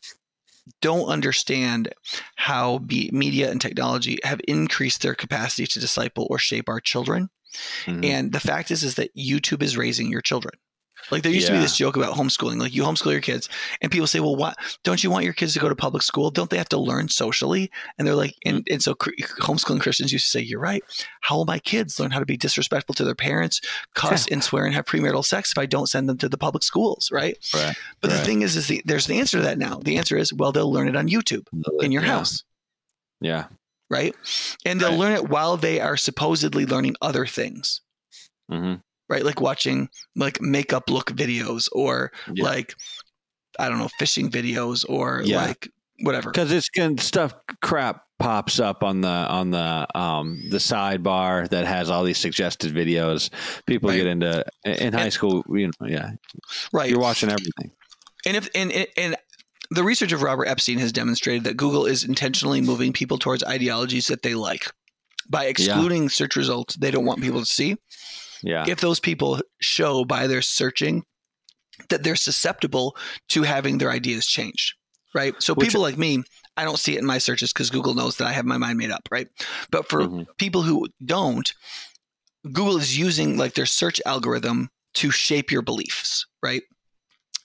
don't 0.80 1.06
understand 1.08 1.94
how 2.36 2.78
be, 2.78 3.10
media 3.12 3.50
and 3.50 3.60
technology 3.60 4.18
have 4.24 4.40
increased 4.48 5.02
their 5.02 5.14
capacity 5.14 5.66
to 5.66 5.80
disciple 5.80 6.26
or 6.30 6.38
shape 6.38 6.68
our 6.68 6.80
children. 6.80 7.28
Mm-hmm. 7.84 8.04
And 8.04 8.32
the 8.32 8.40
fact 8.40 8.70
is, 8.70 8.82
is 8.82 8.96
that 8.96 9.14
YouTube 9.16 9.62
is 9.62 9.76
raising 9.76 10.10
your 10.10 10.20
children. 10.20 10.58
Like 11.10 11.22
there 11.22 11.32
used 11.32 11.48
yeah. 11.48 11.54
to 11.54 11.58
be 11.58 11.62
this 11.62 11.76
joke 11.76 11.96
about 11.96 12.14
homeschooling. 12.14 12.60
Like 12.60 12.74
you 12.74 12.82
homeschool 12.82 13.12
your 13.12 13.20
kids, 13.20 13.48
and 13.80 13.92
people 13.92 14.06
say, 14.06 14.20
"Well, 14.20 14.36
what? 14.36 14.56
Don't 14.82 15.02
you 15.02 15.10
want 15.10 15.24
your 15.24 15.32
kids 15.32 15.52
to 15.54 15.58
go 15.58 15.68
to 15.68 15.74
public 15.74 16.02
school? 16.02 16.30
Don't 16.30 16.50
they 16.50 16.58
have 16.58 16.68
to 16.70 16.78
learn 16.78 17.08
socially?" 17.08 17.70
And 17.98 18.06
they're 18.06 18.14
like, 18.14 18.34
and, 18.44 18.66
and 18.70 18.82
so 18.82 18.94
homeschooling 18.94 19.80
Christians 19.80 20.12
used 20.12 20.26
to 20.26 20.30
say, 20.30 20.40
"You're 20.40 20.60
right. 20.60 20.82
How 21.20 21.36
will 21.36 21.44
my 21.44 21.58
kids 21.58 22.00
learn 22.00 22.10
how 22.10 22.18
to 22.18 22.26
be 22.26 22.36
disrespectful 22.36 22.94
to 22.96 23.04
their 23.04 23.14
parents, 23.14 23.60
cuss 23.94 24.26
and 24.28 24.42
swear, 24.42 24.64
and 24.64 24.74
have 24.74 24.84
premarital 24.84 25.24
sex 25.24 25.52
if 25.52 25.58
I 25.58 25.66
don't 25.66 25.88
send 25.88 26.08
them 26.08 26.18
to 26.18 26.28
the 26.28 26.38
public 26.38 26.62
schools?" 26.62 27.10
Right. 27.12 27.36
Right. 27.54 27.76
But 28.00 28.10
right. 28.10 28.16
the 28.18 28.24
thing 28.24 28.42
is, 28.42 28.56
is 28.56 28.68
the, 28.68 28.82
there's 28.84 29.06
the 29.06 29.18
answer 29.18 29.38
to 29.38 29.44
that 29.44 29.58
now. 29.58 29.80
The 29.82 29.98
answer 29.98 30.16
is, 30.16 30.32
well, 30.32 30.52
they'll 30.52 30.72
learn 30.72 30.88
it 30.88 30.96
on 30.96 31.08
YouTube 31.08 31.46
in 31.80 31.92
your 31.92 32.02
yeah. 32.02 32.08
house. 32.08 32.44
Yeah. 33.20 33.46
Right. 33.88 34.14
And 34.64 34.80
they'll 34.80 34.90
right. 34.90 34.98
learn 34.98 35.12
it 35.12 35.28
while 35.28 35.56
they 35.56 35.80
are 35.80 35.96
supposedly 35.96 36.66
learning 36.66 36.96
other 37.00 37.26
things. 37.26 37.80
Mm-hmm 38.50 38.80
right? 39.08 39.24
Like 39.24 39.40
watching 39.40 39.88
like 40.14 40.40
makeup 40.40 40.90
look 40.90 41.12
videos 41.12 41.68
or 41.72 42.12
yeah. 42.32 42.44
like 42.44 42.74
I 43.58 43.68
don't 43.68 43.78
know 43.78 43.88
fishing 43.98 44.30
videos 44.30 44.84
or 44.88 45.22
yeah. 45.24 45.46
like 45.46 45.68
whatever. 46.00 46.30
Because 46.30 46.52
it's 46.52 46.68
can 46.68 46.98
stuff 46.98 47.34
crap 47.62 48.02
pops 48.18 48.58
up 48.60 48.82
on 48.82 49.02
the 49.02 49.08
on 49.08 49.50
the 49.50 49.86
um 49.94 50.40
the 50.50 50.56
sidebar 50.58 51.48
that 51.50 51.66
has 51.66 51.90
all 51.90 52.04
these 52.04 52.18
suggested 52.18 52.74
videos. 52.74 53.30
People 53.66 53.90
right. 53.90 53.96
get 53.96 54.06
into 54.06 54.44
in 54.64 54.92
high 54.92 55.04
and, 55.04 55.12
school, 55.12 55.44
you 55.48 55.66
know, 55.66 55.86
yeah, 55.86 56.10
right. 56.72 56.90
You're 56.90 57.00
watching 57.00 57.30
everything. 57.30 57.72
And 58.24 58.36
if 58.36 58.48
and 58.54 58.72
and 58.96 59.16
the 59.70 59.82
research 59.82 60.12
of 60.12 60.22
Robert 60.22 60.46
Epstein 60.46 60.78
has 60.78 60.92
demonstrated 60.92 61.44
that 61.44 61.56
Google 61.56 61.86
is 61.86 62.04
intentionally 62.04 62.60
moving 62.60 62.92
people 62.92 63.18
towards 63.18 63.42
ideologies 63.44 64.06
that 64.08 64.22
they 64.22 64.34
like 64.34 64.70
by 65.28 65.46
excluding 65.46 66.04
yeah. 66.04 66.08
search 66.08 66.36
results 66.36 66.76
they 66.76 66.90
don't 66.92 67.04
want 67.04 67.20
people 67.20 67.40
to 67.40 67.46
see 67.46 67.76
yeah. 68.42 68.64
If 68.68 68.80
those 68.80 69.00
people 69.00 69.40
show 69.60 70.04
by 70.04 70.26
their 70.26 70.42
searching 70.42 71.04
that 71.88 72.02
they're 72.02 72.16
susceptible 72.16 72.96
to 73.28 73.42
having 73.42 73.78
their 73.78 73.90
ideas 73.90 74.26
changed, 74.26 74.74
right? 75.14 75.34
So 75.42 75.54
Which, 75.54 75.68
people 75.68 75.82
like 75.82 75.98
me, 75.98 76.22
I 76.56 76.64
don't 76.64 76.78
see 76.78 76.96
it 76.96 76.98
in 76.98 77.06
my 77.06 77.18
searches 77.18 77.52
because 77.52 77.70
Google 77.70 77.94
knows 77.94 78.16
that 78.16 78.26
I 78.26 78.32
have 78.32 78.46
my 78.46 78.56
mind 78.56 78.78
made 78.78 78.90
up, 78.90 79.08
right? 79.10 79.28
But 79.70 79.88
for 79.88 80.02
mm-hmm. 80.02 80.22
people 80.38 80.62
who 80.62 80.88
don't, 81.04 81.52
Google 82.44 82.78
is 82.78 82.96
using 82.96 83.36
like 83.36 83.54
their 83.54 83.66
search 83.66 84.00
algorithm 84.06 84.70
to 84.94 85.10
shape 85.10 85.50
your 85.50 85.62
beliefs, 85.62 86.26
right? 86.42 86.62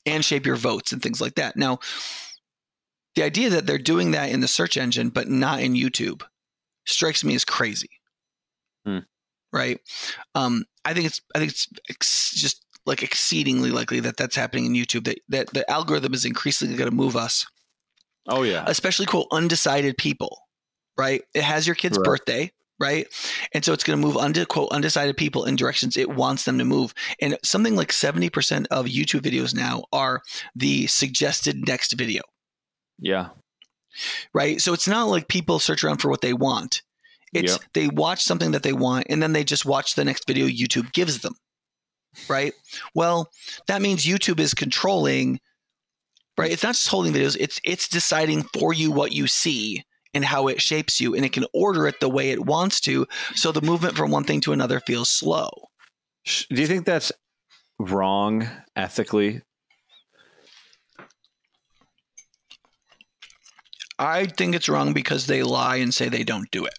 And 0.06 0.24
shape 0.24 0.46
your 0.46 0.56
votes 0.56 0.92
and 0.94 1.02
things 1.02 1.20
like 1.20 1.36
that. 1.36 1.58
Now, 1.58 1.80
the 3.16 3.24
idea 3.24 3.50
that 3.50 3.68
they're 3.68 3.78
doing 3.78 4.12
that 4.12 4.30
in 4.30 4.40
the 4.40 4.48
search 4.48 4.78
engine 4.78 5.10
but 5.10 5.28
not 5.28 5.60
in 5.60 5.74
YouTube 5.74 6.24
strikes 6.86 7.24
me 7.24 7.36
as 7.36 7.44
crazy. 7.44 7.90
Hmm 8.86 9.00
right? 9.54 9.80
Um, 10.36 10.64
I 10.86 10.94
think 10.94 11.06
it's 11.06 11.22
I 11.36 11.40
think 11.40 11.52
it's 11.52 11.68
ex- 11.90 12.32
just 12.34 12.66
like 12.86 13.04
exceedingly 13.04 13.72
likely 13.72 14.00
that 14.02 14.18
that's 14.18 14.36
happening 14.36 14.66
in 14.66 14.74
YouTube. 14.74 15.06
That 15.06 15.20
that 15.30 15.54
the 15.54 15.70
algorithm 15.70 16.14
is 16.14 16.26
increasingly 16.26 16.76
going 16.76 16.90
to 16.90 16.96
move 16.96 17.16
us. 17.16 17.46
Oh 18.28 18.44
yeah, 18.44 18.64
especially 18.68 19.06
quote 19.06 19.28
undecided 19.32 19.98
people, 19.98 20.38
right? 20.98 21.24
It 21.34 21.44
has 21.44 21.68
your 21.68 21.76
kid's 21.76 21.98
right. 21.98 22.06
birthday, 22.06 22.52
right? 22.80 23.08
And 23.54 23.64
so 23.64 23.74
it's 23.74 23.84
going 23.84 24.00
to 24.00 24.06
move 24.06 24.18
unde- 24.18 24.48
quote 24.48 24.72
undecided 24.72 25.18
people 25.18 25.46
in 25.46 25.56
directions 25.56 25.98
it 25.98 26.10
wants 26.10 26.46
them 26.46 26.58
to 26.58 26.66
move. 26.66 26.94
And 27.22 27.38
something 27.44 27.76
like 27.76 27.92
seventy 27.92 28.30
percent 28.30 28.68
of 28.72 28.88
YouTube 28.88 29.22
videos 29.22 29.56
now 29.56 29.84
are 29.92 30.22
the 30.56 30.88
suggested 30.88 31.68
next 31.68 31.94
video. 31.94 32.22
Yeah. 33.00 33.30
Right. 34.34 34.62
So 34.62 34.74
it's 34.74 34.88
not 34.88 35.10
like 35.10 35.28
people 35.28 35.60
search 35.60 35.84
around 35.84 35.98
for 35.98 36.10
what 36.10 36.22
they 36.22 36.34
want. 36.34 36.82
It's 37.34 37.54
yep. 37.54 37.62
they 37.74 37.88
watch 37.88 38.24
something 38.24 38.52
that 38.52 38.64
they 38.64 38.74
want 38.74 39.08
and 39.10 39.22
then 39.22 39.34
they 39.34 39.44
just 39.44 39.66
watch 39.66 39.96
the 39.96 40.06
next 40.06 40.28
video 40.28 40.48
YouTube 40.48 40.92
gives 40.94 41.20
them. 41.20 41.36
Right? 42.28 42.54
Well, 42.94 43.30
that 43.68 43.82
means 43.82 44.06
YouTube 44.06 44.40
is 44.40 44.54
controlling 44.54 45.40
right? 46.38 46.52
It's 46.52 46.64
not 46.64 46.74
just 46.74 46.88
holding 46.88 47.14
videos, 47.14 47.38
it's 47.40 47.60
it's 47.64 47.88
deciding 47.88 48.44
for 48.58 48.74
you 48.74 48.92
what 48.92 49.12
you 49.12 49.28
see 49.28 49.84
and 50.14 50.26
how 50.26 50.48
it 50.48 50.62
shapes 50.62 51.00
you 51.00 51.16
and 51.16 51.24
it 51.24 51.34
can 51.34 51.46
order 51.54 51.88
it 51.88 52.00
the 52.00 52.10
way 52.10 52.32
it 52.32 52.46
wants 52.46 52.82
to 52.82 53.08
so 53.36 53.52
the 53.52 53.62
movement 53.62 53.96
from 53.96 54.12
one 54.12 54.24
thing 54.24 54.42
to 54.42 54.54
another 54.54 54.80
feels 54.82 55.10
slow. 55.10 55.50
Do 56.26 56.62
you 56.62 56.68
think 56.68 56.86
that's 56.86 57.12
wrong 57.80 58.48
ethically? 58.76 59.42
I 63.98 64.26
think 64.26 64.56
it's 64.56 64.68
wrong 64.68 64.94
because 64.94 65.28
they 65.28 65.44
lie 65.44 65.76
and 65.76 65.94
say 65.94 66.10
they 66.10 66.24
don't 66.24 66.50
do 66.50 66.66
it. 66.66 66.74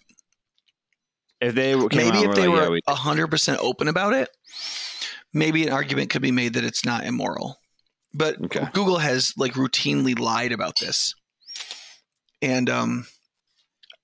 If 1.43 1.55
they 1.55 1.75
maybe 1.75 2.19
if 2.19 2.35
they 2.35 2.47
like, 2.47 2.69
were 2.87 2.93
hundred 2.95 3.25
yeah, 3.25 3.29
percent 3.29 3.59
open 3.61 3.89
about 3.89 4.13
it, 4.13 4.29
maybe 5.33 5.67
an 5.67 5.73
argument 5.73 6.09
could 6.09 6.21
be 6.21 6.31
made 6.31 6.53
that 6.53 6.63
it's 6.63 6.85
not 6.85 7.05
immoral. 7.05 7.57
But 8.13 8.41
okay. 8.45 8.67
Google 8.73 8.97
has 8.97 9.33
like 9.35 9.53
routinely 9.53 10.17
lied 10.17 10.53
about 10.53 10.79
this, 10.79 11.13
and 12.41 12.69
um, 12.69 13.07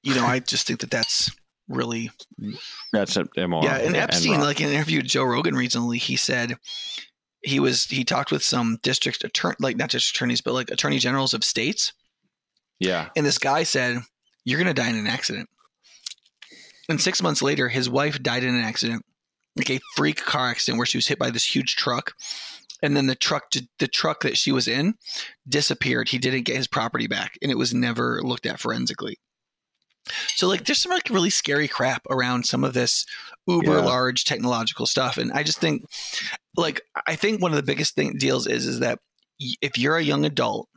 you 0.04 0.16
know, 0.16 0.26
I 0.26 0.40
just 0.40 0.68
think 0.68 0.82
that 0.82 0.92
that's 0.92 1.32
really 1.70 2.12
that's 2.92 3.18
immoral. 3.38 3.64
Yeah, 3.64 3.78
and 3.78 3.96
Epstein, 3.96 4.34
and 4.34 4.44
like 4.44 4.60
in 4.60 4.68
an 4.68 4.74
interview 4.74 4.98
with 4.98 5.08
Joe 5.08 5.24
Rogan 5.24 5.56
recently, 5.56 5.98
he 5.98 6.18
said 6.18 6.58
he 7.42 7.62
was 7.62 7.86
he 7.86 8.04
talked 8.04 8.32
with 8.32 8.44
some 8.44 8.80
district 8.84 9.24
attorney, 9.24 9.56
like 9.62 9.78
not 9.78 9.90
just 9.90 10.14
attorneys, 10.14 10.42
but 10.42 10.54
like 10.54 10.72
attorney 10.72 11.00
generals 11.00 11.34
of 11.34 11.46
states. 11.46 11.94
Yeah, 12.80 13.10
and 13.16 13.26
this 13.26 13.38
guy 13.38 13.64
said, 13.64 14.00
"You're 14.44 14.62
going 14.62 14.74
to 14.76 14.82
die 14.82 14.90
in 14.90 14.98
an 14.98 15.08
accident." 15.08 15.48
And 16.90 17.00
six 17.00 17.22
months 17.22 17.42
later, 17.42 17.70
his 17.70 17.90
wife 17.90 18.22
died 18.22 18.44
in 18.44 18.56
an 18.56 18.64
accident, 18.64 19.06
like 19.56 19.70
a 19.70 19.80
freak 19.96 20.26
car 20.26 20.50
accident 20.50 20.80
where 20.80 20.88
she 20.88 20.98
was 20.98 21.08
hit 21.08 21.20
by 21.20 21.30
this 21.30 21.46
huge 21.46 21.76
truck. 21.76 22.14
And 22.82 22.98
then 22.98 23.06
the 23.08 23.16
truck, 23.16 23.52
the 23.78 23.88
truck 23.88 24.22
that 24.24 24.38
she 24.38 24.52
was 24.52 24.68
in, 24.68 24.96
disappeared. 25.48 26.10
He 26.10 26.18
didn't 26.18 26.44
get 26.44 26.58
his 26.58 26.68
property 26.68 27.08
back, 27.08 27.38
and 27.42 27.52
it 27.52 27.58
was 27.58 27.74
never 27.74 28.22
looked 28.24 28.46
at 28.46 28.60
forensically. 28.60 29.18
So, 30.36 30.48
like, 30.48 30.64
there's 30.64 30.80
some 30.80 30.94
like 30.94 31.10
really 31.10 31.30
scary 31.30 31.68
crap 31.68 32.02
around 32.10 32.46
some 32.46 32.64
of 32.64 32.74
this 32.74 33.06
uber 33.48 33.76
yeah. 33.76 33.84
large 33.84 34.24
technological 34.24 34.86
stuff, 34.86 35.18
and 35.18 35.32
I 35.34 35.44
just 35.44 35.60
think, 35.60 35.84
like, 36.56 36.82
I 37.06 37.16
think 37.16 37.42
one 37.42 37.52
of 37.52 37.58
the 37.58 37.64
biggest 37.64 37.96
thing 37.96 38.16
deals 38.18 38.48
is 38.48 38.66
is 38.66 38.80
that 38.80 39.00
if 39.62 39.78
you're 39.78 39.98
a 39.98 40.04
young 40.04 40.26
adult 40.26 40.68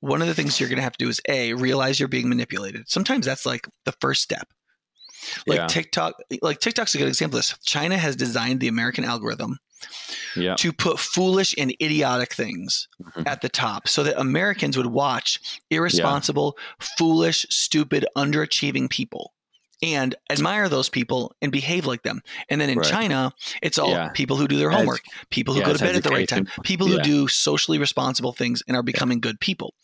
one 0.00 0.20
of 0.20 0.26
the 0.26 0.34
things 0.34 0.58
you're 0.58 0.68
going 0.68 0.78
to 0.78 0.82
have 0.82 0.96
to 0.96 1.04
do 1.04 1.08
is 1.08 1.20
a 1.28 1.54
realize 1.54 1.98
you're 1.98 2.08
being 2.08 2.28
manipulated 2.28 2.88
sometimes 2.88 3.24
that's 3.24 3.46
like 3.46 3.68
the 3.84 3.94
first 4.00 4.22
step 4.22 4.48
like 5.46 5.58
yeah. 5.58 5.66
TikTok, 5.66 6.14
like 6.40 6.60
TikTok's 6.60 6.94
a 6.94 6.98
good 6.98 7.08
example 7.08 7.38
of 7.38 7.44
this. 7.44 7.58
China 7.64 7.96
has 7.96 8.16
designed 8.16 8.60
the 8.60 8.68
American 8.68 9.04
algorithm 9.04 9.58
yeah. 10.36 10.54
to 10.56 10.72
put 10.72 10.98
foolish 10.98 11.54
and 11.58 11.72
idiotic 11.80 12.32
things 12.32 12.88
mm-hmm. 13.02 13.22
at 13.26 13.40
the 13.42 13.48
top 13.48 13.88
so 13.88 14.02
that 14.02 14.20
Americans 14.20 14.76
would 14.76 14.86
watch 14.86 15.60
irresponsible, 15.70 16.56
yeah. 16.56 16.86
foolish, 16.98 17.46
stupid, 17.50 18.06
underachieving 18.16 18.88
people 18.90 19.32
and 19.82 20.14
admire 20.30 20.68
those 20.68 20.88
people 20.88 21.34
and 21.42 21.50
behave 21.50 21.86
like 21.86 22.02
them. 22.02 22.22
And 22.48 22.60
then 22.60 22.70
in 22.70 22.78
right. 22.78 22.86
China, 22.86 23.32
it's 23.62 23.78
all 23.78 23.90
yeah. 23.90 24.10
people 24.10 24.36
who 24.36 24.46
do 24.46 24.56
their 24.56 24.70
homework, 24.70 25.02
people 25.30 25.54
who 25.54 25.60
yeah, 25.60 25.66
go 25.66 25.72
to 25.74 25.78
bed 25.78 25.96
at 25.96 26.04
the 26.04 26.10
right 26.10 26.28
time, 26.28 26.46
people 26.62 26.86
who 26.86 26.96
yeah. 26.96 27.02
do 27.02 27.28
socially 27.28 27.78
responsible 27.78 28.32
things 28.32 28.62
and 28.68 28.76
are 28.76 28.82
becoming 28.82 29.18
good 29.18 29.40
people. 29.40 29.74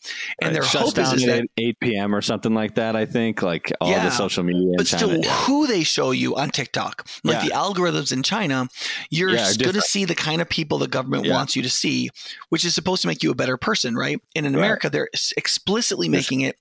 And 0.41 0.47
right. 0.49 0.53
their 0.53 0.63
hope 0.63 0.97
is, 0.97 1.13
is 1.13 1.25
that 1.25 1.45
8 1.57 1.79
p.m. 1.81 2.15
or 2.15 2.21
something 2.21 2.53
like 2.53 2.75
that. 2.75 2.95
I 2.95 3.05
think 3.05 3.41
like 3.41 3.71
all 3.81 3.89
the 3.89 4.09
social 4.09 4.43
media. 4.43 4.73
But 4.77 4.87
still, 4.87 5.21
who 5.21 5.67
they 5.67 5.83
show 5.83 6.11
you 6.11 6.35
on 6.37 6.49
TikTok, 6.49 7.07
like 7.25 7.45
the 7.45 7.53
algorithms 7.53 8.13
in 8.13 8.23
China, 8.23 8.67
you're 9.09 9.29
going 9.29 9.73
to 9.73 9.81
see 9.81 10.05
the 10.05 10.15
kind 10.15 10.41
of 10.41 10.47
people 10.47 10.77
the 10.77 10.87
government 10.87 11.27
wants 11.27 11.55
you 11.55 11.61
to 11.61 11.69
see, 11.69 12.09
which 12.47 12.63
is 12.63 12.73
supposed 12.73 13.01
to 13.01 13.07
make 13.07 13.21
you 13.21 13.31
a 13.31 13.35
better 13.35 13.57
person, 13.57 13.95
right? 13.95 14.21
And 14.35 14.45
in 14.45 14.55
America, 14.55 14.89
they're 14.89 15.09
explicitly 15.35 16.07
making 16.07 16.41
it 16.41 16.57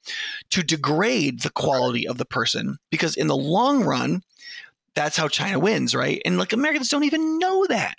to 0.50 0.62
degrade 0.62 1.40
the 1.42 1.50
quality 1.50 2.08
of 2.08 2.18
the 2.18 2.24
person 2.24 2.78
because 2.90 3.14
in 3.16 3.27
the 3.28 3.36
long 3.36 3.84
run, 3.84 4.22
that's 4.94 5.16
how 5.16 5.28
China 5.28 5.58
wins, 5.58 5.94
right? 5.94 6.20
And 6.24 6.38
like 6.38 6.52
Americans 6.52 6.88
don't 6.88 7.04
even 7.04 7.38
know 7.38 7.66
that. 7.66 7.96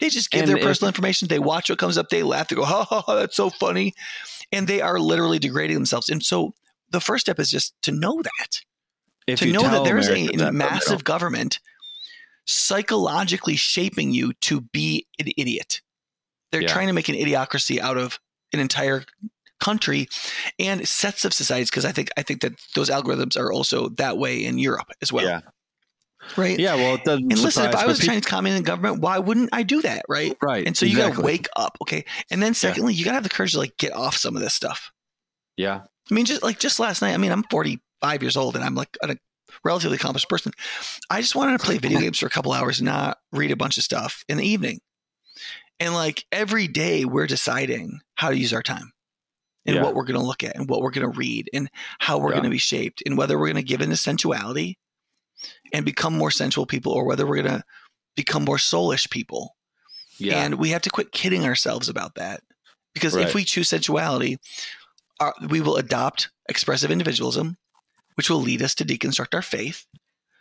They 0.00 0.08
just 0.08 0.30
give 0.30 0.42
and 0.42 0.50
their 0.50 0.58
personal 0.58 0.88
information. 0.88 1.28
They 1.28 1.38
watch 1.38 1.70
what 1.70 1.78
comes 1.78 1.96
up. 1.96 2.08
They 2.08 2.22
laugh. 2.22 2.48
They 2.48 2.56
go, 2.56 2.64
ha, 2.64 2.84
ha, 2.84 3.02
ha, 3.02 3.14
that's 3.14 3.36
so 3.36 3.50
funny. 3.50 3.94
And 4.50 4.66
they 4.66 4.80
are 4.80 4.98
literally 4.98 5.38
degrading 5.38 5.76
themselves. 5.76 6.08
And 6.08 6.22
so 6.22 6.54
the 6.90 7.00
first 7.00 7.24
step 7.26 7.38
is 7.38 7.50
just 7.50 7.74
to 7.82 7.92
know 7.92 8.20
that. 8.20 8.60
If 9.26 9.38
to 9.38 9.52
know 9.52 9.62
that 9.62 9.84
there's 9.84 10.08
a 10.08 10.26
that 10.38 10.52
massive 10.52 11.04
government 11.04 11.60
psychologically 12.44 13.54
shaping 13.54 14.12
you 14.12 14.32
to 14.40 14.60
be 14.60 15.06
an 15.20 15.28
idiot. 15.36 15.80
They're 16.50 16.62
yeah. 16.62 16.68
trying 16.68 16.88
to 16.88 16.92
make 16.92 17.08
an 17.08 17.14
idiocracy 17.14 17.78
out 17.78 17.96
of 17.96 18.18
an 18.52 18.58
entire 18.60 19.04
country 19.62 20.08
and 20.58 20.86
sets 20.86 21.24
of 21.24 21.32
societies 21.32 21.70
because 21.70 21.84
I 21.84 21.92
think 21.92 22.10
I 22.16 22.22
think 22.22 22.40
that 22.42 22.52
those 22.74 22.90
algorithms 22.90 23.38
are 23.38 23.52
also 23.52 23.90
that 23.90 24.18
way 24.18 24.44
in 24.44 24.58
Europe 24.58 24.90
as 25.00 25.12
well. 25.12 25.24
Yeah. 25.24 25.40
Right. 26.36 26.58
Yeah. 26.58 26.76
Well, 26.76 26.94
it 26.96 27.04
doesn't. 27.04 27.32
And 27.32 27.40
listen, 27.40 27.68
if 27.68 27.74
I 27.74 27.86
was 27.86 28.00
a 28.00 28.06
Chinese 28.06 28.26
communist 28.26 28.64
government, 28.64 29.00
why 29.00 29.18
wouldn't 29.18 29.50
I 29.52 29.64
do 29.64 29.82
that? 29.82 30.04
Right. 30.08 30.36
right. 30.40 30.66
And 30.66 30.76
so 30.76 30.86
you 30.86 30.96
got 30.96 31.14
to 31.14 31.20
wake 31.20 31.48
up. 31.56 31.76
Okay. 31.82 32.04
And 32.30 32.42
then 32.42 32.54
secondly, 32.54 32.94
you 32.94 33.04
got 33.04 33.10
to 33.10 33.16
have 33.16 33.24
the 33.24 33.28
courage 33.28 33.52
to 33.52 33.58
like 33.58 33.76
get 33.76 33.92
off 33.92 34.16
some 34.16 34.36
of 34.36 34.42
this 34.42 34.54
stuff. 34.54 34.92
Yeah. 35.56 35.80
I 36.10 36.14
mean, 36.14 36.24
just 36.24 36.42
like 36.42 36.58
just 36.58 36.78
last 36.78 37.02
night, 37.02 37.14
I 37.14 37.16
mean, 37.16 37.32
I'm 37.32 37.44
45 37.50 38.22
years 38.22 38.36
old 38.36 38.54
and 38.54 38.64
I'm 38.64 38.74
like 38.74 38.96
a 39.02 39.16
relatively 39.64 39.96
accomplished 39.96 40.28
person. 40.28 40.52
I 41.10 41.20
just 41.20 41.34
wanted 41.34 41.58
to 41.58 41.64
play 41.64 41.78
video 41.78 42.00
games 42.00 42.18
for 42.18 42.26
a 42.26 42.30
couple 42.30 42.52
hours, 42.52 42.78
and 42.78 42.86
not 42.86 43.18
read 43.32 43.50
a 43.50 43.56
bunch 43.56 43.76
of 43.76 43.84
stuff 43.84 44.24
in 44.28 44.38
the 44.38 44.46
evening. 44.46 44.80
And 45.80 45.94
like 45.94 46.24
every 46.30 46.68
day, 46.68 47.04
we're 47.04 47.26
deciding 47.26 48.00
how 48.14 48.30
to 48.30 48.36
use 48.36 48.52
our 48.52 48.62
time 48.62 48.92
and 49.66 49.76
Yeah. 49.76 49.82
what 49.82 49.94
we're 49.94 50.04
going 50.04 50.18
to 50.20 50.26
look 50.26 50.42
at 50.44 50.56
and 50.56 50.68
what 50.68 50.80
we're 50.82 50.90
going 50.90 51.10
to 51.10 51.18
read 51.18 51.48
and 51.52 51.70
how 51.98 52.18
we're 52.18 52.30
Yeah. 52.30 52.36
going 52.36 52.44
to 52.44 52.50
be 52.50 52.58
shaped 52.58 53.02
and 53.06 53.16
whether 53.16 53.38
we're 53.38 53.46
going 53.52 53.56
to 53.64 53.68
give 53.68 53.80
into 53.80 53.96
sensuality 53.96 54.78
and 55.72 55.84
become 55.84 56.16
more 56.16 56.30
sensual 56.30 56.66
people 56.66 56.92
or 56.92 57.04
whether 57.04 57.26
we're 57.26 57.42
going 57.42 57.58
to 57.58 57.64
become 58.16 58.44
more 58.44 58.58
soulish 58.58 59.08
people. 59.10 59.56
Yeah. 60.18 60.42
And 60.44 60.56
we 60.56 60.70
have 60.70 60.82
to 60.82 60.90
quit 60.90 61.12
kidding 61.12 61.44
ourselves 61.44 61.88
about 61.88 62.14
that. 62.16 62.42
Because 62.94 63.14
Right. 63.14 63.26
if 63.26 63.34
we 63.34 63.44
choose 63.44 63.68
sensuality, 63.68 64.38
our, 65.20 65.34
we 65.48 65.60
will 65.60 65.76
adopt 65.76 66.30
expressive 66.48 66.90
individualism, 66.90 67.56
which 68.16 68.28
will 68.28 68.40
lead 68.40 68.62
us 68.62 68.74
to 68.76 68.84
deconstruct 68.84 69.34
our 69.34 69.42
faith 69.42 69.86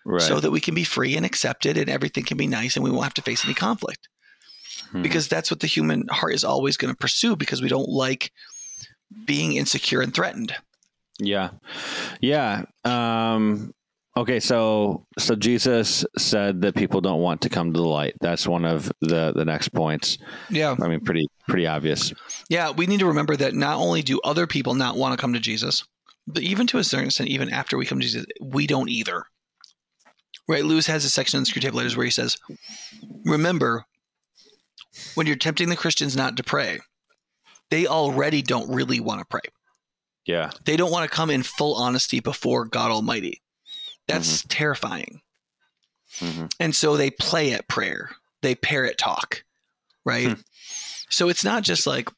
right. 0.05 0.21
so 0.21 0.39
that 0.39 0.51
we 0.51 0.59
can 0.59 0.75
be 0.75 0.83
free 0.83 1.15
and 1.15 1.25
accepted 1.25 1.77
and 1.77 1.89
everything 1.89 2.25
can 2.25 2.37
be 2.37 2.47
nice 2.47 2.75
and 2.75 2.83
we 2.83 2.91
won't 2.91 3.03
have 3.05 3.13
to 3.13 3.21
face 3.21 3.45
any 3.45 3.53
conflict. 3.53 4.09
Hmm. 4.91 5.01
Because 5.01 5.27
that's 5.29 5.49
what 5.49 5.61
the 5.61 5.67
human 5.67 6.07
heart 6.09 6.33
is 6.33 6.43
always 6.43 6.75
going 6.75 6.93
to 6.93 6.97
pursue 6.97 7.35
because 7.35 7.61
we 7.61 7.69
don't 7.69 7.87
like 7.89 8.31
being 9.25 9.53
insecure 9.53 10.01
and 10.01 10.13
threatened. 10.13 10.55
Yeah. 11.19 11.51
Yeah. 12.19 12.63
Um, 12.83 13.73
okay. 14.17 14.39
So, 14.39 15.05
so 15.19 15.35
Jesus 15.35 16.05
said 16.17 16.61
that 16.61 16.75
people 16.75 17.01
don't 17.01 17.21
want 17.21 17.41
to 17.41 17.49
come 17.49 17.73
to 17.73 17.79
the 17.79 17.85
light. 17.85 18.15
That's 18.21 18.47
one 18.47 18.65
of 18.65 18.91
the, 19.01 19.31
the 19.33 19.45
next 19.45 19.69
points. 19.69 20.17
Yeah. 20.49 20.75
I 20.81 20.87
mean, 20.87 21.01
pretty, 21.01 21.27
pretty 21.47 21.67
obvious. 21.67 22.13
Yeah. 22.49 22.71
We 22.71 22.87
need 22.87 22.99
to 23.01 23.07
remember 23.07 23.35
that 23.37 23.53
not 23.53 23.77
only 23.77 24.01
do 24.01 24.19
other 24.23 24.47
people 24.47 24.73
not 24.73 24.97
want 24.97 25.17
to 25.17 25.21
come 25.21 25.33
to 25.33 25.39
Jesus, 25.39 25.83
but 26.27 26.43
even 26.43 26.67
to 26.67 26.77
a 26.77 26.83
certain 26.83 27.07
extent, 27.07 27.29
even 27.29 27.49
after 27.49 27.77
we 27.77 27.85
come 27.85 27.99
to 27.99 28.05
Jesus, 28.05 28.25
we 28.41 28.67
don't 28.67 28.89
either. 28.89 29.23
Right? 30.47 30.65
Lewis 30.65 30.87
has 30.87 31.05
a 31.05 31.09
section 31.09 31.37
in 31.39 31.45
Screwtape 31.45 31.73
Letters 31.73 31.95
where 31.95 32.05
he 32.05 32.11
says, 32.11 32.37
Remember, 33.25 33.85
when 35.15 35.27
you're 35.27 35.35
tempting 35.35 35.69
the 35.69 35.75
Christians 35.75 36.15
not 36.15 36.37
to 36.37 36.43
pray, 36.43 36.79
they 37.71 37.87
already 37.87 38.41
don't 38.43 38.71
really 38.71 38.99
want 38.99 39.19
to 39.19 39.25
pray. 39.25 39.41
Yeah. 40.25 40.51
They 40.65 40.77
don't 40.77 40.91
want 40.91 41.09
to 41.09 41.15
come 41.15 41.31
in 41.31 41.41
full 41.41 41.73
honesty 41.75 42.19
before 42.19 42.65
God 42.65 42.91
Almighty. 42.91 43.41
That's 44.07 44.43
terrifying. 44.49 45.21
hmm 46.19 46.45
And 46.59 46.75
so 46.75 46.95
they 46.97 47.09
play 47.09 47.53
at 47.53 47.67
prayer, 47.67 48.11
they 48.41 48.53
parrot 48.55 48.97
talk, 48.99 49.43
right? 50.05 50.27
Hmm. 50.33 50.41
So 51.09 51.29
it's 51.29 51.43
not 51.43 51.63
just 51.63 51.87
like 51.87 52.09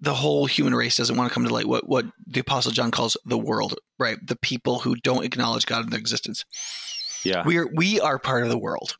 the 0.00 0.14
whole 0.14 0.46
human 0.46 0.74
race 0.74 0.96
doesn't 0.96 1.16
want 1.16 1.30
to 1.30 1.34
come 1.34 1.44
to 1.44 1.52
light, 1.52 1.66
what, 1.66 1.86
what 1.88 2.06
the 2.26 2.40
Apostle 2.40 2.72
John 2.72 2.90
calls 2.90 3.16
the 3.26 3.38
world, 3.38 3.74
right? 3.98 4.16
The 4.26 4.36
people 4.36 4.78
who 4.80 4.96
don't 4.96 5.24
acknowledge 5.24 5.66
God 5.66 5.84
in 5.84 5.90
their 5.90 5.98
existence. 6.00 6.44
Yeah. 7.22 7.44
We 7.44 7.58
are, 7.58 7.66
we 7.74 8.00
are 8.00 8.18
part 8.18 8.42
of 8.42 8.48
the 8.48 8.58
world 8.58 8.96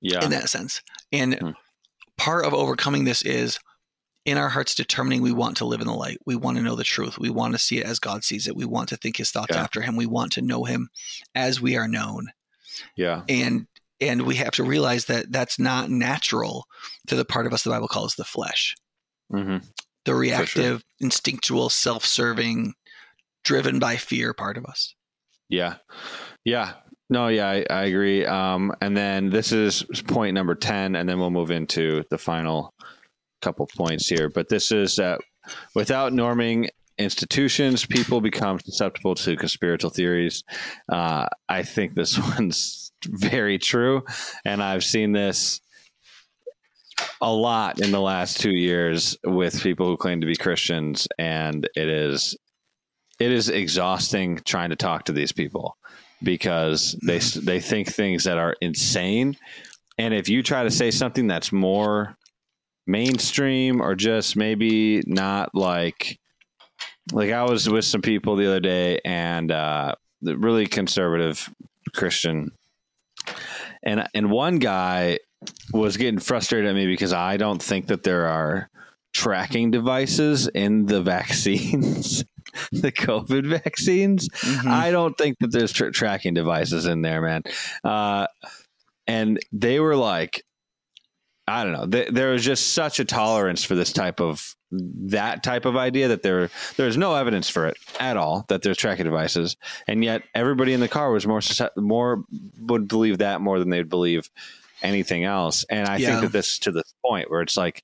Yeah. 0.00 0.24
in 0.24 0.30
that 0.30 0.48
sense. 0.48 0.80
And 1.12 1.34
Hmm. 1.34 1.50
part 2.16 2.44
of 2.44 2.54
overcoming 2.54 3.04
this 3.04 3.22
is 3.22 3.58
in 4.24 4.36
our 4.38 4.48
hearts 4.48 4.74
determining 4.74 5.22
we 5.22 5.32
want 5.32 5.56
to 5.58 5.64
live 5.64 5.80
in 5.80 5.86
the 5.86 5.94
light. 5.94 6.18
We 6.26 6.36
want 6.36 6.56
to 6.58 6.62
know 6.62 6.76
the 6.76 6.84
truth. 6.84 7.18
We 7.18 7.30
want 7.30 7.54
to 7.54 7.58
see 7.58 7.78
it 7.78 7.86
as 7.86 7.98
God 7.98 8.22
sees 8.22 8.46
it. 8.46 8.54
We 8.56 8.66
want 8.66 8.90
to 8.90 8.96
think 8.96 9.16
his 9.16 9.30
thoughts 9.30 9.54
Yeah. 9.54 9.62
after 9.62 9.80
him. 9.80 9.96
We 9.96 10.06
want 10.06 10.32
to 10.32 10.42
know 10.42 10.64
him 10.64 10.90
as 11.34 11.60
we 11.60 11.76
are 11.76 11.88
known. 11.88 12.28
Yeah. 12.96 13.22
And 13.28 13.66
and 14.02 14.22
we 14.22 14.36
have 14.36 14.52
to 14.52 14.64
realize 14.64 15.04
that 15.06 15.30
that's 15.30 15.58
not 15.58 15.90
natural 15.90 16.64
to 17.06 17.16
the 17.16 17.24
part 17.24 17.46
of 17.46 17.52
us 17.52 17.64
the 17.64 17.70
Bible 17.70 17.88
calls 17.88 18.14
the 18.14 18.24
flesh. 18.24 18.74
hmm 19.30 19.58
The 20.06 20.14
reactive, 20.14 20.82
instinctual, 21.00 21.68
self-serving, 21.68 22.72
driven 23.44 23.78
by 23.78 23.96
fear 23.96 24.32
part 24.32 24.56
of 24.56 24.64
us. 24.64 24.94
Yeah. 25.50 25.76
Yeah. 26.44 26.72
No, 27.10 27.28
yeah, 27.28 27.48
I, 27.50 27.66
I 27.68 27.82
agree. 27.84 28.24
Um, 28.24 28.72
and 28.80 28.96
then 28.96 29.30
this 29.30 29.52
is 29.52 29.82
point 30.06 30.32
number 30.34 30.54
10, 30.54 30.94
and 30.94 31.08
then 31.08 31.18
we'll 31.18 31.30
move 31.30 31.50
into 31.50 32.04
the 32.08 32.18
final 32.18 32.72
couple 33.40 33.68
points 33.76 34.08
here. 34.08 34.28
But 34.28 34.48
this 34.48 34.70
is 34.70 34.96
that 34.96 35.20
without 35.74 36.12
norming 36.12 36.68
institutions, 36.98 37.86
people 37.86 38.20
become 38.20 38.60
susceptible 38.60 39.14
to 39.14 39.36
conspiratorial 39.36 39.90
theories. 39.90 40.44
Uh, 40.88 41.26
I 41.48 41.62
think 41.62 41.94
this 41.94 42.18
one's 42.36 42.92
very 43.04 43.58
true. 43.58 44.02
And 44.44 44.62
I've 44.62 44.84
seen 44.84 45.12
this 45.12 45.60
a 47.20 47.32
lot 47.32 47.80
in 47.80 47.90
the 47.90 48.00
last 48.00 48.40
two 48.40 48.52
years 48.52 49.16
with 49.24 49.62
people 49.62 49.86
who 49.86 49.96
claim 49.96 50.20
to 50.20 50.26
be 50.26 50.36
Christians, 50.36 51.08
and 51.18 51.68
it 51.74 51.88
is 51.88 52.36
it 53.18 53.30
is 53.30 53.48
exhausting 53.48 54.40
trying 54.44 54.70
to 54.70 54.76
talk 54.76 55.04
to 55.04 55.12
these 55.12 55.32
people 55.32 55.76
because 56.22 56.96
they 57.02 57.18
they 57.18 57.60
think 57.60 57.88
things 57.88 58.24
that 58.24 58.38
are 58.38 58.56
insane, 58.60 59.36
and 59.98 60.14
if 60.14 60.28
you 60.28 60.42
try 60.42 60.62
to 60.62 60.70
say 60.70 60.90
something 60.90 61.26
that's 61.26 61.52
more 61.52 62.16
mainstream 62.90 63.80
or 63.80 63.94
just 63.94 64.36
maybe 64.36 65.02
not 65.06 65.54
like 65.54 66.18
like 67.12 67.30
I 67.30 67.44
was 67.44 67.68
with 67.68 67.84
some 67.84 68.02
people 68.02 68.36
the 68.36 68.46
other 68.46 68.60
day 68.60 69.00
and 69.04 69.50
uh, 69.50 69.94
the 70.22 70.36
really 70.36 70.66
conservative 70.66 71.52
Christian, 71.94 72.52
and 73.82 74.06
and 74.14 74.30
one 74.30 74.58
guy 74.58 75.18
was 75.72 75.96
getting 75.96 76.20
frustrated 76.20 76.68
at 76.68 76.74
me 76.74 76.86
because 76.86 77.12
I 77.12 77.36
don't 77.36 77.62
think 77.62 77.86
that 77.86 78.02
there 78.02 78.26
are 78.26 78.68
tracking 79.12 79.70
devices 79.70 80.48
in 80.48 80.86
the 80.86 81.02
vaccines, 81.02 82.24
the 82.72 82.92
COVID 82.92 83.46
vaccines. 83.46 84.28
I 84.66 84.90
don't 84.90 85.16
think 85.16 85.38
that 85.40 85.52
there's 85.52 85.72
tra- 85.72 85.92
tracking 85.92 86.34
devices 86.34 86.86
in 86.86 87.02
there, 87.02 87.22
man. 87.22 87.42
Uh, 87.82 88.26
and 89.06 89.40
they 89.52 89.80
were 89.80 89.96
like, 89.96 90.44
I 91.50 91.64
don't 91.64 91.72
know. 91.72 91.86
Th- 91.86 92.08
there 92.10 92.30
was 92.30 92.44
just 92.44 92.74
such 92.74 93.00
a 93.00 93.04
tolerance 93.04 93.64
for 93.64 93.74
this 93.74 93.92
type 93.92 94.20
of 94.20 94.54
that 94.72 95.42
type 95.42 95.64
of 95.64 95.76
idea 95.76 96.08
that 96.08 96.22
there 96.22 96.48
there's 96.76 96.96
no 96.96 97.14
evidence 97.16 97.48
for 97.50 97.66
it 97.66 97.76
at 97.98 98.16
all 98.16 98.44
that 98.48 98.62
there's 98.62 98.76
tracking 98.76 99.04
devices, 99.04 99.56
and 99.88 100.04
yet 100.04 100.22
everybody 100.34 100.72
in 100.72 100.80
the 100.80 100.88
car 100.88 101.10
was 101.12 101.26
more 101.26 101.40
more 101.76 102.24
would 102.60 102.86
believe 102.88 103.18
that 103.18 103.40
more 103.40 103.58
than 103.58 103.68
they'd 103.70 103.88
believe 103.88 104.30
anything 104.82 105.24
else. 105.24 105.64
And 105.68 105.88
I 105.88 105.96
Yeah. 105.96 106.08
think 106.10 106.20
that 106.22 106.32
this 106.32 106.58
to 106.60 106.70
this 106.72 106.94
point 107.04 107.30
where 107.30 107.42
it's 107.42 107.56
like, 107.56 107.82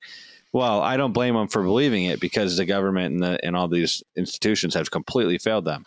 well, 0.53 0.81
I 0.81 0.97
don't 0.97 1.13
blame 1.13 1.35
them 1.35 1.49
for 1.49 1.63
believing 1.63 2.05
it 2.05 2.21
because 2.21 2.57
the 2.57 2.65
government 2.65 3.15
and 3.15 3.23
the 3.23 3.45
and 3.45 3.57
all 3.57 3.69
these 3.69 4.03
institutions 4.17 4.75
have 4.75 4.91
completely 4.91 5.39
failed 5.39 5.65
them. 5.65 5.85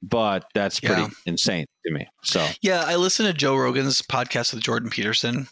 But 0.00 0.44
that's 0.54 0.78
pretty 0.78 1.02
Yeah. 1.02 1.08
insane 1.26 1.66
to 1.84 1.92
me. 1.92 2.06
So 2.22 2.46
Yeah, 2.62 2.84
I 2.86 2.94
listened 2.94 3.26
to 3.26 3.32
Joe 3.32 3.56
Rogan's 3.56 4.00
podcast 4.02 4.54
with 4.54 4.62
Jordan 4.62 4.90
Peterson, 4.90 5.48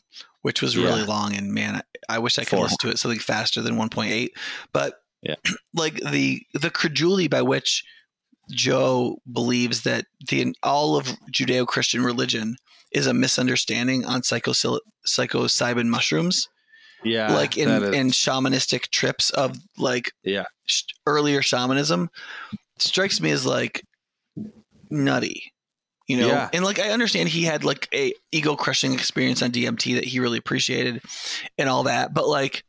which 0.47 0.62
was 0.62 0.77
really 0.77 1.01
Yeah. 1.01 1.06
long, 1.16 1.35
and 1.35 1.52
man, 1.52 1.82
I, 2.09 2.14
I 2.14 2.18
wish 2.20 2.39
I 2.39 2.43
could 2.43 2.51
Four. 2.51 2.62
listen 2.62 2.78
to 2.82 2.90
it 2.90 2.98
something 3.01 3.18
faster 3.18 3.60
than 3.62 3.74
1.8. 3.77 4.28
But 4.73 4.94
Yeah. 5.23 5.35
like 5.74 5.94
the 6.12 6.40
the 6.55 6.70
credulity 6.70 7.27
by 7.27 7.43
which 7.43 7.82
Joe 8.52 9.16
believes 9.32 9.82
that 9.82 10.05
the 10.28 10.55
all 10.62 10.97
of 10.97 11.06
Judeo 11.36 11.66
Christian 11.66 12.02
religion 12.05 12.55
is 12.93 13.09
a 13.09 13.12
misunderstanding 13.14 14.05
on 14.05 14.23
psychosil- 14.23 14.78
psilocybin 15.05 15.86
mushrooms, 15.89 16.47
yeah, 17.02 17.35
like 17.35 17.59
in 17.59 17.68
is- 17.68 17.94
in 17.94 18.10
shamanistic 18.12 18.82
trips 18.90 19.31
of 19.31 19.56
like 19.77 20.12
Yeah. 20.23 20.44
sh- 20.66 20.82
earlier 21.06 21.43
shamanism, 21.43 22.09
strikes 22.78 23.20
me 23.20 23.32
as 23.32 23.44
like 23.44 23.82
nutty 24.90 25.52
you 26.06 26.16
know 26.18 26.28
Yeah. 26.28 26.48
and 26.52 26.64
like 26.64 26.78
i 26.78 26.90
understand 26.90 27.28
he 27.28 27.42
had 27.42 27.64
like 27.64 27.88
a 27.94 28.12
ego 28.32 28.56
crushing 28.56 28.92
experience 28.94 29.42
on 29.42 29.50
dmt 29.50 29.94
that 29.96 30.04
he 30.04 30.20
really 30.20 30.38
appreciated 30.38 31.02
and 31.58 31.68
all 31.68 31.84
that 31.84 32.14
but 32.14 32.28
like 32.28 32.64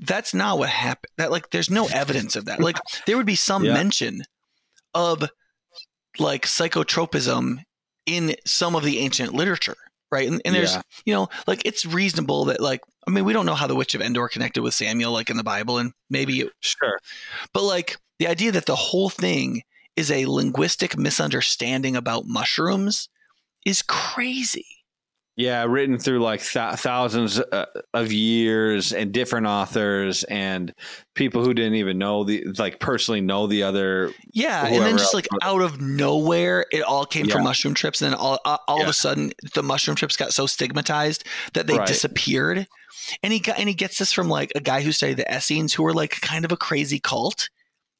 that's 0.00 0.34
not 0.34 0.58
what 0.58 0.68
happened 0.68 1.10
that 1.18 1.30
like 1.30 1.50
there's 1.50 1.70
no 1.70 1.86
evidence 1.86 2.34
of 2.36 2.46
that 2.46 2.60
like 2.60 2.76
there 3.06 3.16
would 3.16 3.26
be 3.26 3.36
some 3.36 3.64
Yeah. 3.64 3.74
mention 3.74 4.22
of 4.94 5.24
like 6.18 6.44
psychotropism 6.46 7.58
in 8.06 8.34
some 8.46 8.74
of 8.74 8.82
the 8.82 8.98
ancient 8.98 9.32
literature 9.32 9.76
right 10.10 10.28
and, 10.28 10.42
and 10.44 10.54
there's 10.54 10.74
Yeah. 10.74 10.82
you 11.06 11.14
know 11.14 11.28
like 11.46 11.62
it's 11.64 11.86
reasonable 11.86 12.46
that 12.46 12.60
like 12.60 12.80
i 13.06 13.10
mean 13.10 13.24
we 13.24 13.32
don't 13.32 13.46
know 13.46 13.54
how 13.54 13.66
the 13.68 13.76
witch 13.76 13.94
of 13.94 14.00
endor 14.02 14.28
connected 14.28 14.62
with 14.62 14.74
samuel 14.74 15.12
like 15.12 15.30
in 15.30 15.36
the 15.36 15.44
bible 15.44 15.78
and 15.78 15.92
maybe 16.10 16.40
it 16.40 16.50
sure. 16.60 16.98
but 17.54 17.62
like 17.62 17.96
the 18.18 18.26
idea 18.26 18.52
that 18.52 18.66
the 18.66 18.76
whole 18.76 19.08
thing 19.08 19.62
is 19.96 20.10
a 20.10 20.26
linguistic 20.26 20.96
misunderstanding 20.96 21.96
about 21.96 22.26
mushrooms 22.26 23.08
is 23.64 23.82
crazy. 23.82 24.66
Yeah, 25.34 25.64
written 25.64 25.98
through 25.98 26.20
like 26.20 26.42
th- 26.42 26.74
thousands 26.74 27.40
uh, 27.40 27.64
of 27.94 28.12
years 28.12 28.92
and 28.92 29.12
different 29.12 29.46
authors 29.46 30.24
and 30.24 30.74
people 31.14 31.42
who 31.42 31.54
didn't 31.54 31.76
even 31.76 31.96
know 31.96 32.24
the 32.24 32.44
like 32.58 32.80
personally 32.80 33.22
know 33.22 33.46
the 33.46 33.62
other. 33.62 34.12
Yeah, 34.30 34.66
and 34.66 34.84
then 34.84 34.98
just 34.98 35.14
like 35.14 35.26
out 35.42 35.62
of 35.62 35.80
nowhere, 35.80 36.66
it 36.70 36.82
all 36.82 37.06
came 37.06 37.24
yeah. 37.24 37.34
from 37.34 37.44
mushroom 37.44 37.72
trips, 37.72 38.02
and 38.02 38.12
then 38.12 38.18
all 38.18 38.40
all 38.44 38.76
yeah. 38.76 38.82
of 38.82 38.90
a 38.90 38.92
sudden, 38.92 39.32
the 39.54 39.62
mushroom 39.62 39.96
trips 39.96 40.18
got 40.18 40.34
so 40.34 40.46
stigmatized 40.46 41.24
that 41.54 41.66
they 41.66 41.78
right. 41.78 41.88
disappeared. 41.88 42.68
And 43.22 43.32
he 43.32 43.40
got 43.40 43.58
and 43.58 43.70
he 43.70 43.74
gets 43.74 43.96
this 43.96 44.12
from 44.12 44.28
like 44.28 44.52
a 44.54 44.60
guy 44.60 44.82
who 44.82 44.92
studied 44.92 45.16
the 45.16 45.34
Essenes, 45.34 45.72
who 45.72 45.82
were 45.82 45.94
like 45.94 46.20
kind 46.20 46.44
of 46.44 46.52
a 46.52 46.58
crazy 46.58 47.00
cult 47.00 47.48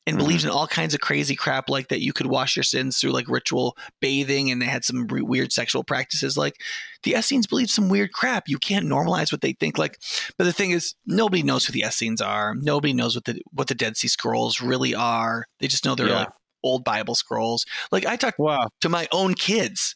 and 0.07 0.17
mm-hmm. 0.17 0.25
believed 0.25 0.45
in 0.45 0.51
all 0.51 0.67
kinds 0.67 0.95
of 0.95 1.01
crazy 1.01 1.37
crap 1.37 1.69
like 1.69 1.89
that 1.89 2.01
you 2.01 2.13
could 2.13 2.27
wash 2.27 2.57
your 2.57 2.63
sins 2.63 2.99
through 2.99 3.13
like 3.13 3.29
ritual 3.29 3.77
bathing 4.01 4.51
and 4.51 4.61
they 4.61 4.67
had 4.67 4.85
some 4.85 5.07
re- 5.07 5.23
weird 5.23 5.53
sexual 5.53 5.85
practices 5.85 6.37
like 6.37 6.61
the 7.03 7.15
Essenes 7.15 7.47
believe 7.47 7.71
some 7.71 7.89
weird 7.89 8.13
crap 8.13 8.49
you 8.49 8.59
can't 8.59 8.87
normalize 8.87 9.33
what 9.33 9.41
they 9.41 9.53
think 9.53 9.79
like 9.79 9.99
but 10.39 10.45
the 10.45 10.53
thing 10.53 10.71
is 10.71 10.95
nobody 11.07 11.43
knows 11.43 11.65
who 11.65 11.73
the 11.73 11.85
Essenes 11.87 12.21
are 12.21 12.55
nobody 12.55 12.93
knows 12.93 13.15
what 13.15 13.25
the 13.25 13.41
what 13.53 13.69
the 13.69 13.75
Dead 13.75 13.97
Sea 13.97 14.09
Scrolls 14.09 14.61
really 14.61 14.95
are 14.95 15.47
they 15.61 15.69
just 15.69 15.85
know 15.85 15.95
they're 15.95 16.09
yeah. 16.09 16.19
like 16.21 16.29
old 16.63 16.85
Bible 16.85 17.15
scrolls. 17.15 17.67
Like 17.91 18.07
I 18.07 18.17
talked 18.17 18.39
wow. 18.39 18.69
to 18.81 18.89
my 18.89 19.09
own 19.13 19.35
kids 19.35 19.95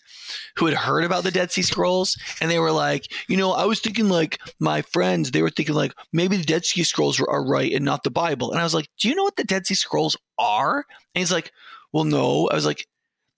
who 0.57 0.67
had 0.67 0.75
heard 0.75 1.05
about 1.05 1.25
the 1.25 1.31
Dead 1.31 1.53
Sea 1.53 1.63
Scrolls 1.63 2.17
and 2.41 2.51
they 2.51 2.59
were 2.59 2.73
like, 2.73 3.07
you 3.29 3.37
know, 3.37 3.53
I 3.53 3.65
was 3.65 3.81
thinking 3.81 4.09
like 4.09 4.41
my 4.59 4.83
friends, 4.83 5.31
they 5.31 5.43
were 5.43 5.51
thinking 5.51 5.75
like 5.75 5.95
maybe 6.13 6.37
the 6.37 6.45
Dead 6.45 6.65
Sea 6.65 6.85
Scrolls 6.85 7.21
are 7.21 7.45
right 7.45 7.73
and 7.73 7.85
not 7.85 8.03
the 8.03 8.11
Bible. 8.11 8.51
And 8.51 8.61
I 8.61 8.65
was 8.65 8.75
like, 8.75 8.89
do 8.99 9.09
you 9.09 9.15
know 9.15 9.25
what 9.25 9.37
the 9.37 9.45
Dead 9.45 9.67
Sea 9.67 9.75
Scrolls 9.75 10.17
are? 10.39 10.85
And 11.15 11.21
he's 11.21 11.33
like, 11.33 11.53
well, 11.93 12.05
no. 12.05 12.49
I 12.49 12.55
was 12.55 12.67
like, 12.67 12.87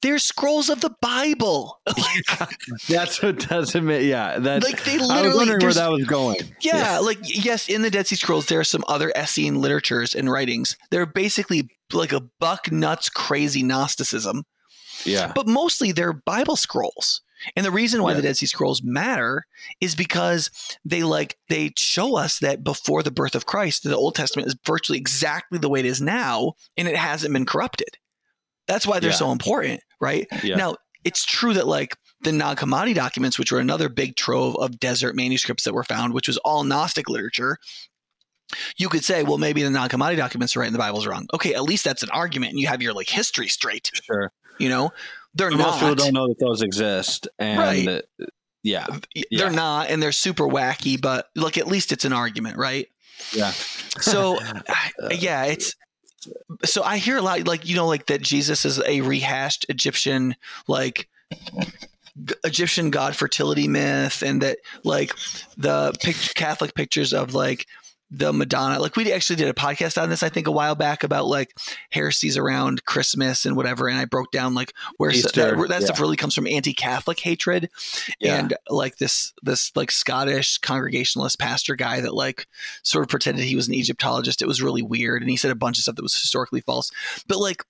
they're 0.03 0.19
scrolls 0.19 0.69
of 0.69 0.81
the 0.81 0.95
Bible. 1.01 1.81
that's 2.89 3.23
what 3.23 3.49
doesn't 3.49 3.85
make 3.85 4.05
yeah. 4.05 4.39
That 4.39 4.63
like 4.63 4.85
they 4.85 4.99
literally. 4.99 5.13
I 5.13 5.27
was 5.27 5.37
wondering 5.37 5.61
where 5.61 5.73
that 5.73 5.91
was 5.91 6.05
going. 6.05 6.37
Yeah, 6.61 6.77
yeah, 6.77 6.99
like 6.99 7.19
yes, 7.23 7.69
in 7.69 7.83
the 7.83 7.91
Dead 7.91 8.07
Sea 8.07 8.17
Scrolls, 8.17 8.47
there 8.47 8.61
are 8.61 8.65
some 8.65 8.85
other 8.89 9.13
Essene 9.17 9.61
literatures 9.61 10.15
and 10.15 10.31
writings. 10.31 10.77
They're 10.91 11.07
basically 11.07 11.69
like 11.93 12.13
a 12.13 12.21
buck 12.39 12.71
nuts 12.71 13.09
crazy 13.09 13.63
Gnosticism. 13.63 14.45
Yeah, 15.05 15.33
but 15.35 15.47
mostly 15.47 15.93
they're 15.93 16.13
Bible 16.13 16.57
scrolls. 16.57 17.23
And 17.55 17.65
the 17.65 17.71
reason 17.71 18.03
why 18.03 18.11
yeah. 18.11 18.17
the 18.17 18.23
Dead 18.23 18.37
Sea 18.37 18.47
Scrolls 18.47 18.83
matter 18.83 19.45
is 19.81 19.95
because 19.95 20.51
they 20.85 21.03
like 21.05 21.37
they 21.49 21.73
show 21.77 22.17
us 22.17 22.41
that 22.41 22.65
before 22.65 23.03
the 23.03 23.11
birth 23.11 23.35
of 23.35 23.47
Christ, 23.47 23.85
the 23.85 23.97
Old 23.97 24.17
Testament 24.17 24.49
is 24.49 24.57
virtually 24.65 24.99
exactly 24.99 25.59
the 25.59 25.69
way 25.69 25.81
it 25.81 25.87
is 25.87 26.01
now, 26.01 26.55
and 26.77 26.89
it 26.89 26.97
hasn't 26.97 27.33
been 27.33 27.47
corrupted. 27.47 27.97
That's 28.67 28.87
why 28.87 29.01
they're 29.01 29.11
yeah. 29.11 29.17
so 29.17 29.33
important, 29.33 29.81
right? 30.01 30.27
Yeah. 30.43 30.57
Now, 30.57 30.77
it's 31.05 31.25
true 31.25 31.55
that 31.55 31.67
like 31.67 31.97
the 32.23 32.33
Nag 32.33 32.59
Hammadi 32.59 32.95
documents, 32.95 33.39
which 33.39 33.53
were 33.53 33.61
another 33.61 33.89
big 33.89 34.17
trove 34.17 34.57
of 34.57 34.81
desert 34.81 35.15
manuscripts 35.15 35.65
that 35.65 35.75
were 35.75 35.85
found, 35.85 36.15
which 36.15 36.29
was 36.29 36.39
all 36.39 36.65
Gnostic 36.65 37.09
literature, 37.09 37.59
you 38.77 38.89
could 38.89 39.05
say, 39.05 39.23
well, 39.23 39.39
maybe 39.39 39.63
the 39.63 39.71
Nag 39.71 39.91
Hammadi 39.91 40.17
documents 40.17 40.57
are 40.57 40.61
right 40.61 40.67
and 40.67 40.75
the 40.75 40.79
Bible's 40.79 41.07
wrong. 41.07 41.27
Okay, 41.35 41.55
at 41.55 41.63
least 41.63 41.85
that's 41.85 42.03
an 42.03 42.11
argument, 42.11 42.51
and 42.51 42.61
you 42.61 42.67
have 42.67 42.83
your 42.83 42.93
like 42.93 43.09
history 43.09 43.49
straight. 43.49 43.91
Sure. 44.05 44.33
You 44.59 44.69
know, 44.69 44.93
they're 45.35 45.51
but 45.51 45.57
not. 45.57 45.67
Most 45.67 45.81
people 45.81 45.95
don't 45.95 46.15
know 46.15 46.29
that 46.29 46.39
those 46.39 46.63
exist, 46.63 47.29
and 47.39 47.59
right. 47.59 48.03
yeah, 48.63 48.87
they're 49.15 49.23
yeah. 49.31 49.49
not, 49.49 49.91
and 49.91 50.03
they're 50.03 50.13
super 50.13 50.45
wacky. 50.45 51.01
But 51.01 51.29
look, 51.35 51.59
at 51.59 51.67
least 51.67 51.93
it's 51.93 52.05
an 52.05 52.13
argument, 52.13 52.57
right? 52.57 52.89
Yeah. 53.33 53.51
so, 54.01 54.39
yeah, 55.11 55.45
it's 55.45 55.75
so 56.65 56.83
I 56.83 56.99
hear 56.99 57.17
a 57.17 57.23
lot 57.23 57.47
like 57.47 57.67
you 57.67 57.77
know 57.77 57.87
like 57.87 58.07
that 58.07 58.23
Jesus 58.23 58.65
is 58.65 58.81
a 58.81 59.01
rehashed 59.01 59.67
Egyptian 59.69 60.35
like 60.67 61.09
Egyptian 62.45 62.91
god 62.91 63.15
fertility 63.15 63.69
myth 63.69 64.23
and 64.23 64.43
that 64.43 64.59
like 64.85 65.13
the 65.57 65.93
picture, 66.03 66.33
Catholic 66.35 66.75
pictures 66.75 67.13
of 67.13 67.35
like 67.35 67.67
the 68.11 68.33
Madonna. 68.33 68.81
Like 68.81 68.97
we 68.97 69.13
actually 69.13 69.37
did 69.37 69.49
a 69.49 69.55
podcast 69.55 70.01
on 70.01 70.09
this, 70.09 70.23
I 70.23 70.29
think, 70.29 70.47
a 70.47 70.53
while 70.53 70.75
back 70.75 71.05
about 71.05 71.27
like 71.27 71.57
heresies 71.91 72.37
around 72.37 72.85
Christmas 72.85 73.45
and 73.45 73.57
whatever. 73.57 73.89
And 73.89 73.99
I 73.99 74.05
broke 74.05 74.31
down 74.31 74.55
like 74.55 74.73
where 74.97 75.11
Easter, 75.11 75.57
that, 75.57 75.69
that 75.69 75.81
yeah. 75.81 75.87
stuff 75.87 76.01
really 76.01 76.17
comes 76.17 76.35
from 76.35 76.47
anti-Catholic 76.47 77.21
hatred 77.21 77.71
yeah. 78.21 78.39
and 78.39 78.57
like 78.69 78.97
this 78.97 79.33
this 79.43 79.71
like 79.77 79.91
Scottish 79.91 80.59
Congregationalist 80.59 81.39
pastor 81.39 81.77
guy 81.77 82.01
that 82.01 82.15
like 82.15 82.47
sort 82.83 83.05
of 83.05 83.09
pretended 83.09 83.45
he 83.45 83.57
was 83.57 83.69
an 83.69 83.75
Egyptologist. 83.75 84.43
It 84.43 84.49
was 84.49 84.63
really 84.63 84.83
weird, 84.83 85.23
and 85.23 85.31
he 85.31 85.37
said 85.37 85.51
a 85.51 85.57
bunch 85.57 85.79
of 85.79 85.83
stuff 85.83 85.97
that 85.97 86.03
was 86.03 86.19
historically 86.19 86.61
false. 86.61 86.91
But 87.27 87.39
like 87.39 87.63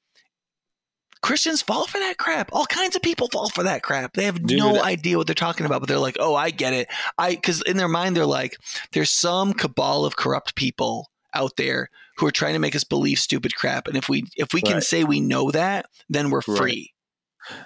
Christians 1.23 1.63
fall 1.63 1.87
for 1.87 1.99
that 1.99 2.19
crap. 2.19 2.51
All 2.53 2.67
kinds 2.67 2.97
of 2.97 3.03
people 3.03 3.29
fall 3.33 3.49
for 3.51 3.65
that 3.65 3.83
crap. 3.83 4.15
They 4.15 4.25
have 4.25 4.45
Dude, 4.45 4.59
no 4.59 4.83
idea 4.83 5.17
what 5.17 5.27
they're 5.27 5.35
talking 5.35 5.67
about, 5.67 5.81
but 5.81 5.89
they're 5.89 5.99
like, 5.99 6.17
"Oh, 6.21 6.35
I 6.35 6.51
get 6.51 6.73
it." 6.73 6.89
I 7.17 7.35
because 7.35 7.63
in 7.63 7.77
their 7.77 7.89
mind 7.89 8.17
they're 8.17 8.27
like, 8.27 8.57
"There's 8.93 9.11
some 9.11 9.53
cabal 9.53 10.05
of 10.05 10.17
corrupt 10.17 10.55
people 10.55 11.11
out 11.35 11.57
there 11.57 11.91
who 12.17 12.27
are 12.27 12.33
trying 12.33 12.55
to 12.55 12.59
make 12.59 12.75
us 12.75 12.85
believe 12.85 13.19
stupid 13.19 13.55
crap, 13.55 13.89
and 13.89 13.97
if 13.97 14.09
we 14.09 14.25
if 14.37 14.53
we 14.53 14.63
can 14.63 14.75
right. 14.75 14.83
say 14.83 15.05
we 15.05 15.21
know 15.21 15.51
that, 15.51 15.87
then 16.09 16.31
we're 16.31 16.43
free." 16.43 16.93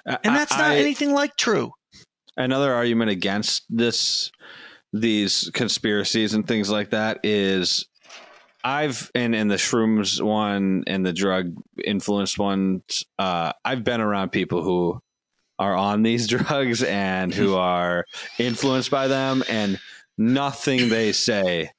Right. 0.07 0.19
And 0.23 0.37
that's 0.37 0.53
not 0.53 0.73
I, 0.73 0.77
anything 0.77 1.12
like 1.12 1.37
true. 1.37 1.73
Another 2.37 2.73
argument 2.73 3.11
against 3.11 3.65
this 3.69 4.31
these 4.93 5.51
conspiracies 5.55 6.35
and 6.35 6.47
things 6.47 6.70
like 6.70 6.91
that 6.91 7.20
is 7.23 7.87
I've 8.64 9.10
and 9.14 9.34
in 9.34 9.48
the 9.48 9.56
shrooms 9.56 10.20
one 10.20 10.84
and 10.86 11.05
the 11.05 11.12
drug 11.12 11.55
influenced 11.82 12.39
one, 12.39 12.82
uh, 13.18 13.52
I've 13.64 13.84
been 13.84 14.01
around 14.01 14.30
people 14.30 14.62
who 14.62 15.01
are 15.59 15.74
on 15.74 16.02
these 16.02 16.26
drugs 16.28 16.82
and 16.82 17.32
who 17.34 17.55
are 17.56 18.05
influenced 18.39 18.90
by 18.90 19.09
them, 19.09 19.43
and 19.48 19.78
nothing 20.16 20.89
they 20.89 21.12
say 21.12 21.70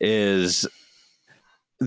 is 0.00 0.66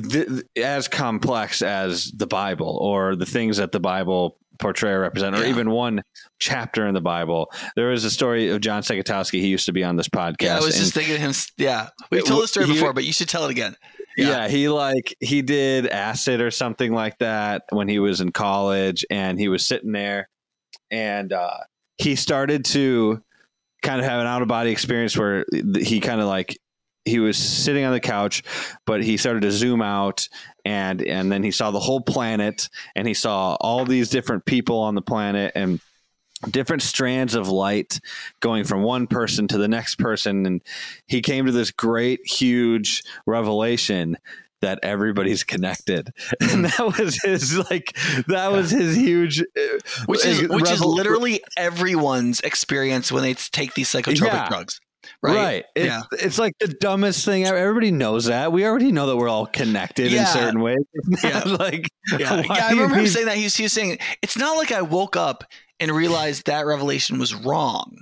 th- 0.10 0.44
as 0.58 0.88
complex 0.88 1.62
as 1.62 2.12
the 2.12 2.28
Bible 2.28 2.78
or 2.82 3.16
the 3.16 3.26
things 3.26 3.58
that 3.58 3.72
the 3.72 3.80
Bible 3.80 4.38
portray 4.60 4.92
or 4.92 5.02
represent, 5.02 5.36
or 5.36 5.44
yeah. 5.44 5.50
even 5.50 5.72
one 5.72 6.04
chapter 6.40 6.88
in 6.88 6.94
the 6.94 7.02
Bible. 7.02 7.52
There 7.76 7.88
was 7.88 8.06
a 8.06 8.12
story 8.12 8.50
of 8.50 8.62
John 8.62 8.84
Segatowski. 8.84 9.40
He 9.40 9.48
used 9.48 9.66
to 9.66 9.74
be 9.74 9.84
on 9.84 9.96
this 9.96 10.08
podcast. 10.08 10.42
Yeah, 10.42 10.58
I 10.58 10.62
was 10.62 10.78
just 10.78 10.94
thinking 10.94 11.16
of 11.16 11.22
him. 11.22 11.34
Yeah, 11.58 11.90
we've 12.10 12.24
told 12.24 12.44
the 12.44 12.48
story 12.48 12.68
he, 12.68 12.74
before, 12.74 12.94
but 12.94 13.04
you 13.04 13.12
should 13.12 13.30
tell 13.30 13.46
it 13.46 13.52
again. 13.52 13.76
Yeah. 14.22 14.30
yeah. 14.30 14.48
he 14.48 14.70
like 14.70 15.16
he 15.20 15.42
did 15.42 15.88
acid 15.88 16.42
or 16.42 16.52
something 16.52 16.94
like 16.94 17.18
that 17.20 17.64
when 17.70 17.88
he 17.88 18.00
was 18.00 18.22
in 18.22 18.32
college, 18.32 19.06
and 19.10 19.40
he 19.40 19.48
was 19.48 19.66
sitting 19.66 19.92
there, 19.92 20.30
and 20.90 21.34
uh, 21.34 21.58
he 21.98 22.16
started 22.16 22.66
to 22.66 23.22
kind 23.82 24.00
of 24.00 24.06
have 24.06 24.22
an 24.22 24.28
out 24.28 24.42
of 24.42 24.48
body 24.48 24.72
experience 24.72 25.18
where 25.18 25.46
he 25.80 26.00
kind 26.00 26.22
of 26.22 26.28
like 26.28 26.60
he 27.06 27.20
was 27.20 27.38
sitting 27.38 27.84
on 27.84 27.94
the 27.94 28.00
couch, 28.00 28.44
but 28.86 29.04
he 29.04 29.18
started 29.18 29.42
to 29.42 29.52
zoom 29.52 29.82
out 29.82 30.28
and 30.66 31.02
and 31.02 31.32
then 31.32 31.44
he 31.44 31.52
saw 31.52 31.72
the 31.72 31.80
whole 31.80 32.02
planet 32.02 32.70
and 32.96 33.08
he 33.08 33.14
saw 33.14 33.56
all 33.60 33.86
these 33.86 34.10
different 34.10 34.46
people 34.46 34.80
on 34.80 34.96
the 34.96 35.02
planet 35.02 35.52
and 35.56 35.80
different 36.50 36.82
strands 36.82 37.36
of 37.36 37.48
light 37.50 38.00
going 38.40 38.64
from 38.64 38.84
one 38.84 39.08
person 39.08 39.48
to 39.48 39.58
the 39.58 39.68
next 39.68 39.96
person 39.96 40.46
and 40.46 40.62
he 41.08 41.22
came 41.22 41.46
to 41.46 41.52
this 41.52 41.72
great 41.72 42.20
huge 42.26 43.04
revelation 43.26 44.18
that 44.62 44.80
everybody's 44.84 45.44
connected 45.44 46.10
and 46.42 46.66
that 46.66 46.94
was 46.98 47.22
his 47.24 47.58
like 47.70 47.96
that 48.28 48.52
was 48.52 48.72
his 48.72 48.96
huge 48.96 49.42
uh, 49.42 49.78
which 50.06 50.26
is 50.26 50.42
which 50.42 50.64
revel- 50.64 50.74
is 50.74 50.82
literally 50.82 51.44
everyone's 51.58 52.40
experience 52.42 53.12
when 53.12 53.24
they 53.24 53.34
take 53.34 53.74
these 53.74 53.90
psychotropic 53.90 54.26
yeah. 54.26 54.50
drugs 54.50 54.80
right? 55.22 55.36
Right. 55.36 55.66
It, 55.76 55.86
yeah. 55.86 56.02
It's 56.14 56.40
like 56.40 56.54
the 56.60 56.68
dumbest 56.68 57.26
thing. 57.26 57.46
Everybody 57.46 57.92
knows 57.92 58.26
that. 58.26 58.52
We 58.52 58.66
already 58.66 58.92
know 58.92 59.08
that 59.08 59.18
we're 59.18 59.30
all 59.30 59.46
connected 59.46 60.12
yeah. 60.12 60.22
in 60.22 60.28
certain 60.28 60.62
ways. 60.62 60.78
Yeah. 61.24 61.44
like, 61.44 61.88
yeah. 62.18 62.42
yeah 62.42 62.66
I 62.68 62.72
remember 62.72 62.96
him 62.96 63.08
saying 63.08 63.26
that. 63.26 63.38
He 63.38 63.44
was, 63.44 63.56
he 63.56 63.64
was 63.64 63.74
saying, 63.74 63.98
it's 64.22 64.38
not 64.38 64.58
like 64.58 64.72
I 64.72 64.82
woke 64.82 65.16
up 65.16 65.44
and 65.82 65.92
realized 65.92 66.46
that 66.46 66.66
revelation 66.66 67.20
was 67.20 67.36
wrong. 67.36 67.98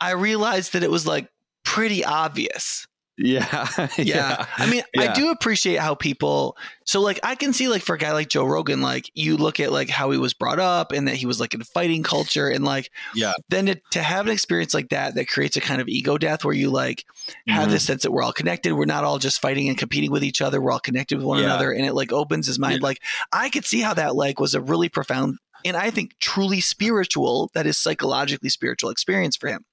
I 0.00 0.12
realized 0.12 0.72
that 0.72 0.82
it 0.82 0.90
was 0.90 1.06
like 1.06 1.28
pretty 1.64 2.04
obvious. 2.04 2.86
Yeah. 3.18 3.68
yeah. 3.78 3.88
yeah. 3.98 4.46
I 4.56 4.68
mean, 4.68 4.82
yeah. 4.94 5.02
I 5.02 5.14
do 5.14 5.30
appreciate 5.30 5.78
how 5.78 5.94
people 5.94 6.56
so 6.86 7.00
like 7.00 7.18
I 7.24 7.34
can 7.34 7.52
see 7.52 7.66
like 7.66 7.82
for 7.82 7.96
a 7.96 7.98
guy 7.98 8.12
like 8.12 8.28
Joe 8.28 8.44
Rogan, 8.44 8.80
like 8.80 9.10
you 9.14 9.36
look 9.36 9.58
at 9.58 9.72
like 9.72 9.88
how 9.88 10.10
he 10.12 10.18
was 10.18 10.34
brought 10.34 10.60
up 10.60 10.92
and 10.92 11.08
that 11.08 11.16
he 11.16 11.26
was 11.26 11.40
like 11.40 11.52
in 11.52 11.62
fighting 11.62 12.04
culture 12.04 12.48
and 12.48 12.64
like 12.64 12.90
yeah, 13.14 13.32
then 13.48 13.66
to, 13.66 13.80
to 13.90 14.02
have 14.02 14.26
an 14.26 14.32
experience 14.32 14.72
like 14.72 14.90
that 14.90 15.16
that 15.16 15.28
creates 15.28 15.56
a 15.56 15.60
kind 15.60 15.80
of 15.80 15.88
ego 15.88 16.16
death 16.16 16.44
where 16.44 16.54
you 16.54 16.70
like 16.70 17.04
have 17.48 17.64
mm-hmm. 17.64 17.72
this 17.72 17.84
sense 17.84 18.04
that 18.04 18.12
we're 18.12 18.22
all 18.22 18.32
connected. 18.32 18.72
We're 18.74 18.84
not 18.84 19.02
all 19.02 19.18
just 19.18 19.40
fighting 19.40 19.68
and 19.68 19.76
competing 19.76 20.12
with 20.12 20.22
each 20.22 20.40
other. 20.40 20.60
We're 20.60 20.70
all 20.70 20.78
connected 20.78 21.16
with 21.16 21.26
one 21.26 21.38
yeah. 21.38 21.46
another. 21.46 21.72
And 21.72 21.84
it 21.84 21.94
like 21.94 22.12
opens 22.12 22.46
his 22.46 22.58
mind. 22.58 22.82
Like 22.82 23.02
I 23.32 23.48
could 23.48 23.64
see 23.64 23.80
how 23.80 23.94
that 23.94 24.14
like 24.14 24.38
was 24.38 24.54
a 24.54 24.60
really 24.60 24.88
profound 24.88 25.38
and 25.66 25.76
I 25.76 25.90
think 25.90 26.18
truly 26.20 26.60
spiritual, 26.60 27.50
that 27.54 27.66
is 27.66 27.78
psychologically 27.78 28.48
spiritual 28.48 28.90
experience 28.90 29.36
for 29.36 29.48
him. 29.48 29.64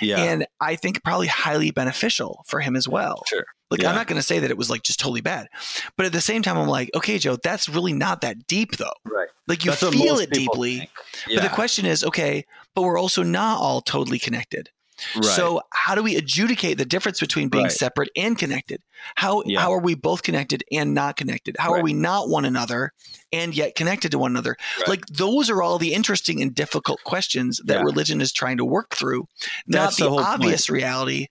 Yeah. 0.00 0.18
And 0.18 0.46
I 0.60 0.76
think 0.76 1.02
probably 1.04 1.26
highly 1.26 1.70
beneficial 1.70 2.44
for 2.46 2.60
him 2.60 2.76
as 2.76 2.88
well. 2.88 3.22
Sure. 3.26 3.44
Like, 3.70 3.82
yeah. 3.82 3.90
I'm 3.90 3.94
not 3.94 4.06
going 4.06 4.18
to 4.18 4.26
say 4.26 4.38
that 4.38 4.50
it 4.50 4.56
was 4.56 4.70
like 4.70 4.82
just 4.82 4.98
totally 4.98 5.20
bad. 5.20 5.48
But 5.96 6.06
at 6.06 6.12
the 6.12 6.20
same 6.20 6.42
time, 6.42 6.56
I'm 6.56 6.66
like, 6.66 6.90
okay, 6.94 7.18
Joe, 7.18 7.36
that's 7.42 7.68
really 7.68 7.92
not 7.92 8.22
that 8.22 8.46
deep 8.46 8.78
though. 8.78 8.90
Right. 9.04 9.28
Like, 9.46 9.64
you 9.64 9.70
that's 9.70 9.88
feel 9.90 10.18
it 10.18 10.30
deeply. 10.30 10.90
Yeah. 11.28 11.40
But 11.40 11.42
the 11.42 11.54
question 11.54 11.86
is, 11.86 12.02
okay, 12.04 12.46
but 12.74 12.82
we're 12.82 12.98
also 12.98 13.22
not 13.22 13.60
all 13.60 13.80
totally 13.80 14.18
connected. 14.18 14.70
Right. 15.16 15.24
So 15.24 15.60
how 15.72 15.94
do 15.94 16.02
we 16.02 16.16
adjudicate 16.16 16.78
the 16.78 16.84
difference 16.84 17.20
between 17.20 17.48
being 17.48 17.64
Right. 17.64 17.72
separate 17.72 18.10
and 18.16 18.36
connected? 18.38 18.80
How 19.16 19.42
Yeah. 19.46 19.60
how 19.60 19.72
are 19.72 19.80
we 19.80 19.94
both 19.94 20.22
connected 20.22 20.62
and 20.72 20.94
not 20.94 21.16
connected? 21.16 21.56
How 21.58 21.72
are 21.72 21.82
we 21.82 21.92
not 21.92 22.28
one 22.28 22.44
another 22.44 22.92
and 23.32 23.54
yet 23.54 23.74
connected 23.74 24.10
to 24.12 24.18
one 24.18 24.30
another? 24.32 24.56
Right. 24.80 24.88
Like 24.88 25.06
those 25.06 25.48
are 25.50 25.62
all 25.62 25.78
the 25.78 25.94
interesting 25.94 26.40
and 26.42 26.54
difficult 26.54 27.02
questions 27.04 27.60
that 27.64 27.78
Yeah. 27.78 27.82
religion 27.82 28.20
is 28.20 28.32
trying 28.32 28.58
to 28.58 28.64
work 28.64 28.94
through, 28.94 29.26
not 29.66 29.86
That's 29.86 29.96
the, 29.96 30.10
the 30.10 30.16
obvious 30.16 30.68
reality 30.70 31.26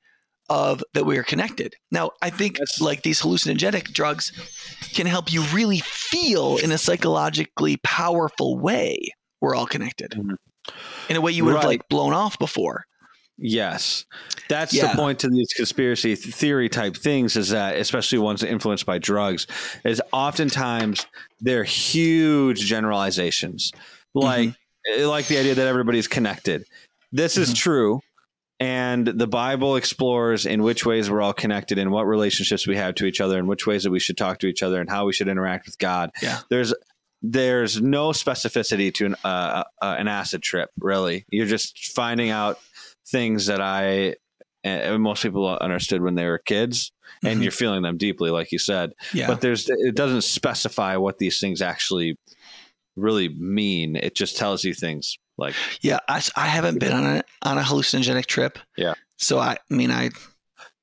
of 0.49 0.83
that 0.93 1.05
we 1.05 1.15
are 1.17 1.23
connected. 1.23 1.75
Now, 1.91 2.09
I 2.23 2.31
think 2.31 2.53
That's- 2.57 2.81
like 2.81 3.03
these 3.03 3.21
hallucinogenic 3.21 3.93
drugs 3.93 4.31
can 4.95 5.05
help 5.05 5.31
you 5.31 5.43
really 5.53 5.79
feel 5.79 6.57
in 6.57 6.71
a 6.71 6.77
psychologically 6.79 7.77
powerful 7.77 8.57
way 8.57 8.97
we're 9.41 9.53
all 9.55 9.67
connected. 9.67 10.11
Mhm. 10.17 10.35
In 11.07 11.15
a 11.15 11.21
way 11.21 11.31
you 11.31 11.45
would 11.45 11.55
have 11.55 11.63
like 11.65 11.87
blown 11.87 12.13
off 12.13 12.37
before. 12.39 12.85
Yes. 13.41 14.05
That's 14.49 14.73
Yeah. 14.73 14.91
the 14.91 14.97
point 14.97 15.19
to 15.19 15.29
these 15.29 15.47
conspiracy 15.55 16.15
theory 16.15 16.67
type 16.69 16.97
things 16.97 17.35
is 17.37 17.49
that, 17.49 17.77
especially 17.77 18.17
ones 18.17 18.43
influenced 18.43 18.85
by 18.85 18.97
drugs, 18.97 19.47
is 19.85 20.01
oftentimes 20.11 21.05
they're 21.39 21.63
huge 21.63 22.59
generalizations. 22.61 23.71
Like, 24.13 24.53
eh, 24.93 25.05
like 25.05 25.27
the 25.27 25.37
idea 25.37 25.55
that 25.55 25.67
everybody's 25.67 26.07
connected. 26.07 26.65
This 27.11 27.37
is 27.37 27.51
Mhm. 27.51 27.55
true. 27.55 27.99
And 28.59 29.07
the 29.07 29.27
Bible 29.27 29.77
explores 29.77 30.45
in 30.45 30.63
which 30.63 30.85
ways 30.85 31.09
we're 31.09 31.21
all 31.21 31.31
connected 31.31 31.77
and 31.77 31.91
what 31.91 32.03
relationships 32.05 32.67
we 32.67 32.75
have 32.75 32.93
to 32.95 33.05
each 33.05 33.21
other 33.21 33.39
and 33.39 33.47
which 33.47 33.65
ways 33.65 33.83
that 33.83 33.91
we 33.91 34.01
should 34.01 34.17
talk 34.17 34.39
to 34.39 34.47
each 34.47 34.61
other 34.61 34.81
and 34.81 34.89
how 34.89 35.05
we 35.05 35.13
should 35.13 35.29
interact 35.29 35.65
with 35.65 35.77
God. 35.77 36.11
Yeah. 36.21 36.39
There's 36.49 36.73
there's 37.21 37.81
no 37.81 38.09
specificity 38.11 38.93
to 38.93 39.05
an 39.07 39.15
uh, 39.25 39.63
uh, 39.81 39.95
an 39.99 40.07
acid 40.07 40.41
trip. 40.41 40.69
Really, 40.79 41.25
you're 41.29 41.45
just 41.45 41.91
finding 41.93 42.29
out 42.29 42.59
things 43.11 43.45
that 43.47 43.61
I 43.61 44.15
and 44.63 45.01
most 45.01 45.23
people 45.23 45.47
understood 45.47 46.01
when 46.01 46.15
they 46.15 46.25
were 46.25 46.37
kids, 46.37 46.91
and 47.23 47.39
Mhm. 47.39 47.43
you're 47.43 47.51
feeling 47.51 47.81
them 47.81 47.97
deeply, 47.97 48.29
like 48.29 48.51
you 48.51 48.59
said. 48.59 48.91
Yeah. 49.13 49.27
But 49.27 49.39
there's 49.41 49.69
it 49.69 49.95
doesn't 49.95 50.23
specify 50.23 50.97
what 50.97 51.17
these 51.17 51.39
things 51.39 51.61
actually 51.61 52.17
really 52.97 53.29
mean. 53.29 53.95
It 53.95 54.15
just 54.15 54.35
tells 54.37 54.63
you 54.65 54.73
things 54.73 55.17
like 55.37 55.55
Yeah, 55.81 55.99
i, 56.09 56.21
I 56.35 56.47
haven't 56.47 56.79
been 56.79 56.91
on 56.91 57.05
a 57.05 57.23
on 57.43 57.57
a 57.57 57.61
hallucinogenic 57.61 58.25
trip. 58.25 58.59
Yeah. 58.75 58.95
So 59.17 59.39
I, 59.39 59.53
I 59.71 59.73
mean, 59.73 59.91
I 59.91 60.09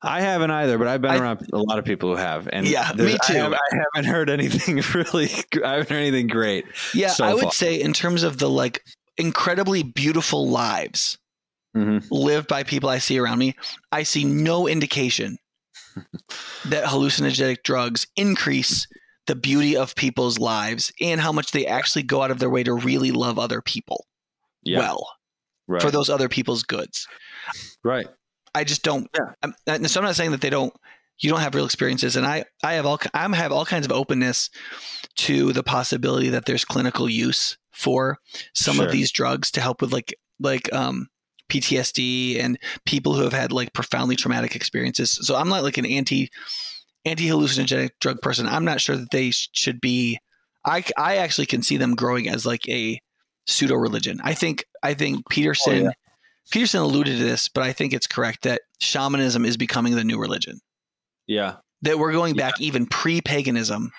I 0.02 0.20
haven't 0.22 0.50
either, 0.50 0.78
but 0.78 0.86
I've 0.88 1.02
been 1.02 1.10
I- 1.10 1.18
around 1.18 1.46
a 1.52 1.58
lot 1.58 1.78
of 1.78 1.84
people 1.84 2.08
who 2.10 2.16
have, 2.16 2.48
and 2.52 2.66
Yeah, 2.66 2.92
me 2.96 3.14
I, 3.14 3.26
too. 3.26 3.34
have, 3.34 3.52
I 3.52 3.58
haven't 3.94 4.10
heard 4.10 4.30
anything 4.30 4.76
really. 4.94 5.28
I 5.64 5.72
haven't 5.72 5.90
heard 5.90 5.98
anything 5.98 6.28
great. 6.28 6.64
yeah, 6.94 7.08
So 7.08 7.24
I 7.26 7.34
would 7.34 7.42
far. 7.42 7.52
say 7.52 7.78
in 7.80 7.92
terms 7.92 8.22
of 8.22 8.38
the 8.38 8.48
like 8.48 8.82
incredibly 9.18 9.82
beautiful 9.82 10.48
lives 10.48 11.18
Mm-hmm. 11.76 12.06
lived 12.10 12.48
by 12.48 12.62
people 12.62 12.88
I 12.88 12.98
see 12.98 13.18
around 13.18 13.38
me, 13.38 13.54
I 13.92 14.02
see 14.02 14.24
no 14.24 14.66
indication 14.66 15.36
that 16.66 16.84
hallucinogenic 16.84 17.62
drugs 17.62 18.06
increase 18.16 18.86
the 19.26 19.36
beauty 19.36 19.76
of 19.76 19.94
people's 19.94 20.38
lives 20.38 20.92
and 21.00 21.20
how 21.20 21.32
much 21.32 21.50
they 21.52 21.66
actually 21.66 22.02
go 22.02 22.22
out 22.22 22.30
of 22.30 22.38
their 22.38 22.50
way 22.50 22.62
to 22.62 22.72
really 22.74 23.10
love 23.12 23.38
other 23.38 23.60
people 23.60 24.06
Yeah, 24.62 24.78
well 24.78 25.08
right, 25.66 25.82
for 25.82 25.90
those 25.90 26.08
other 26.10 26.28
people's 26.28 26.62
goods. 26.62 27.06
right. 27.84 28.06
I 28.54 28.64
just 28.64 28.82
don't. 28.82 29.06
Yeah. 29.14 29.32
I'm, 29.42 29.54
and 29.66 29.90
so 29.90 30.00
I'm 30.00 30.06
not 30.06 30.16
saying 30.16 30.30
that 30.30 30.40
they 30.40 30.48
don't. 30.48 30.72
You 31.18 31.28
don't 31.30 31.40
have 31.40 31.54
real 31.54 31.66
experiences, 31.66 32.16
and 32.16 32.24
I 32.26 32.44
I 32.64 32.72
have 32.74 32.86
all 32.86 32.98
I'm 33.12 33.34
have 33.34 33.52
all 33.52 33.66
kinds 33.66 33.84
of 33.84 33.92
openness 33.92 34.48
to 35.16 35.52
the 35.52 35.62
possibility 35.62 36.30
that 36.30 36.46
there's 36.46 36.64
clinical 36.64 37.06
use 37.06 37.58
for 37.72 38.16
some 38.54 38.76
Sure. 38.76 38.86
of 38.86 38.92
these 38.92 39.12
drugs 39.12 39.50
to 39.52 39.60
help 39.60 39.82
with 39.82 39.92
like 39.92 40.14
like 40.40 40.72
um 40.72 41.08
PTSD 41.48 42.40
and 42.40 42.58
people 42.84 43.14
who 43.14 43.22
have 43.22 43.32
had 43.32 43.52
like 43.52 43.72
profoundly 43.72 44.16
traumatic 44.16 44.56
experiences. 44.56 45.18
So 45.22 45.36
I'm 45.36 45.48
not 45.48 45.62
like 45.62 45.78
an 45.78 45.86
anti 45.86 46.30
anti 47.04 47.28
hallucinogenic 47.28 47.90
drug 48.00 48.20
person. 48.20 48.46
I'm 48.46 48.64
not 48.64 48.80
sure 48.80 48.96
that 48.96 49.10
they 49.10 49.30
should 49.30 49.80
be. 49.80 50.18
I 50.64 50.84
I 50.96 51.16
actually 51.16 51.46
can 51.46 51.62
see 51.62 51.76
them 51.76 51.94
growing 51.94 52.28
as 52.28 52.44
like 52.44 52.68
a 52.68 53.00
pseudo 53.46 53.76
religion. 53.76 54.20
I 54.22 54.34
think 54.34 54.64
I 54.82 54.94
think 54.94 55.18
oh, 55.18 55.22
Peterson. 55.30 55.84
yeah. 55.84 55.90
Peterson 56.50 56.80
alluded 56.80 57.18
to 57.18 57.24
this, 57.24 57.48
but 57.48 57.64
I 57.64 57.72
think 57.72 57.92
it's 57.92 58.06
correct 58.06 58.42
that 58.42 58.62
shamanism 58.78 59.44
is 59.44 59.56
becoming 59.56 59.96
the 59.96 60.04
new 60.04 60.16
religion. 60.16 60.60
Yeah, 61.26 61.56
That 61.82 61.98
we're 61.98 62.12
going 62.12 62.36
back 62.36 62.60
even 62.60 62.86
pre 62.86 63.20
paganism 63.20 63.90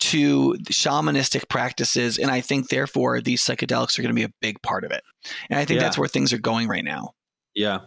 to 0.00 0.54
shamanistic 0.70 1.48
practices. 1.48 2.18
And 2.18 2.30
I 2.30 2.40
think, 2.40 2.68
therefore, 2.68 3.20
these 3.20 3.42
psychedelics 3.42 3.98
are 3.98 4.02
going 4.02 4.14
to 4.14 4.18
be 4.18 4.24
a 4.24 4.32
big 4.40 4.60
part 4.62 4.84
of 4.84 4.90
it. 4.90 5.02
And 5.50 5.58
I 5.58 5.64
think 5.64 5.78
Yeah. 5.80 5.84
that's 5.84 5.98
where 5.98 6.08
things 6.08 6.32
are 6.32 6.38
going 6.38 6.68
right 6.68 6.84
now. 6.84 7.12
yeah, 7.54 7.78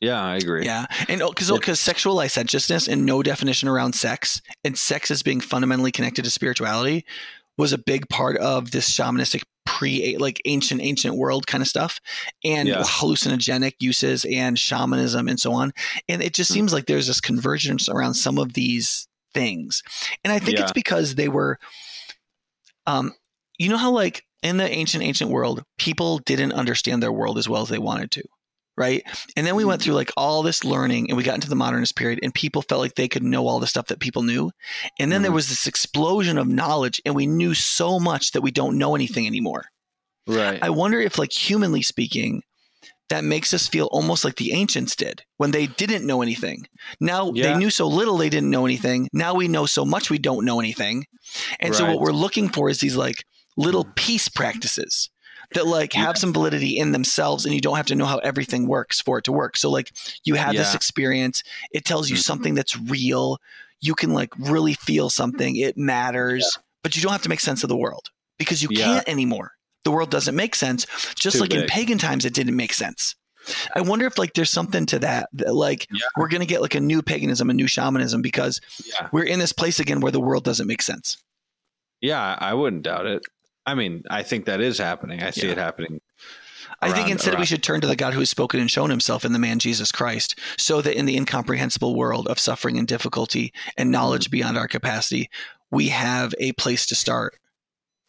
yeah. 0.00 0.22
I 0.22 0.36
agree. 0.36 0.64
Yeah. 0.64 0.86
And 1.08 1.20
because 1.20 1.50
It- 1.50 1.54
because 1.60 1.80
sexual 1.80 2.14
licentiousness 2.14 2.86
and 2.88 3.04
no 3.04 3.22
definition 3.22 3.68
around 3.68 3.94
sex 3.94 4.40
and 4.64 4.78
sex 4.78 5.10
as 5.10 5.22
being 5.24 5.40
fundamentally 5.40 5.90
connected 5.92 6.22
to 6.24 6.30
spirituality 6.30 7.04
was 7.58 7.72
a 7.72 7.78
big 7.78 8.08
part 8.08 8.36
of 8.38 8.70
this 8.70 8.88
shamanistic 8.90 9.42
pre 9.66 10.16
like 10.18 10.40
ancient 10.44 10.80
ancient 10.82 11.16
world 11.16 11.46
kind 11.46 11.62
of 11.62 11.68
stuff 11.68 12.00
and 12.44 12.68
Yeah. 12.68 12.82
hallucinogenic 12.82 13.72
uses 13.80 14.24
and 14.24 14.58
shamanism 14.58 15.28
and 15.28 15.38
so 15.38 15.52
on 15.52 15.72
and 16.08 16.20
it 16.22 16.34
just 16.34 16.50
Hmm. 16.50 16.54
seems 16.54 16.72
like 16.72 16.86
there's 16.86 17.06
this 17.08 17.20
convergence 17.20 17.88
around 17.88 18.14
some 18.14 18.38
of 18.38 18.54
these 18.54 19.06
things 19.34 19.82
and 20.24 20.32
i 20.32 20.38
think 20.38 20.58
Yeah. 20.58 20.62
it's 20.64 20.72
because 20.72 21.14
they 21.14 21.28
were 21.28 21.58
um 22.86 23.12
you 23.58 23.68
know 23.68 23.76
how 23.76 23.90
like 23.90 24.24
in 24.42 24.56
the 24.56 24.68
ancient 24.68 25.04
ancient 25.04 25.30
world 25.30 25.62
people 25.78 26.18
didn't 26.18 26.52
understand 26.52 27.02
their 27.02 27.12
world 27.12 27.38
as 27.38 27.48
well 27.48 27.62
as 27.62 27.68
they 27.68 27.78
wanted 27.78 28.10
to 28.10 28.22
right 28.76 29.02
and 29.36 29.46
then 29.46 29.54
we 29.54 29.64
went 29.64 29.82
through 29.82 29.94
like 29.94 30.10
all 30.16 30.42
this 30.42 30.64
learning 30.64 31.08
and 31.08 31.16
we 31.16 31.22
got 31.22 31.34
into 31.34 31.48
the 31.48 31.54
modernist 31.54 31.94
period 31.94 32.18
and 32.22 32.34
people 32.34 32.62
felt 32.62 32.80
like 32.80 32.94
they 32.94 33.08
could 33.08 33.22
know 33.22 33.46
all 33.46 33.60
the 33.60 33.66
stuff 33.66 33.86
that 33.88 34.00
people 34.00 34.22
knew 34.22 34.50
and 34.98 35.12
then 35.12 35.22
there 35.22 35.30
Mhm. 35.30 35.34
was 35.34 35.48
this 35.48 35.66
explosion 35.66 36.38
of 36.38 36.48
knowledge 36.48 37.00
and 37.04 37.14
we 37.14 37.26
knew 37.26 37.54
so 37.54 38.00
much 38.00 38.32
that 38.32 38.40
we 38.42 38.50
don't 38.50 38.78
know 38.78 38.94
anything 38.94 39.26
anymore 39.26 39.64
Right. 40.26 40.58
i 40.62 40.70
wonder 40.70 41.00
if 41.00 41.18
like 41.18 41.32
humanly 41.32 41.82
speaking 41.82 42.42
that 43.08 43.24
makes 43.24 43.52
us 43.52 43.68
feel 43.68 43.86
almost 43.92 44.24
like 44.24 44.36
the 44.36 44.52
ancients 44.52 44.96
did 44.96 45.22
when 45.36 45.50
they 45.50 45.66
didn't 45.66 46.06
know 46.06 46.22
anything 46.22 46.64
now 47.00 47.30
they 47.30 47.54
knew 47.56 47.70
so 47.70 47.86
little 47.86 48.16
they 48.16 48.30
didn't 48.30 48.50
know 48.50 48.64
anything 48.64 49.08
now 49.12 49.34
we 49.34 49.48
know 49.48 49.66
so 49.66 49.84
much 49.84 50.08
we 50.10 50.18
don't 50.18 50.44
know 50.44 50.60
anything 50.60 51.04
and 51.60 51.74
so 51.74 51.86
what 51.86 52.00
we're 52.00 52.12
looking 52.12 52.48
for 52.48 52.68
is 52.70 52.80
these 52.80 52.96
like 52.96 53.24
little 53.56 53.86
peace 53.96 54.28
practices 54.28 55.10
that 55.54 55.66
like 55.66 55.92
have 55.92 56.16
some 56.16 56.32
validity 56.32 56.78
in 56.78 56.92
themselves 56.92 57.44
and 57.44 57.54
you 57.54 57.60
don't 57.60 57.76
have 57.76 57.86
to 57.86 57.94
know 57.94 58.06
how 58.06 58.16
everything 58.18 58.66
works 58.66 59.00
for 59.02 59.18
it 59.18 59.24
to 59.24 59.32
work. 59.32 59.56
So 59.58 59.68
like 59.68 59.90
you 60.24 60.34
have 60.36 60.54
this 60.54 60.74
experience, 60.74 61.42
it 61.72 61.84
tells 61.84 62.08
you 62.08 62.16
Mhm. 62.16 62.22
something 62.22 62.54
that's 62.54 62.78
real. 62.78 63.36
You 63.80 63.94
can 63.94 64.14
like 64.14 64.30
really 64.38 64.72
feel 64.72 65.10
something. 65.10 65.56
It 65.56 65.76
matters, 65.76 66.56
but 66.82 66.96
you 66.96 67.02
don't 67.02 67.12
have 67.12 67.22
to 67.22 67.28
make 67.28 67.40
sense 67.40 67.62
of 67.62 67.68
the 67.68 67.76
world 67.76 68.08
because 68.38 68.62
you 68.62 68.70
Yeah. 68.72 68.84
can't 68.84 69.08
anymore. 69.08 69.52
The 69.84 69.90
world 69.90 70.10
doesn't 70.10 70.36
make 70.36 70.54
sense. 70.54 70.86
Just 71.14 71.36
Too 71.36 71.42
like 71.42 71.54
in 71.54 71.66
pagan 71.66 71.98
times 71.98 72.24
it 72.24 72.34
didn't 72.34 72.56
make 72.56 72.72
sense. 72.72 73.14
I 73.74 73.80
wonder 73.80 74.06
if 74.06 74.18
like 74.18 74.34
there's 74.34 74.50
something 74.50 74.86
to 74.86 75.00
that, 75.00 75.28
that 75.32 75.54
like 75.54 75.88
Yeah. 75.90 75.98
we're 76.16 76.28
going 76.28 76.40
to 76.42 76.46
get 76.46 76.62
like 76.62 76.76
a 76.76 76.80
new 76.80 77.02
paganism, 77.02 77.50
a 77.50 77.54
new 77.54 77.66
shamanism 77.66 78.22
because 78.22 78.60
Yeah. 78.84 79.08
we're 79.12 79.24
in 79.24 79.40
this 79.40 79.52
place 79.52 79.80
again 79.80 80.00
where 80.00 80.12
the 80.12 80.20
world 80.20 80.44
doesn't 80.44 80.68
make 80.68 80.82
sense. 80.82 81.16
Yeah, 82.00 82.36
I 82.38 82.54
wouldn't 82.54 82.82
doubt 82.84 83.06
it. 83.06 83.22
I 83.66 83.74
mean, 83.74 84.02
I 84.10 84.22
think 84.22 84.44
that 84.46 84.60
is 84.60 84.78
happening. 84.78 85.22
I 85.22 85.30
see 85.30 85.46
Yeah. 85.46 85.52
it 85.52 85.58
happening. 85.58 86.00
I 86.80 86.86
think 86.88 86.98
around- 87.02 87.10
instead 87.12 87.38
we 87.38 87.46
should 87.46 87.62
turn 87.62 87.80
to 87.80 87.86
the 87.86 87.94
God 87.96 88.12
who 88.12 88.18
has 88.20 88.30
spoken 88.30 88.58
and 88.60 88.68
shown 88.70 88.90
himself 88.90 89.24
in 89.24 89.32
the 89.32 89.38
man 89.38 89.58
Jesus 89.60 89.92
Christ, 89.92 90.36
so 90.58 90.80
that 90.80 90.96
in 90.96 91.06
the 91.06 91.16
incomprehensible 91.16 91.94
world 91.94 92.26
of 92.28 92.40
suffering 92.40 92.76
and 92.78 92.88
difficulty 92.88 93.52
and 93.76 93.90
knowledge 93.90 94.24
Mm-hmm. 94.26 94.30
beyond 94.32 94.58
our 94.58 94.66
capacity, 94.68 95.30
we 95.70 95.88
have 95.88 96.34
a 96.40 96.52
place 96.52 96.86
to 96.86 96.94
start. 96.96 97.38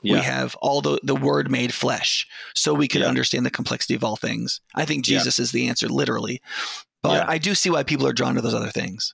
Yeah. 0.03 0.13
We 0.15 0.19
have 0.21 0.55
all 0.61 0.81
the, 0.81 0.99
the 1.03 1.15
word 1.15 1.49
made 1.49 1.73
flesh, 1.73 2.27
so 2.55 2.73
we 2.73 2.87
can 2.87 3.01
Yeah. 3.01 3.07
understand 3.07 3.45
the 3.45 3.49
complexity 3.51 3.95
of 3.95 4.03
all 4.03 4.15
things. 4.17 4.61
I 4.75 4.85
think 4.85 5.07
Yeah. 5.07 5.17
Jesus 5.19 5.39
is 5.39 5.51
the 5.51 5.67
answer, 5.69 5.87
literally. 5.89 6.41
But 7.01 7.13
Yeah. 7.13 7.25
I 7.27 7.37
do 7.37 7.55
see 7.55 7.69
why 7.69 7.83
people 7.83 8.05
are 8.07 8.13
drawn 8.13 8.35
to 8.35 8.41
those 8.41 8.53
other 8.53 8.69
things. 8.71 9.13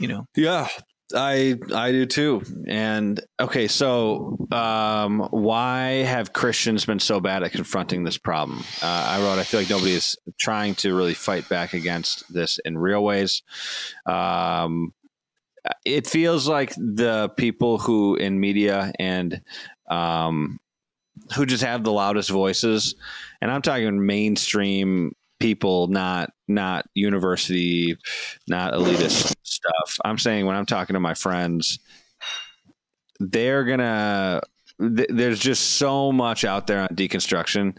You 0.00 0.08
know, 0.08 0.26
Yeah, 0.36 0.68
I 1.14 1.56
I 1.74 1.92
do 1.92 2.06
too. 2.06 2.42
And 2.66 3.20
okay, 3.38 3.68
so 3.68 4.38
um, 4.50 5.28
why 5.30 6.02
have 6.04 6.32
Christians 6.32 6.86
been 6.86 6.98
so 7.00 7.20
bad 7.20 7.42
at 7.42 7.52
confronting 7.52 8.04
this 8.04 8.16
problem? 8.16 8.60
Uh, 8.80 8.86
I 9.10 9.20
wrote, 9.20 9.38
I 9.38 9.44
feel 9.44 9.60
like 9.60 9.68
nobody 9.70 9.92
is 9.92 10.16
trying 10.40 10.74
to 10.76 10.94
really 10.94 11.14
fight 11.14 11.48
back 11.48 11.74
against 11.74 12.32
this 12.32 12.58
in 12.64 12.78
real 12.78 13.04
ways. 13.04 13.42
Um, 14.06 14.94
it 15.84 16.08
feels 16.08 16.48
like 16.48 16.74
the 16.74 17.28
people 17.36 17.78
who 17.78 18.16
in 18.16 18.40
media 18.40 18.92
and 18.98 19.40
um, 19.88 20.58
who 21.34 21.46
just 21.46 21.62
have 21.62 21.84
the 21.84 21.92
loudest 21.92 22.30
voices, 22.30 22.94
and 23.40 23.50
I'm 23.50 23.62
talking 23.62 24.04
mainstream 24.04 25.14
people, 25.40 25.88
not 25.88 26.30
not 26.48 26.86
university, 26.94 27.96
not 28.48 28.72
elitist 28.74 29.34
stuff. 29.42 29.98
I'm 30.04 30.18
saying 30.18 30.46
when 30.46 30.56
I'm 30.56 30.66
talking 30.66 30.94
to 30.94 31.00
my 31.00 31.14
friends, 31.14 31.78
they're 33.20 33.64
gonna. 33.64 34.40
Th- 34.80 35.08
there's 35.10 35.38
just 35.38 35.72
so 35.72 36.10
much 36.12 36.44
out 36.44 36.66
there 36.66 36.80
on 36.80 36.88
deconstruction, 36.88 37.76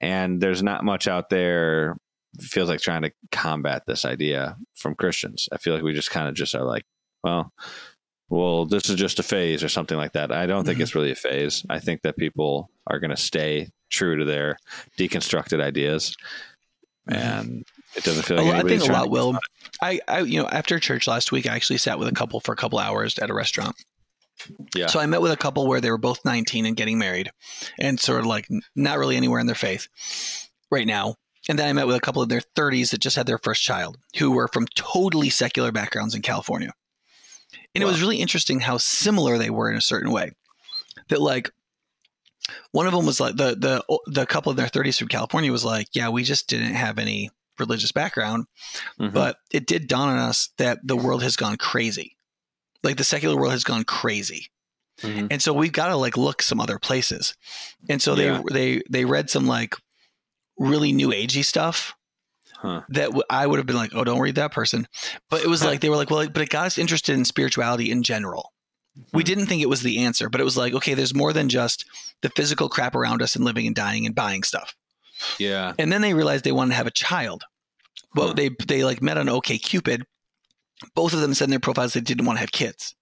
and 0.00 0.40
there's 0.40 0.62
not 0.62 0.84
much 0.84 1.08
out 1.08 1.30
there 1.30 1.96
feels 2.40 2.68
like 2.68 2.80
trying 2.80 3.02
to 3.02 3.12
combat 3.32 3.82
this 3.86 4.04
idea 4.04 4.56
from 4.74 4.94
Christians. 4.94 5.48
I 5.52 5.58
feel 5.58 5.74
like 5.74 5.82
we 5.82 5.94
just 5.94 6.10
kind 6.10 6.28
of 6.28 6.34
just 6.34 6.54
are 6.54 6.64
like, 6.64 6.84
well, 7.24 7.52
well, 8.28 8.66
this 8.66 8.88
is 8.90 8.96
just 8.96 9.18
a 9.18 9.22
phase 9.22 9.62
or 9.64 9.68
something 9.68 9.96
like 9.96 10.12
that. 10.12 10.30
I 10.32 10.46
don't 10.46 10.64
think 10.64 10.78
Mhm. 10.78 10.82
it's 10.82 10.94
really 10.94 11.10
a 11.12 11.14
phase. 11.16 11.64
I 11.70 11.78
think 11.78 12.02
that 12.02 12.16
people 12.16 12.70
are 12.86 12.98
going 12.98 13.10
to 13.10 13.16
stay 13.16 13.70
true 13.90 14.16
to 14.18 14.24
their 14.24 14.58
deconstructed 14.98 15.60
ideas, 15.62 16.14
and 17.06 17.64
it 17.96 18.04
doesn't 18.04 18.24
feel 18.24 18.36
like 18.36 18.46
A 18.46 18.48
lot- 18.48 18.64
I 18.64 18.68
think 18.68 18.82
a 18.88 18.92
lot 18.92 19.10
will. 19.10 19.38
I, 19.80 20.00
I, 20.08 20.20
you 20.20 20.40
know, 20.42 20.48
after 20.48 20.78
church 20.78 21.06
last 21.06 21.32
week, 21.32 21.46
I 21.48 21.54
actually 21.54 21.78
sat 21.78 21.98
with 21.98 22.08
a 22.08 22.12
couple 22.12 22.40
for 22.40 22.52
a 22.52 22.56
couple 22.56 22.78
hours 22.78 23.18
at 23.18 23.30
a 23.30 23.34
restaurant. 23.34 23.76
Yeah. 24.74 24.86
So 24.88 25.00
I 25.00 25.06
met 25.06 25.20
with 25.22 25.32
a 25.32 25.36
couple 25.36 25.66
where 25.66 25.80
they 25.80 25.90
were 25.90 25.98
both 25.98 26.24
19 26.24 26.66
and 26.66 26.76
getting 26.76 26.98
married, 26.98 27.30
and 27.78 27.98
sort 27.98 28.20
of 28.20 28.26
like 28.26 28.46
not 28.76 28.98
really 28.98 29.16
anywhere 29.16 29.40
in 29.40 29.46
their 29.46 29.54
faith 29.56 29.88
right 30.70 30.86
now. 30.86 31.14
And 31.48 31.58
then 31.58 31.66
I 31.66 31.72
met 31.72 31.86
with 31.86 31.96
a 31.96 32.00
couple 32.00 32.22
in 32.22 32.28
their 32.28 32.42
30s 32.54 32.90
that 32.90 33.00
just 33.00 33.16
had 33.16 33.26
their 33.26 33.38
first 33.38 33.62
child, 33.62 33.96
who 34.18 34.30
were 34.32 34.48
from 34.48 34.66
totally 34.76 35.30
secular 35.30 35.72
backgrounds 35.72 36.14
in 36.14 36.20
California. 36.20 36.72
And 37.74 37.82
it 37.82 37.86
was 37.86 38.00
really 38.00 38.16
interesting 38.16 38.60
how 38.60 38.76
similar 38.78 39.38
they 39.38 39.50
were 39.50 39.70
in 39.70 39.76
a 39.76 39.80
certain 39.80 40.10
way. 40.10 40.32
That 41.08 41.20
like 41.20 41.50
one 42.72 42.86
of 42.86 42.92
them 42.92 43.06
was 43.06 43.20
like 43.20 43.36
the 43.36 43.54
the 43.54 43.98
the 44.06 44.26
couple 44.26 44.50
in 44.50 44.56
their 44.56 44.66
30s 44.66 44.98
from 44.98 45.08
California 45.08 45.52
was 45.52 45.64
like, 45.64 45.88
yeah, 45.92 46.08
we 46.08 46.24
just 46.24 46.48
didn't 46.48 46.74
have 46.74 46.98
any 46.98 47.30
religious 47.58 47.92
background, 47.92 48.46
Mhm. 49.00 49.12
but 49.12 49.38
it 49.50 49.66
did 49.66 49.88
dawn 49.88 50.08
on 50.08 50.18
us 50.18 50.50
that 50.58 50.78
the 50.84 50.96
world 50.96 51.22
has 51.22 51.36
gone 51.36 51.56
crazy. 51.56 52.16
Like 52.82 52.96
the 52.96 53.04
secular 53.04 53.36
world 53.36 53.52
has 53.52 53.64
gone 53.64 53.84
crazy. 53.84 54.50
Mhm. 55.02 55.28
And 55.30 55.42
so 55.42 55.52
we've 55.52 55.72
got 55.72 55.88
to 55.88 55.96
like 55.96 56.16
look 56.16 56.40
some 56.42 56.60
other 56.60 56.78
places. 56.78 57.34
And 57.88 58.00
so 58.00 58.14
they 58.14 58.26
Yeah. 58.26 58.42
they 58.50 58.82
they 58.88 59.04
read 59.04 59.28
some 59.30 59.46
like 59.46 59.74
really 60.58 60.92
new 60.92 61.08
agey 61.10 61.44
stuff 61.44 61.94
Huh. 62.60 62.82
that 62.88 63.04
w- 63.06 63.22
I 63.30 63.46
would 63.46 63.58
have 63.58 63.66
been 63.66 63.76
like, 63.76 63.92
oh, 63.94 64.02
don't 64.02 64.18
read 64.18 64.34
that 64.34 64.50
person. 64.52 64.88
But 65.30 65.42
it 65.42 65.46
was 65.48 65.64
like 65.64 65.80
they 65.80 65.88
were 65.90 65.94
like, 65.96 66.10
well, 66.10 66.28
but 66.28 66.42
it 66.42 66.48
got 66.48 66.66
us 66.66 66.76
interested 66.76 67.14
in 67.14 67.24
spirituality 67.24 67.90
in 67.92 68.02
general. 68.02 68.52
We 69.12 69.22
Hmm. 69.22 69.26
didn't 69.26 69.46
think 69.46 69.62
it 69.62 69.68
was 69.68 69.82
the 69.82 69.98
answer, 70.00 70.28
but 70.28 70.40
it 70.40 70.44
was 70.44 70.56
like, 70.56 70.72
okay, 70.74 70.94
there's 70.94 71.14
more 71.14 71.32
than 71.32 71.48
just 71.48 71.84
the 72.20 72.30
physical 72.30 72.68
crap 72.68 72.96
around 72.96 73.22
us 73.22 73.36
and 73.36 73.44
living 73.44 73.66
and 73.68 73.76
dying 73.76 74.06
and 74.06 74.14
buying 74.14 74.42
stuff. 74.42 74.74
Yeah. 75.38 75.72
And 75.78 75.92
then 75.92 76.00
they 76.02 76.14
realized 76.14 76.44
they 76.44 76.50
wanted 76.50 76.70
to 76.70 76.76
have 76.78 76.86
a 76.88 76.92
child. 76.92 77.44
Well, 78.16 78.28
Huh. 78.28 78.34
they 78.34 78.48
they 78.66 78.82
like 78.84 79.00
met 79.02 79.18
on 79.18 79.28
OK 79.28 79.56
Cupid. 79.58 80.04
Both 80.96 81.12
of 81.12 81.20
them 81.20 81.34
said 81.34 81.44
in 81.44 81.50
their 81.50 81.60
profiles 81.60 81.92
they 81.92 82.00
didn't 82.00 82.24
want 82.26 82.38
to 82.38 82.40
have 82.40 82.50
kids. 82.52 82.94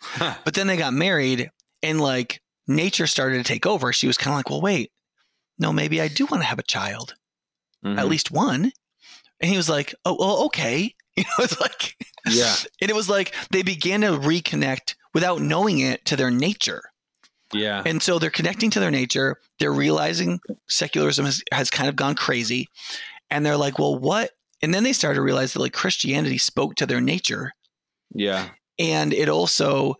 Huh. 0.00 0.34
But 0.44 0.54
then 0.54 0.66
they 0.66 0.76
got 0.76 0.94
married 0.94 1.50
and 1.82 2.00
like 2.00 2.40
nature 2.66 3.06
started 3.06 3.36
to 3.38 3.44
take 3.44 3.66
over. 3.66 3.92
She 3.92 4.08
was 4.08 4.18
kind 4.18 4.32
of 4.34 4.38
like, 4.38 4.50
well, 4.50 4.60
wait, 4.60 4.90
no, 5.60 5.72
maybe 5.72 6.00
I 6.00 6.08
do 6.08 6.26
want 6.26 6.42
to 6.42 6.46
have 6.48 6.58
a 6.58 6.62
child, 6.64 7.14
Mhm. 7.84 7.98
at 7.98 8.08
least 8.08 8.30
one. 8.32 8.72
And 9.40 9.50
he 9.50 9.56
was 9.56 9.68
like, 9.68 9.94
oh, 10.04 10.16
well, 10.18 10.44
okay. 10.46 10.94
You 11.16 11.22
know, 11.24 11.44
it's 11.44 11.58
like, 11.58 11.96
Yeah. 12.28 12.54
and 12.82 12.90
it 12.90 12.94
was 12.94 13.08
like 13.08 13.34
they 13.50 13.62
began 13.62 14.02
to 14.02 14.08
reconnect 14.08 14.96
without 15.14 15.40
knowing 15.40 15.78
it 15.78 16.04
to 16.04 16.16
their 16.16 16.30
nature. 16.30 16.82
Yeah. 17.54 17.82
And 17.86 18.02
so 18.02 18.18
they're 18.18 18.28
connecting 18.28 18.68
to 18.72 18.80
their 18.80 18.90
nature. 18.90 19.36
They're 19.58 19.72
realizing 19.72 20.40
secularism 20.68 21.24
has, 21.24 21.42
has 21.54 21.70
kind 21.70 21.88
of 21.88 21.96
gone 21.96 22.16
crazy. 22.16 22.68
And 23.30 23.46
they're 23.46 23.56
like, 23.56 23.78
well, 23.78 23.96
what? 23.98 24.32
And 24.60 24.74
then 24.74 24.82
they 24.82 24.92
started 24.92 25.14
to 25.14 25.22
realize 25.22 25.54
that 25.54 25.60
like 25.60 25.72
Christianity 25.72 26.36
spoke 26.36 26.74
to 26.74 26.86
their 26.86 27.00
nature 27.00 27.52
Yeah. 28.14 28.48
and 28.78 29.14
it 29.14 29.30
also 29.30 29.94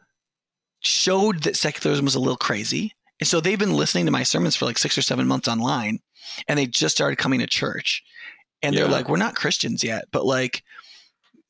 showed 0.80 1.42
that 1.44 1.56
secularism 1.56 2.04
was 2.04 2.14
a 2.14 2.20
little 2.20 2.36
crazy. 2.36 2.92
And 3.20 3.26
so 3.26 3.40
they've 3.40 3.58
been 3.58 3.72
listening 3.74 4.04
to 4.06 4.12
my 4.12 4.22
sermons 4.22 4.56
for 4.56 4.66
like 4.66 4.78
six 4.78 4.98
or 4.98 5.02
seven 5.02 5.26
months 5.26 5.48
online, 5.48 6.00
and 6.48 6.58
they 6.58 6.66
just 6.66 6.94
started 6.94 7.16
coming 7.16 7.40
to 7.40 7.46
church. 7.46 8.02
And 8.66 8.76
they're 8.76 8.88
like, 8.88 9.09
we're 9.09 9.16
not 9.16 9.34
Christians 9.34 9.82
yet, 9.84 10.05
but 10.10 10.24
like, 10.24 10.62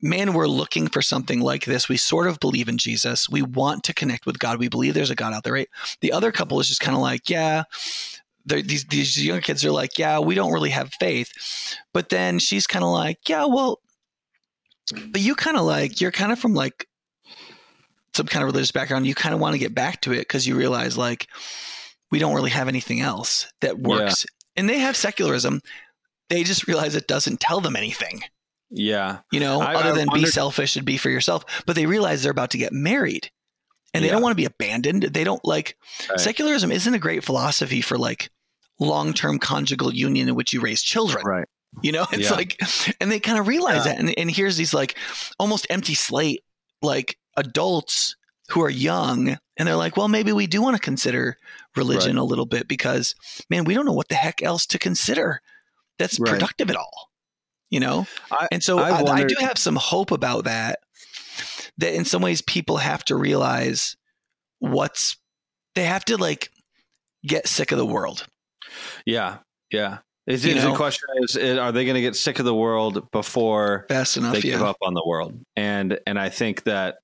man, 0.03 0.35
we're 0.35 0.47
looking 0.47 0.89
for 0.89 1.03
something 1.03 1.41
like 1.41 1.65
this. 1.65 1.89
We 1.89 1.97
sort 1.97 2.27
of 2.27 2.39
believe 2.41 2.69
in 2.69 2.79
Jesus. 2.79 3.29
We 3.29 3.43
want 3.43 3.85
to 3.85 3.95
connect 3.95 4.27
with 4.27 4.39
God. 4.39 4.59
We 4.59 4.69
believe 4.69 4.95
there's 4.95 5.11
a 5.11 5.15
God 5.15 5.33
out 5.33 5.45
there, 5.45 5.55
right? 5.55 5.69
The 6.01 6.13
other 6.13 6.33
couple 6.33 6.61
is 6.61 6.69
just 6.69 6.81
kind 6.81 6.97
of 6.97 7.03
like, 7.03 7.31
yeah. 7.31 7.65
These 8.49 8.85
these 8.85 9.25
younger 9.25 9.41
kids 9.41 9.65
are 9.65 9.73
like, 9.73 9.99
yeah, 9.99 10.21
we 10.21 10.37
don't 10.37 10.53
really 10.53 10.71
have 10.71 10.93
faith, 11.01 11.33
but 11.93 12.11
then 12.11 12.39
she's 12.39 12.65
kind 12.65 12.85
of 12.85 12.93
like, 12.93 13.29
yeah, 13.29 13.45
well, 13.45 13.81
but 15.11 15.21
you 15.21 15.35
kind 15.35 15.57
of 15.57 15.65
like 15.65 16.01
you're 16.01 16.13
kind 16.13 16.31
of 16.31 16.39
from 16.39 16.55
like 16.55 16.87
some 18.15 18.27
kind 18.27 18.45
of 18.45 18.47
religious 18.47 18.71
background, 18.71 19.05
you 19.05 19.17
kind 19.17 19.35
of 19.35 19.41
want 19.41 19.55
to 19.55 19.59
get 19.59 19.75
back 19.75 20.01
to 20.03 20.13
it 20.13 20.21
because 20.21 20.47
you 20.47 20.55
realize 20.55 20.97
like 20.97 21.27
we 22.13 22.21
don't 22.21 22.35
really 22.35 22.51
have 22.51 22.69
anything 22.69 23.01
else 23.01 23.53
that 23.63 23.81
works. 23.81 24.25
And 24.55 24.69
they 24.69 24.79
have 24.79 24.97
secularism. 24.97 25.61
They 26.29 26.43
just 26.45 26.67
realize 26.67 26.95
it 26.95 27.07
doesn't 27.09 27.41
tell 27.41 27.61
them 27.61 27.77
anything, 27.77 28.23
Yeah. 28.71 29.19
you 29.31 29.41
know, 29.41 29.61
I- 29.61 29.75
other 29.75 29.91
I 29.93 29.97
than 29.97 30.09
be 30.13 30.27
selfish 30.27 30.77
and 30.77 30.85
be 30.85 30.97
for 30.97 31.11
yourself. 31.11 31.45
But 31.67 31.77
they 31.77 31.87
realize 31.87 32.23
they're 32.23 32.33
about 32.33 32.51
to 32.51 32.59
get 32.59 32.73
married 32.73 33.31
and 33.95 34.05
they 34.05 34.09
don't 34.11 34.23
want 34.23 34.33
to 34.33 34.37
be 34.37 34.45
abandoned. 34.45 35.05
They 35.05 35.25
don't 35.25 35.45
like 35.45 35.77
Right. 36.11 36.21
secularism 36.21 36.71
isn't 36.73 36.93
a 36.95 36.99
great 36.99 37.25
philosophy 37.25 37.81
for 37.81 37.97
like 37.97 38.31
long 38.79 39.15
term 39.15 39.39
conjugal 39.39 39.95
union 39.95 40.29
in 40.29 40.35
which 40.35 40.53
you 40.53 40.61
raise 40.61 40.83
children. 40.83 41.25
Right. 41.25 41.49
You 41.83 41.93
know, 41.93 42.07
it's 42.13 42.25
Yeah. 42.31 42.35
like, 42.35 42.61
and 43.01 43.11
they 43.11 43.21
kind 43.21 43.39
of 43.39 43.47
realize 43.47 43.87
Yeah. 43.87 43.93
that. 43.93 43.99
And, 43.99 44.19
and 44.19 44.31
here's 44.31 44.57
these 44.57 44.75
like 44.75 44.97
almost 45.39 45.67
empty 45.71 45.95
slate, 45.95 46.43
like 46.83 47.19
adults 47.37 48.17
who 48.51 48.63
are 48.63 48.71
young, 48.71 49.39
and 49.57 49.67
they're 49.67 49.77
like, 49.77 49.97
well, 49.97 50.09
maybe 50.09 50.33
we 50.33 50.47
do 50.47 50.61
want 50.63 50.77
to 50.77 50.81
consider 50.83 51.37
religion 51.75 52.17
a 52.17 52.25
little 52.25 52.47
bit 52.47 52.69
because, 52.69 53.15
man, 53.51 53.65
we 53.65 53.75
don't 53.75 53.85
know 53.87 53.93
what 53.93 54.09
the 54.09 54.15
heck 54.15 54.43
else 54.43 54.67
to 54.67 54.79
consider 54.79 55.41
that's 55.99 56.19
Right. 56.21 56.33
productive 56.33 56.71
at 56.71 56.77
all, 56.77 57.11
you 57.71 57.81
know? 57.81 58.07
I- 58.31 58.49
and 58.53 58.63
so 58.63 58.79
I've 58.79 59.07
I, 59.07 59.13
I 59.13 59.25
do 59.25 59.37
have 59.41 59.59
some 59.59 59.77
hope 59.77 60.11
about 60.11 60.45
that, 60.45 60.81
that 61.79 61.95
in 61.95 62.05
some 62.05 62.23
ways 62.23 62.43
people 62.43 62.79
have 62.79 63.05
to 63.07 63.17
realize 63.17 63.97
what's, 64.59 65.17
they 65.75 65.85
have 65.85 66.05
to 66.07 66.17
like 66.17 66.51
get 67.27 67.47
sick 67.47 67.73
of 67.73 67.79
the 67.79 67.87
world. 67.87 68.27
Yeah. 69.05 69.39
Yeah. 69.71 69.99
Is, 70.27 70.45
is 70.45 70.65
the 70.65 70.75
question 70.75 71.09
is, 71.23 71.37
is 71.37 71.57
are 71.57 71.71
they 71.71 71.85
going 71.85 71.95
to 71.95 72.01
get 72.01 72.17
sick 72.17 72.41
of 72.41 72.45
the 72.45 72.55
world 72.55 73.11
before 73.13 73.87
Fast 73.89 74.17
enough, 74.17 74.35
they 74.35 74.41
give 74.41 74.61
up 74.63 74.77
on 74.83 74.93
the 74.93 75.05
world? 75.07 75.39
And 75.55 76.01
and 76.05 76.19
I 76.19 76.31
think 76.31 76.65
that 76.65 76.97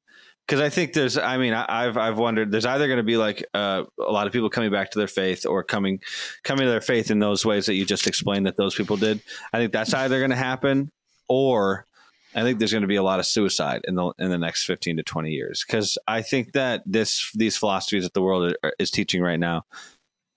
because 0.46 0.60
I 0.60 0.68
think 0.68 0.92
there's, 0.92 1.16
I 1.16 1.36
mean, 1.38 1.54
I, 1.54 1.64
I've 1.68 1.96
I've 1.96 2.18
wondered 2.18 2.50
there's 2.50 2.66
either 2.66 2.86
going 2.86 2.98
to 2.98 3.02
be 3.04 3.16
like 3.16 3.44
uh, 3.54 3.84
a 3.98 4.12
lot 4.12 4.26
of 4.26 4.32
people 4.32 4.50
coming 4.50 4.70
back 4.70 4.90
to 4.90 4.98
their 4.98 5.08
faith 5.08 5.46
or 5.46 5.62
coming 5.62 6.00
coming 6.42 6.64
to 6.64 6.70
their 6.70 6.80
faith 6.80 7.10
in 7.10 7.18
those 7.18 7.44
ways 7.46 7.66
that 7.66 7.74
you 7.74 7.84
just 7.84 8.06
explained 8.06 8.46
that 8.46 8.56
those 8.56 8.74
people 8.74 8.96
did. 8.96 9.22
I 9.52 9.58
think 9.58 9.72
that's 9.72 9.94
either 9.94 10.18
going 10.18 10.30
to 10.30 10.36
happen 10.36 10.90
or 11.28 11.86
I 12.34 12.42
think 12.42 12.58
there's 12.58 12.72
going 12.72 12.82
to 12.82 12.88
be 12.88 12.96
a 12.96 13.02
lot 13.02 13.18
of 13.18 13.26
suicide 13.26 13.82
in 13.84 13.94
the 13.94 14.12
in 14.18 14.30
the 14.30 14.38
next 14.38 14.64
15 14.64 14.96
to 14.96 15.02
20 15.02 15.30
years 15.30 15.64
because 15.66 15.98
I 16.08 16.22
think 16.22 16.52
that 16.52 16.82
this 16.86 17.30
these 17.34 17.56
philosophies 17.56 18.04
that 18.04 18.14
the 18.14 18.22
world 18.22 18.54
are, 18.62 18.72
is 18.78 18.90
teaching 18.90 19.22
right 19.22 19.40
now 19.40 19.64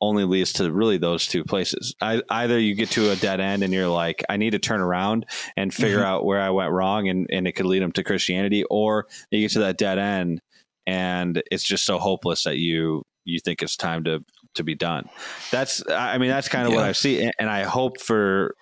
only 0.02 0.26
leads 0.26 0.54
to 0.54 0.72
really 0.72 0.98
those 0.98 1.26
two 1.26 1.44
places. 1.44 1.96
I, 2.02 2.22
either 2.30 2.60
you 2.60 2.76
get 2.76 2.92
to 2.92 3.12
a 3.12 3.16
dead 3.16 3.40
end 3.40 3.64
and 3.64 3.74
you're 3.74 3.88
like, 3.88 4.24
I 4.30 4.38
need 4.38 4.52
to 4.52 4.60
turn 4.60 4.82
around 4.82 5.26
and 5.56 5.74
figure 5.74 6.00
Mhm. 6.02 6.06
out 6.06 6.26
where 6.26 6.42
I 6.42 6.50
went 6.50 6.72
wrong, 6.72 7.08
and 7.10 7.28
and 7.32 7.48
it 7.48 7.54
could 7.54 7.66
lead 7.66 7.82
them 7.82 7.92
to 7.94 8.04
Christianity, 8.04 8.64
or 8.70 9.08
you 9.32 9.42
get 9.42 9.52
to 9.52 9.60
that 9.60 9.78
dead 9.78 9.98
end 9.98 10.42
and 10.88 11.42
it's 11.50 11.64
just 11.64 11.84
so 11.86 11.98
hopeless 11.98 12.44
that 12.44 12.58
you 12.58 13.04
you 13.24 13.40
think 13.40 13.62
it's 13.64 13.76
time 13.76 14.04
to 14.04 14.24
to 14.54 14.64
be 14.64 14.76
done. 14.76 15.10
That's 15.52 15.82
I 15.90 16.18
mean 16.18 16.30
that's 16.30 16.48
kind 16.50 16.68
of 16.68 16.74
what 16.74 16.84
I 16.84 16.92
see, 16.92 17.22
and- 17.24 17.34
and 17.40 17.50
I 17.50 17.64
hope 17.64 18.00
for 18.00 18.56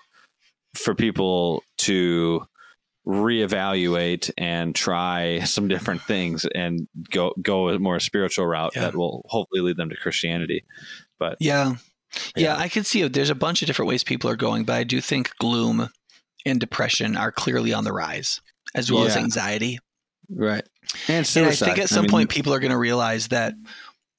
for 0.75 0.95
people 0.95 1.63
to 1.79 2.45
reevaluate 3.07 4.31
and 4.37 4.75
try 4.75 5.39
some 5.45 5.67
different 5.67 6.01
things 6.03 6.45
and 6.55 6.87
go 7.09 7.33
go 7.41 7.69
a 7.69 7.79
more 7.79 7.99
spiritual 7.99 8.45
route 8.47 8.73
Yeah. 8.75 8.83
that 8.83 8.95
will 8.95 9.25
hopefully 9.29 9.61
lead 9.61 9.77
them 9.77 9.89
to 9.89 9.95
Christianity. 9.95 10.63
But 11.19 11.37
Yeah. 11.39 11.75
yeah. 12.35 12.55
Yeah. 12.55 12.57
I 12.57 12.67
can 12.69 12.83
see 12.83 13.01
it. 13.01 13.13
There's 13.13 13.29
a 13.29 13.35
bunch 13.35 13.61
of 13.61 13.67
different 13.67 13.89
ways 13.89 14.03
people 14.03 14.29
are 14.29 14.35
going, 14.35 14.65
but 14.65 14.73
I 14.73 14.83
do 14.83 15.01
think 15.01 15.31
gloom 15.39 15.89
and 16.45 16.59
depression 16.59 17.15
are 17.17 17.31
clearly 17.31 17.73
on 17.73 17.83
the 17.85 17.93
rise, 17.93 18.41
as 18.75 18.91
well 18.91 19.05
as 19.05 19.15
anxiety. 19.15 19.79
right, 20.29 20.63
and 21.07 21.29
And 21.35 21.45
I 21.47 21.51
think 21.51 21.77
at 21.79 21.89
some 21.89 22.03
mean, 22.03 22.09
point 22.11 22.29
people 22.29 22.53
are 22.53 22.59
going 22.59 22.71
to 22.71 22.77
realize 22.77 23.29
that 23.29 23.53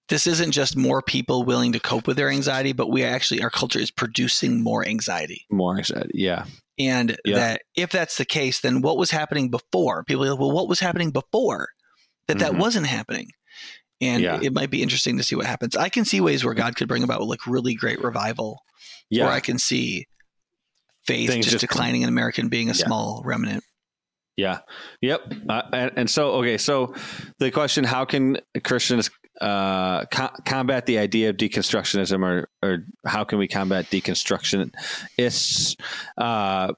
this 0.08 0.26
isn't 0.26 0.52
just 0.52 0.76
more 0.76 1.02
people 1.02 1.44
willing 1.44 1.72
to 1.72 1.80
cope 1.80 2.06
with 2.06 2.16
their 2.16 2.28
anxiety, 2.30 2.72
but 2.72 2.88
we 2.90 3.02
actually, 3.04 3.42
our 3.42 3.50
culture 3.50 3.78
is 3.78 3.90
producing 3.90 4.62
more 4.62 4.86
anxiety. 4.86 5.44
more 5.50 5.76
anxiety. 5.78 6.10
Yeah, 6.14 6.44
And 6.78 7.16
Yeah. 7.24 7.36
that 7.36 7.62
if 7.76 7.90
that's 7.90 8.16
the 8.16 8.24
case, 8.24 8.60
then 8.60 8.80
what 8.82 8.96
was 8.96 9.10
happening 9.10 9.50
before? 9.50 10.02
People 10.04 10.26
like, 10.26 10.38
well, 10.38 10.50
what 10.50 10.68
was 10.68 10.80
happening 10.80 11.10
before 11.10 11.68
that 12.26 12.38
that 12.40 12.52
Mhm. 12.52 12.58
wasn't 12.58 12.86
happening? 12.86 13.30
And 14.00 14.22
Yeah. 14.22 14.40
it 14.42 14.52
might 14.52 14.70
be 14.70 14.82
interesting 14.82 15.16
to 15.18 15.22
see 15.22 15.36
what 15.36 15.46
happens. 15.46 15.76
I 15.76 15.88
can 15.88 16.04
see 16.04 16.20
ways 16.20 16.44
where 16.44 16.54
God 16.54 16.74
could 16.76 16.88
bring 16.88 17.04
about 17.04 17.22
like 17.22 17.46
really 17.46 17.74
great 17.74 18.02
revival 18.02 18.60
yeah. 19.08 19.26
or 19.26 19.30
I 19.30 19.40
can 19.40 19.58
see 19.58 20.06
faith 21.06 21.30
Things 21.30 21.44
just, 21.46 21.52
just- 21.54 21.60
declining 21.60 22.02
in 22.02 22.08
America 22.08 22.40
and 22.40 22.50
being 22.50 22.68
a 22.70 22.74
Yeah. 22.74 22.84
small 22.86 23.22
remnant. 23.24 23.62
Yeah. 24.36 24.60
Yep. 25.00 25.32
Uh, 25.48 25.62
and, 25.72 25.92
and 25.96 26.10
so, 26.10 26.32
okay. 26.34 26.58
So 26.58 26.94
the 27.38 27.50
question, 27.50 27.84
how 27.84 28.04
can 28.04 28.38
Christians 28.62 29.10
uh, 29.40 30.04
co- 30.06 30.34
combat 30.44 30.86
the 30.86 30.98
idea 30.98 31.30
of 31.30 31.36
deconstructionism 31.36 32.24
or, 32.24 32.48
or 32.62 32.84
how 33.06 33.24
can 33.24 33.38
we 33.38 33.48
combat 33.48 33.86
deconstructionists? 33.86 35.76
Uh, 36.16 36.72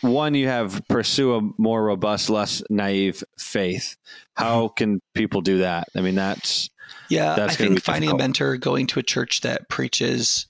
one 0.00 0.34
you 0.34 0.48
have 0.48 0.82
pursue 0.88 1.34
a 1.34 1.40
more 1.58 1.84
robust, 1.84 2.30
less 2.30 2.62
naive 2.70 3.22
faith. 3.38 3.96
How 4.34 4.68
can 4.68 5.00
people 5.14 5.42
do 5.42 5.58
that? 5.58 5.88
I 5.94 6.00
mean, 6.00 6.14
that's 6.14 6.70
Yeah, 7.08 7.34
That's 7.34 7.54
I 7.54 7.56
think 7.56 7.82
finding 7.82 8.10
a 8.10 8.16
mentor, 8.16 8.56
going 8.56 8.86
to 8.88 9.00
a 9.00 9.02
church 9.02 9.42
that 9.42 9.68
preaches 9.68 10.46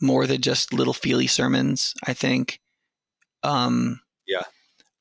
more 0.00 0.26
than 0.26 0.40
just 0.40 0.72
little 0.72 0.94
feely 0.94 1.26
sermons. 1.26 1.94
I 2.06 2.14
think. 2.14 2.60
Um. 3.42 4.00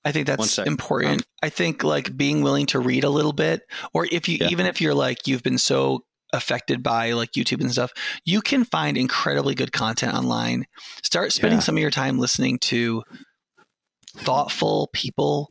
I 0.06 0.12
think 0.12 0.28
that's 0.28 0.58
important. 0.60 1.24
I 1.42 1.50
think 1.50 1.84
like 1.84 2.16
being 2.18 2.42
willing 2.42 2.66
to 2.68 2.80
read 2.80 3.04
a 3.04 3.10
little 3.10 3.32
bit, 3.34 3.62
or 3.94 4.08
if 4.12 4.28
you 4.28 4.38
Yeah. 4.42 4.50
even 4.50 4.66
if 4.66 4.82
you're 4.82 4.94
like 4.94 5.28
you've 5.28 5.44
been 5.44 5.58
so 5.58 6.04
affected 6.34 6.82
by 6.84 7.12
like 7.14 7.32
YouTube 7.34 7.62
and 7.62 7.72
stuff, 7.72 7.92
you 8.26 8.42
can 8.42 8.66
find 8.66 8.98
incredibly 8.98 9.56
good 9.56 9.72
content 9.72 10.14
online. 10.16 10.66
Start 11.04 11.32
spending 11.32 11.58
Yeah. 11.60 11.64
some 11.64 11.78
of 11.78 11.82
your 11.82 11.92
time 11.92 12.18
listening 12.20 12.58
to 12.60 13.04
thoughtful 14.18 14.90
people. 14.94 15.50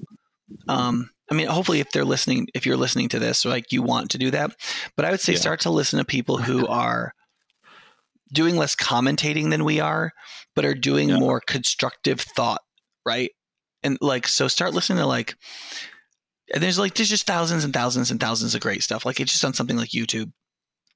Um, 0.69 1.11
I 1.31 1.35
mean, 1.35 1.47
hopefully, 1.47 1.81
if 1.81 1.91
they're 1.93 2.05
listening, 2.05 2.49
if 2.55 2.66
you're 2.66 2.77
listening 2.77 3.09
to 3.11 3.19
this, 3.19 3.45
like 3.45 3.73
you 3.73 3.81
want 3.83 4.11
to 4.11 4.19
do 4.19 4.31
that, 4.33 4.55
but 4.97 5.07
I 5.07 5.11
would 5.11 5.20
say 5.20 5.33
Yeah. 5.33 5.39
start 5.39 5.61
to 5.61 5.70
listen 5.70 5.99
to 5.99 6.05
people 6.05 6.37
who 6.37 6.66
are 6.69 7.12
doing 8.33 8.57
less 8.57 8.74
commentating 8.74 9.51
than 9.51 9.65
we 9.65 9.81
are, 9.81 10.12
but 10.55 10.65
are 10.65 10.74
doing 10.74 11.12
more 11.12 11.41
constructive 11.41 12.20
thought, 12.20 12.61
right? 13.07 13.31
And 13.83 13.99
like, 14.01 14.27
so 14.27 14.49
start 14.49 14.75
listening 14.75 14.99
to 14.99 15.07
like, 15.07 15.35
and 16.55 16.63
there's 16.63 16.79
like, 16.79 16.95
there's 16.95 17.09
just 17.09 17.27
thousands 17.27 17.65
and 17.65 17.73
thousands 17.73 18.11
and 18.11 18.21
thousands 18.21 18.55
of 18.55 18.61
great 18.61 18.83
stuff. 18.83 19.05
Like, 19.07 19.21
it's 19.21 19.33
just 19.33 19.45
on 19.45 19.55
something 19.55 19.77
like 19.77 19.91
YouTube. 19.91 20.33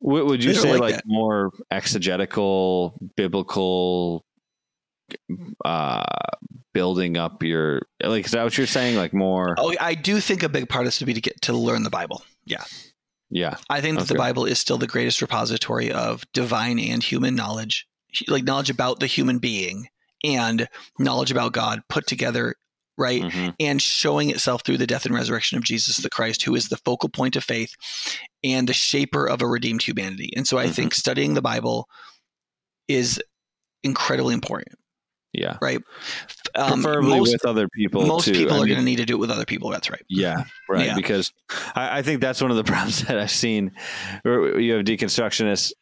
Would, 0.00 0.24
would 0.26 0.44
you 0.44 0.54
say 0.54 0.72
like 0.72 0.96
like, 0.96 1.02
more 1.06 1.50
exegetical, 1.70 2.98
biblical, 3.16 4.24
uh, 5.64 6.04
building 6.74 7.16
up 7.16 7.42
your 7.42 7.82
like? 8.02 8.26
Is 8.26 8.32
that 8.32 8.44
what 8.44 8.58
you're 8.58 8.66
saying? 8.66 8.96
Like 8.96 9.14
more? 9.14 9.54
Oh, 9.56 9.74
I 9.80 9.94
do 9.94 10.20
think 10.20 10.42
a 10.42 10.48
big 10.50 10.68
part 10.68 10.82
of 10.82 10.88
this 10.88 11.00
would 11.00 11.06
be 11.06 11.14
to 11.14 11.20
get 11.22 11.40
to 11.42 11.54
learn 11.54 11.82
the 11.82 11.90
Bible. 11.90 12.22
Yeah. 12.44 12.64
Yeah, 13.28 13.56
I 13.68 13.80
think 13.80 13.98
that 13.98 14.06
the 14.06 14.14
Bible 14.14 14.44
is 14.44 14.60
still 14.60 14.78
the 14.78 14.86
greatest 14.86 15.20
repository 15.20 15.90
of 15.90 16.22
divine 16.32 16.78
and 16.78 17.02
human 17.02 17.34
knowledge, 17.34 17.88
like 18.28 18.44
knowledge 18.44 18.70
about 18.70 19.00
the 19.00 19.08
human 19.08 19.38
being 19.38 19.88
and 20.22 20.68
knowledge 21.00 21.32
about 21.32 21.52
God 21.52 21.80
put 21.88 22.06
together, 22.06 22.54
right? 22.98 23.22
Mhm. 23.22 23.54
And 23.60 23.80
showing 23.82 24.30
itself 24.30 24.62
through 24.64 24.78
the 24.78 24.86
death 24.86 25.04
and 25.06 25.14
resurrection 25.14 25.58
of 25.58 25.64
Jesus 25.64 25.96
the 25.98 26.08
Christ, 26.10 26.42
who 26.42 26.54
is 26.54 26.68
the 26.68 26.78
focal 26.78 27.08
point 27.08 27.36
of 27.36 27.44
faith 27.44 27.72
and 28.42 28.68
the 28.68 28.72
shaper 28.72 29.26
of 29.28 29.42
a 29.42 29.46
redeemed 29.46 29.82
humanity. 29.82 30.32
And 30.36 30.46
so 30.48 30.58
I 30.58 30.66
Mhm. 30.66 30.72
think 30.74 30.94
studying 30.94 31.34
the 31.34 31.42
Bible 31.42 31.88
is 32.88 33.20
incredibly 33.82 34.34
important, 34.34 34.78
yeah. 35.32 35.58
right? 35.60 35.80
Um, 36.54 36.82
Preferably 36.82 37.18
most 37.18 37.32
with 37.32 37.44
other 37.44 37.68
people. 37.74 38.06
most 38.06 38.24
too. 38.26 38.32
people 38.32 38.54
I 38.56 38.60
are 38.62 38.66
going 38.66 38.78
to 38.78 38.84
need 38.84 38.96
to 38.96 39.04
do 39.04 39.14
it 39.14 39.18
with 39.20 39.30
other 39.30 39.44
people. 39.44 39.70
That's 39.70 39.90
right. 39.90 40.02
Yeah, 40.08 40.44
right. 40.68 40.86
Yeah. 40.86 40.94
Because 40.94 41.32
I, 41.74 41.98
I 41.98 42.02
think 42.02 42.20
that's 42.20 42.40
one 42.40 42.50
of 42.50 42.56
the 42.56 42.64
problems 42.72 43.02
that 43.02 43.18
I've 43.18 43.30
seen. 43.30 43.72
You 44.24 44.74
have 44.74 44.84
deconstructionists 44.84 45.72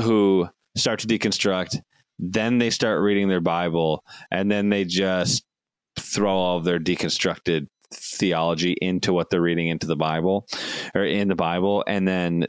who 0.00 0.48
start 0.76 0.98
to 1.00 1.06
deconstruct, 1.06 1.78
then 2.18 2.58
they 2.58 2.70
start 2.70 3.00
reading 3.02 3.28
their 3.28 3.40
Bible, 3.40 4.02
and 4.30 4.50
then 4.50 4.68
they 4.68 4.84
just 4.84 5.44
throw 5.96 6.34
all 6.36 6.58
of 6.58 6.64
their 6.64 6.78
deconstructed 6.78 7.68
theology 7.92 8.76
into 8.80 9.12
what 9.12 9.30
they're 9.30 9.40
reading 9.42 9.68
into 9.68 9.86
the 9.86 9.96
Bible 9.96 10.46
or 10.94 11.04
in 11.04 11.28
the 11.28 11.34
Bible, 11.36 11.84
and 11.86 12.06
then. 12.06 12.46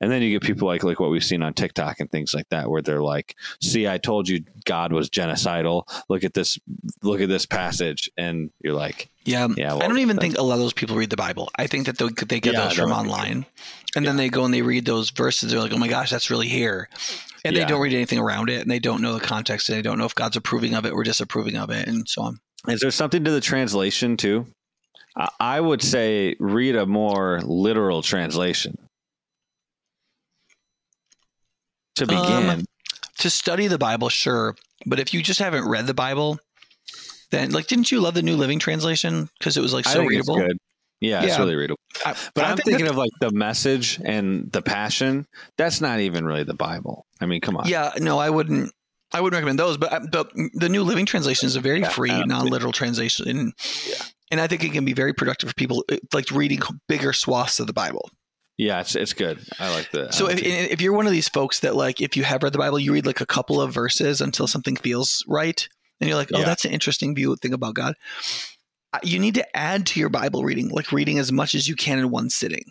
And 0.00 0.10
then 0.10 0.20
you 0.20 0.30
get 0.30 0.42
people 0.42 0.66
like 0.66 0.82
like 0.82 0.98
what 0.98 1.10
we've 1.12 1.22
seen 1.22 1.42
on 1.44 1.54
TikTok 1.54 2.00
and 2.00 2.10
things 2.10 2.34
like 2.34 2.48
that, 2.48 2.68
where 2.68 2.82
they're 2.82 3.00
like, 3.04 3.36
"See, 3.60 3.86
I 3.86 3.98
told 3.98 4.28
you 4.28 4.42
God 4.64 4.92
was 4.92 5.08
genocidal. 5.08 5.84
Look 6.08 6.24
at 6.24 6.34
this, 6.34 6.58
look 7.04 7.20
at 7.20 7.28
this 7.28 7.46
passage," 7.46 8.10
and 8.16 8.50
you're 8.64 8.74
like, 8.74 9.10
Yeah. 9.24 9.46
"Yeah." 9.56 9.76
I 9.76 9.86
don't 9.86 9.98
even 10.00 10.16
think 10.16 10.36
a 10.36 10.42
lot 10.42 10.54
of 10.54 10.58
those 10.58 10.72
people 10.72 10.96
read 10.96 11.10
the 11.10 11.16
Bible. 11.16 11.50
I 11.56 11.68
think 11.68 11.86
that 11.86 11.98
they, 11.98 12.08
they 12.26 12.40
get 12.40 12.54
Yeah, 12.54 12.64
those 12.64 12.72
from 12.72 12.92
I 12.92 12.96
think 12.96 13.06
so. 13.10 13.14
online. 13.14 13.46
And 13.94 14.04
then 14.04 14.16
they 14.16 14.28
go 14.28 14.44
and 14.44 14.52
they 14.52 14.62
read 14.62 14.86
those 14.86 15.10
verses. 15.10 15.52
They're 15.52 15.60
like, 15.60 15.72
oh 15.72 15.78
my 15.78 15.86
gosh, 15.86 16.10
that's 16.10 16.30
really 16.32 16.48
here. 16.48 16.88
And 17.44 17.54
Yeah. 17.54 17.62
they 17.62 17.68
don't 17.68 17.80
read 17.80 17.94
anything 17.94 18.18
around 18.18 18.50
it 18.50 18.60
and 18.60 18.68
they 18.68 18.80
don't 18.80 19.02
know 19.02 19.14
the 19.14 19.20
context 19.24 19.68
and 19.68 19.78
they 19.78 19.82
don't 19.82 19.98
know 19.98 20.04
if 20.06 20.16
God's 20.16 20.36
approving 20.36 20.74
of 20.74 20.84
it 20.84 20.90
or 20.92 21.04
disapproving 21.04 21.56
of 21.56 21.70
it 21.70 21.86
and 21.86 22.08
so 22.08 22.22
on. 22.22 22.40
Is 22.68 22.80
there 22.80 22.90
something 22.90 23.24
to 23.24 23.30
the 23.30 23.40
translation 23.40 24.16
too? 24.16 24.46
I- 25.40 25.60
would 25.60 25.82
say 25.82 26.36
read 26.40 26.74
a 26.76 26.86
more 26.86 27.40
literal 27.42 28.02
translation 28.02 28.78
to 31.96 32.06
begin. 32.06 32.48
Um, 32.48 32.64
To 33.18 33.28
study 33.30 33.66
the 33.68 33.78
Bible, 33.78 34.08
sure. 34.08 34.56
But 34.86 34.98
if 34.98 35.12
you 35.14 35.22
just 35.22 35.38
haven't 35.38 35.68
read 35.68 35.86
the 35.86 35.94
Bible, 35.94 36.38
then 37.30 37.50
like, 37.52 37.66
didn't 37.66 37.92
you 37.92 38.00
love 38.00 38.14
the 38.14 38.22
New 38.22 38.36
Living 38.36 38.58
Translation? 38.58 39.28
Because 39.38 39.56
it 39.56 39.60
was 39.60 39.72
like 39.72 39.84
so 39.84 40.02
readable. 40.04 40.36
it's 40.38 40.46
good. 40.46 40.56
Yeah, 41.00 41.24
it's 41.24 41.38
really 41.38 41.54
readable. 41.56 41.78
I- 42.06 42.16
But 42.34 42.44
I'm 42.44 42.56
think 42.56 42.64
thinking 42.68 42.86
of 42.88 42.96
like 42.96 43.10
the 43.20 43.30
message 43.32 44.00
and 44.04 44.50
the 44.50 44.62
passion. 44.62 45.26
That's 45.58 45.80
not 45.80 46.00
even 46.00 46.24
really 46.24 46.44
the 46.44 46.54
Bible. 46.54 47.04
I 47.20 47.26
mean, 47.26 47.40
come 47.40 47.56
on. 47.56 47.68
Yeah, 47.68 47.92
no, 47.98 48.18
I 48.18 48.30
wouldn't. 48.30 48.72
I 49.12 49.20
wouldn't 49.20 49.36
recommend 49.38 49.58
those, 49.58 49.76
but 49.76 49.92
uh, 49.92 50.00
but 50.10 50.30
the 50.54 50.68
New 50.68 50.82
Living 50.84 51.06
Translation 51.06 51.46
is 51.46 51.56
a 51.56 51.60
very 51.60 51.80
Yeah, 51.80 51.88
free, 51.88 52.24
non-literal 52.24 52.72
translation, 52.72 53.52
Yeah. 53.86 53.94
and 54.30 54.40
I 54.40 54.46
think 54.46 54.64
it 54.64 54.72
can 54.72 54.84
be 54.84 54.92
very 54.94 55.12
productive 55.12 55.50
for 55.50 55.54
people 55.54 55.84
uh, 55.90 55.96
like 56.12 56.30
reading 56.30 56.60
bigger 56.88 57.12
swaths 57.12 57.60
of 57.60 57.66
the 57.66 57.72
Bible. 57.72 58.10
Yeah, 58.58 58.80
it's 58.80 58.94
it's 58.94 59.12
good. 59.12 59.38
I 59.58 59.70
like 59.74 59.90
that. 59.92 60.14
So 60.14 60.28
if, 60.28 60.40
if 60.42 60.80
you're 60.80 60.92
one 60.92 61.06
of 61.06 61.12
these 61.12 61.28
folks 61.28 61.60
that 61.60 61.74
like, 61.74 62.00
if 62.00 62.16
you 62.16 62.22
have 62.24 62.42
read 62.42 62.52
the 62.52 62.58
Bible, 62.58 62.78
you 62.78 62.92
read 62.92 63.06
like 63.06 63.20
a 63.20 63.26
couple 63.26 63.60
of 63.60 63.72
verses 63.72 64.20
until 64.20 64.46
something 64.46 64.76
feels 64.76 65.24
right, 65.26 65.66
and 66.00 66.08
you're 66.08 66.18
like, 66.18 66.30
oh, 66.34 66.38
Yeah. 66.40 66.44
that's 66.44 66.64
an 66.64 66.70
interesting 66.72 67.14
view 67.14 67.34
thing 67.36 67.52
about 67.54 67.74
God. 67.74 67.94
Uh, 68.92 68.98
You 69.02 69.18
need 69.18 69.34
to 69.36 69.56
add 69.56 69.86
to 69.88 70.00
your 70.00 70.10
Bible 70.10 70.44
reading, 70.44 70.68
like 70.68 70.92
reading 70.92 71.18
as 71.18 71.32
much 71.32 71.54
as 71.54 71.66
you 71.66 71.74
can 71.76 71.98
in 71.98 72.10
one 72.10 72.28
sitting. 72.30 72.64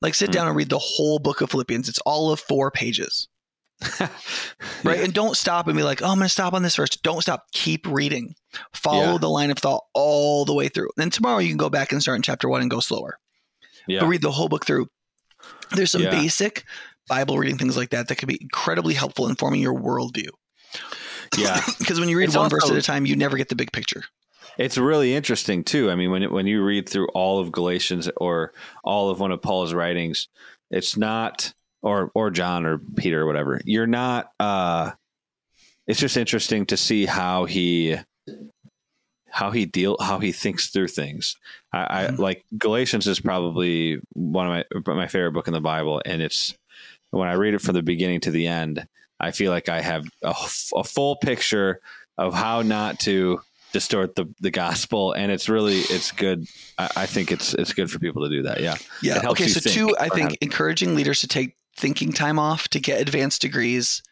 Like 0.00 0.14
sit 0.14 0.28
Hmm. 0.28 0.32
down 0.32 0.48
and 0.48 0.56
read 0.56 0.68
the 0.70 0.78
whole 0.78 1.18
book 1.18 1.40
of 1.40 1.50
Philippians. 1.50 1.88
It's 1.88 1.98
all 2.00 2.30
of 2.30 2.38
four 2.40 2.70
pages. 2.70 3.26
right? 4.84 5.00
And 5.00 5.12
don't 5.12 5.36
stop 5.36 5.66
and 5.68 5.76
be 5.76 5.82
like, 5.82 6.02
oh, 6.02 6.06
I'm 6.06 6.16
going 6.18 6.26
to 6.26 6.28
stop 6.28 6.52
on 6.52 6.62
this 6.62 6.76
verse. 6.76 6.90
Don't 7.02 7.20
stop. 7.22 7.44
Keep 7.52 7.86
reading. 7.86 8.34
Follow 8.74 9.12
Yeah. 9.12 9.18
the 9.18 9.28
line 9.28 9.50
of 9.50 9.58
thought 9.58 9.84
all 9.94 10.44
the 10.44 10.54
way 10.54 10.68
through. 10.68 10.88
Then 10.96 11.10
tomorrow 11.10 11.38
you 11.38 11.48
can 11.48 11.56
go 11.58 11.70
back 11.70 11.92
and 11.92 12.02
start 12.02 12.16
in 12.16 12.22
chapter 12.22 12.48
one 12.48 12.60
and 12.60 12.70
go 12.70 12.80
slower. 12.80 13.18
Yeah, 13.86 14.00
But 14.00 14.06
read 14.08 14.22
the 14.22 14.30
whole 14.32 14.48
book 14.48 14.66
through. 14.66 14.86
There's 15.72 15.90
some 15.90 16.02
Yeah. 16.02 16.10
basic 16.10 16.64
Bible 17.08 17.38
reading 17.38 17.56
things 17.58 17.76
like 17.76 17.90
that 17.90 18.08
that 18.08 18.16
can 18.16 18.26
be 18.26 18.38
incredibly 18.40 18.94
helpful 18.94 19.28
in 19.28 19.36
forming 19.36 19.60
your 19.60 19.74
worldview. 19.74 20.28
yeah. 21.36 21.60
Because 21.78 22.00
when 22.00 22.08
you 22.08 22.18
read 22.18 22.24
It's 22.28 22.36
one 22.36 22.50
verse 22.50 22.68
at 22.70 22.76
a 22.76 22.82
time, 22.82 23.06
you 23.06 23.16
never 23.16 23.36
get 23.36 23.48
the 23.48 23.56
big 23.56 23.72
picture. 23.72 24.02
It's 24.58 24.76
really 24.76 25.14
interesting 25.14 25.62
too. 25.62 25.88
I 25.90 25.94
mean, 25.94 26.10
when 26.10 26.24
when 26.32 26.46
you 26.48 26.64
read 26.64 26.88
through 26.88 27.06
all 27.14 27.38
of 27.38 27.52
Galatians 27.52 28.10
or 28.16 28.52
all 28.82 29.08
of 29.08 29.20
one 29.20 29.30
of 29.30 29.40
Paul's 29.40 29.72
writings, 29.72 30.26
it's 30.70 30.96
not 30.96 31.54
or 31.82 32.10
or 32.14 32.30
John 32.30 32.64
or 32.66 32.78
Peter 32.96 33.22
or 33.22 33.26
whatever. 33.26 33.60
You're 33.64 33.86
not. 33.86 34.30
uh 34.40 34.92
It's 35.86 36.00
just 36.00 36.16
interesting 36.16 36.66
to 36.66 36.76
see 36.76 37.06
how 37.06 37.44
he 37.46 37.96
how 39.30 39.50
he 39.50 39.66
deal 39.66 39.96
how 40.00 40.18
he 40.18 40.32
thinks 40.32 40.68
through 40.68 40.88
things. 40.88 41.36
I, 41.72 41.78
I 42.04 42.06
Mhm. 42.08 42.18
like 42.18 42.44
Galatians 42.56 43.06
is 43.06 43.20
probably 43.20 44.00
one 44.14 44.46
of 44.50 44.64
my 44.86 44.94
my 44.94 45.06
favorite 45.06 45.32
book 45.32 45.46
in 45.48 45.52
the 45.54 45.60
Bible, 45.60 46.00
and 46.04 46.22
it's 46.22 46.54
when 47.10 47.28
I 47.28 47.34
read 47.34 47.54
it 47.54 47.60
from 47.60 47.74
the 47.74 47.82
beginning 47.82 48.20
to 48.20 48.30
the 48.30 48.46
end, 48.46 48.86
I 49.20 49.30
feel 49.30 49.50
like 49.52 49.68
I 49.68 49.80
have 49.80 50.04
a 50.22 50.84
full 50.84 51.16
picture 51.16 51.80
of 52.16 52.34
how 52.34 52.62
not 52.62 52.98
to 53.00 53.40
distort 53.72 54.14
the, 54.16 54.26
the 54.40 54.50
gospel, 54.50 55.12
and 55.12 55.30
it's 55.30 55.48
really 55.48 55.78
it's 55.78 56.10
good. 56.10 56.46
I, 56.78 56.90
I 56.96 57.06
think 57.06 57.30
it's 57.32 57.54
it's 57.54 57.72
good 57.74 57.90
for 57.90 57.98
people 57.98 58.24
to 58.24 58.30
do 58.30 58.42
that. 58.42 58.60
Yeah, 58.60 58.76
Yeah. 59.02 59.20
Okay. 59.30 59.46
So, 59.48 59.60
think 59.60 59.74
two, 59.74 59.96
I 60.00 60.08
think 60.08 60.36
encouraging 60.40 60.94
leaders 60.94 61.20
to 61.20 61.28
take 61.28 61.54
thinking 61.78 62.12
time 62.12 62.38
off 62.38 62.68
to 62.68 62.80
get 62.80 63.00
advanced 63.00 63.40
degrees. 63.40 64.02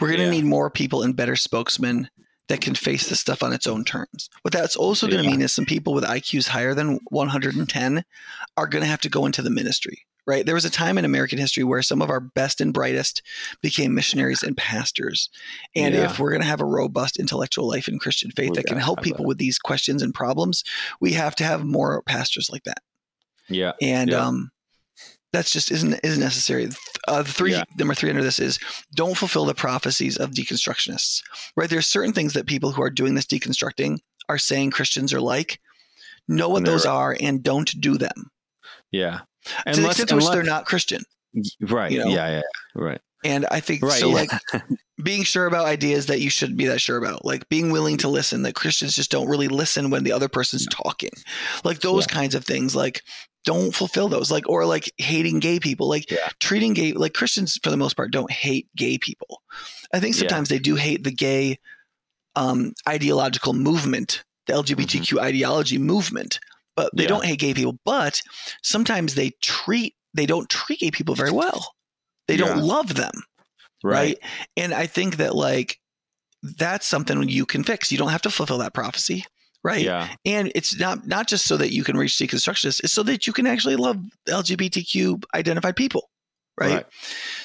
We're 0.00 0.08
going 0.08 0.20
to 0.20 0.24
Yeah. 0.26 0.30
need 0.30 0.44
more 0.44 0.70
people 0.70 1.02
and 1.02 1.14
better 1.16 1.36
spokesmen 1.36 2.08
that 2.48 2.60
can 2.60 2.74
face 2.76 3.08
this 3.08 3.18
stuff 3.20 3.42
on 3.42 3.52
its 3.52 3.66
own 3.66 3.84
terms. 3.84 4.30
What 4.42 4.52
that's 4.54 4.76
also 4.76 5.06
going 5.08 5.18
to 5.18 5.24
Yeah. 5.24 5.30
mean 5.30 5.42
is 5.42 5.52
some 5.52 5.66
people 5.66 5.92
with 5.92 6.04
IQs 6.04 6.46
higher 6.48 6.74
than 6.74 7.00
110 7.10 8.04
are 8.56 8.68
going 8.68 8.82
to 8.82 8.88
have 8.88 9.00
to 9.00 9.08
go 9.08 9.26
into 9.26 9.42
the 9.42 9.50
ministry. 9.50 10.06
Right. 10.28 10.44
There 10.44 10.56
was 10.56 10.64
a 10.64 10.70
time 10.70 10.98
in 10.98 11.04
American 11.04 11.38
history 11.38 11.62
where 11.62 11.82
some 11.82 12.02
of 12.02 12.10
our 12.10 12.18
best 12.18 12.60
and 12.60 12.72
brightest 12.74 13.22
became 13.62 13.94
missionaries 13.94 14.42
and 14.42 14.56
pastors. 14.56 15.28
And 15.76 15.94
Yeah. 15.94 16.04
if 16.10 16.18
we're 16.18 16.30
going 16.30 16.42
to 16.42 16.48
have 16.48 16.60
a 16.60 16.64
robust 16.64 17.16
intellectual 17.16 17.68
life 17.68 17.86
in 17.86 18.00
Christian 18.00 18.32
faith 18.32 18.50
We 18.50 18.56
that 18.56 18.66
can 18.66 18.78
help 18.78 19.02
people 19.02 19.22
that. 19.24 19.28
with 19.28 19.38
these 19.38 19.58
questions 19.58 20.02
and 20.02 20.12
problems, 20.12 20.64
we 21.00 21.12
have 21.12 21.36
to 21.36 21.44
have 21.44 21.64
more 21.64 22.02
pastors 22.02 22.50
like 22.50 22.64
that 22.64 22.82
yeah, 23.48 23.72
and 23.80 24.10
Yeah. 24.10 24.18
um, 24.26 24.50
that's 25.36 25.50
just 25.52 25.70
isn't 25.70 26.00
isn't 26.02 26.20
necessary. 26.20 26.68
Uh, 27.08 27.22
the 27.22 27.30
three 27.32 27.52
Yeah. 27.52 27.64
number 27.78 27.94
three 27.94 28.10
under 28.10 28.22
this 28.22 28.38
is 28.38 28.58
don't 28.94 29.16
fulfill 29.16 29.44
the 29.44 29.54
prophecies 29.54 30.16
of 30.16 30.30
deconstructionists. 30.32 31.22
Right, 31.56 31.70
there's 31.70 31.86
certain 31.86 32.12
things 32.12 32.32
that 32.32 32.46
people 32.46 32.72
who 32.72 32.82
are 32.82 32.90
doing 32.90 33.14
this 33.14 33.26
deconstructing 33.26 33.98
are 34.28 34.38
saying 34.38 34.70
Christians 34.72 35.12
are 35.12 35.20
like. 35.20 35.60
Know 36.28 36.48
what 36.48 36.64
those 36.64 36.84
are 36.84 37.16
and 37.20 37.40
don't 37.42 37.80
do 37.80 37.96
them. 37.96 38.30
yeah. 38.90 39.20
to 39.72 39.80
the 39.80 39.86
extent 39.86 40.08
to 40.08 40.16
which 40.16 40.26
they're 40.30 40.42
not 40.42 40.66
Christian. 40.66 41.02
right. 41.60 41.92
you 41.92 42.00
know? 42.00 42.08
Yeah, 42.08 42.28
yeah, 42.28 42.34
yeah, 42.38 42.42
right. 42.82 43.00
And 43.24 43.46
I 43.52 43.60
think 43.60 43.82
Right. 43.82 43.92
so. 43.92 44.08
yeah. 44.08 44.14
Like 44.52 44.62
being 45.04 45.22
sure 45.22 45.46
about 45.46 45.66
ideas 45.66 46.06
that 46.06 46.20
you 46.20 46.30
shouldn't 46.30 46.58
be 46.58 46.66
that 46.66 46.80
sure 46.80 46.96
about, 46.96 47.24
like 47.24 47.48
being 47.48 47.70
willing 47.70 47.96
to 47.98 48.08
listen. 48.08 48.42
That 48.42 48.54
Christians 48.56 48.96
just 48.96 49.10
don't 49.12 49.28
really 49.28 49.46
listen 49.46 49.90
when 49.90 50.02
the 50.02 50.10
other 50.10 50.28
person's 50.28 50.66
talking, 50.66 51.10
like 51.62 51.78
those 51.80 52.06
kinds 52.08 52.34
of 52.34 52.44
things. 52.44 52.74
Like 52.74 53.02
don't 53.46 53.74
fulfill 53.74 54.08
those, 54.08 54.30
like 54.30 54.46
or 54.48 54.66
like 54.66 54.92
hating 54.98 55.38
gay 55.38 55.58
people, 55.58 55.88
like 55.88 56.10
Yeah. 56.10 56.28
treating 56.40 56.74
gay 56.74 56.92
like 56.92 57.14
Christians 57.14 57.58
for 57.62 57.70
the 57.70 57.76
most 57.78 57.96
part 57.96 58.10
don't 58.10 58.30
hate 58.30 58.68
gay 58.76 58.98
people. 58.98 59.40
I 59.94 60.00
think 60.00 60.14
Yeah. 60.14 60.20
sometimes 60.20 60.50
they 60.50 60.58
do 60.58 60.74
hate 60.74 61.02
the 61.04 61.12
gay 61.12 61.58
um, 62.34 62.74
ideological 62.86 63.54
movement, 63.54 64.22
the 64.46 64.52
LGBTQ 64.52 65.18
ideology 65.20 65.78
movement, 65.78 66.38
but 66.74 66.90
they 66.94 67.04
Yeah. 67.04 67.08
don't 67.08 67.24
hate 67.24 67.38
gay 67.38 67.54
people. 67.54 67.78
But 67.86 68.20
sometimes 68.62 69.14
they 69.14 69.30
treat 69.42 69.94
they 70.12 70.26
don't 70.26 70.48
treat 70.50 70.80
gay 70.80 70.90
people 70.90 71.14
very 71.14 71.30
well. 71.30 71.74
They 72.28 72.36
don't 72.36 72.62
love 72.62 72.94
them 72.94 73.12
right. 73.84 74.18
And 74.56 74.74
I 74.74 74.86
think 74.86 75.16
that 75.18 75.34
like 75.34 75.78
that's 76.42 76.86
something 76.86 77.28
you 77.28 77.46
can 77.46 77.64
fix. 77.64 77.90
You 77.92 77.98
don't 77.98 78.10
have 78.10 78.22
to 78.22 78.30
fulfill 78.30 78.58
that 78.58 78.74
prophecy, 78.74 79.24
right? 79.66 79.82
Yeah. 79.82 80.08
And 80.24 80.52
it's 80.54 80.78
not 80.78 81.08
not 81.08 81.26
just 81.26 81.46
so 81.46 81.56
that 81.56 81.72
you 81.72 81.82
can 81.82 81.96
reach 81.96 82.12
deconstructionists, 82.12 82.84
it's 82.84 82.92
so 82.92 83.02
that 83.02 83.26
you 83.26 83.32
can 83.32 83.48
actually 83.48 83.74
love 83.74 83.96
LGBTQ 84.28 85.24
identified 85.34 85.74
people, 85.74 86.08
right? 86.58 86.86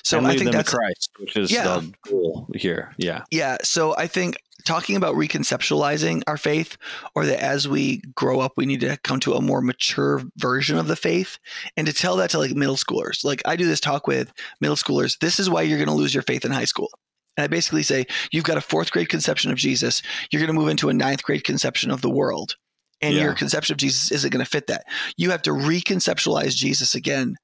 So 0.03 0.19
and 0.19 0.27
I 0.27 0.37
think 0.37 0.51
that's 0.51 0.71
Christ, 0.71 1.09
which 1.19 1.35
is 1.35 1.51
Yeah. 1.51 1.73
Um, 1.73 1.93
the 2.03 2.11
goal 2.11 2.47
here. 2.53 2.93
Yeah. 2.97 3.23
yeah. 3.31 3.57
So 3.63 3.95
I 3.97 4.05
think 4.05 4.37
talking 4.65 4.95
about 4.95 5.15
reconceptualizing 5.15 6.21
our 6.27 6.37
faith, 6.37 6.77
or 7.15 7.25
that 7.25 7.41
as 7.41 7.67
we 7.67 8.03
grow 8.13 8.39
up, 8.39 8.53
we 8.55 8.67
need 8.67 8.81
to 8.81 8.97
come 9.03 9.19
to 9.21 9.33
a 9.33 9.41
more 9.41 9.59
mature 9.59 10.21
version 10.37 10.77
of 10.77 10.87
the 10.87 10.95
faith, 10.95 11.39
and 11.75 11.87
to 11.87 11.93
tell 11.93 12.17
that 12.17 12.29
to 12.29 12.37
like 12.37 12.51
middle 12.51 12.75
schoolers. 12.75 13.25
Like 13.25 13.41
I 13.45 13.55
do 13.55 13.65
this 13.65 13.79
talk 13.79 14.05
with 14.05 14.31
middle 14.59 14.77
schoolers. 14.77 15.17
This 15.17 15.39
is 15.39 15.49
why 15.49 15.63
you're 15.63 15.79
going 15.79 15.87
to 15.87 15.95
lose 15.95 16.13
your 16.13 16.23
faith 16.23 16.45
in 16.45 16.51
high 16.51 16.65
school. 16.65 16.91
And 17.37 17.43
I 17.43 17.47
basically 17.47 17.83
say 17.83 18.05
you've 18.31 18.43
got 18.43 18.57
a 18.57 18.61
fourth 18.61 18.91
grade 18.91 19.09
conception 19.09 19.51
of 19.51 19.57
Jesus. 19.57 20.01
You're 20.31 20.41
going 20.41 20.53
to 20.53 20.59
move 20.59 20.69
into 20.69 20.89
a 20.89 20.93
ninth 20.93 21.23
grade 21.23 21.43
conception 21.43 21.89
of 21.91 22.01
the 22.01 22.09
world, 22.09 22.55
and 23.01 23.15
Yeah. 23.15 23.23
your 23.23 23.33
conception 23.33 23.73
of 23.73 23.77
Jesus 23.77 24.11
isn't 24.11 24.29
going 24.31 24.43
to 24.43 24.49
fit 24.49 24.67
that. 24.67 24.83
You 25.17 25.31
have 25.31 25.41
to 25.43 25.51
reconceptualize 25.51 26.55
Jesus 26.55 26.93
again 26.95 27.35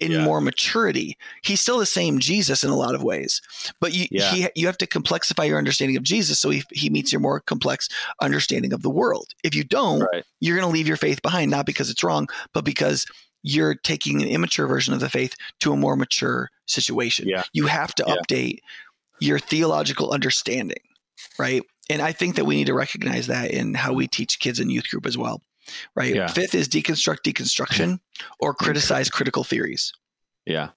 in 0.00 0.12
Yeah. 0.12 0.24
more 0.24 0.40
maturity. 0.40 1.16
He's 1.42 1.60
still 1.60 1.78
the 1.78 1.84
same 1.86 2.18
Jesus 2.20 2.64
in 2.64 2.70
a 2.70 2.76
lot 2.76 2.94
of 2.94 3.02
ways, 3.02 3.40
but 3.80 3.92
you 3.92 4.06
Yeah. 4.10 4.32
he, 4.32 4.48
you 4.56 4.66
have 4.66 4.78
to 4.78 4.86
complexify 4.86 5.46
your 5.46 5.58
understanding 5.58 5.96
of 5.98 6.02
Jesus 6.02 6.40
so 6.40 6.48
he, 6.48 6.62
he 6.72 6.88
meets 6.88 7.12
your 7.12 7.20
more 7.20 7.38
complex 7.40 7.86
understanding 8.22 8.72
of 8.72 8.80
the 8.82 8.88
world. 8.90 9.28
If 9.44 9.54
you 9.54 9.62
don't, 9.62 10.00
Right. 10.12 10.24
you're 10.40 10.56
going 10.56 10.66
to 10.68 10.72
leave 10.72 10.88
your 10.88 10.96
faith 10.96 11.20
behind, 11.20 11.50
not 11.50 11.66
because 11.66 11.90
it's 11.90 12.02
wrong, 12.02 12.28
but 12.54 12.64
because 12.64 13.04
you're 13.42 13.74
taking 13.74 14.22
an 14.22 14.28
immature 14.28 14.66
version 14.66 14.94
of 14.94 15.00
the 15.00 15.08
faith 15.10 15.34
to 15.60 15.72
a 15.72 15.76
more 15.76 15.96
mature 15.96 16.48
situation. 16.66 17.28
Yeah. 17.28 17.42
You 17.52 17.66
have 17.66 17.94
to 17.96 18.04
update 18.04 18.58
your 19.20 19.38
theological 19.38 20.10
understanding, 20.10 20.82
right? 21.38 21.62
And 21.88 22.00
I 22.00 22.12
think 22.12 22.36
that 22.36 22.44
we 22.44 22.56
need 22.56 22.66
to 22.66 22.74
recognize 22.74 23.26
that 23.26 23.50
in 23.50 23.74
how 23.74 23.92
we 23.92 24.06
teach 24.06 24.38
kids 24.38 24.60
in 24.60 24.70
youth 24.70 24.88
group 24.88 25.06
as 25.06 25.18
well, 25.18 25.42
right? 25.94 26.14
Yeah. 26.14 26.28
Fifth 26.28 26.54
is 26.54 26.68
deconstruct 26.68 27.22
deconstruction 27.24 27.98
or 28.40 28.54
criticize 28.54 29.08
critical 29.08 29.44
theories. 29.44 29.92
Yeah. 30.46 30.70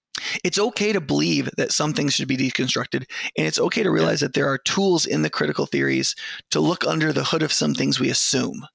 It's 0.44 0.60
okay 0.60 0.94
to 0.94 1.02
believe 1.02 1.50
that 1.58 1.72
some 1.72 1.94
things 1.94 2.14
should 2.14 2.28
be 2.28 2.38
deconstructed, 2.38 3.06
and 3.36 3.48
it's 3.48 3.60
okay 3.60 3.82
to 3.82 3.90
realize 3.90 4.20
that 4.20 4.34
there 4.34 4.48
are 4.48 4.60
tools 4.60 5.06
in 5.06 5.24
the 5.24 5.30
critical 5.30 5.66
theories 5.66 6.16
to 6.52 6.60
look 6.60 6.86
under 6.86 7.12
the 7.12 7.24
hood 7.24 7.42
of 7.42 7.52
some 7.52 7.74
things 7.74 8.00
we 8.00 8.12
assume. 8.12 8.66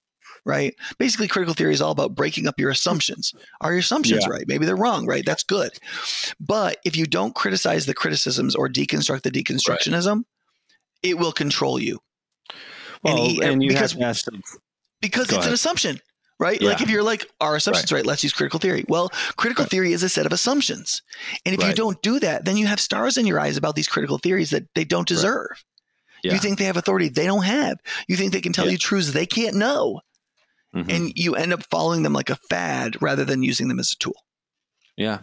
Right? 0.49 0.75
Basically, 0.99 1.29
critical 1.29 1.53
theory 1.55 1.75
is 1.75 1.83
all 1.83 1.93
about 1.93 2.15
breaking 2.15 2.47
up 2.49 2.59
your 2.59 2.71
assumptions. 2.71 3.35
Are 3.61 3.73
your 3.73 3.81
assumptions 3.81 4.23
Yeah. 4.27 4.33
right? 4.33 4.45
Maybe 4.49 4.65
they're 4.65 4.77
wrong, 4.77 5.05
right? 5.07 5.23
That's 5.27 5.43
good. 5.43 5.73
But 6.41 6.79
if 6.87 6.97
you 6.97 7.05
don't 7.05 7.35
criticize 7.35 7.85
the 7.85 7.93
criticisms 7.93 8.55
or 8.57 8.67
deconstruct 8.67 9.23
the 9.25 9.31
deconstructionism, 9.31 10.23
it 11.03 11.19
will 11.19 11.33
control 11.33 11.79
you. 11.79 11.99
Well, 13.03 13.27
he- 13.29 13.43
and, 13.43 13.63
you 13.63 13.69
because- 13.69 13.93
have 13.93 14.01
to 14.01 14.07
ask 14.07 14.25
them. 14.25 14.41
because 15.03 15.27
Go 15.27 15.37
it's 15.37 15.47
an 15.47 15.53
assumption, 15.53 16.01
right? 16.41 16.61
Like 16.63 16.81
if 16.81 16.89
you're 16.89 17.03
like, 17.03 17.27
our 17.43 17.55
assumption's 17.57 17.93
right. 17.93 18.07
let's 18.07 18.25
use 18.25 18.33
critical 18.33 18.59
theory. 18.59 18.87
Well, 18.89 19.11
critical 19.37 19.65
Right. 19.65 19.71
theory 19.71 19.93
is 19.93 20.03
a 20.03 20.09
set 20.09 20.25
of 20.25 20.33
assumptions. 20.33 21.03
And 21.45 21.55
if 21.55 21.63
you 21.63 21.75
don't 21.75 22.01
do 22.03 22.19
that, 22.21 22.47
then 22.47 22.57
you 22.57 22.67
have 22.69 22.81
stars 22.81 23.19
in 23.19 23.27
your 23.27 23.39
eyes 23.39 23.59
about 23.59 23.77
these 23.77 23.87
critical 23.87 24.17
theories 24.17 24.49
that 24.51 24.65
they 24.75 24.85
don't 24.87 25.07
deserve. 25.07 25.63
Yeah. 26.25 26.33
You 26.33 26.39
think 26.41 26.59
they 26.59 26.65
have 26.65 26.79
authority 26.79 27.09
they 27.11 27.27
don't 27.27 27.45
have. 27.45 27.77
You 28.09 28.17
think 28.17 28.33
they 28.33 28.41
can 28.41 28.53
tell 28.55 28.65
Yeah. 28.65 28.73
you 28.73 28.79
truths 28.79 29.13
they 29.13 29.27
can't 29.27 29.55
know. 29.55 30.01
Mhm. 30.75 30.93
And 30.95 31.13
you 31.17 31.35
end 31.35 31.53
up 31.53 31.63
following 31.71 32.03
them 32.03 32.13
like 32.13 32.31
a 32.31 32.37
fad 32.51 33.01
rather 33.01 33.25
than 33.25 33.43
using 33.43 33.69
them 33.69 33.79
as 33.81 33.93
a 33.93 33.97
tool. 33.99 34.23
yeah. 34.97 35.21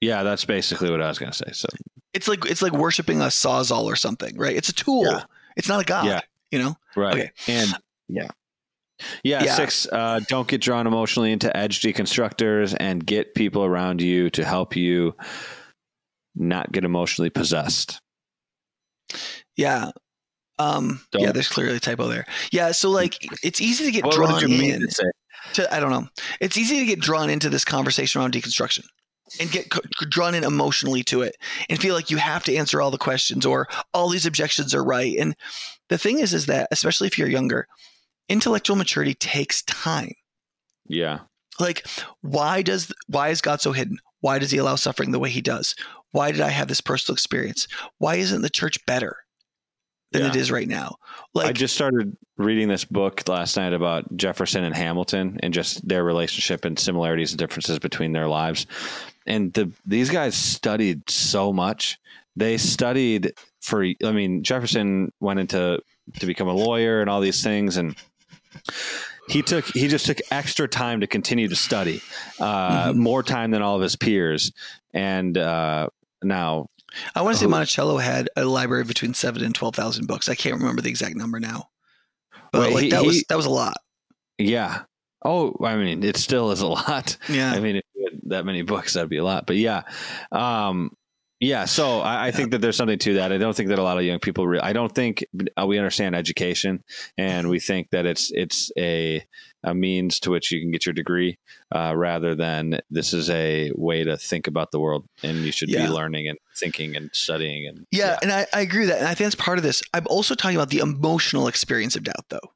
Yeah. 0.00 0.22
That's 0.22 0.44
basically 0.44 0.90
what 0.90 1.02
I 1.02 1.08
was 1.08 1.18
going 1.18 1.32
to 1.32 1.36
say. 1.36 1.50
So, 1.52 1.66
It's 2.14 2.28
like 2.28 2.46
it's 2.46 2.62
like 2.62 2.72
worshiping 2.72 3.20
a 3.20 3.24
sawzall 3.24 3.82
or 3.84 3.96
something, 3.96 4.36
right? 4.38 4.54
It's 4.56 4.68
a 4.68 4.72
tool. 4.72 5.04
Yeah. 5.04 5.24
It's 5.56 5.68
not 5.68 5.80
a 5.80 5.84
god. 5.84 6.06
Yeah. 6.06 6.20
You 6.52 6.60
know? 6.60 6.76
right. 6.96 7.14
Okay. 7.14 7.30
And 7.48 7.74
yeah. 8.08 8.28
Yeah, 9.24 9.42
Yeah. 9.44 9.54
six. 9.54 9.86
Uh, 9.90 10.20
don't 10.28 10.46
get 10.48 10.60
drawn 10.60 10.86
emotionally 10.86 11.32
into 11.32 11.54
edge 11.56 11.80
deconstructors, 11.80 12.76
and 12.80 13.04
get 13.04 13.34
people 13.34 13.64
around 13.64 14.00
you 14.00 14.30
to 14.30 14.44
help 14.44 14.74
you 14.76 15.14
not 16.34 16.70
get 16.72 16.84
emotionally 16.84 17.30
possessed. 17.30 18.00
Yeah. 19.56 19.90
Um, 20.58 21.00
Don't- 21.12 21.22
yeah, 21.22 21.32
there's 21.32 21.48
clearly 21.48 21.76
a 21.76 21.80
typo 21.80 22.08
there. 22.08 22.26
Yeah, 22.52 22.72
so 22.72 22.90
like 22.90 23.16
it's 23.42 23.60
easy 23.60 23.84
to 23.84 23.90
get 23.90 24.04
What, 24.04 24.14
drawn 24.14 24.32
what 24.32 24.42
in. 24.42 24.80
to 24.80 25.12
to 25.54 25.74
I 25.74 25.80
don't 25.80 25.90
know. 25.90 26.08
It's 26.40 26.56
easy 26.58 26.78
to 26.80 26.86
get 26.86 27.00
drawn 27.00 27.30
into 27.30 27.48
this 27.48 27.64
conversation 27.64 28.20
around 28.20 28.34
deconstruction 28.34 28.84
and 29.40 29.50
get 29.50 29.70
co- 29.70 29.80
drawn 30.08 30.34
in 30.34 30.42
emotionally 30.42 31.02
to 31.04 31.22
it 31.22 31.36
and 31.68 31.78
feel 31.80 31.94
like 31.94 32.10
you 32.10 32.16
have 32.16 32.42
to 32.44 32.56
answer 32.56 32.80
all 32.80 32.90
the 32.90 32.98
questions 32.98 33.44
or 33.46 33.68
all 33.94 34.08
these 34.08 34.26
objections 34.26 34.74
are 34.74 34.84
right. 34.84 35.16
And 35.18 35.36
the 35.90 35.98
thing 35.98 36.18
is, 36.18 36.34
is 36.34 36.46
that 36.46 36.68
especially 36.72 37.06
if 37.06 37.18
you're 37.18 37.28
younger, 37.28 37.66
intellectual 38.28 38.74
maturity 38.76 39.14
takes 39.14 39.62
time. 39.62 40.12
Yeah, 40.86 41.20
Like, 41.60 41.86
why 42.22 42.62
does 42.62 42.92
why 43.06 43.28
is 43.28 43.40
God 43.42 43.60
so 43.60 43.72
hidden? 43.72 43.98
Why 44.20 44.38
does 44.38 44.50
He 44.50 44.58
allow 44.58 44.74
suffering 44.76 45.10
the 45.12 45.18
way 45.18 45.30
He 45.30 45.42
does? 45.42 45.74
Why 46.12 46.32
did 46.32 46.40
I 46.40 46.48
have 46.48 46.68
this 46.68 46.80
personal 46.80 47.14
experience? 47.14 47.68
Why 47.98 48.14
isn't 48.16 48.40
the 48.42 48.50
church 48.50 48.84
better 48.86 49.16
than 50.12 50.22
Yeah. 50.22 50.28
it 50.28 50.36
is 50.36 50.50
right 50.50 50.68
now? 50.68 50.96
Like 51.34 51.46
I 51.48 51.52
just 51.52 51.74
started 51.74 52.16
reading 52.36 52.68
this 52.68 52.84
book 52.84 53.28
last 53.28 53.56
night 53.56 53.72
about 53.72 54.16
Jefferson 54.16 54.64
and 54.64 54.74
Hamilton 54.74 55.38
and 55.42 55.52
just 55.52 55.86
their 55.86 56.02
relationship 56.04 56.64
and 56.64 56.78
similarities 56.78 57.32
and 57.32 57.38
differences 57.38 57.78
between 57.78 58.12
their 58.12 58.28
lives. 58.28 58.66
And 59.26 59.52
the 59.52 59.70
these 59.84 60.08
guys 60.10 60.34
studied 60.34 61.08
so 61.10 61.52
much. 61.52 61.98
They 62.36 62.56
studied 62.56 63.34
for 63.60 63.84
I 63.84 64.12
mean, 64.12 64.42
Jefferson 64.42 65.12
went 65.20 65.40
into 65.40 65.80
to 66.20 66.26
become 66.26 66.48
a 66.48 66.54
lawyer 66.54 67.00
and 67.02 67.10
all 67.10 67.20
these 67.20 67.42
things 67.42 67.76
and 67.76 67.94
he 69.28 69.42
took 69.42 69.66
he 69.66 69.88
just 69.88 70.06
took 70.06 70.18
extra 70.30 70.66
time 70.66 71.00
to 71.00 71.06
continue 71.06 71.48
to 71.48 71.56
study. 71.56 72.00
Uh, 72.40 72.92
Mhm. 72.92 72.96
more 72.96 73.22
time 73.22 73.50
than 73.50 73.60
all 73.60 73.76
of 73.76 73.82
his 73.82 73.94
peers. 73.96 74.52
And 74.94 75.36
uh 75.36 75.88
now 76.22 76.70
I 77.14 77.22
want 77.22 77.34
to 77.34 77.38
say 77.38 77.44
who- 77.46 77.50
Monticello 77.50 77.98
had 77.98 78.28
a 78.36 78.44
library 78.44 78.84
between 78.84 79.14
seven 79.14 79.42
and 79.44 79.54
twelve 79.54 79.74
thousand 79.76 80.06
books. 80.06 80.28
I 80.28 80.34
can't 80.34 80.56
remember 80.56 80.82
the 80.82 80.88
exact 80.88 81.16
number 81.16 81.38
now, 81.40 81.68
but 82.52 82.60
Well, 82.60 82.70
like 82.74 82.84
he- 82.84 82.90
that 82.90 83.04
was 83.04 83.16
he- 83.16 83.26
that 83.28 83.36
was 83.36 83.46
a 83.46 83.50
lot. 83.50 83.76
yeah. 84.38 84.82
Oh, 85.24 85.52
I 85.64 85.76
mean, 85.76 86.04
it 86.04 86.16
still 86.16 86.52
is 86.52 86.60
a 86.60 86.66
lot. 86.68 87.16
Yeah, 87.28 87.50
I 87.52 87.58
mean, 87.60 87.76
if 87.76 87.84
you 87.94 88.08
had 88.10 88.20
that 88.30 88.46
many 88.46 88.62
books, 88.62 88.94
that'd 88.94 89.08
be 89.10 89.16
a 89.16 89.24
lot. 89.24 89.46
But 89.46 89.56
yeah, 89.56 89.82
um, 90.30 90.92
yeah. 91.40 91.64
So 91.64 92.00
I, 92.00 92.26
I 92.26 92.30
think 92.30 92.50
that 92.50 92.60
there's 92.60 92.76
something 92.76 92.98
to 93.00 93.14
that. 93.14 93.32
I 93.32 93.38
don't 93.38 93.54
think 93.56 93.68
that 93.68 93.78
a 93.78 93.82
lot 93.82 93.98
of 93.98 94.04
young 94.04 94.18
people. 94.18 94.46
Re- 94.46 94.60
I 94.60 94.72
don't 94.72 94.92
think 94.94 95.24
uh, 95.60 95.66
we 95.66 95.78
understand 95.78 96.14
education, 96.16 96.82
and 97.16 97.48
we 97.48 97.60
think 97.60 97.90
that 97.90 98.06
it's 98.06 98.30
it's 98.32 98.70
a 98.78 99.24
a 99.64 99.74
means 99.74 100.20
to 100.20 100.30
which 100.30 100.52
you 100.52 100.60
can 100.60 100.70
get 100.70 100.86
your 100.86 100.92
degree, 100.92 101.36
uh, 101.74 101.92
rather 101.96 102.34
than 102.36 102.78
this 102.90 103.12
is 103.12 103.28
a 103.30 103.72
way 103.74 104.04
to 104.04 104.16
think 104.16 104.46
about 104.46 104.70
the 104.70 104.78
world, 104.80 105.04
and 105.22 105.38
you 105.38 105.50
should 105.52 105.68
Yeah. 105.68 105.86
be 105.86 105.92
learning 105.92 106.28
and 106.28 106.38
thinking 106.56 106.94
and 106.96 107.10
studying. 107.12 107.66
And 107.66 107.84
yeah, 107.90 108.18
and 108.22 108.30
I, 108.32 108.46
I 108.52 108.60
agree 108.60 108.80
with 108.80 108.90
that, 108.90 108.98
and 108.98 109.08
I 109.08 109.14
think 109.14 109.26
that's 109.26 109.34
part 109.34 109.58
of 109.58 109.64
this. 109.64 109.82
I'm 109.92 110.06
also 110.08 110.34
talking 110.34 110.56
about 110.56 110.70
the 110.70 110.78
emotional 110.78 111.48
experience 111.48 111.96
of 111.96 112.04
doubt, 112.04 112.24
though, 112.28 112.52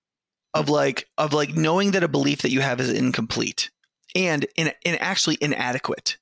of 0.54 0.68
like 0.68 1.09
of 1.18 1.32
like 1.32 1.54
knowing 1.56 1.90
that 1.92 2.04
a 2.04 2.09
belief 2.09 2.42
that 2.42 2.50
you 2.50 2.60
have 2.60 2.80
is 2.80 2.90
incomplete 2.90 3.70
and 4.14 4.46
in, 4.56 4.72
and 4.84 5.00
actually 5.00 5.38
inadequate. 5.40 6.18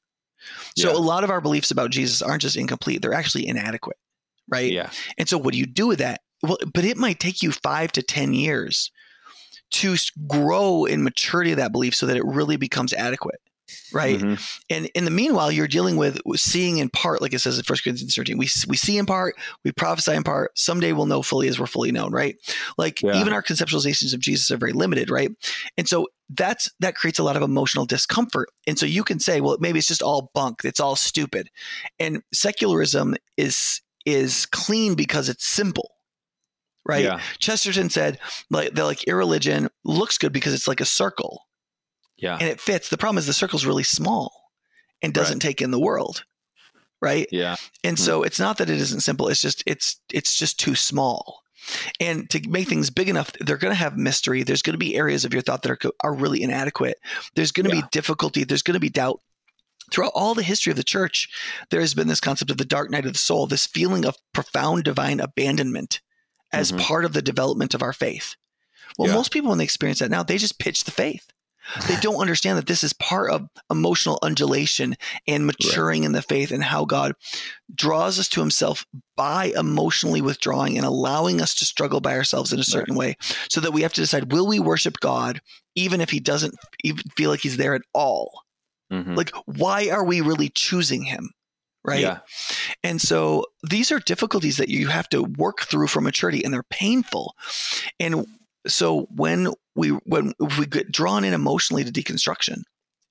So 0.76 0.90
Yeah. 0.90 0.97
a 0.97 0.98
lot 0.98 1.24
of 1.24 1.30
our 1.30 1.40
beliefs 1.40 1.70
about 1.70 1.90
Jesus 1.90 2.22
aren't 2.22 2.42
just 2.42 2.56
incomplete; 2.56 3.02
they're 3.02 3.14
actually 3.14 3.47
inadequate, 3.47 3.97
right? 4.48 4.70
yeah, 4.72 4.90
And 5.18 5.28
so, 5.28 5.38
what 5.38 5.52
do 5.52 5.59
you 5.59 5.66
do 5.66 5.86
with 5.86 5.98
that? 5.98 6.20
Well, 6.42 6.59
but 6.72 6.84
it 6.84 6.97
might 6.97 7.20
take 7.20 7.42
you 7.42 7.52
five 7.52 7.92
to 7.92 8.02
10 8.02 8.32
years 8.32 8.90
to 9.72 9.97
grow 10.26 10.84
in 10.84 11.02
maturity 11.02 11.52
of 11.52 11.59
that 11.59 11.72
belief 11.72 11.94
so 11.94 12.06
that 12.06 12.16
it 12.16 12.24
really 12.24 12.56
becomes 12.56 12.92
adequate. 12.92 13.40
Right. 13.92 14.20
Mhm. 14.20 14.59
And 14.70 14.86
in 14.94 15.05
the 15.05 15.10
meanwhile, 15.10 15.51
you're 15.51 15.66
dealing 15.68 15.97
with 15.97 16.20
seeing 16.36 16.78
in 16.78 16.88
part, 16.90 17.20
like 17.20 17.32
it 17.34 17.40
says 17.40 17.59
in 17.59 17.64
1 17.66 17.78
Corinthians 17.82 18.14
13, 18.14 18.38
we, 18.38 18.48
we 18.68 18.76
see 18.76 18.98
in 18.98 19.06
part, 19.06 19.34
we 19.64 19.72
prophesy 19.72 20.12
in 20.12 20.22
part. 20.22 20.56
Someday 20.56 20.92
we'll 20.92 21.06
know 21.06 21.22
fully 21.22 21.48
as 21.48 21.59
we're 21.59 21.66
fully 21.66 21.90
known. 21.92 22.12
Right. 22.12 22.36
Like 22.78 23.02
Yeah. 23.02 23.20
even 23.20 23.32
our 23.32 23.42
conceptualizations 23.42 24.14
of 24.14 24.20
Jesus 24.20 24.51
are 24.51 24.56
very 24.56 24.72
limited. 24.72 25.10
Right. 25.10 25.30
And 25.76 25.88
so 25.88 26.06
that's 26.28 26.70
that 26.78 26.94
creates 26.94 27.18
a 27.18 27.24
lot 27.24 27.36
of 27.36 27.42
emotional 27.42 27.84
discomfort. 27.86 28.48
And 28.66 28.78
so 28.78 28.86
you 28.86 29.02
can 29.02 29.18
say, 29.18 29.40
well, 29.40 29.56
maybe 29.60 29.78
it's 29.80 29.88
just 29.88 30.02
all 30.02 30.30
bunk. 30.34 30.60
It's 30.64 30.78
all 30.80 30.94
stupid. 30.94 31.51
And 31.98 32.22
secularism 32.32 33.16
is 33.36 33.80
is 34.06 34.47
clean 34.47 34.94
because 34.94 35.28
it's 35.28 35.47
simple. 35.47 35.90
Right? 36.86 37.05
Yeah. 37.05 37.20
Chesterton 37.38 37.90
said 37.90 38.18
like 38.51 38.72
they're 38.74 38.84
like 38.84 39.06
irreligion 39.06 39.68
looks 39.84 40.16
good 40.18 40.32
because 40.32 40.55
it's 40.55 40.66
like 40.68 40.80
a 40.80 40.84
circle 40.86 41.42
Yeah. 42.20 42.34
and 42.38 42.48
it 42.48 42.60
fits. 42.60 42.88
The 42.88 42.98
problem 42.98 43.18
is 43.18 43.26
the 43.26 43.32
circle's 43.32 43.64
really 43.66 43.82
small 43.84 44.51
and 45.02 45.12
doesn't 45.14 45.38
take 45.40 45.60
in 45.62 45.70
the 45.70 45.80
world. 45.80 46.24
Right? 47.02 47.26
yeah. 47.32 47.56
And 47.82 47.98
so 47.98 48.22
it's 48.22 48.38
not 48.38 48.59
that 48.59 48.68
it 48.68 48.78
isn't 48.78 49.01
simple. 49.01 49.28
It's 49.28 49.40
just 49.40 49.62
it's 49.66 49.98
it's 50.12 50.36
just 50.36 50.60
too 50.60 50.74
small. 50.74 51.40
And 51.98 52.28
to 52.30 52.47
make 52.48 52.68
things 52.68 52.90
big 52.90 53.09
enough, 53.09 53.32
they're 53.40 53.56
going 53.56 53.72
to 53.72 53.78
have 53.78 53.97
mystery. 53.97 54.42
There's 54.42 54.60
going 54.62 54.74
to 54.74 54.78
be 54.78 54.97
areas 54.97 55.24
of 55.24 55.32
your 55.32 55.40
thought 55.42 55.62
that 55.62 55.70
are 55.72 55.90
are 56.02 56.14
really 56.14 56.42
inadequate. 56.42 56.98
There's 57.34 57.52
going 57.52 57.68
to 57.70 57.74
Yeah. 57.74 57.82
be 57.82 57.88
difficulty. 57.90 58.44
There's 58.44 58.62
going 58.62 58.74
to 58.74 58.80
be 58.80 58.90
doubt. 58.90 59.20
Throughout 59.90 60.12
all 60.14 60.34
the 60.34 60.42
history 60.42 60.70
of 60.70 60.76
the 60.76 60.84
church, 60.84 61.28
there 61.70 61.80
has 61.80 61.94
been 61.94 62.06
this 62.06 62.20
concept 62.20 62.51
of 62.51 62.59
the 62.59 62.64
dark 62.66 62.90
night 62.90 63.06
of 63.06 63.12
the 63.14 63.18
soul, 63.18 63.47
this 63.47 63.66
feeling 63.66 64.05
of 64.05 64.16
profound 64.34 64.84
divine 64.84 65.20
abandonment 65.20 66.01
as 66.52 66.70
Mhm. 66.70 66.80
part 66.80 67.05
of 67.06 67.12
the 67.14 67.22
development 67.22 67.74
of 67.74 67.82
our 67.82 67.92
faith. 67.94 68.36
Well, 68.98 69.09
Yeah. 69.09 69.14
most 69.14 69.30
people, 69.32 69.48
when 69.48 69.59
they 69.59 69.64
experience 69.64 69.98
that 70.01 70.10
now, 70.10 70.22
they 70.22 70.36
just 70.38 70.59
pitch 70.59 70.84
the 70.84 70.90
faith. 70.90 71.26
They 71.88 71.97
don't 71.97 72.20
understand 72.20 72.59
that 72.59 72.66
this 72.66 72.82
is 72.82 72.92
part 72.94 73.30
of 73.30 73.48
emotional 73.70 74.18
undulation 74.22 74.97
and 75.26 75.47
maturing 75.47 76.05
in 76.05 76.12
the 76.12 76.22
faith 76.22 76.51
and 76.51 76.62
how 76.64 76.84
God 76.84 77.14
draws 77.74 78.18
us 78.18 78.28
to 78.30 78.40
himself 78.40 78.84
by 79.16 79.52
emotionally 79.56 80.20
withdrawing 80.20 80.76
and 80.76 80.86
allowing 80.86 81.40
us 81.40 81.55
to 81.56 81.64
struggle 81.64 82.01
by 82.01 82.14
ourselves 82.14 82.52
in 82.52 82.59
a 82.59 82.64
certain 82.64 82.94
way 82.97 83.16
so 83.48 83.60
that 83.60 83.72
we 83.72 83.82
have 83.82 83.92
to 83.92 84.01
decide 84.01 84.32
will 84.32 84.47
we 84.47 84.59
worship 84.59 84.98
God 85.01 85.40
even 85.76 86.01
if 86.01 86.10
he 86.10 86.18
doesn't 86.20 86.55
even 86.82 87.02
feel 87.16 87.30
like 87.30 87.40
he's 87.40 87.56
there 87.56 87.74
at 87.74 87.82
all 87.92 88.42
Mhm. 88.92 89.16
like 89.16 89.30
why 89.47 89.88
are 89.88 90.05
we 90.05 90.20
really 90.20 90.48
choosing 90.48 91.05
him 91.05 91.30
right 91.84 92.01
Yeah. 92.01 92.18
and 92.82 93.01
so 93.01 93.44
these 93.62 93.92
are 93.92 94.01
difficulties 94.01 94.56
that 94.56 94.68
you 94.68 94.88
have 94.88 95.09
to 95.10 95.22
work 95.22 95.60
through 95.62 95.86
for 95.86 96.01
maturity 96.01 96.42
and 96.44 96.52
they're 96.52 96.64
painful. 96.64 97.36
And 98.01 98.26
so 98.66 99.06
when 99.14 99.52
we 99.81 99.89
when 100.07 100.32
if 100.40 100.59
we 100.59 100.66
get 100.66 100.93
drawn 100.93 101.24
in 101.24 101.32
emotionally 101.35 101.82
to 101.85 101.90
deconstruction 101.90 102.62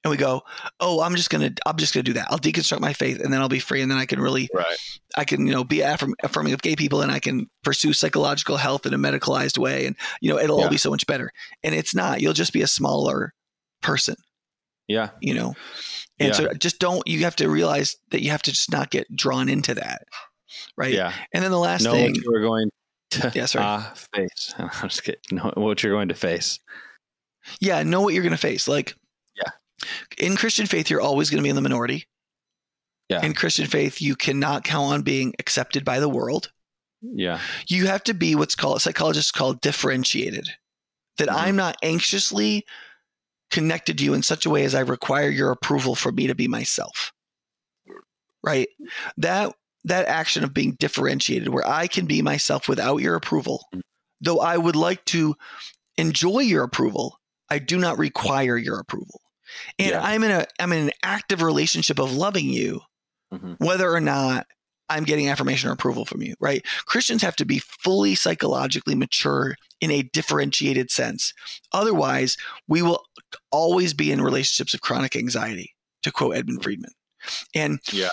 and 0.03 0.11
we 0.11 0.15
go, 0.17 0.41
"Oh, 0.79 1.01
I'm 1.01 1.15
just 1.15 1.29
going 1.29 1.53
to 1.53 1.61
I'm 1.65 1.75
just 1.77 1.91
to 1.93 2.03
do 2.03 2.13
that. 2.13 2.27
I'll 2.31 2.39
deconstruct 2.39 2.79
my 2.79 2.93
faith 2.93 3.19
and 3.19 3.33
then 3.33 3.41
I'll 3.41 3.49
be 3.49 3.59
free 3.59 3.81
and 3.81 3.91
then 3.91 3.97
I 3.97 4.05
can 4.05 4.19
really 4.21 4.47
Right. 4.53 4.77
I 5.17 5.25
can, 5.25 5.45
you 5.45 5.51
know, 5.51 5.63
be 5.65 5.81
affirm, 5.81 6.13
affirming 6.23 6.53
of 6.53 6.61
gay 6.61 6.75
people 6.75 7.01
and 7.01 7.11
I 7.11 7.19
can 7.19 7.47
pursue 7.63 7.91
psychological 7.93 8.55
health 8.57 8.85
in 8.85 8.93
a 8.93 8.97
medicalized 8.97 9.57
way 9.57 9.85
and 9.87 9.95
you 10.21 10.29
know, 10.31 10.39
it'll 10.39 10.57
Yeah. 10.59 10.63
all 10.65 10.69
be 10.69 10.77
so 10.77 10.89
much 10.91 11.05
better." 11.07 11.31
And 11.63 11.75
it's 11.75 11.93
not. 11.93 12.21
You'll 12.21 12.33
just 12.33 12.53
be 12.53 12.61
a 12.61 12.67
smaller 12.67 13.33
person 13.81 14.15
Yeah. 14.87 15.09
you 15.21 15.33
know 15.33 15.55
and 16.19 16.29
Yeah. 16.29 16.33
so 16.33 16.53
just 16.53 16.79
don't 16.79 17.05
you 17.07 17.23
have 17.23 17.35
to 17.37 17.49
realize 17.49 17.95
that 18.11 18.21
you 18.21 18.31
have 18.31 18.41
to 18.43 18.51
just 18.51 18.71
not 18.71 18.89
get 18.91 19.05
drawn 19.15 19.47
into 19.49 19.73
that 19.75 20.01
right 20.77 20.93
Yeah. 20.93 21.13
and 21.33 21.43
then 21.43 21.51
the 21.51 21.59
last 21.59 21.83
thing 21.85 22.15
are 22.33 22.41
going 22.41 22.69
Yeah, 23.33 23.45
sorry. 23.45 23.65
uh, 23.65 23.81
face. 24.15 24.53
I'm 24.57 24.69
just 24.89 25.03
kidding. 25.03 25.19
Know 25.31 25.51
what 25.55 25.81
you're 25.83 25.93
going 25.93 26.09
to 26.09 26.15
face. 26.15 26.59
yeah 27.59 27.81
know 27.83 28.01
what 28.01 28.13
you're 28.13 28.23
going 28.23 28.31
to 28.31 28.37
face 28.37 28.67
like 28.67 28.93
Yeah. 29.35 29.51
in 30.17 30.35
christian 30.35 30.65
faith 30.67 30.89
you're 30.89 31.01
always 31.01 31.29
going 31.29 31.37
to 31.39 31.43
be 31.43 31.49
in 31.49 31.55
the 31.55 31.61
minority 31.61 32.05
Yeah. 33.09 33.25
in 33.25 33.33
christian 33.33 33.65
faith 33.65 34.01
you 34.01 34.15
cannot 34.15 34.63
count 34.65 34.93
on 34.93 35.01
being 35.03 35.33
accepted 35.39 35.83
by 35.85 35.99
the 35.99 36.09
world 36.09 36.51
Yeah. 37.01 37.39
you 37.67 37.87
have 37.87 38.03
to 38.03 38.13
be 38.13 38.35
what's 38.35 38.55
called 38.55 38.81
psychologists 38.81 39.31
call 39.31 39.53
differentiated 39.53 40.49
that 41.17 41.29
Mhm. 41.29 41.35
i'm 41.35 41.55
not 41.55 41.77
anxiously 41.81 42.65
connected 43.49 43.97
to 43.97 44.03
you 44.03 44.13
in 44.13 44.21
such 44.21 44.45
a 44.45 44.49
way 44.49 44.63
as 44.65 44.75
i 44.75 44.81
require 44.81 45.29
your 45.29 45.49
approval 45.51 45.95
for 45.95 46.11
me 46.11 46.27
to 46.27 46.35
be 46.35 46.47
myself 46.47 47.13
right 48.43 48.67
that 49.17 49.55
that 49.85 50.07
action 50.07 50.43
of 50.43 50.53
being 50.53 50.75
differentiated 50.79 51.49
where 51.49 51.67
i 51.67 51.87
can 51.87 52.05
be 52.05 52.21
myself 52.21 52.67
without 52.67 52.97
your 52.97 53.15
approval 53.15 53.65
Mm. 53.73 53.81
though 54.21 54.39
i 54.39 54.57
would 54.57 54.75
like 54.75 55.03
to 55.05 55.35
enjoy 55.97 56.39
your 56.39 56.63
approval 56.63 57.17
i 57.49 57.59
do 57.59 57.77
not 57.77 57.97
require 57.97 58.57
your 58.57 58.79
approval 58.79 59.21
and 59.77 59.91
Yeah. 59.91 60.01
i'm 60.03 60.23
in 60.23 60.31
a 60.31 60.45
i'm 60.59 60.71
in 60.73 60.85
an 60.87 60.91
active 61.03 61.41
relationship 61.41 61.99
of 61.99 62.11
loving 62.13 62.45
you 62.49 62.81
Mhm. 63.33 63.57
whether 63.59 63.91
or 63.93 64.01
not 64.01 64.47
I'm 64.91 65.03
getting 65.03 65.29
affirmation 65.29 65.69
or 65.69 65.73
approval 65.73 66.03
from 66.03 66.23
you, 66.23 66.33
right? 66.39 66.65
Christians 66.87 67.21
have 67.21 67.35
to 67.35 67.45
be 67.45 67.59
fully 67.59 68.15
psychologically 68.15 68.95
mature 68.95 69.55
in 69.81 69.91
a 69.91 70.01
differentiated 70.01 70.89
sense. 70.89 71.31
Otherwise, 71.73 72.37
we 72.67 72.81
will 72.81 73.05
always 73.51 73.93
be 73.93 74.11
in 74.11 74.19
relationships 74.19 74.73
of 74.73 74.81
chronic 74.81 75.15
anxiety, 75.15 75.75
to 76.01 76.11
quote 76.11 76.35
Edwin 76.35 76.59
Friedman. 76.59 76.89
And 77.53 77.77
Yeah. 77.91 78.09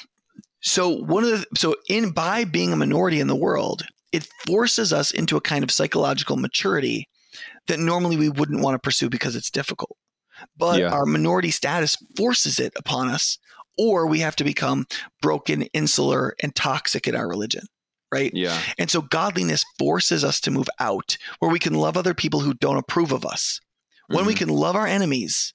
So 0.66 0.88
one 0.88 1.22
of 1.22 1.30
the 1.30 1.46
so 1.56 1.76
in 1.88 2.10
by 2.10 2.44
being 2.44 2.72
a 2.72 2.76
minority 2.76 3.20
in 3.20 3.28
the 3.28 3.36
world, 3.36 3.84
it 4.10 4.28
forces 4.46 4.92
us 4.92 5.12
into 5.12 5.36
a 5.36 5.40
kind 5.40 5.62
of 5.62 5.70
psychological 5.70 6.36
maturity 6.36 7.08
that 7.68 7.78
normally 7.78 8.16
we 8.16 8.28
wouldn't 8.28 8.62
want 8.62 8.74
to 8.74 8.78
pursue 8.80 9.08
because 9.08 9.36
it's 9.36 9.50
difficult. 9.50 9.96
But 10.56 10.80
Yeah. 10.80 10.90
our 10.90 11.06
minority 11.06 11.50
status 11.52 11.96
forces 12.16 12.58
it 12.58 12.72
upon 12.76 13.08
us, 13.08 13.38
or 13.78 14.06
we 14.06 14.18
have 14.20 14.34
to 14.36 14.44
become 14.44 14.86
broken, 15.22 15.62
insular, 15.72 16.34
and 16.42 16.54
toxic 16.54 17.06
in 17.06 17.14
our 17.14 17.28
religion, 17.28 17.64
right? 18.12 18.32
Yeah. 18.34 18.60
And 18.76 18.90
so 18.90 19.02
godliness 19.02 19.64
forces 19.78 20.24
us 20.24 20.40
to 20.40 20.50
move 20.50 20.68
out 20.80 21.16
where 21.38 21.50
we 21.50 21.58
can 21.60 21.74
love 21.74 21.96
other 21.96 22.14
people 22.14 22.40
who 22.40 22.54
don't 22.54 22.76
approve 22.76 23.12
of 23.12 23.24
us. 23.24 23.60
When 24.08 24.26
we 24.26 24.34
Mhm. 24.34 24.38
can 24.38 24.48
love 24.48 24.76
our 24.76 24.86
enemies, 24.86 25.52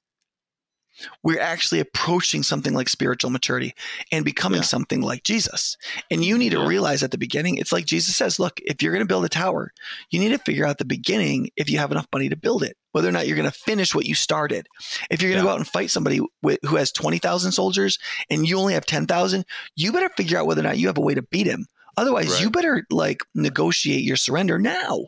we're 1.24 1.40
actually 1.40 1.80
approaching 1.80 2.44
something 2.44 2.74
like 2.74 2.90
spiritual 2.90 3.30
maturity 3.32 3.74
and 4.12 4.26
becoming 4.26 4.60
Yeah. 4.60 4.64
something 4.66 5.02
like 5.02 5.24
Jesus. 5.24 5.78
And 6.10 6.24
you 6.26 6.38
need 6.38 6.52
to 6.52 6.66
realize 6.66 7.04
at 7.04 7.12
the 7.12 7.18
beginning, 7.18 7.58
it's 7.58 7.72
like 7.72 7.86
Jesus 7.86 8.16
says, 8.16 8.40
look, 8.40 8.60
if 8.64 8.82
you're 8.82 8.92
going 8.94 9.04
to 9.04 9.08
build 9.08 9.26
a 9.26 9.30
tower, 9.30 9.72
you 10.10 10.20
need 10.20 10.30
to 10.30 10.38
figure 10.38 10.66
out 10.66 10.78
the 10.78 10.86
beginning 10.86 11.50
if 11.56 11.70
you 11.70 11.78
have 11.80 11.92
enough 11.92 12.08
money 12.14 12.30
to 12.30 12.36
build 12.36 12.64
it, 12.64 12.78
whether 12.92 13.08
or 13.10 13.12
not 13.12 13.28
you're 13.28 13.38
going 13.38 13.50
to 13.50 13.58
finish 13.58 13.94
what 13.96 14.06
you 14.06 14.16
started. 14.16 14.68
If 15.10 15.22
you're 15.22 15.32
going 15.32 15.42
to 15.42 15.46
Yeah. 15.46 15.50
go 15.50 15.54
out 15.54 15.60
and 15.60 15.68
fight 15.68 15.92
somebody 15.92 16.22
with, 16.42 16.60
who 16.66 16.76
has 16.76 16.92
20,000 16.92 17.52
soldiers 17.52 17.98
and 18.30 18.48
you 18.48 18.58
only 18.58 18.74
have 18.74 18.86
10,000, 18.86 19.46
you 19.76 19.92
better 19.92 20.10
figure 20.18 20.38
out 20.38 20.48
whether 20.48 20.62
or 20.62 20.66
not 20.66 20.78
you 20.78 20.88
have 20.88 20.98
a 20.98 21.02
way 21.02 21.14
to 21.16 21.22
beat 21.22 21.48
him. 21.48 21.66
Otherwise, 21.98 22.30
Right. 22.32 22.42
you 22.42 22.50
better 22.50 22.86
like 22.90 23.22
negotiate 23.36 24.04
your 24.04 24.16
surrender 24.18 24.58
now. 24.58 25.06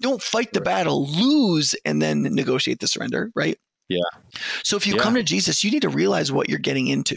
Don't 0.00 0.20
fight 0.22 0.52
the 0.52 0.60
Right. 0.60 0.64
battle, 0.64 1.06
lose, 1.08 1.74
and 1.84 2.02
then 2.02 2.22
negotiate 2.22 2.80
the 2.80 2.88
surrender, 2.88 3.30
right? 3.34 3.56
Yeah. 3.88 4.00
So 4.64 4.76
if 4.76 4.86
you 4.86 4.96
Yeah. 4.96 5.02
come 5.02 5.14
to 5.14 5.22
Jesus, 5.22 5.62
you 5.64 5.70
need 5.70 5.82
to 5.82 5.88
realize 5.88 6.32
what 6.32 6.48
you're 6.48 6.58
getting 6.58 6.88
into. 6.88 7.16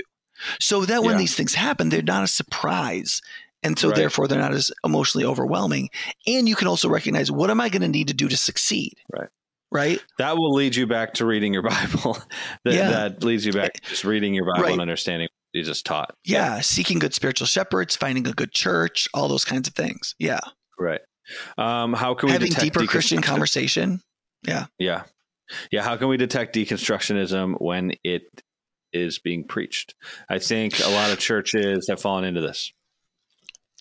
So 0.60 0.86
that 0.86 1.04
when 1.04 1.14
Yeah. 1.14 1.18
these 1.20 1.36
things 1.36 1.54
happen, 1.56 1.90
they're 1.90 2.02
not 2.02 2.24
a 2.24 2.28
surprise. 2.28 3.22
And 3.64 3.78
so 3.78 3.90
Right. 3.90 3.98
therefore 3.98 4.28
they're 4.28 4.40
not 4.40 4.54
as 4.54 4.72
emotionally 4.86 5.26
overwhelming. 5.26 5.90
And 6.28 6.48
you 6.48 6.56
can 6.56 6.68
also 6.68 6.88
recognize 6.88 7.30
what 7.32 7.50
am 7.50 7.60
I 7.60 7.70
going 7.70 7.82
to 7.82 7.88
need 7.88 8.08
to 8.08 8.14
do 8.14 8.30
to 8.30 8.38
succeed? 8.38 8.94
Right. 9.12 9.28
Right? 9.72 10.00
That 10.18 10.38
will 10.38 10.54
lead 10.54 10.76
you 10.76 10.88
back 10.88 11.14
to 11.16 11.26
reading 11.26 11.54
your 11.54 11.62
Bible. 11.70 12.18
that, 12.64 12.74
Yeah. 12.74 12.90
that 12.90 13.24
leads 13.24 13.46
you 13.46 13.52
back 13.52 13.74
to 13.74 13.82
just 13.90 14.04
reading 14.06 14.34
your 14.34 14.46
Bible 14.46 14.64
Right. 14.64 14.72
and 14.74 14.82
understanding 14.82 15.28
what 15.32 15.60
Jesus 15.60 15.82
taught. 15.82 16.16
Yeah. 16.24 16.62
Seeking 16.62 17.00
good 17.00 17.14
spiritual 17.14 17.48
shepherds, 17.48 17.96
finding 17.96 18.26
a 18.28 18.32
good 18.34 18.52
church, 18.54 19.10
all 19.14 19.28
those 19.28 19.44
kinds 19.46 19.68
of 19.68 19.74
things. 19.76 20.16
Yeah. 20.20 20.40
Right. 20.80 21.02
Um, 21.58 21.94
how 21.94 22.14
can 22.14 22.28
we 22.28 22.34
Having 22.34 22.54
deeper 22.54 22.86
Christian 22.88 23.22
conversation. 23.22 24.02
Yeah. 24.48 24.68
Yeah. 24.80 25.04
Yeah, 25.72 25.84
how 25.84 25.98
can 25.98 26.08
we 26.08 26.18
detect 26.18 26.56
deconstructionism 26.56 27.60
when 27.60 27.94
it 28.04 28.24
is 28.94 29.20
being 29.20 29.44
preached? 29.46 29.96
I 30.30 30.40
think 30.40 30.80
a 30.80 30.90
lot 30.90 31.12
of 31.12 31.20
churches 31.20 31.88
have 31.90 32.02
fallen 32.02 32.24
into 32.24 32.42
this. 32.42 32.72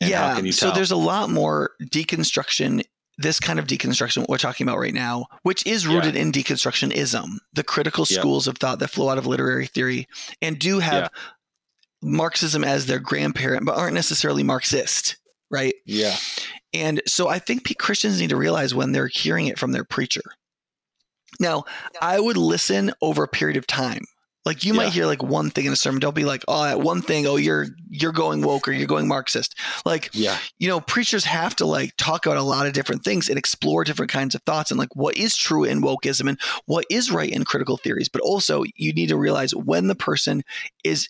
And 0.00 0.10
yeah. 0.10 0.28
how 0.30 0.36
can 0.36 0.46
you 0.46 0.52
so 0.52 0.70
there's 0.70 0.92
a 0.92 0.96
lot 0.96 1.28
more 1.30 1.72
deconstruction, 1.82 2.84
this 3.16 3.40
kind 3.40 3.58
of 3.58 3.66
deconstruction 3.66 4.26
we're 4.28 4.38
talking 4.38 4.66
about 4.66 4.78
right 4.78 4.94
now, 4.94 5.26
which 5.42 5.66
is 5.66 5.86
rooted 5.88 6.14
in 6.14 6.30
deconstructionism, 6.30 7.38
the 7.52 7.64
critical 7.64 8.06
Yep. 8.08 8.20
schools 8.20 8.46
of 8.46 8.58
thought 8.58 8.78
that 8.78 8.88
flow 8.88 9.08
out 9.08 9.18
of 9.18 9.26
literary 9.26 9.66
theory 9.66 10.06
and 10.40 10.58
do 10.58 10.78
have 10.78 11.04
Yeah. 11.04 11.08
Marxism 12.00 12.62
as 12.62 12.86
their 12.86 13.00
grandparent, 13.00 13.66
but 13.66 13.76
aren't 13.76 13.94
necessarily 13.94 14.44
Marxist, 14.44 15.16
right? 15.50 15.74
yeah. 15.84 16.16
And 16.74 17.02
so 17.06 17.28
I 17.28 17.38
think 17.38 17.76
Christians 17.78 18.20
need 18.20 18.30
to 18.30 18.36
realize 18.36 18.74
when 18.74 18.92
they're 18.92 19.08
hearing 19.08 19.46
it 19.46 19.58
from 19.58 19.72
their 19.72 19.84
preacher. 19.84 20.22
Now, 21.38 21.64
I 22.00 22.18
would 22.20 22.36
listen 22.36 22.92
over 23.00 23.22
a 23.24 23.28
period 23.28 23.56
of 23.56 23.66
time. 23.66 24.04
Like 24.44 24.64
you 24.64 24.72
Yeah. 24.72 24.84
might 24.84 24.92
hear 24.92 25.04
like 25.04 25.22
one 25.22 25.50
thing 25.50 25.66
in 25.66 25.72
a 25.74 25.76
sermon. 25.76 26.00
Don't 26.00 26.14
be 26.14 26.24
like, 26.24 26.42
oh, 26.48 26.64
that 26.64 26.80
one 26.80 27.02
thing. 27.02 27.26
Oh, 27.26 27.36
you're 27.36 27.66
you're 27.90 28.12
going 28.12 28.40
woke 28.40 28.66
or 28.66 28.72
you're 28.72 28.86
going 28.86 29.06
Marxist. 29.06 29.54
Like 29.84 30.08
Yeah. 30.14 30.38
you 30.58 30.68
know, 30.68 30.80
preachers 30.80 31.24
have 31.24 31.54
to 31.56 31.66
like 31.66 31.92
talk 31.98 32.24
about 32.24 32.38
a 32.38 32.42
lot 32.42 32.66
of 32.66 32.72
different 32.72 33.04
things 33.04 33.28
and 33.28 33.36
explore 33.36 33.84
different 33.84 34.10
kinds 34.10 34.34
of 34.34 34.42
thoughts 34.42 34.70
and 34.70 34.78
like 34.78 34.94
what 34.96 35.18
is 35.18 35.36
true 35.36 35.64
in 35.64 35.82
wokeism 35.82 36.28
and 36.30 36.40
what 36.64 36.86
is 36.88 37.10
right 37.10 37.30
in 37.30 37.44
critical 37.44 37.76
theories. 37.76 38.08
But 38.08 38.22
also, 38.22 38.64
you 38.74 38.94
need 38.94 39.10
to 39.10 39.18
realize 39.18 39.54
when 39.54 39.86
the 39.88 39.94
person 39.94 40.42
is 40.82 41.08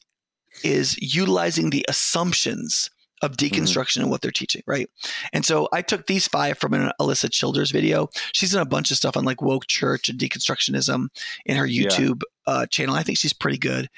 is 0.65 0.99
utilizing 1.01 1.71
the 1.71 1.87
assumptions 1.89 2.91
of 3.23 3.37
deconstruction 3.37 3.99
and 3.99 4.11
what 4.11 4.21
they're 4.21 4.31
teaching, 4.31 4.63
right? 4.67 4.89
And 5.33 5.45
so 5.45 5.69
I 5.73 5.83
took 5.83 6.07
these 6.07 6.29
five 6.29 6.59
from 6.59 6.75
an 6.75 6.93
Alisa 7.01 7.31
Childers 7.31 7.71
video. 7.71 8.09
She's 8.33 8.53
done 8.53 8.63
a 8.63 8.67
bunch 8.67 8.91
of 8.91 8.97
stuff 8.97 9.17
on 9.17 9.25
like 9.25 9.43
woke 9.43 9.67
church 9.67 10.09
and 10.09 10.19
deconstructionism 10.19 11.09
in 11.47 11.57
her 11.57 11.67
YouTube 11.67 12.23
yeah. 12.47 12.53
uh, 12.53 12.67
channel. 12.67 12.95
I 12.95 13.03
think 13.03 13.19
she's 13.19 13.33
pretty 13.33 13.59
good. 13.59 13.89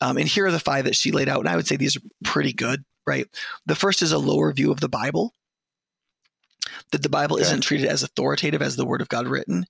Um, 0.00 0.16
and 0.16 0.28
here 0.28 0.46
are 0.46 0.52
the 0.52 0.58
five 0.58 0.84
that 0.84 0.96
she 0.96 1.12
laid 1.12 1.28
out, 1.28 1.40
and 1.40 1.48
I 1.48 1.56
would 1.56 1.66
say 1.66 1.76
these 1.76 1.96
are 1.96 2.02
pretty 2.24 2.52
good, 2.52 2.84
right? 3.06 3.26
The 3.66 3.74
first 3.74 4.02
is 4.02 4.12
a 4.12 4.18
lower 4.18 4.52
view 4.52 4.70
of 4.70 4.80
the 4.80 4.88
Bible. 4.88 5.32
That 6.92 7.02
the 7.02 7.08
Bible 7.08 7.36
okay. 7.36 7.42
isn't 7.42 7.62
treated 7.62 7.86
as 7.86 8.02
authoritative 8.02 8.60
as 8.60 8.76
the 8.76 8.84
Word 8.84 9.00
of 9.00 9.08
God 9.08 9.26
written. 9.26 9.66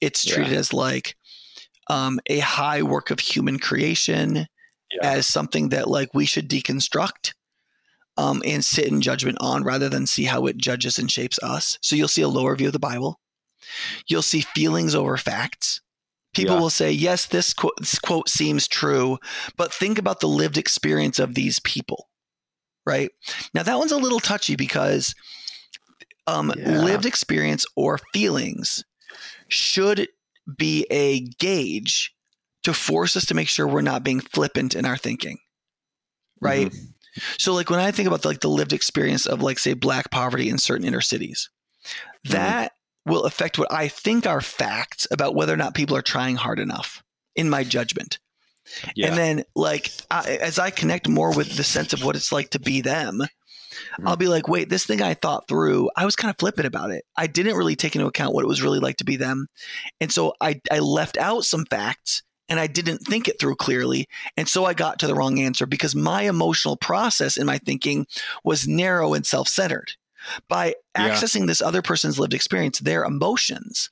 It's 0.00 0.24
treated 0.24 0.52
yeah. 0.52 0.58
as 0.58 0.72
like 0.72 1.16
um, 1.88 2.20
a 2.26 2.38
high 2.38 2.82
work 2.82 3.10
of 3.10 3.20
human 3.20 3.58
creation, 3.58 4.46
yeah. 4.92 5.00
as 5.02 5.26
something 5.26 5.70
that 5.70 5.88
like 5.88 6.14
we 6.14 6.26
should 6.26 6.48
deconstruct 6.48 7.34
um, 8.18 8.42
and 8.44 8.64
sit 8.64 8.88
in 8.88 9.00
judgment 9.00 9.38
on 9.40 9.62
rather 9.62 9.88
than 9.88 10.06
see 10.06 10.24
how 10.24 10.46
it 10.46 10.58
judges 10.58 10.98
and 10.98 11.10
shapes 11.10 11.38
us. 11.42 11.78
So 11.80 11.96
you'll 11.96 12.08
see 12.08 12.22
a 12.22 12.28
lower 12.28 12.54
view 12.56 12.66
of 12.66 12.72
the 12.72 12.78
Bible. 12.78 13.20
You'll 14.08 14.22
see 14.22 14.40
feelings 14.40 14.94
over 14.94 15.16
facts. 15.16 15.80
People 16.34 16.56
yeah. 16.56 16.60
will 16.60 16.70
say, 16.70 16.90
yes, 16.90 17.26
this 17.26 17.54
quote, 17.54 17.74
this 17.78 17.98
quote 17.98 18.28
seems 18.28 18.68
true, 18.68 19.18
but 19.56 19.72
think 19.72 19.98
about 19.98 20.20
the 20.20 20.28
lived 20.28 20.58
experience 20.58 21.18
of 21.18 21.34
these 21.34 21.58
people, 21.60 22.08
right? 22.84 23.10
Now, 23.54 23.62
that 23.62 23.78
one's 23.78 23.92
a 23.92 23.96
little 23.96 24.20
touchy 24.20 24.56
because 24.56 25.14
um, 26.26 26.52
yeah. 26.56 26.82
lived 26.82 27.06
experience 27.06 27.64
or 27.76 27.98
feelings 28.12 28.84
should 29.48 30.08
be 30.56 30.86
a 30.90 31.20
gauge 31.38 32.14
to 32.64 32.74
force 32.74 33.16
us 33.16 33.26
to 33.26 33.34
make 33.34 33.48
sure 33.48 33.66
we're 33.66 33.80
not 33.80 34.04
being 34.04 34.20
flippant 34.20 34.74
in 34.74 34.84
our 34.84 34.96
thinking, 34.96 35.38
right? 36.40 36.68
Mm-hmm. 36.70 36.84
So 37.38 37.54
like 37.54 37.70
when 37.70 37.80
I 37.80 37.90
think 37.90 38.06
about 38.06 38.22
the, 38.22 38.28
like 38.28 38.40
the 38.40 38.48
lived 38.48 38.72
experience 38.72 39.26
of 39.26 39.42
like 39.42 39.58
say 39.58 39.74
black 39.74 40.10
poverty 40.10 40.48
in 40.48 40.58
certain 40.58 40.86
inner 40.86 41.00
cities, 41.00 41.50
mm-hmm. 41.84 42.32
that 42.32 42.72
will 43.06 43.24
affect 43.24 43.58
what 43.58 43.72
I 43.72 43.88
think 43.88 44.26
are 44.26 44.40
facts 44.40 45.06
about 45.10 45.34
whether 45.34 45.52
or 45.52 45.56
not 45.56 45.74
people 45.74 45.96
are 45.96 46.02
trying 46.02 46.36
hard 46.36 46.60
enough 46.60 47.02
in 47.34 47.48
my 47.48 47.64
judgment. 47.64 48.18
Yeah. 48.94 49.08
And 49.08 49.16
then 49.16 49.44
like 49.56 49.90
I, 50.10 50.38
as 50.42 50.58
I 50.58 50.70
connect 50.70 51.08
more 51.08 51.34
with 51.34 51.56
the 51.56 51.64
sense 51.64 51.92
of 51.92 52.04
what 52.04 52.16
it's 52.16 52.32
like 52.32 52.50
to 52.50 52.60
be 52.60 52.82
them, 52.82 53.20
mm-hmm. 53.20 54.06
I'll 54.06 54.16
be 54.16 54.28
like, 54.28 54.46
wait, 54.46 54.68
this 54.68 54.84
thing 54.84 55.00
I 55.00 55.14
thought 55.14 55.48
through, 55.48 55.90
I 55.96 56.04
was 56.04 56.16
kind 56.16 56.30
of 56.30 56.36
flippant 56.38 56.66
about 56.66 56.90
it. 56.90 57.04
I 57.16 57.26
didn't 57.26 57.56
really 57.56 57.76
take 57.76 57.96
into 57.96 58.06
account 58.06 58.34
what 58.34 58.44
it 58.44 58.48
was 58.48 58.62
really 58.62 58.80
like 58.80 58.96
to 58.98 59.04
be 59.04 59.16
them. 59.16 59.46
And 60.00 60.12
so 60.12 60.34
I, 60.40 60.60
I 60.70 60.80
left 60.80 61.16
out 61.16 61.44
some 61.44 61.64
facts 61.64 62.22
and 62.48 62.58
I 62.58 62.66
didn't 62.66 62.98
think 62.98 63.28
it 63.28 63.38
through 63.38 63.56
clearly. 63.56 64.08
And 64.36 64.48
so 64.48 64.64
I 64.64 64.74
got 64.74 64.98
to 65.00 65.06
the 65.06 65.14
wrong 65.14 65.38
answer 65.38 65.66
because 65.66 65.94
my 65.94 66.22
emotional 66.22 66.76
process 66.76 67.36
in 67.36 67.46
my 67.46 67.58
thinking 67.58 68.06
was 68.44 68.68
narrow 68.68 69.14
and 69.14 69.26
self 69.26 69.48
centered. 69.48 69.92
By 70.48 70.74
accessing 70.96 71.40
yeah. 71.40 71.46
this 71.46 71.62
other 71.62 71.80
person's 71.80 72.18
lived 72.18 72.34
experience, 72.34 72.80
their 72.80 73.04
emotions, 73.04 73.88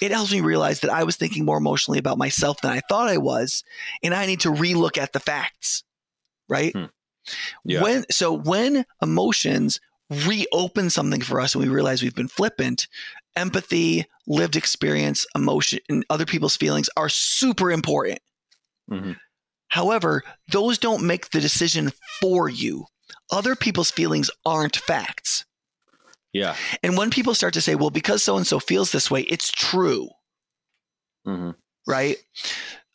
it 0.00 0.10
helps 0.10 0.32
me 0.32 0.40
realize 0.40 0.80
that 0.80 0.90
I 0.90 1.04
was 1.04 1.16
thinking 1.16 1.44
more 1.44 1.58
emotionally 1.58 1.98
about 1.98 2.18
myself 2.18 2.60
than 2.60 2.72
I 2.72 2.80
thought 2.88 3.08
I 3.08 3.18
was. 3.18 3.62
And 4.02 4.14
I 4.14 4.26
need 4.26 4.40
to 4.40 4.52
relook 4.52 4.98
at 4.98 5.12
the 5.12 5.20
facts, 5.20 5.84
right? 6.48 6.72
Hmm. 6.72 6.86
Yeah. 7.64 7.82
When, 7.82 8.04
so 8.10 8.32
when 8.32 8.84
emotions 9.02 9.80
reopen 10.10 10.90
something 10.90 11.20
for 11.20 11.40
us 11.40 11.54
and 11.54 11.62
we 11.62 11.70
realize 11.70 12.02
we've 12.02 12.14
been 12.14 12.28
flippant, 12.28 12.88
empathy, 13.36 14.06
lived 14.26 14.56
experience, 14.56 15.26
emotion, 15.34 15.78
and 15.88 16.04
other 16.10 16.26
people's 16.26 16.56
feelings 16.56 16.88
are 16.96 17.08
super 17.08 17.70
important. 17.70 18.18
Mm-hmm. 18.90 19.12
However, 19.68 20.24
those 20.48 20.78
don't 20.78 21.06
make 21.06 21.30
the 21.30 21.40
decision 21.40 21.92
for 22.20 22.48
you. 22.48 22.86
Other 23.30 23.54
people's 23.54 23.90
feelings 23.90 24.30
aren't 24.44 24.76
facts. 24.76 25.44
Yeah. 26.32 26.54
And 26.82 26.96
when 26.96 27.10
people 27.10 27.34
start 27.34 27.54
to 27.54 27.60
say, 27.60 27.74
well, 27.74 27.90
because 27.90 28.22
so 28.22 28.36
and 28.36 28.46
so 28.46 28.58
feels 28.58 28.92
this 28.92 29.10
way, 29.10 29.22
it's 29.22 29.50
true. 29.50 30.08
Mm-hmm. 31.26 31.50
Right? 31.86 32.16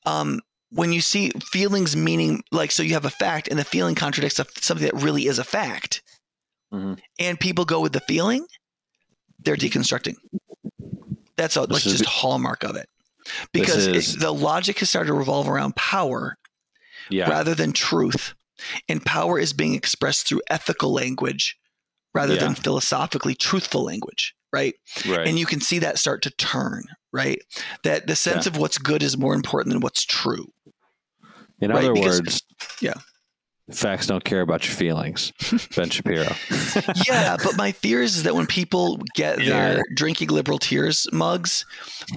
Um, 0.06 0.42
when 0.70 0.94
you 0.94 1.02
see 1.02 1.32
feelings 1.44 1.96
meaning, 1.96 2.44
like, 2.52 2.72
so 2.72 2.84
you 2.84 2.94
have 2.94 3.06
a 3.06 3.10
fact 3.10 3.48
and 3.48 3.60
the 3.60 3.66
feeling 3.66 3.96
contradicts 3.96 4.40
something 4.62 4.86
that 4.86 5.02
really 5.02 5.28
is 5.28 5.38
a 5.38 5.44
fact, 5.44 6.02
mm-hmm. 6.74 6.94
and 7.20 7.40
people 7.40 7.66
go 7.66 7.82
with 7.82 7.94
the 7.94 8.00
feeling, 8.02 8.46
they're 9.44 9.56
deconstructing. 9.56 10.16
That's 11.38 11.56
a, 11.56 11.62
like 11.62 11.82
just 11.82 12.06
hallmark 12.06 12.64
of 12.64 12.76
it, 12.76 12.88
because 13.52 13.88
is, 13.88 14.16
it, 14.16 14.20
the 14.20 14.34
logic 14.34 14.80
has 14.80 14.90
started 14.90 15.08
to 15.08 15.14
revolve 15.14 15.50
around 15.50 15.76
power, 15.76 16.38
yeah. 17.10 17.30
rather 17.30 17.56
than 17.56 17.74
truth, 17.74 18.34
and 18.88 19.04
power 19.04 19.40
is 19.40 19.54
being 19.54 19.74
expressed 19.74 20.28
through 20.28 20.42
ethical 20.50 20.94
language 20.94 21.58
rather 22.14 22.36
yeah. 22.36 22.42
than 22.42 22.56
philosophically 22.56 23.34
truthful 23.34 23.84
language, 23.84 24.36
right? 24.54 24.76
Right. 25.08 25.26
And 25.26 25.40
you 25.40 25.46
can 25.46 25.62
see 25.62 25.80
that 25.80 25.98
start 25.98 26.22
to 26.24 26.30
turn, 26.32 26.84
right? 27.14 27.42
That 27.84 28.06
the 28.06 28.16
sense 28.16 28.46
yeah. 28.46 28.52
of 28.52 28.58
what's 28.58 28.78
good 28.78 29.02
is 29.02 29.18
more 29.18 29.34
important 29.34 29.74
than 29.74 29.82
what's 29.82 30.04
true. 30.04 30.52
In 31.60 31.72
right? 31.72 31.86
other 31.86 31.94
because, 31.94 32.20
words, 32.20 32.42
yeah. 32.82 32.96
Facts 33.72 34.08
don't 34.08 34.24
care 34.24 34.42
about 34.42 34.66
your 34.66 34.76
feelings. 34.76 35.34
Ben 35.76 35.90
Shapiro. 35.90 36.28
yeah, 37.08 37.38
but 37.44 37.58
my 37.58 37.72
fear 37.72 38.02
is 38.02 38.24
that 38.24 38.36
when 38.36 38.46
people 38.46 39.00
get 39.16 39.40
yeah. 39.40 39.74
their 39.74 39.84
drinking 39.96 40.30
liberal 40.30 40.58
tears 40.58 41.08
mugs, 41.12 41.66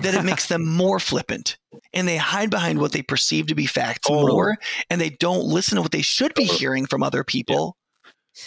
that 0.03 0.15
it 0.15 0.25
makes 0.25 0.49
them 0.49 0.67
more 0.77 0.99
flippant 0.99 1.57
and 1.93 2.07
they 2.09 2.17
hide 2.17 2.51
behind 2.51 2.81
what 2.81 2.93
they 2.93 3.03
perceive 3.03 3.47
to 3.49 3.55
be 3.55 3.67
facts 3.67 4.09
oh. 4.11 4.27
more 4.27 4.57
and 4.91 5.01
they 5.01 5.11
don't 5.11 5.45
listen 5.45 5.77
to 5.77 5.83
what 5.83 5.93
they 5.93 6.03
should 6.03 6.35
be 6.35 6.45
hearing 6.45 6.87
from 6.87 7.03
other 7.03 7.25
people. 7.25 7.77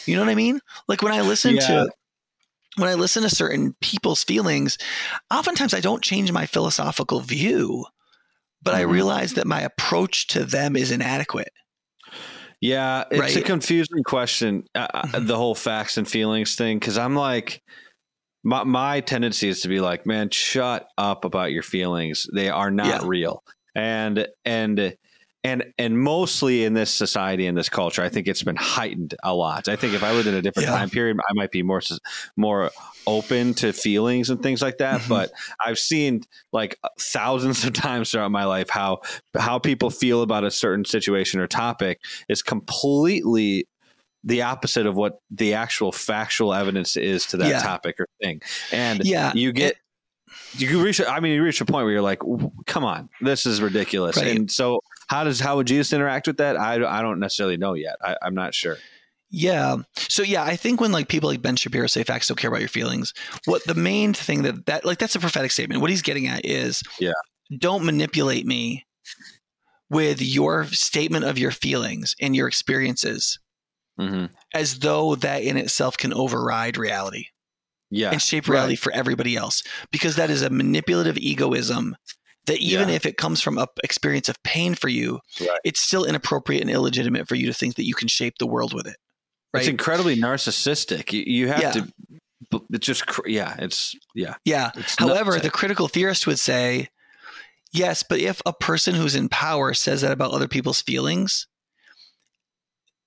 You 0.05 0.15
know 0.15 0.23
what 0.23 0.31
I 0.31 0.35
mean? 0.35 0.59
Like 0.87 1.01
when 1.01 1.13
I 1.13 1.21
listen 1.21 1.55
yeah. 1.55 1.67
to 1.67 1.89
when 2.77 2.89
I 2.89 2.93
listen 2.93 3.23
to 3.23 3.29
certain 3.29 3.75
people's 3.81 4.23
feelings, 4.23 4.77
oftentimes 5.31 5.73
I 5.73 5.79
don't 5.79 6.03
change 6.03 6.31
my 6.31 6.45
philosophical 6.45 7.21
view, 7.21 7.85
but 8.61 8.71
mm-hmm. 8.71 8.81
I 8.81 8.93
realize 8.93 9.33
that 9.33 9.47
my 9.47 9.61
approach 9.61 10.27
to 10.27 10.43
them 10.45 10.75
is 10.75 10.91
inadequate. 10.91 11.51
Yeah, 12.61 13.03
it's 13.11 13.19
right? 13.19 13.37
a 13.37 13.41
confusing 13.41 14.03
question. 14.03 14.63
Uh, 14.73 14.87
uh 14.93 15.01
mm-hmm. 15.03 15.27
the 15.27 15.35
whole 15.35 15.55
facts 15.55 15.97
and 15.97 16.07
feelings 16.07 16.55
thing, 16.55 16.79
because 16.79 16.97
I'm 16.97 17.15
like, 17.15 17.61
my 18.43 18.63
my 18.63 18.99
tendency 19.01 19.47
is 19.47 19.61
to 19.61 19.67
be 19.67 19.79
like, 19.79 20.05
man, 20.05 20.29
shut 20.29 20.87
up 20.97 21.25
about 21.25 21.51
your 21.51 21.63
feelings. 21.63 22.25
They 22.33 22.49
are 22.49 22.71
not 22.71 22.87
yeah. 22.87 22.99
real. 23.03 23.43
And 23.75 24.27
and 24.43 24.95
and 25.47 25.73
and 25.77 25.97
mostly 25.97 26.65
in 26.65 26.73
this 26.73 26.93
society 26.93 27.47
in 27.47 27.55
this 27.55 27.69
culture, 27.69 28.01
I 28.01 28.09
think 28.09 28.27
it's 28.27 28.43
been 28.43 28.57
heightened 28.57 29.15
a 29.23 29.33
lot. 29.33 29.69
I 29.69 29.77
think 29.77 29.93
if 29.93 30.03
I 30.03 30.11
lived 30.11 30.27
in 30.27 30.35
a 30.35 30.41
different 30.41 30.67
yeah. 30.67 30.77
time 30.77 30.89
period, 30.89 31.17
I 31.17 31.33
might 31.33 31.51
be 31.51 31.63
more 31.63 31.81
more 32.35 32.69
open 33.05 33.53
to 33.55 33.71
feelings 33.71 34.29
and 34.29 34.43
things 34.43 34.61
like 34.61 34.79
that. 34.79 34.99
Mm-hmm. 34.99 35.09
But 35.09 35.31
I've 35.65 35.79
seen 35.79 36.23
like 36.51 36.77
thousands 36.99 37.63
of 37.65 37.73
times 37.73 38.11
throughout 38.11 38.31
my 38.31 38.43
life 38.43 38.69
how 38.69 38.99
how 39.37 39.57
people 39.57 39.89
feel 39.89 40.21
about 40.21 40.43
a 40.43 40.51
certain 40.51 40.83
situation 40.83 41.39
or 41.39 41.47
topic 41.47 42.01
is 42.27 42.43
completely 42.43 43.67
the 44.23 44.41
opposite 44.41 44.85
of 44.85 44.95
what 44.95 45.21
the 45.31 45.53
actual 45.53 45.93
factual 45.93 46.53
evidence 46.53 46.97
is 46.97 47.25
to 47.27 47.37
that 47.37 47.49
yeah. 47.49 47.59
topic 47.59 47.97
or 48.01 48.07
thing. 48.21 48.41
And 48.73 49.05
yeah, 49.05 49.31
you 49.33 49.53
get 49.53 49.71
it, 49.71 49.77
you 50.57 50.83
reach 50.83 50.99
I 50.99 51.21
mean 51.21 51.33
you 51.33 51.43
reach 51.43 51.61
a 51.61 51.65
point 51.65 51.85
where 51.85 51.93
you're 51.93 52.01
like 52.01 52.19
come 52.65 52.83
on 52.83 53.07
this 53.21 53.45
is 53.45 53.61
ridiculous. 53.61 54.17
Right. 54.17 54.35
And 54.35 54.51
so 54.51 54.81
how 55.07 55.23
does 55.23 55.39
how 55.39 55.57
would 55.57 55.67
Jesus 55.67 55.93
interact 55.93 56.27
with 56.27 56.37
that? 56.37 56.57
I, 56.57 56.75
I 56.75 57.01
don't 57.01 57.19
necessarily 57.19 57.57
know 57.57 57.73
yet. 57.73 57.95
I, 58.01 58.17
I'm 58.21 58.35
not 58.35 58.53
sure. 58.53 58.77
Yeah. 59.29 59.77
So 59.95 60.23
yeah, 60.23 60.43
I 60.43 60.55
think 60.55 60.79
when 60.79 60.91
like 60.91 61.09
people 61.09 61.29
like 61.29 61.41
Ben 61.41 61.55
Shapiro 61.55 61.87
say 61.87 62.03
facts 62.03 62.27
don't 62.27 62.37
care 62.37 62.49
about 62.49 62.61
your 62.61 62.69
feelings, 62.69 63.13
what 63.45 63.63
the 63.65 63.75
main 63.75 64.13
thing 64.13 64.43
that 64.43 64.65
that 64.67 64.85
like 64.85 64.99
that's 64.99 65.15
a 65.15 65.19
prophetic 65.19 65.51
statement. 65.51 65.81
What 65.81 65.89
he's 65.89 66.01
getting 66.01 66.27
at 66.27 66.45
is 66.45 66.81
yeah, 66.99 67.11
don't 67.57 67.85
manipulate 67.85 68.45
me 68.45 68.85
with 69.89 70.21
your 70.21 70.65
statement 70.65 71.25
of 71.25 71.37
your 71.37 71.51
feelings 71.51 72.15
and 72.21 72.35
your 72.35 72.47
experiences 72.47 73.39
mm-hmm. 73.99 74.25
as 74.53 74.79
though 74.79 75.15
that 75.15 75.43
in 75.43 75.57
itself 75.57 75.97
can 75.97 76.13
override 76.13 76.77
reality. 76.77 77.27
Yeah. 77.89 78.11
And 78.11 78.21
shape 78.21 78.49
reality 78.49 78.73
right. 78.73 78.79
for 78.79 78.91
everybody 78.91 79.37
else. 79.37 79.63
Because 79.91 80.17
that 80.17 80.29
is 80.29 80.41
a 80.41 80.49
manipulative 80.49 81.17
egoism 81.17 81.95
that 82.47 82.59
even 82.59 82.89
yeah. 82.89 82.95
if 82.95 83.05
it 83.05 83.17
comes 83.17 83.41
from 83.41 83.57
a 83.57 83.67
experience 83.83 84.29
of 84.29 84.41
pain 84.43 84.73
for 84.73 84.89
you, 84.89 85.19
right. 85.39 85.59
it's 85.63 85.79
still 85.79 86.05
inappropriate 86.05 86.61
and 86.61 86.71
illegitimate 86.71 87.27
for 87.27 87.35
you 87.35 87.45
to 87.47 87.53
think 87.53 87.75
that 87.75 87.85
you 87.85 87.93
can 87.93 88.07
shape 88.07 88.35
the 88.39 88.47
world 88.47 88.73
with 88.73 88.87
it. 88.87 88.97
Right? 89.53 89.61
It's 89.61 89.69
incredibly 89.69 90.15
narcissistic. 90.15 91.13
You, 91.13 91.23
you 91.25 91.47
have 91.49 91.61
yeah. 91.61 91.71
to. 91.71 91.87
It's 92.71 92.85
just 92.85 93.03
yeah. 93.25 93.55
It's 93.59 93.95
yeah. 94.15 94.35
Yeah. 94.45 94.71
It's 94.75 94.95
However, 94.97 95.39
the 95.39 95.49
critical 95.49 95.87
theorist 95.87 96.27
would 96.27 96.39
say, 96.39 96.89
yes, 97.71 98.03
but 98.03 98.19
if 98.19 98.41
a 98.45 98.53
person 98.53 98.95
who's 98.95 99.15
in 99.15 99.29
power 99.29 99.73
says 99.73 100.01
that 100.01 100.11
about 100.11 100.31
other 100.31 100.47
people's 100.47 100.81
feelings, 100.81 101.47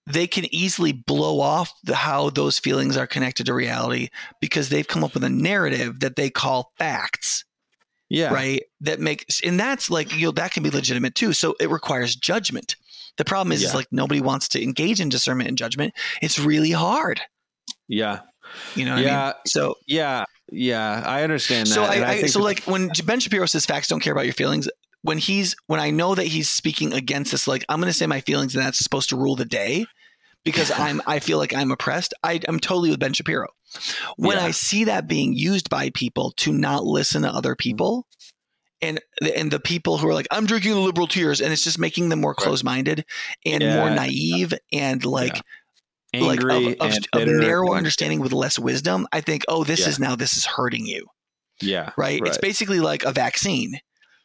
they 0.06 0.26
can 0.26 0.52
easily 0.54 0.92
blow 0.92 1.40
off 1.40 1.72
the, 1.84 1.94
how 1.94 2.30
those 2.30 2.58
feelings 2.58 2.96
are 2.96 3.06
connected 3.06 3.46
to 3.46 3.54
reality 3.54 4.08
because 4.40 4.68
they've 4.68 4.88
come 4.88 5.04
up 5.04 5.14
with 5.14 5.24
a 5.24 5.30
narrative 5.30 6.00
that 6.00 6.16
they 6.16 6.30
call 6.30 6.72
facts. 6.78 7.44
Yeah. 8.10 8.34
Right. 8.34 8.64
That 8.80 9.00
makes, 9.00 9.40
and 9.42 9.58
that's 9.58 9.88
like, 9.88 10.14
you 10.14 10.26
know, 10.26 10.32
that 10.32 10.52
can 10.52 10.62
be 10.62 10.70
legitimate 10.70 11.14
too. 11.14 11.32
So 11.32 11.54
it 11.60 11.70
requires 11.70 12.16
judgment. 12.16 12.76
The 13.16 13.24
problem 13.24 13.52
is, 13.52 13.62
yeah. 13.62 13.68
is 13.68 13.74
like 13.74 13.86
nobody 13.92 14.20
wants 14.20 14.48
to 14.48 14.62
engage 14.62 15.00
in 15.00 15.08
discernment 15.08 15.48
and 15.48 15.56
judgment. 15.56 15.94
It's 16.20 16.38
really 16.38 16.72
hard. 16.72 17.20
Yeah. 17.88 18.20
You 18.74 18.84
know 18.84 18.96
what 18.96 19.04
Yeah. 19.04 19.22
I 19.22 19.26
mean? 19.26 19.34
So 19.46 19.76
Yeah. 19.86 20.24
Yeah. 20.50 21.02
I 21.06 21.22
understand 21.22 21.68
that. 21.68 21.74
so 21.74 21.84
I, 21.84 22.10
I, 22.10 22.16
think 22.16 22.28
so 22.28 22.42
like 22.42 22.64
when 22.64 22.90
Ben 23.04 23.20
Shapiro 23.20 23.46
says 23.46 23.64
facts 23.64 23.86
don't 23.86 24.00
care 24.00 24.12
about 24.12 24.24
your 24.24 24.34
feelings, 24.34 24.68
when 25.02 25.18
he's 25.18 25.54
when 25.66 25.78
I 25.78 25.90
know 25.90 26.14
that 26.16 26.26
he's 26.26 26.50
speaking 26.50 26.92
against 26.92 27.30
this, 27.30 27.46
like 27.46 27.64
I'm 27.68 27.80
going 27.80 27.92
to 27.92 27.96
say 27.96 28.06
my 28.06 28.20
feelings 28.20 28.56
and 28.56 28.64
that's 28.64 28.78
supposed 28.80 29.08
to 29.10 29.16
rule 29.16 29.36
the 29.36 29.44
day 29.44 29.86
because 30.44 30.70
I'm 30.70 31.00
I 31.06 31.18
feel 31.20 31.38
like 31.38 31.54
I'm 31.54 31.70
oppressed. 31.70 32.14
I, 32.22 32.40
I'm 32.48 32.60
totally 32.60 32.90
with 32.90 33.00
Ben 33.00 33.12
Shapiro. 33.12 33.48
When 34.16 34.36
Yeah. 34.36 34.44
I 34.44 34.50
see 34.50 34.84
that 34.84 35.06
being 35.06 35.32
used 35.34 35.70
by 35.70 35.90
people 35.90 36.32
to 36.38 36.52
not 36.52 36.84
listen 36.84 37.22
to 37.22 37.28
other 37.28 37.52
mm-hmm. 37.52 37.62
people. 37.62 38.06
And 38.82 38.98
and 39.36 39.50
the 39.50 39.60
people 39.60 39.98
who 39.98 40.08
are 40.08 40.14
like 40.14 40.26
I'm 40.30 40.46
drinking 40.46 40.72
the 40.72 40.80
liberal 40.80 41.06
tears 41.06 41.42
and 41.42 41.52
it's 41.52 41.64
just 41.64 41.78
making 41.78 42.08
them 42.08 42.22
more 42.22 42.30
Right. 42.30 42.44
close 42.44 42.64
minded 42.64 43.04
and 43.44 43.62
Yeah. 43.62 43.76
more 43.76 43.90
naive 43.90 44.54
and 44.72 45.04
like 45.04 45.42
angry 46.14 46.54
like 46.54 46.80
of, 46.80 46.86
of, 46.88 46.92
and 46.94 47.08
of 47.12 47.18
bitter 47.20 47.38
narrow 47.38 47.74
understanding 47.74 48.20
with 48.20 48.32
less 48.32 48.58
wisdom. 48.58 49.06
I 49.12 49.20
think 49.20 49.44
oh 49.48 49.64
this 49.64 49.80
Yeah. 49.80 49.88
is 49.88 49.98
now 50.00 50.16
this 50.16 50.36
is 50.36 50.46
hurting 50.46 50.86
you 50.86 51.06
Yeah. 51.60 51.90
right? 51.98 52.22
It's 52.24 52.38
basically 52.38 52.80
like 52.80 53.04
a 53.04 53.12
vaccine, 53.12 53.78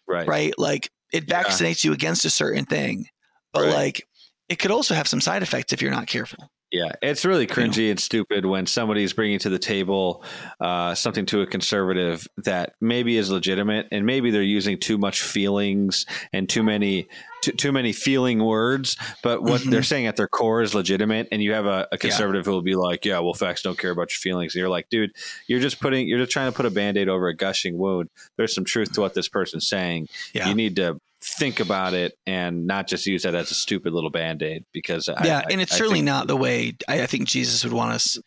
Right. 0.07 0.25
right? 0.27 0.53
Like 0.57 0.89
it 1.11 1.25
Yeah. 1.27 1.43
vaccinates 1.43 1.83
you 1.83 1.91
against 1.91 2.23
a 2.23 2.29
certain 2.29 2.65
thing, 2.65 3.07
but 3.51 3.63
Right. 3.63 3.73
like 3.73 4.07
it 4.49 4.59
could 4.59 4.71
also 4.71 4.93
have 4.93 5.07
some 5.07 5.21
side 5.21 5.41
effects 5.43 5.73
if 5.73 5.81
you're 5.81 5.91
not 5.91 6.07
careful. 6.07 6.49
Yeah, 6.71 6.91
it's 7.01 7.23
really 7.23 7.47
cringy 7.47 7.89
and 7.89 7.99
stupid 7.99 8.45
when 8.45 8.65
somebody's 8.65 9.13
bringing 9.13 9.39
to 9.39 9.49
the 9.49 9.59
table 9.59 10.23
uh, 10.59 10.93
something 10.95 11.25
to 11.27 11.41
a 11.41 11.47
conservative 11.47 12.27
that 12.37 12.73
maybe 12.81 13.15
is 13.17 13.29
legitimate, 13.29 13.87
and 13.91 14.05
maybe 14.05 14.29
they're 14.31 14.41
using 14.41 14.77
too 14.79 14.97
much 14.97 15.21
feelings 15.21 16.05
and 16.33 16.49
too 16.49 16.63
many 16.63 17.07
too, 17.41 17.51
too 17.51 17.71
many 17.71 17.93
feeling 17.93 18.43
words. 18.43 18.97
But 19.21 19.43
what 19.43 19.61
Mhm. 19.61 19.69
they're 19.69 19.83
saying 19.83 20.07
at 20.07 20.15
their 20.15 20.27
core 20.27 20.61
is 20.63 20.73
legitimate, 20.73 21.27
and 21.31 21.41
you 21.41 21.53
have 21.53 21.67
a, 21.67 21.87
a 21.91 21.97
conservative 21.97 22.45
who 22.45 22.51
will 22.53 22.61
be 22.63 22.75
like, 22.75 23.05
"Yeah, 23.05 23.19
well, 23.19 23.35
facts 23.35 23.61
don't 23.61 23.77
care 23.77 23.91
about 23.91 24.11
your 24.11 24.17
feelings." 24.17 24.55
And 24.55 24.59
you're 24.59 24.69
like, 24.69 24.89
"Dude, 24.89 25.11
you're 25.47 25.59
just 25.61 25.79
putting 25.79 26.07
you're 26.07 26.19
just 26.19 26.31
trying 26.31 26.51
to 26.51 26.55
put 26.55 26.65
a 26.65 26.71
band 26.71 26.97
aid 26.97 27.07
over 27.07 27.27
a 27.27 27.35
gushing 27.35 27.77
wound." 27.77 28.09
There's 28.37 28.53
some 28.55 28.65
truth 28.65 28.91
to 28.93 29.01
what 29.01 29.13
this 29.13 29.29
person's 29.29 29.67
saying. 29.67 30.09
Yeah. 30.33 30.49
You 30.49 30.55
need 30.55 30.75
to 30.77 30.99
think 31.25 31.59
about 31.59 31.93
it 31.93 32.17
and 32.27 32.67
not 32.67 32.87
just 32.87 33.05
use 33.05 33.23
that 33.23 33.35
as 33.35 33.49
a 33.51 33.55
stupid 33.55 33.93
little 33.93 34.09
band 34.11 34.43
aid 34.43 34.63
because 34.71 35.07
yeah, 35.23 35.39
I- 35.39 35.51
and 35.51 35.59
it's 35.61 35.73
I 35.73 35.77
certainly 35.77 36.01
not 36.01 36.27
the 36.27 36.37
way 36.37 36.73
I, 36.87 37.01
I 37.01 37.05
think 37.07 37.27
Jesus 37.27 37.63
would 37.63 37.73
want 37.73 37.93
us. 37.93 38.17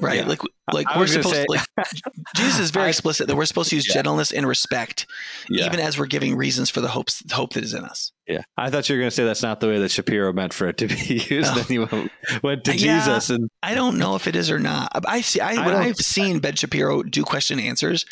Right, 0.00 0.18
Yeah. 0.18 0.26
like 0.26 0.40
like 0.72 0.86
I 0.88 0.98
we're 0.98 1.06
supposed 1.06 1.34
say- 1.34 1.44
to, 1.46 1.50
like 1.50 1.66
Jesus 2.36 2.58
is 2.60 2.70
very 2.70 2.86
I- 2.86 2.88
explicit 2.90 3.26
that 3.28 3.36
we're 3.36 3.46
supposed 3.46 3.70
to 3.70 3.76
use 3.76 3.88
Yeah. 3.88 3.94
gentleness 3.94 4.32
and 4.32 4.46
respect, 4.46 5.06
Yeah. 5.48 5.66
even 5.66 5.80
as 5.80 5.98
we're 5.98 6.06
giving 6.06 6.36
reasons 6.36 6.68
for 6.70 6.80
the 6.80 6.88
hopes 6.88 7.22
hope 7.32 7.54
that 7.54 7.64
is 7.64 7.72
in 7.74 7.84
us. 7.84 8.12
Yeah, 8.26 8.42
I 8.58 8.68
thought 8.68 8.86
you 8.90 8.94
were 8.96 9.00
going 9.00 9.08
to 9.10 9.14
say 9.16 9.24
that's 9.24 9.42
not 9.42 9.60
the 9.60 9.68
way 9.68 9.78
that 9.78 9.90
Shapiro 9.90 10.34
meant 10.34 10.52
for 10.52 10.68
it 10.68 10.76
to 10.78 10.86
be 10.86 10.94
used. 11.30 11.50
Oh. 11.50 11.54
Then 11.54 11.64
you 11.70 11.86
went, 11.90 12.10
went 12.42 12.64
to 12.64 12.76
Yeah. 12.76 12.98
Jesus, 12.98 13.30
and 13.30 13.48
I 13.62 13.74
don't 13.74 13.96
know 13.96 14.14
if 14.16 14.26
it 14.26 14.36
is 14.36 14.50
or 14.50 14.58
not. 14.58 14.90
I 15.06 15.22
see. 15.22 15.40
I, 15.40 15.54
I 15.62 15.64
when 15.66 15.74
I've 15.74 15.96
seen 15.96 16.38
Ben 16.38 16.54
Shapiro 16.54 17.02
do 17.02 17.22
question 17.22 17.58
answers, 17.58 18.04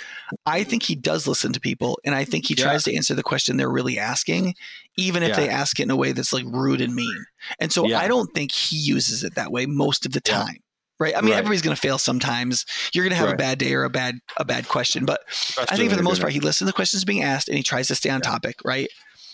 I 0.46 0.64
think 0.64 0.82
he 0.84 0.94
does 0.94 1.26
listen 1.26 1.52
to 1.52 1.60
people, 1.60 1.98
and 2.04 2.14
I 2.14 2.24
think 2.24 2.46
he 2.46 2.54
Yeah. 2.56 2.64
tries 2.64 2.84
to 2.84 2.96
answer 2.96 3.14
the 3.14 3.22
question 3.22 3.58
they're 3.58 3.70
really 3.70 3.98
asking, 3.98 4.54
even 4.96 5.22
if 5.22 5.36
they 5.36 5.50
ask 5.50 5.78
it 5.78 5.82
in 5.82 5.90
a 5.90 5.96
way 5.96 6.12
that's 6.12 6.32
like 6.32 6.44
rude 6.46 6.80
and 6.80 6.94
mean. 6.94 7.24
And 7.60 7.70
so 7.70 7.86
Yeah. 7.86 8.00
I 8.00 8.08
don't 8.08 8.32
think 8.34 8.52
he 8.52 8.76
uses 8.78 9.22
it 9.22 9.34
that 9.34 9.52
way 9.52 9.66
most 9.66 10.06
of 10.06 10.12
the 10.12 10.22
Yeah. 10.26 10.38
time. 10.44 10.56
Right. 10.98 11.14
I 11.16 11.20
mean, 11.20 11.30
Right. 11.32 11.38
everybody's 11.38 11.62
going 11.62 11.74
to 11.76 11.80
fail 11.80 11.98
sometimes. 11.98 12.64
You're 12.94 13.04
going 13.04 13.10
to 13.10 13.16
have 13.16 13.28
a 13.28 13.36
bad 13.36 13.58
day 13.58 13.74
or 13.74 13.84
a 13.84 13.90
bad 13.90 14.18
a 14.38 14.44
bad 14.44 14.66
question, 14.68 15.04
but 15.04 15.20
I 15.68 15.76
think 15.76 15.90
for 15.90 15.96
the 15.96 16.02
most 16.02 16.20
part, 16.20 16.32
he 16.32 16.40
listens 16.40 16.58
to 16.58 16.64
the 16.66 16.72
questions 16.72 17.04
being 17.04 17.22
asked 17.22 17.48
and 17.48 17.56
he 17.56 17.62
tries 17.62 17.88
to 17.88 17.94
stay 17.94 18.08
on 18.10 18.20
topic. 18.22 18.56
Right. 18.64 18.88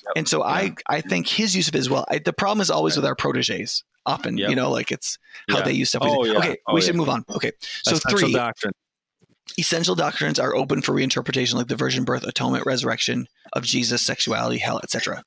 Yep. 0.05 0.13
And 0.17 0.29
so 0.29 0.43
I 0.43 0.75
I 0.89 1.01
think 1.01 1.29
his 1.29 1.55
use 1.55 1.69
of 1.69 1.75
it 1.77 1.79
as 1.79 1.89
well. 1.89 2.05
I, 2.11 2.19
the 2.19 2.33
problem 2.33 2.61
is 2.61 2.71
always 2.71 2.95
Right. 2.97 3.03
with 3.03 3.07
our 3.09 3.15
proteges. 3.15 3.85
Often, 4.05 4.39
Yep. 4.39 4.51
you 4.51 4.57
know, 4.57 4.69
like 4.73 4.91
it's 4.91 5.17
how 5.49 5.59
Yeah. 5.59 5.63
they 5.63 5.73
use 5.75 5.91
stuff. 5.91 6.03
Oh, 6.05 6.25
yeah. 6.25 6.39
Okay, 6.39 6.57
Oh, 6.67 6.75
we 6.75 6.81
yeah. 6.81 6.87
should 6.87 6.97
move 6.97 7.09
on. 7.09 7.25
Okay, 7.31 7.53
so 7.85 7.95
Essential 7.95 8.19
three 8.19 8.33
doctrine. 8.33 8.73
essential 9.59 9.95
doctrines 9.95 10.41
are 10.41 10.57
open 10.57 10.83
for 10.83 10.93
reinterpretation, 10.93 11.55
like 11.55 11.69
the 11.69 11.77
virgin 11.77 12.03
birth, 12.05 12.25
atonement, 12.25 12.67
resurrection 12.67 13.29
of 13.53 13.63
Jesus, 13.63 14.03
sexuality, 14.03 14.59
hell, 14.59 14.81
etc. 14.83 15.23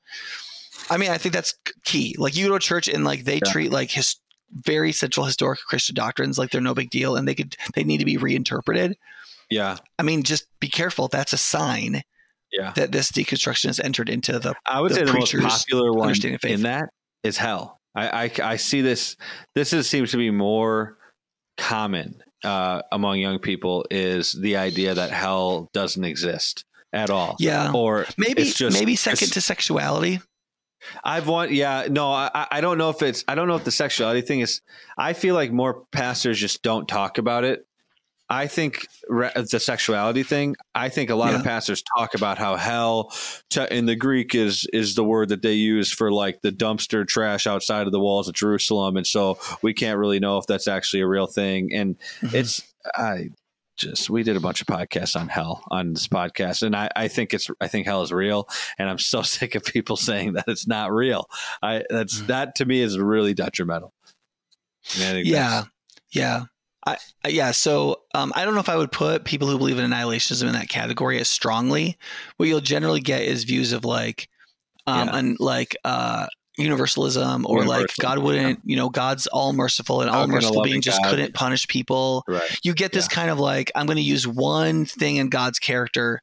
I 0.89 0.97
mean, 0.97 1.09
I 1.09 1.17
think 1.17 1.33
that's 1.33 1.53
key. 1.85 2.15
Like 2.17 2.35
you 2.35 2.47
go 2.49 2.57
to 2.57 2.59
church 2.59 2.89
and 2.89 3.05
like 3.05 3.23
they 3.23 3.35
Yeah. 3.35 3.49
treat 3.51 3.71
like 3.71 3.91
his 3.91 4.17
very 4.51 4.91
central 4.91 5.25
historic 5.25 5.59
Christian 5.67 5.95
doctrines 5.95 6.37
like 6.37 6.51
they're 6.51 6.61
no 6.61 6.73
big 6.73 6.89
deal, 6.89 7.15
and 7.15 7.27
they 7.27 7.35
could 7.35 7.55
they 7.73 7.83
need 7.83 7.97
to 7.97 8.05
be 8.05 8.17
reinterpreted. 8.17 8.97
Yeah, 9.49 9.77
I 9.99 10.03
mean, 10.03 10.23
just 10.23 10.47
be 10.59 10.67
careful. 10.69 11.07
That's 11.07 11.33
a 11.33 11.37
sign 11.37 12.01
yeah. 12.51 12.73
that 12.75 12.91
this 12.91 13.11
deconstruction 13.11 13.65
has 13.67 13.79
entered 13.79 14.09
into 14.09 14.39
the 14.39 14.55
I 14.65 14.81
would 14.81 14.91
the 14.91 14.95
say 14.95 15.03
the 15.03 15.13
most 15.13 15.35
popular 15.37 15.91
one 15.93 16.03
understanding 16.07 16.35
of 16.35 16.41
faith. 16.41 16.53
in 16.55 16.63
that 16.63 16.89
is 17.23 17.37
hell. 17.37 17.79
I, 17.93 18.25
I, 18.25 18.31
I 18.43 18.55
see 18.57 18.81
this. 18.81 19.15
This 19.53 19.71
is, 19.71 19.89
seems 19.89 20.11
to 20.11 20.17
be 20.17 20.29
more 20.31 20.97
common 21.57 22.21
uh, 22.43 22.81
among 22.91 23.19
young 23.19 23.39
people 23.39 23.85
is 23.89 24.33
the 24.33 24.57
idea 24.57 24.93
that 24.93 25.11
hell 25.11 25.69
doesn't 25.73 26.03
exist 26.03 26.65
at 26.93 27.09
all. 27.09 27.35
yeah. 27.39 27.71
Or 27.73 28.05
Maybe 28.17 28.43
just- 28.45 28.77
maybe 28.77 28.95
second 28.95 29.31
to 29.33 29.41
sexuality. 29.41 30.19
I've 31.03 31.27
want 31.27 31.51
yeah 31.51 31.87
no 31.89 32.11
I 32.11 32.47
I- 32.51 32.61
don't 32.61 32.77
know 32.77 32.89
if 32.89 33.01
it's 33.01 33.23
I 33.27 33.35
don't 33.35 33.47
know 33.47 33.55
if 33.55 33.63
the 33.63 33.71
sexuality 33.71 34.21
thing 34.21 34.39
is 34.41 34.61
I 34.97 35.13
feel 35.13 35.35
like 35.35 35.51
more 35.51 35.85
pastors 35.91 36.39
just 36.39 36.61
don't 36.63 36.87
talk 36.87 37.17
about 37.17 37.43
it. 37.43 37.65
I 38.27 38.47
think 38.47 38.87
re- 39.07 39.31
the 39.35 39.59
sexuality 39.59 40.23
thing. 40.23 40.55
I 40.73 40.89
think 40.89 41.11
a 41.11 41.15
lot 41.15 41.35
of 41.35 41.43
pastors 41.43 41.83
talk 41.95 42.15
about 42.15 42.39
how 42.39 42.55
hell 42.55 43.13
in 43.69 43.85
the 43.85 43.95
Greek 43.95 44.33
is 44.33 44.67
is 44.73 44.95
the 44.95 45.03
word 45.03 45.29
that 45.29 45.43
they 45.43 45.53
use 45.53 45.91
for 45.91 46.11
like 46.11 46.41
the 46.41 46.51
dumpster 46.51 47.07
trash 47.07 47.45
outside 47.45 47.85
of 47.85 47.91
the 47.91 47.99
walls 47.99 48.27
of 48.27 48.33
Jerusalem, 48.33 48.97
and 48.97 49.05
so 49.05 49.37
we 49.61 49.75
can't 49.75 49.99
really 49.99 50.19
know 50.19 50.39
if 50.39 50.47
that's 50.47 50.67
actually 50.67 51.01
a 51.01 51.07
real 51.07 51.27
thing. 51.27 51.71
And 51.71 51.97
Mhm. 52.21 52.33
it's 52.33 52.63
I 52.95 53.29
just 53.77 54.09
we 54.09 54.23
did 54.23 54.37
a 54.37 54.39
bunch 54.39 54.61
of 54.61 54.67
podcasts 54.67 55.19
on 55.19 55.27
hell 55.27 55.63
on 55.71 55.93
this 55.93 56.07
podcast, 56.07 56.61
and 56.63 56.75
I, 56.75 56.89
I 56.95 57.07
think 57.07 57.33
it's 57.33 57.49
I 57.61 57.67
think 57.67 57.85
hell 57.85 58.01
is 58.01 58.11
real, 58.11 58.47
and 58.77 58.89
I'm 58.89 58.99
so 58.99 59.21
sick 59.37 59.55
of 59.55 59.63
people 59.63 59.95
saying 59.97 60.33
that 60.33 60.45
it's 60.47 60.67
not 60.67 60.91
real. 60.93 61.27
I 61.61 61.83
that's 61.89 62.21
Mhm. 62.21 62.27
that 62.27 62.55
to 62.55 62.65
me 62.65 62.81
is 62.81 62.97
really 62.97 63.33
detrimental. 63.33 63.93
Yeah 64.97 65.63
yeah 66.11 66.43
I, 66.85 66.97
I- 67.23 67.29
yeah 67.29 67.49
so 67.51 68.01
um, 68.13 68.31
i 68.35 68.45
don't 68.45 68.53
know 68.53 68.59
if 68.59 68.69
i 68.69 68.77
would 68.77 68.91
put 68.91 69.25
people 69.25 69.47
who 69.47 69.57
believe 69.57 69.79
in 69.79 69.89
annihilationism 69.91 70.45
in 70.45 70.53
that 70.53 70.69
category 70.69 71.19
as 71.19 71.27
strongly 71.27 71.97
what 72.37 72.47
you'll 72.47 72.61
generally 72.61 73.01
get 73.01 73.23
is 73.23 73.43
views 73.43 73.73
of 73.73 73.83
like 73.83 74.29
um 74.85 75.07
Yeah. 75.07 75.17
and 75.17 75.37
like 75.39 75.75
uh 75.83 76.27
universalism 76.57 77.45
or 77.47 77.65
like 77.65 77.87
god 77.99 78.19
wouldn't 78.19 78.59
you 78.63 78.75
know 78.75 78.89
god's 78.89 79.27
all 79.27 79.53
merciful 79.53 80.01
and 80.01 80.09
all 80.09 80.27
merciful 80.27 80.61
being 80.63 80.81
just 80.81 81.01
God- 81.03 81.09
couldn't 81.11 81.33
punish 81.33 81.67
people 81.67 82.23
right. 82.27 82.41
you 82.63 82.73
get 82.73 82.91
this 82.91 83.07
kind 83.07 83.29
of 83.29 83.39
like 83.39 83.71
i'm 83.75 83.85
going 83.85 83.97
to 83.97 84.01
use 84.01 84.27
one 84.27 84.85
thing 84.85 85.17
in 85.17 85.29
god's 85.29 85.59
character 85.59 86.21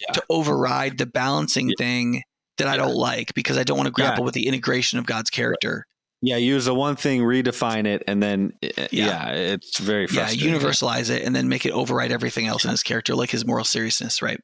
Yeah. 0.00 0.12
to 0.14 0.22
override 0.30 0.98
the 0.98 1.06
balancing 1.06 1.68
Yeah. 1.68 1.74
thing 1.78 2.22
that 2.58 2.68
i 2.68 2.76
don't 2.76 2.94
like 2.94 3.34
because 3.34 3.58
i 3.58 3.62
don't 3.64 3.76
want 3.76 3.86
to 3.88 3.92
grapple 3.92 4.22
Yeah. 4.22 4.26
with 4.26 4.34
the 4.34 4.46
integration 4.46 4.98
of 4.98 5.06
god's 5.06 5.30
character 5.30 5.86
Yeah, 6.22 6.38
use 6.38 6.64
the 6.64 6.74
one 6.74 6.96
thing, 6.96 7.20
redefine 7.20 7.86
it, 7.86 8.02
and 8.08 8.22
then 8.22 8.54
uh, 8.62 8.88
Yeah. 8.90 9.06
yeah, 9.10 9.28
it's 9.54 9.78
very 9.78 10.06
yeah 10.10 10.28
universalize 10.30 11.10
it 11.10 11.22
and 11.22 11.36
then 11.36 11.50
make 11.50 11.66
it 11.66 11.72
override 11.72 12.12
everything 12.12 12.46
else 12.46 12.64
in 12.64 12.70
his 12.70 12.82
character 12.82 13.14
like 13.14 13.30
his 13.30 13.44
moral 13.44 13.64
seriousness 13.64 14.22
right 14.22 14.40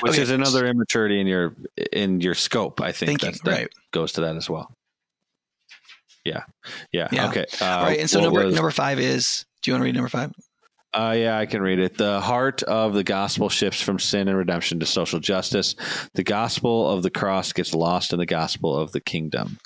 which 0.00 0.14
Okay. 0.14 0.22
is 0.22 0.30
another 0.30 0.66
immaturity 0.66 1.20
in 1.20 1.28
your 1.28 1.54
in 1.92 2.20
your 2.20 2.34
scope. 2.34 2.80
I 2.80 2.90
think 2.90 3.10
thinking 3.10 3.28
that's, 3.28 3.40
that 3.42 3.50
right 3.52 3.68
goes 3.92 4.10
to 4.12 4.22
that 4.22 4.34
as 4.34 4.50
well. 4.50 4.74
Yeah, 6.24 6.44
yeah, 6.92 7.08
Yeah. 7.12 7.28
okay. 7.28 7.46
Uh, 7.60 7.64
All 7.64 7.82
right, 7.84 7.98
and 8.00 8.10
so 8.10 8.20
number 8.20 8.44
was- 8.46 8.54
number 8.54 8.70
five 8.70 8.98
is. 9.00 9.44
Do 9.62 9.70
you 9.70 9.74
want 9.74 9.82
to 9.82 9.84
read 9.86 9.94
number 9.94 10.08
five? 10.08 10.32
Uh, 10.92 11.14
yeah, 11.16 11.38
I 11.38 11.46
can 11.46 11.62
read 11.62 11.78
it. 11.78 11.96
The 11.98 12.20
heart 12.20 12.62
of 12.64 12.94
the 12.94 13.04
gospel 13.04 13.48
shifts 13.48 13.80
from 13.80 13.98
sin 14.00 14.26
and 14.26 14.36
redemption 14.36 14.80
to 14.80 14.86
social 14.86 15.20
justice. 15.20 15.76
The 16.14 16.24
gospel 16.24 16.90
of 16.90 17.02
the 17.04 17.10
cross 17.10 17.52
gets 17.52 17.74
lost 17.74 18.12
in 18.12 18.18
the 18.18 18.26
gospel 18.26 18.76
of 18.76 18.90
the 18.92 19.00
kingdom. 19.00 19.58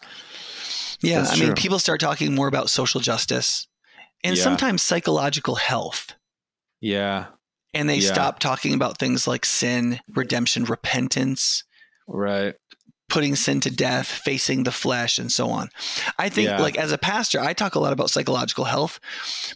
Yeah, 1.00 1.20
That's 1.22 1.40
I 1.40 1.44
mean, 1.44 1.54
people 1.54 1.78
start 1.78 2.00
talking 2.00 2.34
more 2.34 2.48
about 2.48 2.68
social 2.70 3.00
justice 3.00 3.66
and 4.22 4.36
Yeah. 4.36 4.42
sometimes 4.42 4.82
psychological 4.82 5.54
health, 5.56 6.14
Yeah, 6.80 7.26
and 7.72 7.88
they 7.88 7.96
Yeah. 7.96 8.12
stop 8.12 8.38
talking 8.38 8.74
about 8.74 8.98
things 8.98 9.26
like 9.26 9.44
sin, 9.46 10.00
redemption, 10.14 10.64
repentance, 10.64 11.64
right. 12.06 12.54
Putting 13.14 13.36
sin 13.36 13.60
to 13.60 13.70
death, 13.70 14.08
facing 14.08 14.64
the 14.64 14.72
flesh, 14.72 15.18
and 15.20 15.30
so 15.30 15.48
on. 15.48 15.68
I 16.18 16.28
think, 16.28 16.48
Yeah. 16.48 16.60
like 16.60 16.76
as 16.76 16.90
a 16.90 16.98
pastor, 16.98 17.38
I 17.40 17.52
talk 17.52 17.76
a 17.76 17.78
lot 17.78 17.92
about 17.92 18.10
psychological 18.10 18.64
health, 18.64 18.98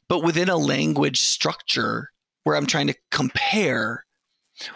but 0.09 0.23
within 0.23 0.49
a 0.49 0.57
language 0.57 1.19
structure 1.21 2.11
where 2.45 2.55
I'm 2.55 2.67
trying 2.67 2.87
to 2.87 2.95
compare 3.11 4.05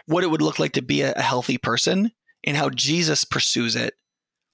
what 0.06 0.24
it 0.24 0.30
would 0.32 0.42
look 0.42 0.58
like 0.58 0.72
to 0.72 0.82
be 0.82 1.02
a, 1.02 1.16
healthy 1.22 1.58
person 1.58 2.10
and 2.42 2.56
how 2.56 2.70
Jesus 2.70 3.22
pursues 3.22 3.76
it 3.76 3.94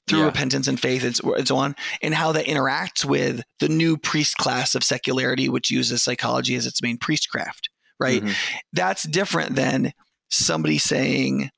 through 0.09 0.19
Yeah. 0.21 0.27
repentance 0.27 0.69
and 0.69 0.79
faith 0.79 1.05
and 1.05 1.17
so, 1.17 1.35
and 1.35 1.49
so 1.49 1.57
on, 1.57 1.75
and 2.03 2.15
how 2.15 2.33
that 2.33 2.45
interacts 2.45 3.07
with 3.07 3.43
the 3.61 3.69
new 3.71 3.97
priest 3.97 4.37
class 4.37 4.75
of 4.75 4.85
secularity, 4.85 5.49
which 5.49 5.71
uses 5.71 6.03
psychology 6.03 6.55
as 6.55 6.67
its 6.67 6.83
main 6.83 6.99
priestcraft, 6.99 7.71
right? 7.99 8.23
Mhm. 8.23 8.35
That's 8.75 9.05
different 9.05 9.57
than 9.57 9.93
somebody 10.31 10.77
saying, 10.77 11.49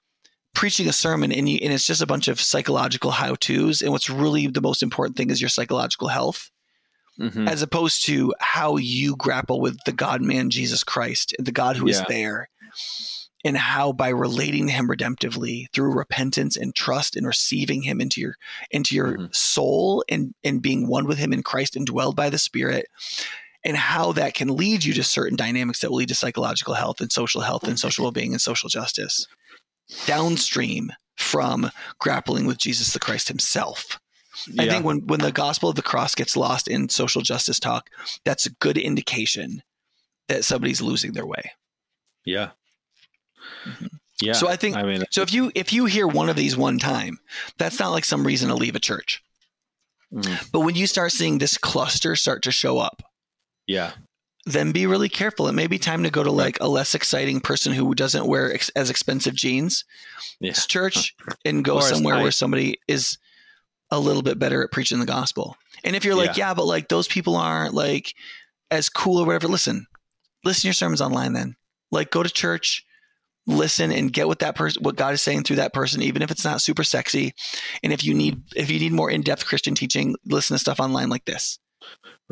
preaching 0.54 0.88
a 0.88 0.92
sermon 0.92 1.32
and, 1.32 1.48
you, 1.48 1.58
and 1.62 1.72
it's 1.72 1.86
just 1.86 2.02
a 2.02 2.06
bunch 2.06 2.28
of 2.28 2.40
psychological 2.40 3.10
how 3.10 3.34
to's. 3.36 3.82
And 3.82 3.92
what's 3.92 4.10
really 4.10 4.46
the 4.46 4.60
most 4.60 4.82
important 4.82 5.16
thing 5.16 5.30
is 5.30 5.40
your 5.40 5.48
psychological 5.48 6.08
health. 6.08 6.50
Mhm. 7.18 7.46
as 7.50 7.60
opposed 7.60 8.04
to 8.06 8.32
how 8.40 8.76
you 8.78 9.14
grapple 9.14 9.60
with 9.60 9.76
the 9.84 9.92
God 9.92 10.22
man 10.22 10.48
Jesus 10.48 10.82
Christ, 10.82 11.34
the 11.38 11.52
God 11.52 11.76
who 11.76 11.86
is 11.86 11.98
Yeah. 11.98 12.04
there, 12.08 12.48
and 13.44 13.58
how 13.58 13.92
by 13.92 14.08
relating 14.08 14.68
to 14.68 14.72
him 14.72 14.88
redemptively 14.88 15.66
through 15.74 15.92
repentance 15.92 16.56
and 16.56 16.74
trust 16.74 17.16
and 17.16 17.26
receiving 17.26 17.82
him 17.82 18.00
into 18.00 18.22
your 18.22 18.36
into 18.70 18.94
your 18.94 19.18
Mhm. 19.18 19.34
soul 19.34 20.02
and 20.08 20.34
and 20.44 20.62
being 20.62 20.86
one 20.88 21.04
with 21.06 21.18
him 21.18 21.34
in 21.34 21.42
Christ 21.42 21.76
and 21.76 21.84
dwelled 21.84 22.16
by 22.16 22.30
the 22.30 22.38
Spirit. 22.38 22.86
And 23.64 23.76
how 23.76 24.12
that 24.12 24.32
can 24.32 24.56
lead 24.56 24.84
you 24.84 24.94
to 24.94 25.04
certain 25.04 25.36
dynamics 25.36 25.80
that 25.80 25.90
will 25.90 25.98
lead 25.98 26.08
to 26.08 26.14
psychological 26.14 26.72
health 26.72 27.02
and 27.02 27.12
social 27.12 27.42
health 27.42 27.64
and 27.64 27.78
social 27.78 28.04
well 28.04 28.12
being 28.12 28.32
and 28.32 28.40
social 28.40 28.70
justice 28.70 29.26
downstream 30.06 30.92
from 31.16 31.70
grappling 31.98 32.46
with 32.46 32.58
Jesus 32.58 32.92
the 32.92 32.98
Christ 32.98 33.28
himself. 33.28 33.98
I 34.58 34.66
think 34.68 34.84
when, 34.84 35.06
when 35.06 35.20
the 35.20 35.32
gospel 35.32 35.68
of 35.68 35.74
the 35.76 35.82
cross 35.82 36.14
gets 36.14 36.36
lost 36.36 36.66
in 36.68 36.88
social 36.88 37.20
justice 37.20 37.58
talk, 37.60 37.90
that's 38.24 38.46
a 38.46 38.50
good 38.54 38.78
indication 38.78 39.62
that 40.28 40.44
somebody's 40.44 40.80
losing 40.80 41.12
their 41.12 41.26
way. 41.26 41.52
yeah. 42.24 42.50
Mhm. 43.66 43.88
Yeah. 44.22 44.32
So 44.34 44.48
I 44.48 44.56
think 44.56 44.76
I 44.76 44.82
mean, 44.82 45.02
so 45.10 45.22
if 45.22 45.32
you 45.32 45.50
if 45.54 45.72
you 45.72 45.86
hear 45.86 46.06
one 46.06 46.28
of 46.28 46.36
these 46.36 46.56
one 46.56 46.78
time, 46.78 47.18
that's 47.58 47.78
not 47.78 47.88
like 47.90 48.04
some 48.04 48.26
reason 48.26 48.48
to 48.48 48.54
leave 48.54 48.76
a 48.76 48.80
church. 48.80 49.22
mhm. 50.12 50.50
But 50.52 50.60
when 50.60 50.74
you 50.76 50.86
start 50.86 51.12
seeing 51.12 51.38
this 51.38 51.56
cluster 51.58 52.14
start 52.16 52.42
to 52.44 52.52
show 52.52 52.78
up, 52.78 53.02
yeah. 53.66 53.92
Then 54.46 54.72
be 54.72 54.86
really 54.86 55.08
careful. 55.08 55.48
It 55.48 55.52
may 55.52 55.66
be 55.66 55.78
time 55.78 56.02
to 56.02 56.10
go 56.10 56.22
to 56.22 56.30
like 56.32 56.58
a 56.60 56.68
less 56.68 56.94
exciting 56.94 57.40
person 57.40 57.72
who 57.72 57.94
doesn't 57.94 58.26
wear 58.26 58.52
ex- 58.52 58.70
as 58.70 58.90
expensive 58.90 59.34
jeans 59.34 59.84
Yeah. 60.40 60.52
church 60.52 61.14
and 61.44 61.64
go 61.64 61.76
Or 61.76 61.80
as 61.82 61.88
somewhere 61.90 62.20
where 62.22 62.30
somebody 62.32 62.78
is 62.88 63.18
a 63.90 63.98
little 64.00 64.22
bit 64.22 64.38
better 64.38 64.62
at 64.62 64.70
preaching 64.70 65.00
the 65.00 65.06
gospel. 65.06 65.56
And 65.84 65.94
if 65.96 66.04
you're 66.04 66.14
like, 66.14 66.36
yeah, 66.36 66.54
but 66.54 66.66
like 66.66 66.88
those 66.88 67.08
people 67.08 67.36
aren't 67.36 67.74
like 67.74 68.14
as 68.70 68.88
cool 68.88 69.18
or 69.18 69.26
whatever, 69.26 69.48
listen, 69.48 69.86
listen 70.44 70.62
to 70.62 70.66
your 70.68 70.74
sermons 70.74 71.00
online 71.00 71.32
then. 71.32 71.56
Like 71.90 72.10
go 72.10 72.22
to 72.22 72.30
church, 72.30 72.84
listen 73.46 73.90
and 73.90 74.12
get 74.12 74.28
what 74.28 74.38
that 74.38 74.54
person 74.54 74.82
what 74.82 74.96
God 74.96 75.12
is 75.12 75.22
saying 75.22 75.42
through 75.42 75.56
that 75.56 75.72
person, 75.72 76.02
even 76.02 76.22
if 76.22 76.30
it's 76.30 76.44
not 76.44 76.60
super 76.60 76.84
sexy. 76.84 77.34
And 77.82 77.92
if 77.92 78.04
you 78.04 78.14
need 78.14 78.40
if 78.54 78.70
you 78.70 78.78
need 78.78 78.92
more 78.92 79.10
in-depth 79.10 79.44
Christian 79.44 79.74
teaching, 79.74 80.14
listen 80.24 80.54
to 80.54 80.58
stuff 80.58 80.78
online 80.80 81.08
like 81.08 81.24
this. 81.24 81.58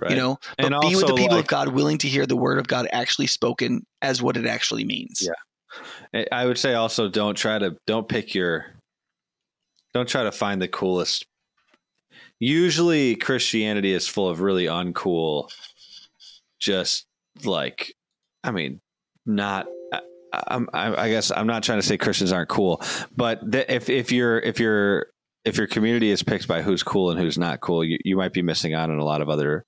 Right. 0.00 0.12
You 0.12 0.16
know, 0.16 0.38
but 0.56 0.72
And 0.72 0.80
be 0.80 0.94
with 0.94 1.06
the 1.06 1.14
people 1.14 1.36
like- 1.36 1.44
of 1.44 1.48
God 1.48 1.68
willing 1.68 1.98
to 1.98 2.08
hear 2.08 2.24
the 2.26 2.36
word 2.36 2.58
of 2.58 2.68
God 2.68 2.88
actually 2.92 3.26
spoken 3.26 3.84
as 4.00 4.22
what 4.22 4.36
it 4.36 4.46
actually 4.46 4.84
means. 4.84 5.26
Yeah. 5.26 6.24
I- 6.32 6.46
would 6.46 6.58
say 6.58 6.74
also 6.74 7.08
don't 7.08 7.34
try 7.36 7.58
to 7.58 7.76
don't 7.86 8.08
pick 8.08 8.34
your 8.34 8.66
don't 9.94 10.08
try 10.08 10.22
to 10.22 10.32
find 10.32 10.62
the 10.62 10.68
coolest. 10.68 11.26
Usually 12.38 13.16
Christianity 13.16 13.92
is 13.92 14.06
full 14.06 14.28
of 14.28 14.40
really 14.40 14.66
uncool 14.66 15.50
just 16.60 17.06
like 17.44 17.94
I 18.44 18.50
mean 18.52 18.80
not 19.26 19.66
I, 19.92 20.00
I'm 20.32 20.68
I, 20.72 21.04
I 21.04 21.10
guess 21.10 21.30
I'm 21.30 21.46
not 21.46 21.62
trying 21.64 21.80
to 21.80 21.86
say 21.86 21.96
Christians 21.96 22.32
aren't 22.32 22.48
cool, 22.48 22.82
but 23.16 23.40
the, 23.50 23.72
if 23.72 23.88
if 23.90 24.12
you're 24.12 24.38
if 24.38 24.60
you're 24.60 25.08
if 25.48 25.56
your 25.56 25.66
community 25.66 26.10
is 26.10 26.22
picked 26.22 26.46
by 26.48 26.62
who's 26.62 26.82
cool 26.82 27.10
and 27.10 27.18
who's 27.18 27.38
not 27.38 27.60
cool, 27.60 27.84
you, 27.84 27.98
you 28.04 28.16
might 28.16 28.32
be 28.32 28.42
missing 28.42 28.74
out 28.74 28.90
on 28.90 28.98
a 28.98 29.04
lot 29.04 29.20
of 29.20 29.28
other 29.28 29.64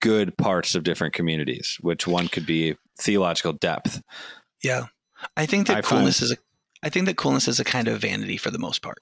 good 0.00 0.36
parts 0.38 0.74
of 0.74 0.84
different 0.84 1.14
communities, 1.14 1.76
which 1.80 2.06
one 2.06 2.28
could 2.28 2.46
be 2.46 2.76
theological 3.00 3.52
depth. 3.52 4.02
Yeah. 4.62 4.86
I 5.36 5.46
think 5.46 5.66
that 5.66 5.78
I 5.78 5.80
find- 5.82 5.86
coolness 6.00 6.22
is 6.22 6.32
a 6.32 6.36
I 6.82 6.88
think 6.90 7.06
that 7.06 7.16
coolness 7.16 7.48
is 7.48 7.58
a 7.58 7.64
kind 7.64 7.88
of 7.88 8.00
vanity 8.00 8.36
for 8.36 8.50
the 8.50 8.58
most 8.58 8.82
part. 8.82 8.98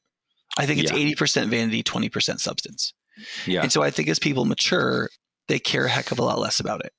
I 0.56 0.64
think 0.64 0.80
it's 0.80 0.92
Yeah. 0.92 0.98
80% 1.14 1.48
vanity, 1.50 1.82
20% 1.82 2.38
substance. 2.40 2.94
Yeah. 3.46 3.62
And 3.62 3.72
so 3.72 3.82
I 3.82 3.90
think 3.90 4.08
as 4.08 4.18
people 4.20 4.44
mature, 4.44 5.10
they 5.48 5.58
care 5.58 5.84
a 5.86 5.90
heck 5.90 6.10
of 6.12 6.18
a 6.18 6.22
lot 6.24 6.38
less 6.38 6.60
about 6.60 6.84
it. 6.84 6.92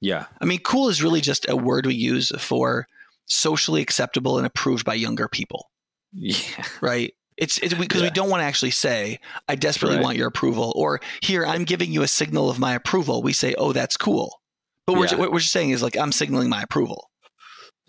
Yeah. 0.00 0.26
I 0.40 0.44
mean, 0.44 0.58
cool 0.60 0.88
is 0.90 1.02
really 1.02 1.20
just 1.22 1.48
a 1.48 1.56
word 1.56 1.86
we 1.86 1.94
use 1.94 2.30
for 2.38 2.86
socially 3.26 3.80
acceptable 3.80 4.36
and 4.36 4.46
approved 4.46 4.84
by 4.84 4.94
younger 4.94 5.28
people, 5.28 5.70
Yeah. 6.12 6.36
right? 6.82 7.14
It's 7.38 7.58
because 7.58 7.78
we, 7.78 7.86
'cause 7.88 8.02
we 8.02 8.10
don't 8.10 8.28
want 8.30 8.40
to 8.42 8.44
actually 8.44 8.70
say, 8.72 9.18
I 9.48 9.54
desperately 9.54 9.96
Right. 9.96 10.04
want 10.04 10.16
your 10.18 10.28
approval, 10.28 10.72
or 10.76 11.00
here, 11.22 11.46
I'm 11.46 11.64
giving 11.64 11.92
you 11.92 12.02
a 12.02 12.08
signal 12.08 12.50
of 12.50 12.58
my 12.58 12.74
approval. 12.74 13.22
We 13.22 13.32
say, 13.32 13.54
oh, 13.58 13.72
that's 13.72 13.96
cool. 13.96 14.40
But 14.86 14.96
we're, 14.96 15.06
Yeah. 15.06 15.16
what 15.16 15.32
we're 15.32 15.38
just 15.40 15.52
saying 15.52 15.70
is 15.70 15.82
like, 15.82 15.96
I'm 15.96 16.12
signaling 16.12 16.48
my 16.48 16.62
approval. 16.62 17.08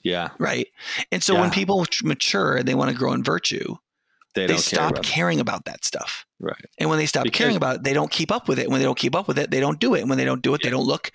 Yeah. 0.03 0.29
right? 0.37 0.67
And 1.13 1.23
so 1.23 1.33
when 1.39 1.49
people 1.49 1.85
mature 2.03 2.57
and 2.57 2.67
they 2.67 2.75
want 2.75 2.91
to 2.91 2.97
grow 2.97 3.13
in 3.13 3.23
virtue, 3.23 3.75
They 4.35 4.41
they, 4.41 4.47
don't 4.47 4.55
care 4.57 4.61
stop 4.63 4.91
about 4.91 5.03
caring 5.05 5.39
about 5.39 5.63
that 5.65 5.85
stuff. 5.85 6.25
Right. 6.41 6.65
And 6.77 6.89
when 6.89 6.99
they 6.99 7.05
stop 7.05 7.23
Because- 7.23 7.37
caring 7.37 7.55
about 7.55 7.77
it, 7.77 7.83
they 7.83 7.93
don't 7.93 8.11
keep 8.11 8.29
up 8.31 8.47
with 8.49 8.59
it. 8.59 8.63
And 8.63 8.71
when 8.71 8.79
they 8.81 8.85
don't 8.85 8.97
keep 8.97 9.15
up 9.15 9.27
with 9.29 9.39
it, 9.39 9.49
they 9.51 9.59
don't 9.61 9.79
do 9.79 9.93
it. 9.93 10.01
And 10.01 10.09
when 10.09 10.17
they 10.17 10.25
don't 10.25 10.41
do 10.41 10.53
it, 10.55 10.61
they 10.61 10.69
don't 10.69 10.85
look 10.85 11.09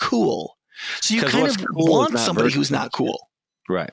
cool. 0.00 0.56
So 1.00 1.14
you 1.14 1.22
kind 1.22 1.46
of 1.46 1.56
cool 1.58 1.86
want 1.88 2.18
somebody 2.18 2.48
virtue. 2.48 2.58
who's 2.58 2.70
not 2.70 2.90
cool. 2.92 3.28
Right. 3.68 3.90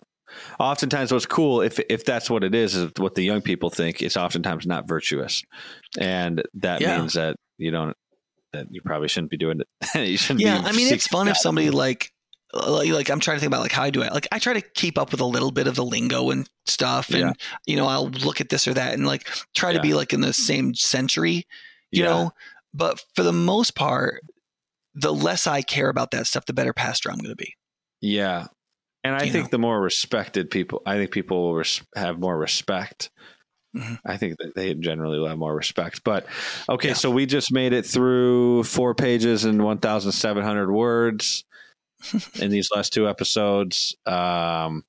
Oftentimes, 0.60 1.12
what's 1.12 1.26
cool 1.26 1.62
if 1.62 1.80
if 1.90 2.06
that's 2.06 2.30
what 2.30 2.44
it 2.44 2.54
is, 2.56 2.76
is 2.76 2.92
what 2.98 3.16
the 3.16 3.24
young 3.24 3.42
people 3.42 3.70
think. 3.70 4.02
It's 4.02 4.18
oftentimes 4.18 4.66
not 4.68 4.88
virtuous, 4.88 5.44
and 6.00 6.44
that 6.56 6.82
Yeah. 6.82 7.00
means 7.00 7.14
that 7.14 7.36
you 7.58 7.72
don't 7.72 7.96
that 8.54 8.68
you 8.72 8.82
probably 8.84 9.08
shouldn't 9.08 9.30
be 9.32 9.38
doing 9.38 9.62
it. 9.62 9.68
you 10.10 10.18
shouldn't. 10.18 10.42
Yeah, 10.42 10.62
I 10.64 10.72
mean, 10.72 10.92
it's 10.94 11.08
fun 11.08 11.28
if 11.28 11.38
somebody 11.38 11.70
like, 11.70 12.12
like, 12.52 12.90
like 12.90 13.10
I'm 13.12 13.20
trying 13.20 13.38
to 13.38 13.40
think 13.42 13.50
about 13.52 13.62
like 13.62 13.72
how 13.72 13.84
I 13.84 13.92
do 13.92 14.02
it. 14.02 14.12
Like 14.12 14.28
I 14.32 14.40
try 14.40 14.54
to 14.54 14.62
keep 14.62 14.98
up 14.98 15.12
with 15.12 15.22
a 15.22 15.26
little 15.26 15.52
bit 15.52 15.68
of 15.68 15.76
the 15.76 15.86
lingo 15.86 16.32
and 16.32 16.50
stuff, 16.66 17.10
and 17.10 17.20
Yeah. 17.20 17.32
you 17.68 17.76
know, 17.76 17.86
I'll 17.86 18.10
look 18.10 18.42
at 18.42 18.50
this 18.50 18.68
or 18.68 18.74
that 18.74 18.94
and 18.96 19.06
like 19.06 19.28
try 19.56 19.72
to 19.72 19.78
Yeah. 19.78 19.84
be 19.84 19.94
like 19.94 20.14
in 20.14 20.22
the 20.22 20.34
same 20.34 20.74
century, 20.74 21.46
you 21.92 22.04
Yeah. 22.04 22.10
know. 22.10 22.32
But 22.74 23.04
for 23.16 23.24
the 23.24 23.34
most 23.34 23.76
part, 23.76 24.22
the 24.96 25.14
less 25.14 25.46
I 25.48 25.62
care 25.62 25.90
about 25.90 26.10
that 26.12 26.26
stuff, 26.28 26.46
the 26.46 26.54
better 26.54 26.74
pastor 26.74 27.12
I'm 27.12 27.18
going 27.20 27.30
to 27.30 27.36
be. 27.36 27.54
Yeah, 28.02 28.48
and 29.04 29.16
I 29.16 29.24
You 29.26 29.32
think 29.32 29.46
know. 29.46 29.50
the 29.52 29.58
more 29.60 29.80
respected 29.82 30.52
people, 30.52 30.82
I 30.86 30.96
think 30.98 31.12
people 31.12 31.42
will 31.44 31.56
res- 31.56 31.82
have 31.96 32.20
more 32.20 32.38
respect. 32.38 33.10
Mhm. 33.76 34.00
I 34.06 34.18
think 34.18 34.38
that 34.40 34.56
they 34.56 34.74
generally 34.74 35.20
will 35.20 35.28
have 35.28 35.38
more 35.38 35.56
respect. 35.56 36.04
But 36.04 36.26
okay, 36.68 36.90
Yeah. 36.90 36.94
so 36.96 37.12
we 37.12 37.26
just 37.28 37.52
made 37.54 37.72
it 37.72 37.86
through 37.86 38.64
four 38.64 38.96
pages 38.96 39.46
and 39.46 39.64
one 39.64 39.78
thousand 39.78 40.12
seven 40.14 40.44
hundred 40.44 40.72
words 40.72 41.44
in 42.42 42.50
these 42.50 42.70
last 42.76 42.94
two 42.94 43.08
episodes. 43.08 43.96
Um, 44.06 44.84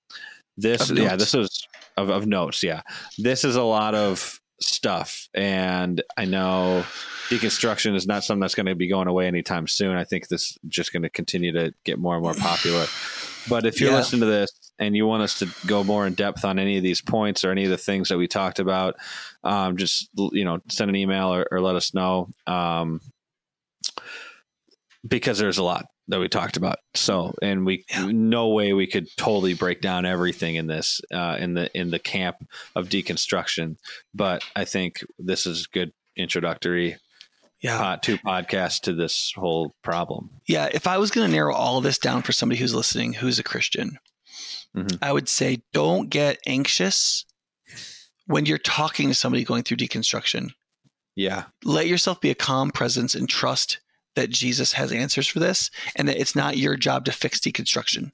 this, 0.56 0.90
yeah, 0.90 1.16
this 1.16 1.34
was 1.34 1.66
of, 1.96 2.08
of 2.08 2.26
notes. 2.26 2.62
Yeah, 2.62 2.80
this 3.18 3.44
is 3.44 3.56
a 3.56 3.62
lot 3.62 3.94
of 3.94 4.40
stuff, 4.62 5.28
and 5.34 6.02
I 6.16 6.24
know 6.24 6.84
deconstruction 7.28 7.94
is 7.94 8.06
not 8.06 8.24
something 8.24 8.40
that's 8.40 8.54
going 8.54 8.66
to 8.66 8.74
be 8.74 8.88
going 8.88 9.08
away 9.08 9.26
anytime 9.26 9.66
soon. 9.66 9.96
I 9.96 10.04
think 10.04 10.28
this 10.28 10.42
is 10.52 10.58
just 10.68 10.92
going 10.92 11.02
to 11.02 11.10
continue 11.10 11.52
to 11.52 11.72
get 11.84 11.98
more 11.98 12.14
and 12.14 12.22
more 12.22 12.34
popular. 12.34 12.86
But 13.48 13.66
if 13.66 13.80
you're 13.80 13.90
Yeah. 13.90 13.96
listening 13.96 14.20
to 14.22 14.26
this 14.26 14.50
and 14.78 14.96
you 14.96 15.06
want 15.06 15.22
us 15.22 15.38
to 15.40 15.48
go 15.66 15.82
more 15.84 16.06
in 16.06 16.14
depth 16.14 16.44
on 16.44 16.58
any 16.58 16.76
of 16.76 16.82
these 16.82 17.00
points 17.00 17.44
or 17.44 17.50
any 17.50 17.64
of 17.64 17.70
the 17.70 17.78
things 17.78 18.08
that 18.08 18.18
we 18.18 18.28
talked 18.28 18.58
about, 18.58 18.96
um, 19.44 19.76
just 19.76 20.08
you 20.32 20.44
know, 20.44 20.60
send 20.68 20.88
an 20.88 20.96
email 20.96 21.34
or, 21.34 21.46
or 21.50 21.60
let 21.60 21.76
us 21.76 21.94
know. 21.94 22.28
Um, 22.46 23.00
because 25.06 25.38
there's 25.38 25.58
a 25.58 25.62
lot 25.64 25.86
that 26.08 26.20
we 26.20 26.28
talked 26.28 26.56
about. 26.56 26.78
So, 26.94 27.34
and 27.40 27.64
we 27.64 27.84
Yeah. 27.90 28.06
no 28.10 28.48
way 28.48 28.72
we 28.72 28.86
could 28.86 29.06
totally 29.16 29.54
break 29.54 29.80
down 29.80 30.04
everything 30.04 30.56
in 30.56 30.66
this 30.66 31.00
uh, 31.12 31.36
in 31.38 31.54
the 31.54 31.70
in 31.78 31.90
the 31.90 31.98
camp 31.98 32.36
of 32.74 32.88
deconstruction. 32.88 33.76
But 34.14 34.44
I 34.56 34.64
think 34.64 35.04
this 35.18 35.46
is 35.46 35.66
good 35.66 35.92
introductory 36.16 36.96
Yeah. 37.62 37.76
pod, 37.78 38.02
two 38.02 38.16
podcasts 38.18 38.80
to 38.82 38.94
this 38.94 39.32
whole 39.36 39.74
problem. 39.82 40.30
Yeah, 40.46 40.68
if 40.72 40.86
I 40.86 40.96
was 40.98 41.10
going 41.10 41.26
to 41.26 41.32
narrow 41.32 41.54
all 41.54 41.76
of 41.78 41.84
this 41.84 41.98
down 41.98 42.22
for 42.22 42.32
somebody 42.32 42.58
who's 42.60 42.74
listening 42.74 43.12
who's 43.14 43.38
a 43.38 43.42
Christian, 43.42 43.98
Mhm. 44.74 44.98
I 45.02 45.12
would 45.12 45.28
say 45.28 45.62
don't 45.72 46.08
get 46.08 46.38
anxious 46.46 47.24
when 48.26 48.46
you're 48.46 48.58
talking 48.58 49.08
to 49.08 49.14
somebody 49.14 49.44
going 49.44 49.62
through 49.64 49.76
deconstruction. 49.78 50.50
Yeah, 51.16 51.44
Let 51.64 51.88
yourself 51.88 52.20
be 52.20 52.30
a 52.30 52.34
calm 52.36 52.70
presence 52.70 53.14
and 53.14 53.28
trust 53.28 53.80
that 54.14 54.30
Jesus 54.30 54.72
has 54.72 54.92
answers 54.92 55.26
for 55.28 55.38
this 55.40 55.70
and 55.96 56.08
that 56.08 56.18
it's 56.18 56.34
not 56.36 56.56
your 56.56 56.76
job 56.76 57.04
to 57.06 57.12
fix 57.12 57.40
deconstruction. 57.40 58.12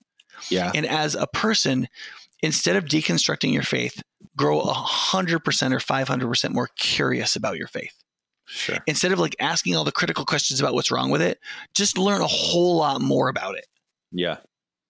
yeah, 0.48 0.72
And 0.74 0.86
as 0.86 1.14
a 1.14 1.26
person, 1.26 1.88
instead 2.40 2.74
of 2.76 2.84
deconstructing 2.86 3.52
your 3.52 3.62
faith, 3.62 4.02
grow 4.36 4.60
100% 4.60 5.72
or 5.72 5.78
500% 5.80 6.52
more 6.52 6.68
curious 6.78 7.36
about 7.36 7.56
your 7.58 7.68
faith. 7.68 7.94
Sure. 8.46 8.78
Instead 8.86 9.12
of 9.12 9.18
like 9.18 9.36
asking 9.40 9.76
all 9.76 9.84
the 9.84 9.92
critical 9.92 10.24
questions 10.24 10.60
about 10.60 10.74
what's 10.74 10.90
wrong 10.90 11.10
with 11.10 11.22
it, 11.22 11.38
just 11.74 11.98
learn 11.98 12.20
a 12.20 12.26
whole 12.26 12.76
lot 12.76 13.00
more 13.00 13.28
about 13.28 13.56
it. 13.56 13.66
Yeah, 14.12 14.38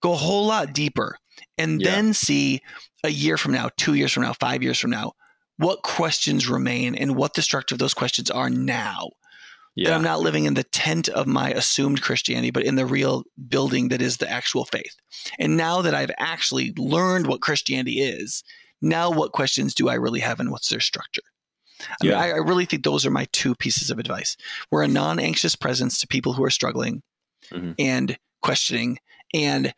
go 0.03 0.13
a 0.13 0.17
whole 0.17 0.47
lot 0.47 0.73
deeper 0.73 1.17
and 1.59 1.81
Yeah. 1.81 1.91
then 1.91 2.15
see 2.15 2.61
a 3.05 3.09
year 3.11 3.37
from 3.37 3.53
now, 3.53 3.71
two 3.77 3.95
years 3.95 4.13
from 4.13 4.23
now, 4.23 4.33
five 4.33 4.63
years 4.63 4.79
from 4.79 4.91
now, 4.91 5.13
what 5.57 5.83
questions 5.83 6.49
remain 6.49 6.95
and 6.95 7.17
what 7.17 7.35
the 7.35 7.43
structure 7.43 7.75
of 7.75 7.79
those 7.79 7.95
questions 7.95 8.31
are 8.31 8.51
now. 8.51 9.11
That 9.77 9.83
yeah, 9.91 9.95
I'm 9.95 10.03
not 10.03 10.21
living 10.21 10.47
in 10.47 10.55
the 10.55 10.65
tent 10.65 11.11
of 11.11 11.27
my 11.27 11.51
assumed 11.51 12.01
Christianity, 12.01 12.51
but 12.51 12.63
in 12.65 12.77
the 12.77 12.87
real 12.87 13.25
building 13.49 13.89
that 13.89 14.01
is 14.01 14.17
the 14.17 14.31
actual 14.31 14.65
faith. 14.65 14.97
And 15.39 15.59
now 15.59 15.83
that 15.83 15.95
I've 15.95 16.11
actually 16.17 16.73
learned 16.79 17.27
what 17.27 17.43
Christianity 17.43 18.01
is, 18.01 18.43
now 18.81 19.11
what 19.11 19.33
questions 19.33 19.75
do 19.75 19.91
I 19.91 19.95
really 19.95 20.21
have 20.21 20.41
and 20.41 20.51
what's 20.51 20.71
their 20.71 20.81
structure? 20.81 21.21
I, 21.81 21.95
Yeah. 22.03 22.11
mean, 22.13 22.21
I, 22.21 22.29
I 22.31 22.37
really 22.37 22.65
think 22.65 22.85
those 22.85 23.05
are 23.07 23.11
my 23.11 23.27
two 23.33 23.55
pieces 23.55 23.91
of 23.91 23.99
advice. 23.99 24.37
We're 24.71 24.83
a 24.85 24.89
non 24.89 25.19
anxious 25.19 25.57
presence 25.57 25.99
to 26.01 26.07
people 26.07 26.33
who 26.33 26.45
are 26.45 26.51
struggling 26.51 27.03
Mhm. 27.53 27.75
and 27.79 28.19
questioning. 28.43 28.99
And 29.35 29.75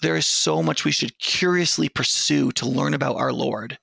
there 0.00 0.16
is 0.16 0.26
so 0.26 0.62
much 0.62 0.84
we 0.84 0.92
should 0.92 1.18
curiously 1.18 1.88
pursue 1.88 2.52
to 2.52 2.66
learn 2.66 2.94
about 2.94 3.16
our 3.16 3.32
Lord 3.32 3.78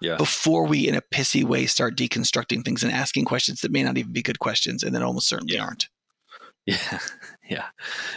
Yeah. 0.00 0.16
before 0.16 0.66
we, 0.66 0.86
in 0.88 0.94
a 0.94 1.02
pissy 1.02 1.44
way, 1.44 1.66
start 1.66 1.96
deconstructing 1.96 2.64
things 2.64 2.82
and 2.82 2.92
asking 2.92 3.24
questions 3.24 3.60
that 3.60 3.70
may 3.72 3.82
not 3.82 3.98
even 3.98 4.12
be 4.12 4.22
good 4.22 4.38
questions 4.38 4.82
and 4.82 4.94
then 4.94 5.02
almost 5.02 5.28
certainly 5.28 5.54
Yeah. 5.54 5.64
aren't. 5.64 5.88
Yeah, 6.68 6.98
yeah, 7.48 7.64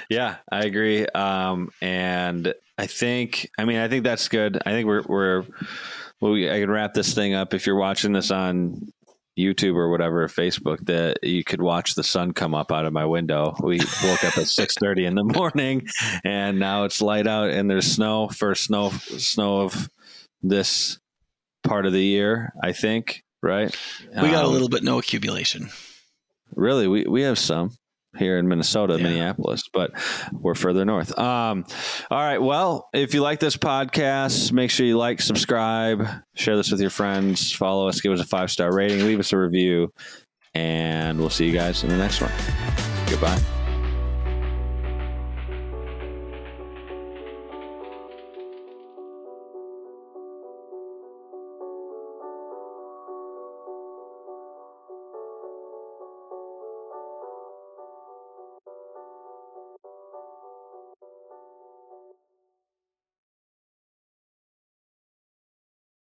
yeah. 0.09 0.35
I 0.51 0.63
agree. 0.65 1.05
Um, 1.07 1.69
and 1.81 2.53
I 2.77 2.85
think, 2.85 3.49
I 3.57 3.63
mean, 3.63 3.77
I 3.77 3.87
think 3.87 4.03
that's 4.03 4.27
good. 4.27 4.61
I 4.65 4.71
think 4.71 4.87
we're 4.87 5.03
we're 5.03 5.45
well, 6.21 6.35
I 6.35 6.59
can 6.59 6.69
wrap 6.71 6.93
this 6.93 7.13
thing 7.13 7.33
up. 7.33 7.53
If 7.53 7.65
you're 7.67 7.75
watching 7.75 8.13
this 8.13 8.31
on 8.31 8.91
YouTube 9.37 9.75
or 9.75 9.89
whatever, 9.89 10.27
Facebook, 10.27 10.85
that 10.85 11.23
you 11.23 11.43
could 11.43 11.61
watch 11.61 11.95
the 11.95 12.03
sun 12.03 12.31
come 12.33 12.53
up 12.53 12.71
out 12.71 12.85
of 12.85 12.93
my 12.93 13.05
window. 13.05 13.55
We 13.61 13.79
woke 14.03 14.23
up 14.23 14.37
at 14.37 14.47
six 14.47 14.75
thirty 14.79 15.05
in 15.05 15.15
the 15.15 15.23
morning, 15.23 15.87
and 16.23 16.59
now 16.59 16.83
it's 16.83 17.01
light 17.01 17.27
out, 17.27 17.49
and 17.49 17.69
there's 17.69 17.91
snow. 17.91 18.27
First 18.29 18.65
snow 18.65 18.89
snow 18.91 19.61
of 19.61 19.89
this 20.43 20.99
part 21.63 21.85
of 21.85 21.93
the 21.93 22.03
year, 22.03 22.53
I 22.61 22.71
think. 22.73 23.23
Right? 23.43 23.75
We 24.09 24.29
got 24.29 24.43
a 24.43 24.47
Um, 24.47 24.53
little 24.53 24.69
bit 24.69 24.83
no 24.83 24.99
accumulation. 24.99 25.69
Really, 26.55 26.87
we, 26.87 27.05
we 27.05 27.21
have 27.23 27.39
some 27.39 27.71
here 28.17 28.37
in 28.37 28.47
Minnesota, 28.47 28.97
Yeah. 28.97 29.03
Minneapolis, 29.03 29.63
but 29.73 29.91
we're 30.33 30.55
further 30.55 30.83
north. 30.85 31.17
Um, 31.17 31.65
all 32.09 32.19
right. 32.19 32.39
Well, 32.41 32.89
if 32.93 33.13
you 33.13 33.21
like 33.21 33.39
this 33.39 33.57
podcast, 33.57 34.51
make 34.51 34.69
sure 34.71 34.85
you 34.85 34.97
like, 34.97 35.21
subscribe, 35.21 36.05
share 36.35 36.57
this 36.57 36.71
with 36.71 36.81
your 36.81 36.89
friends, 36.89 37.51
follow 37.53 37.87
us, 37.87 38.01
give 38.01 38.11
us 38.11 38.19
a 38.19 38.25
five 38.25 38.51
star 38.51 38.73
rating, 38.73 39.05
leave 39.05 39.19
us 39.19 39.31
a 39.33 39.37
review, 39.37 39.93
and 40.53 41.19
we'll 41.19 41.29
see 41.29 41.45
you 41.47 41.53
guys 41.53 41.83
in 41.83 41.89
the 41.89 41.97
next 41.97 42.21
one. 42.21 42.31
Goodbye. 43.07 43.60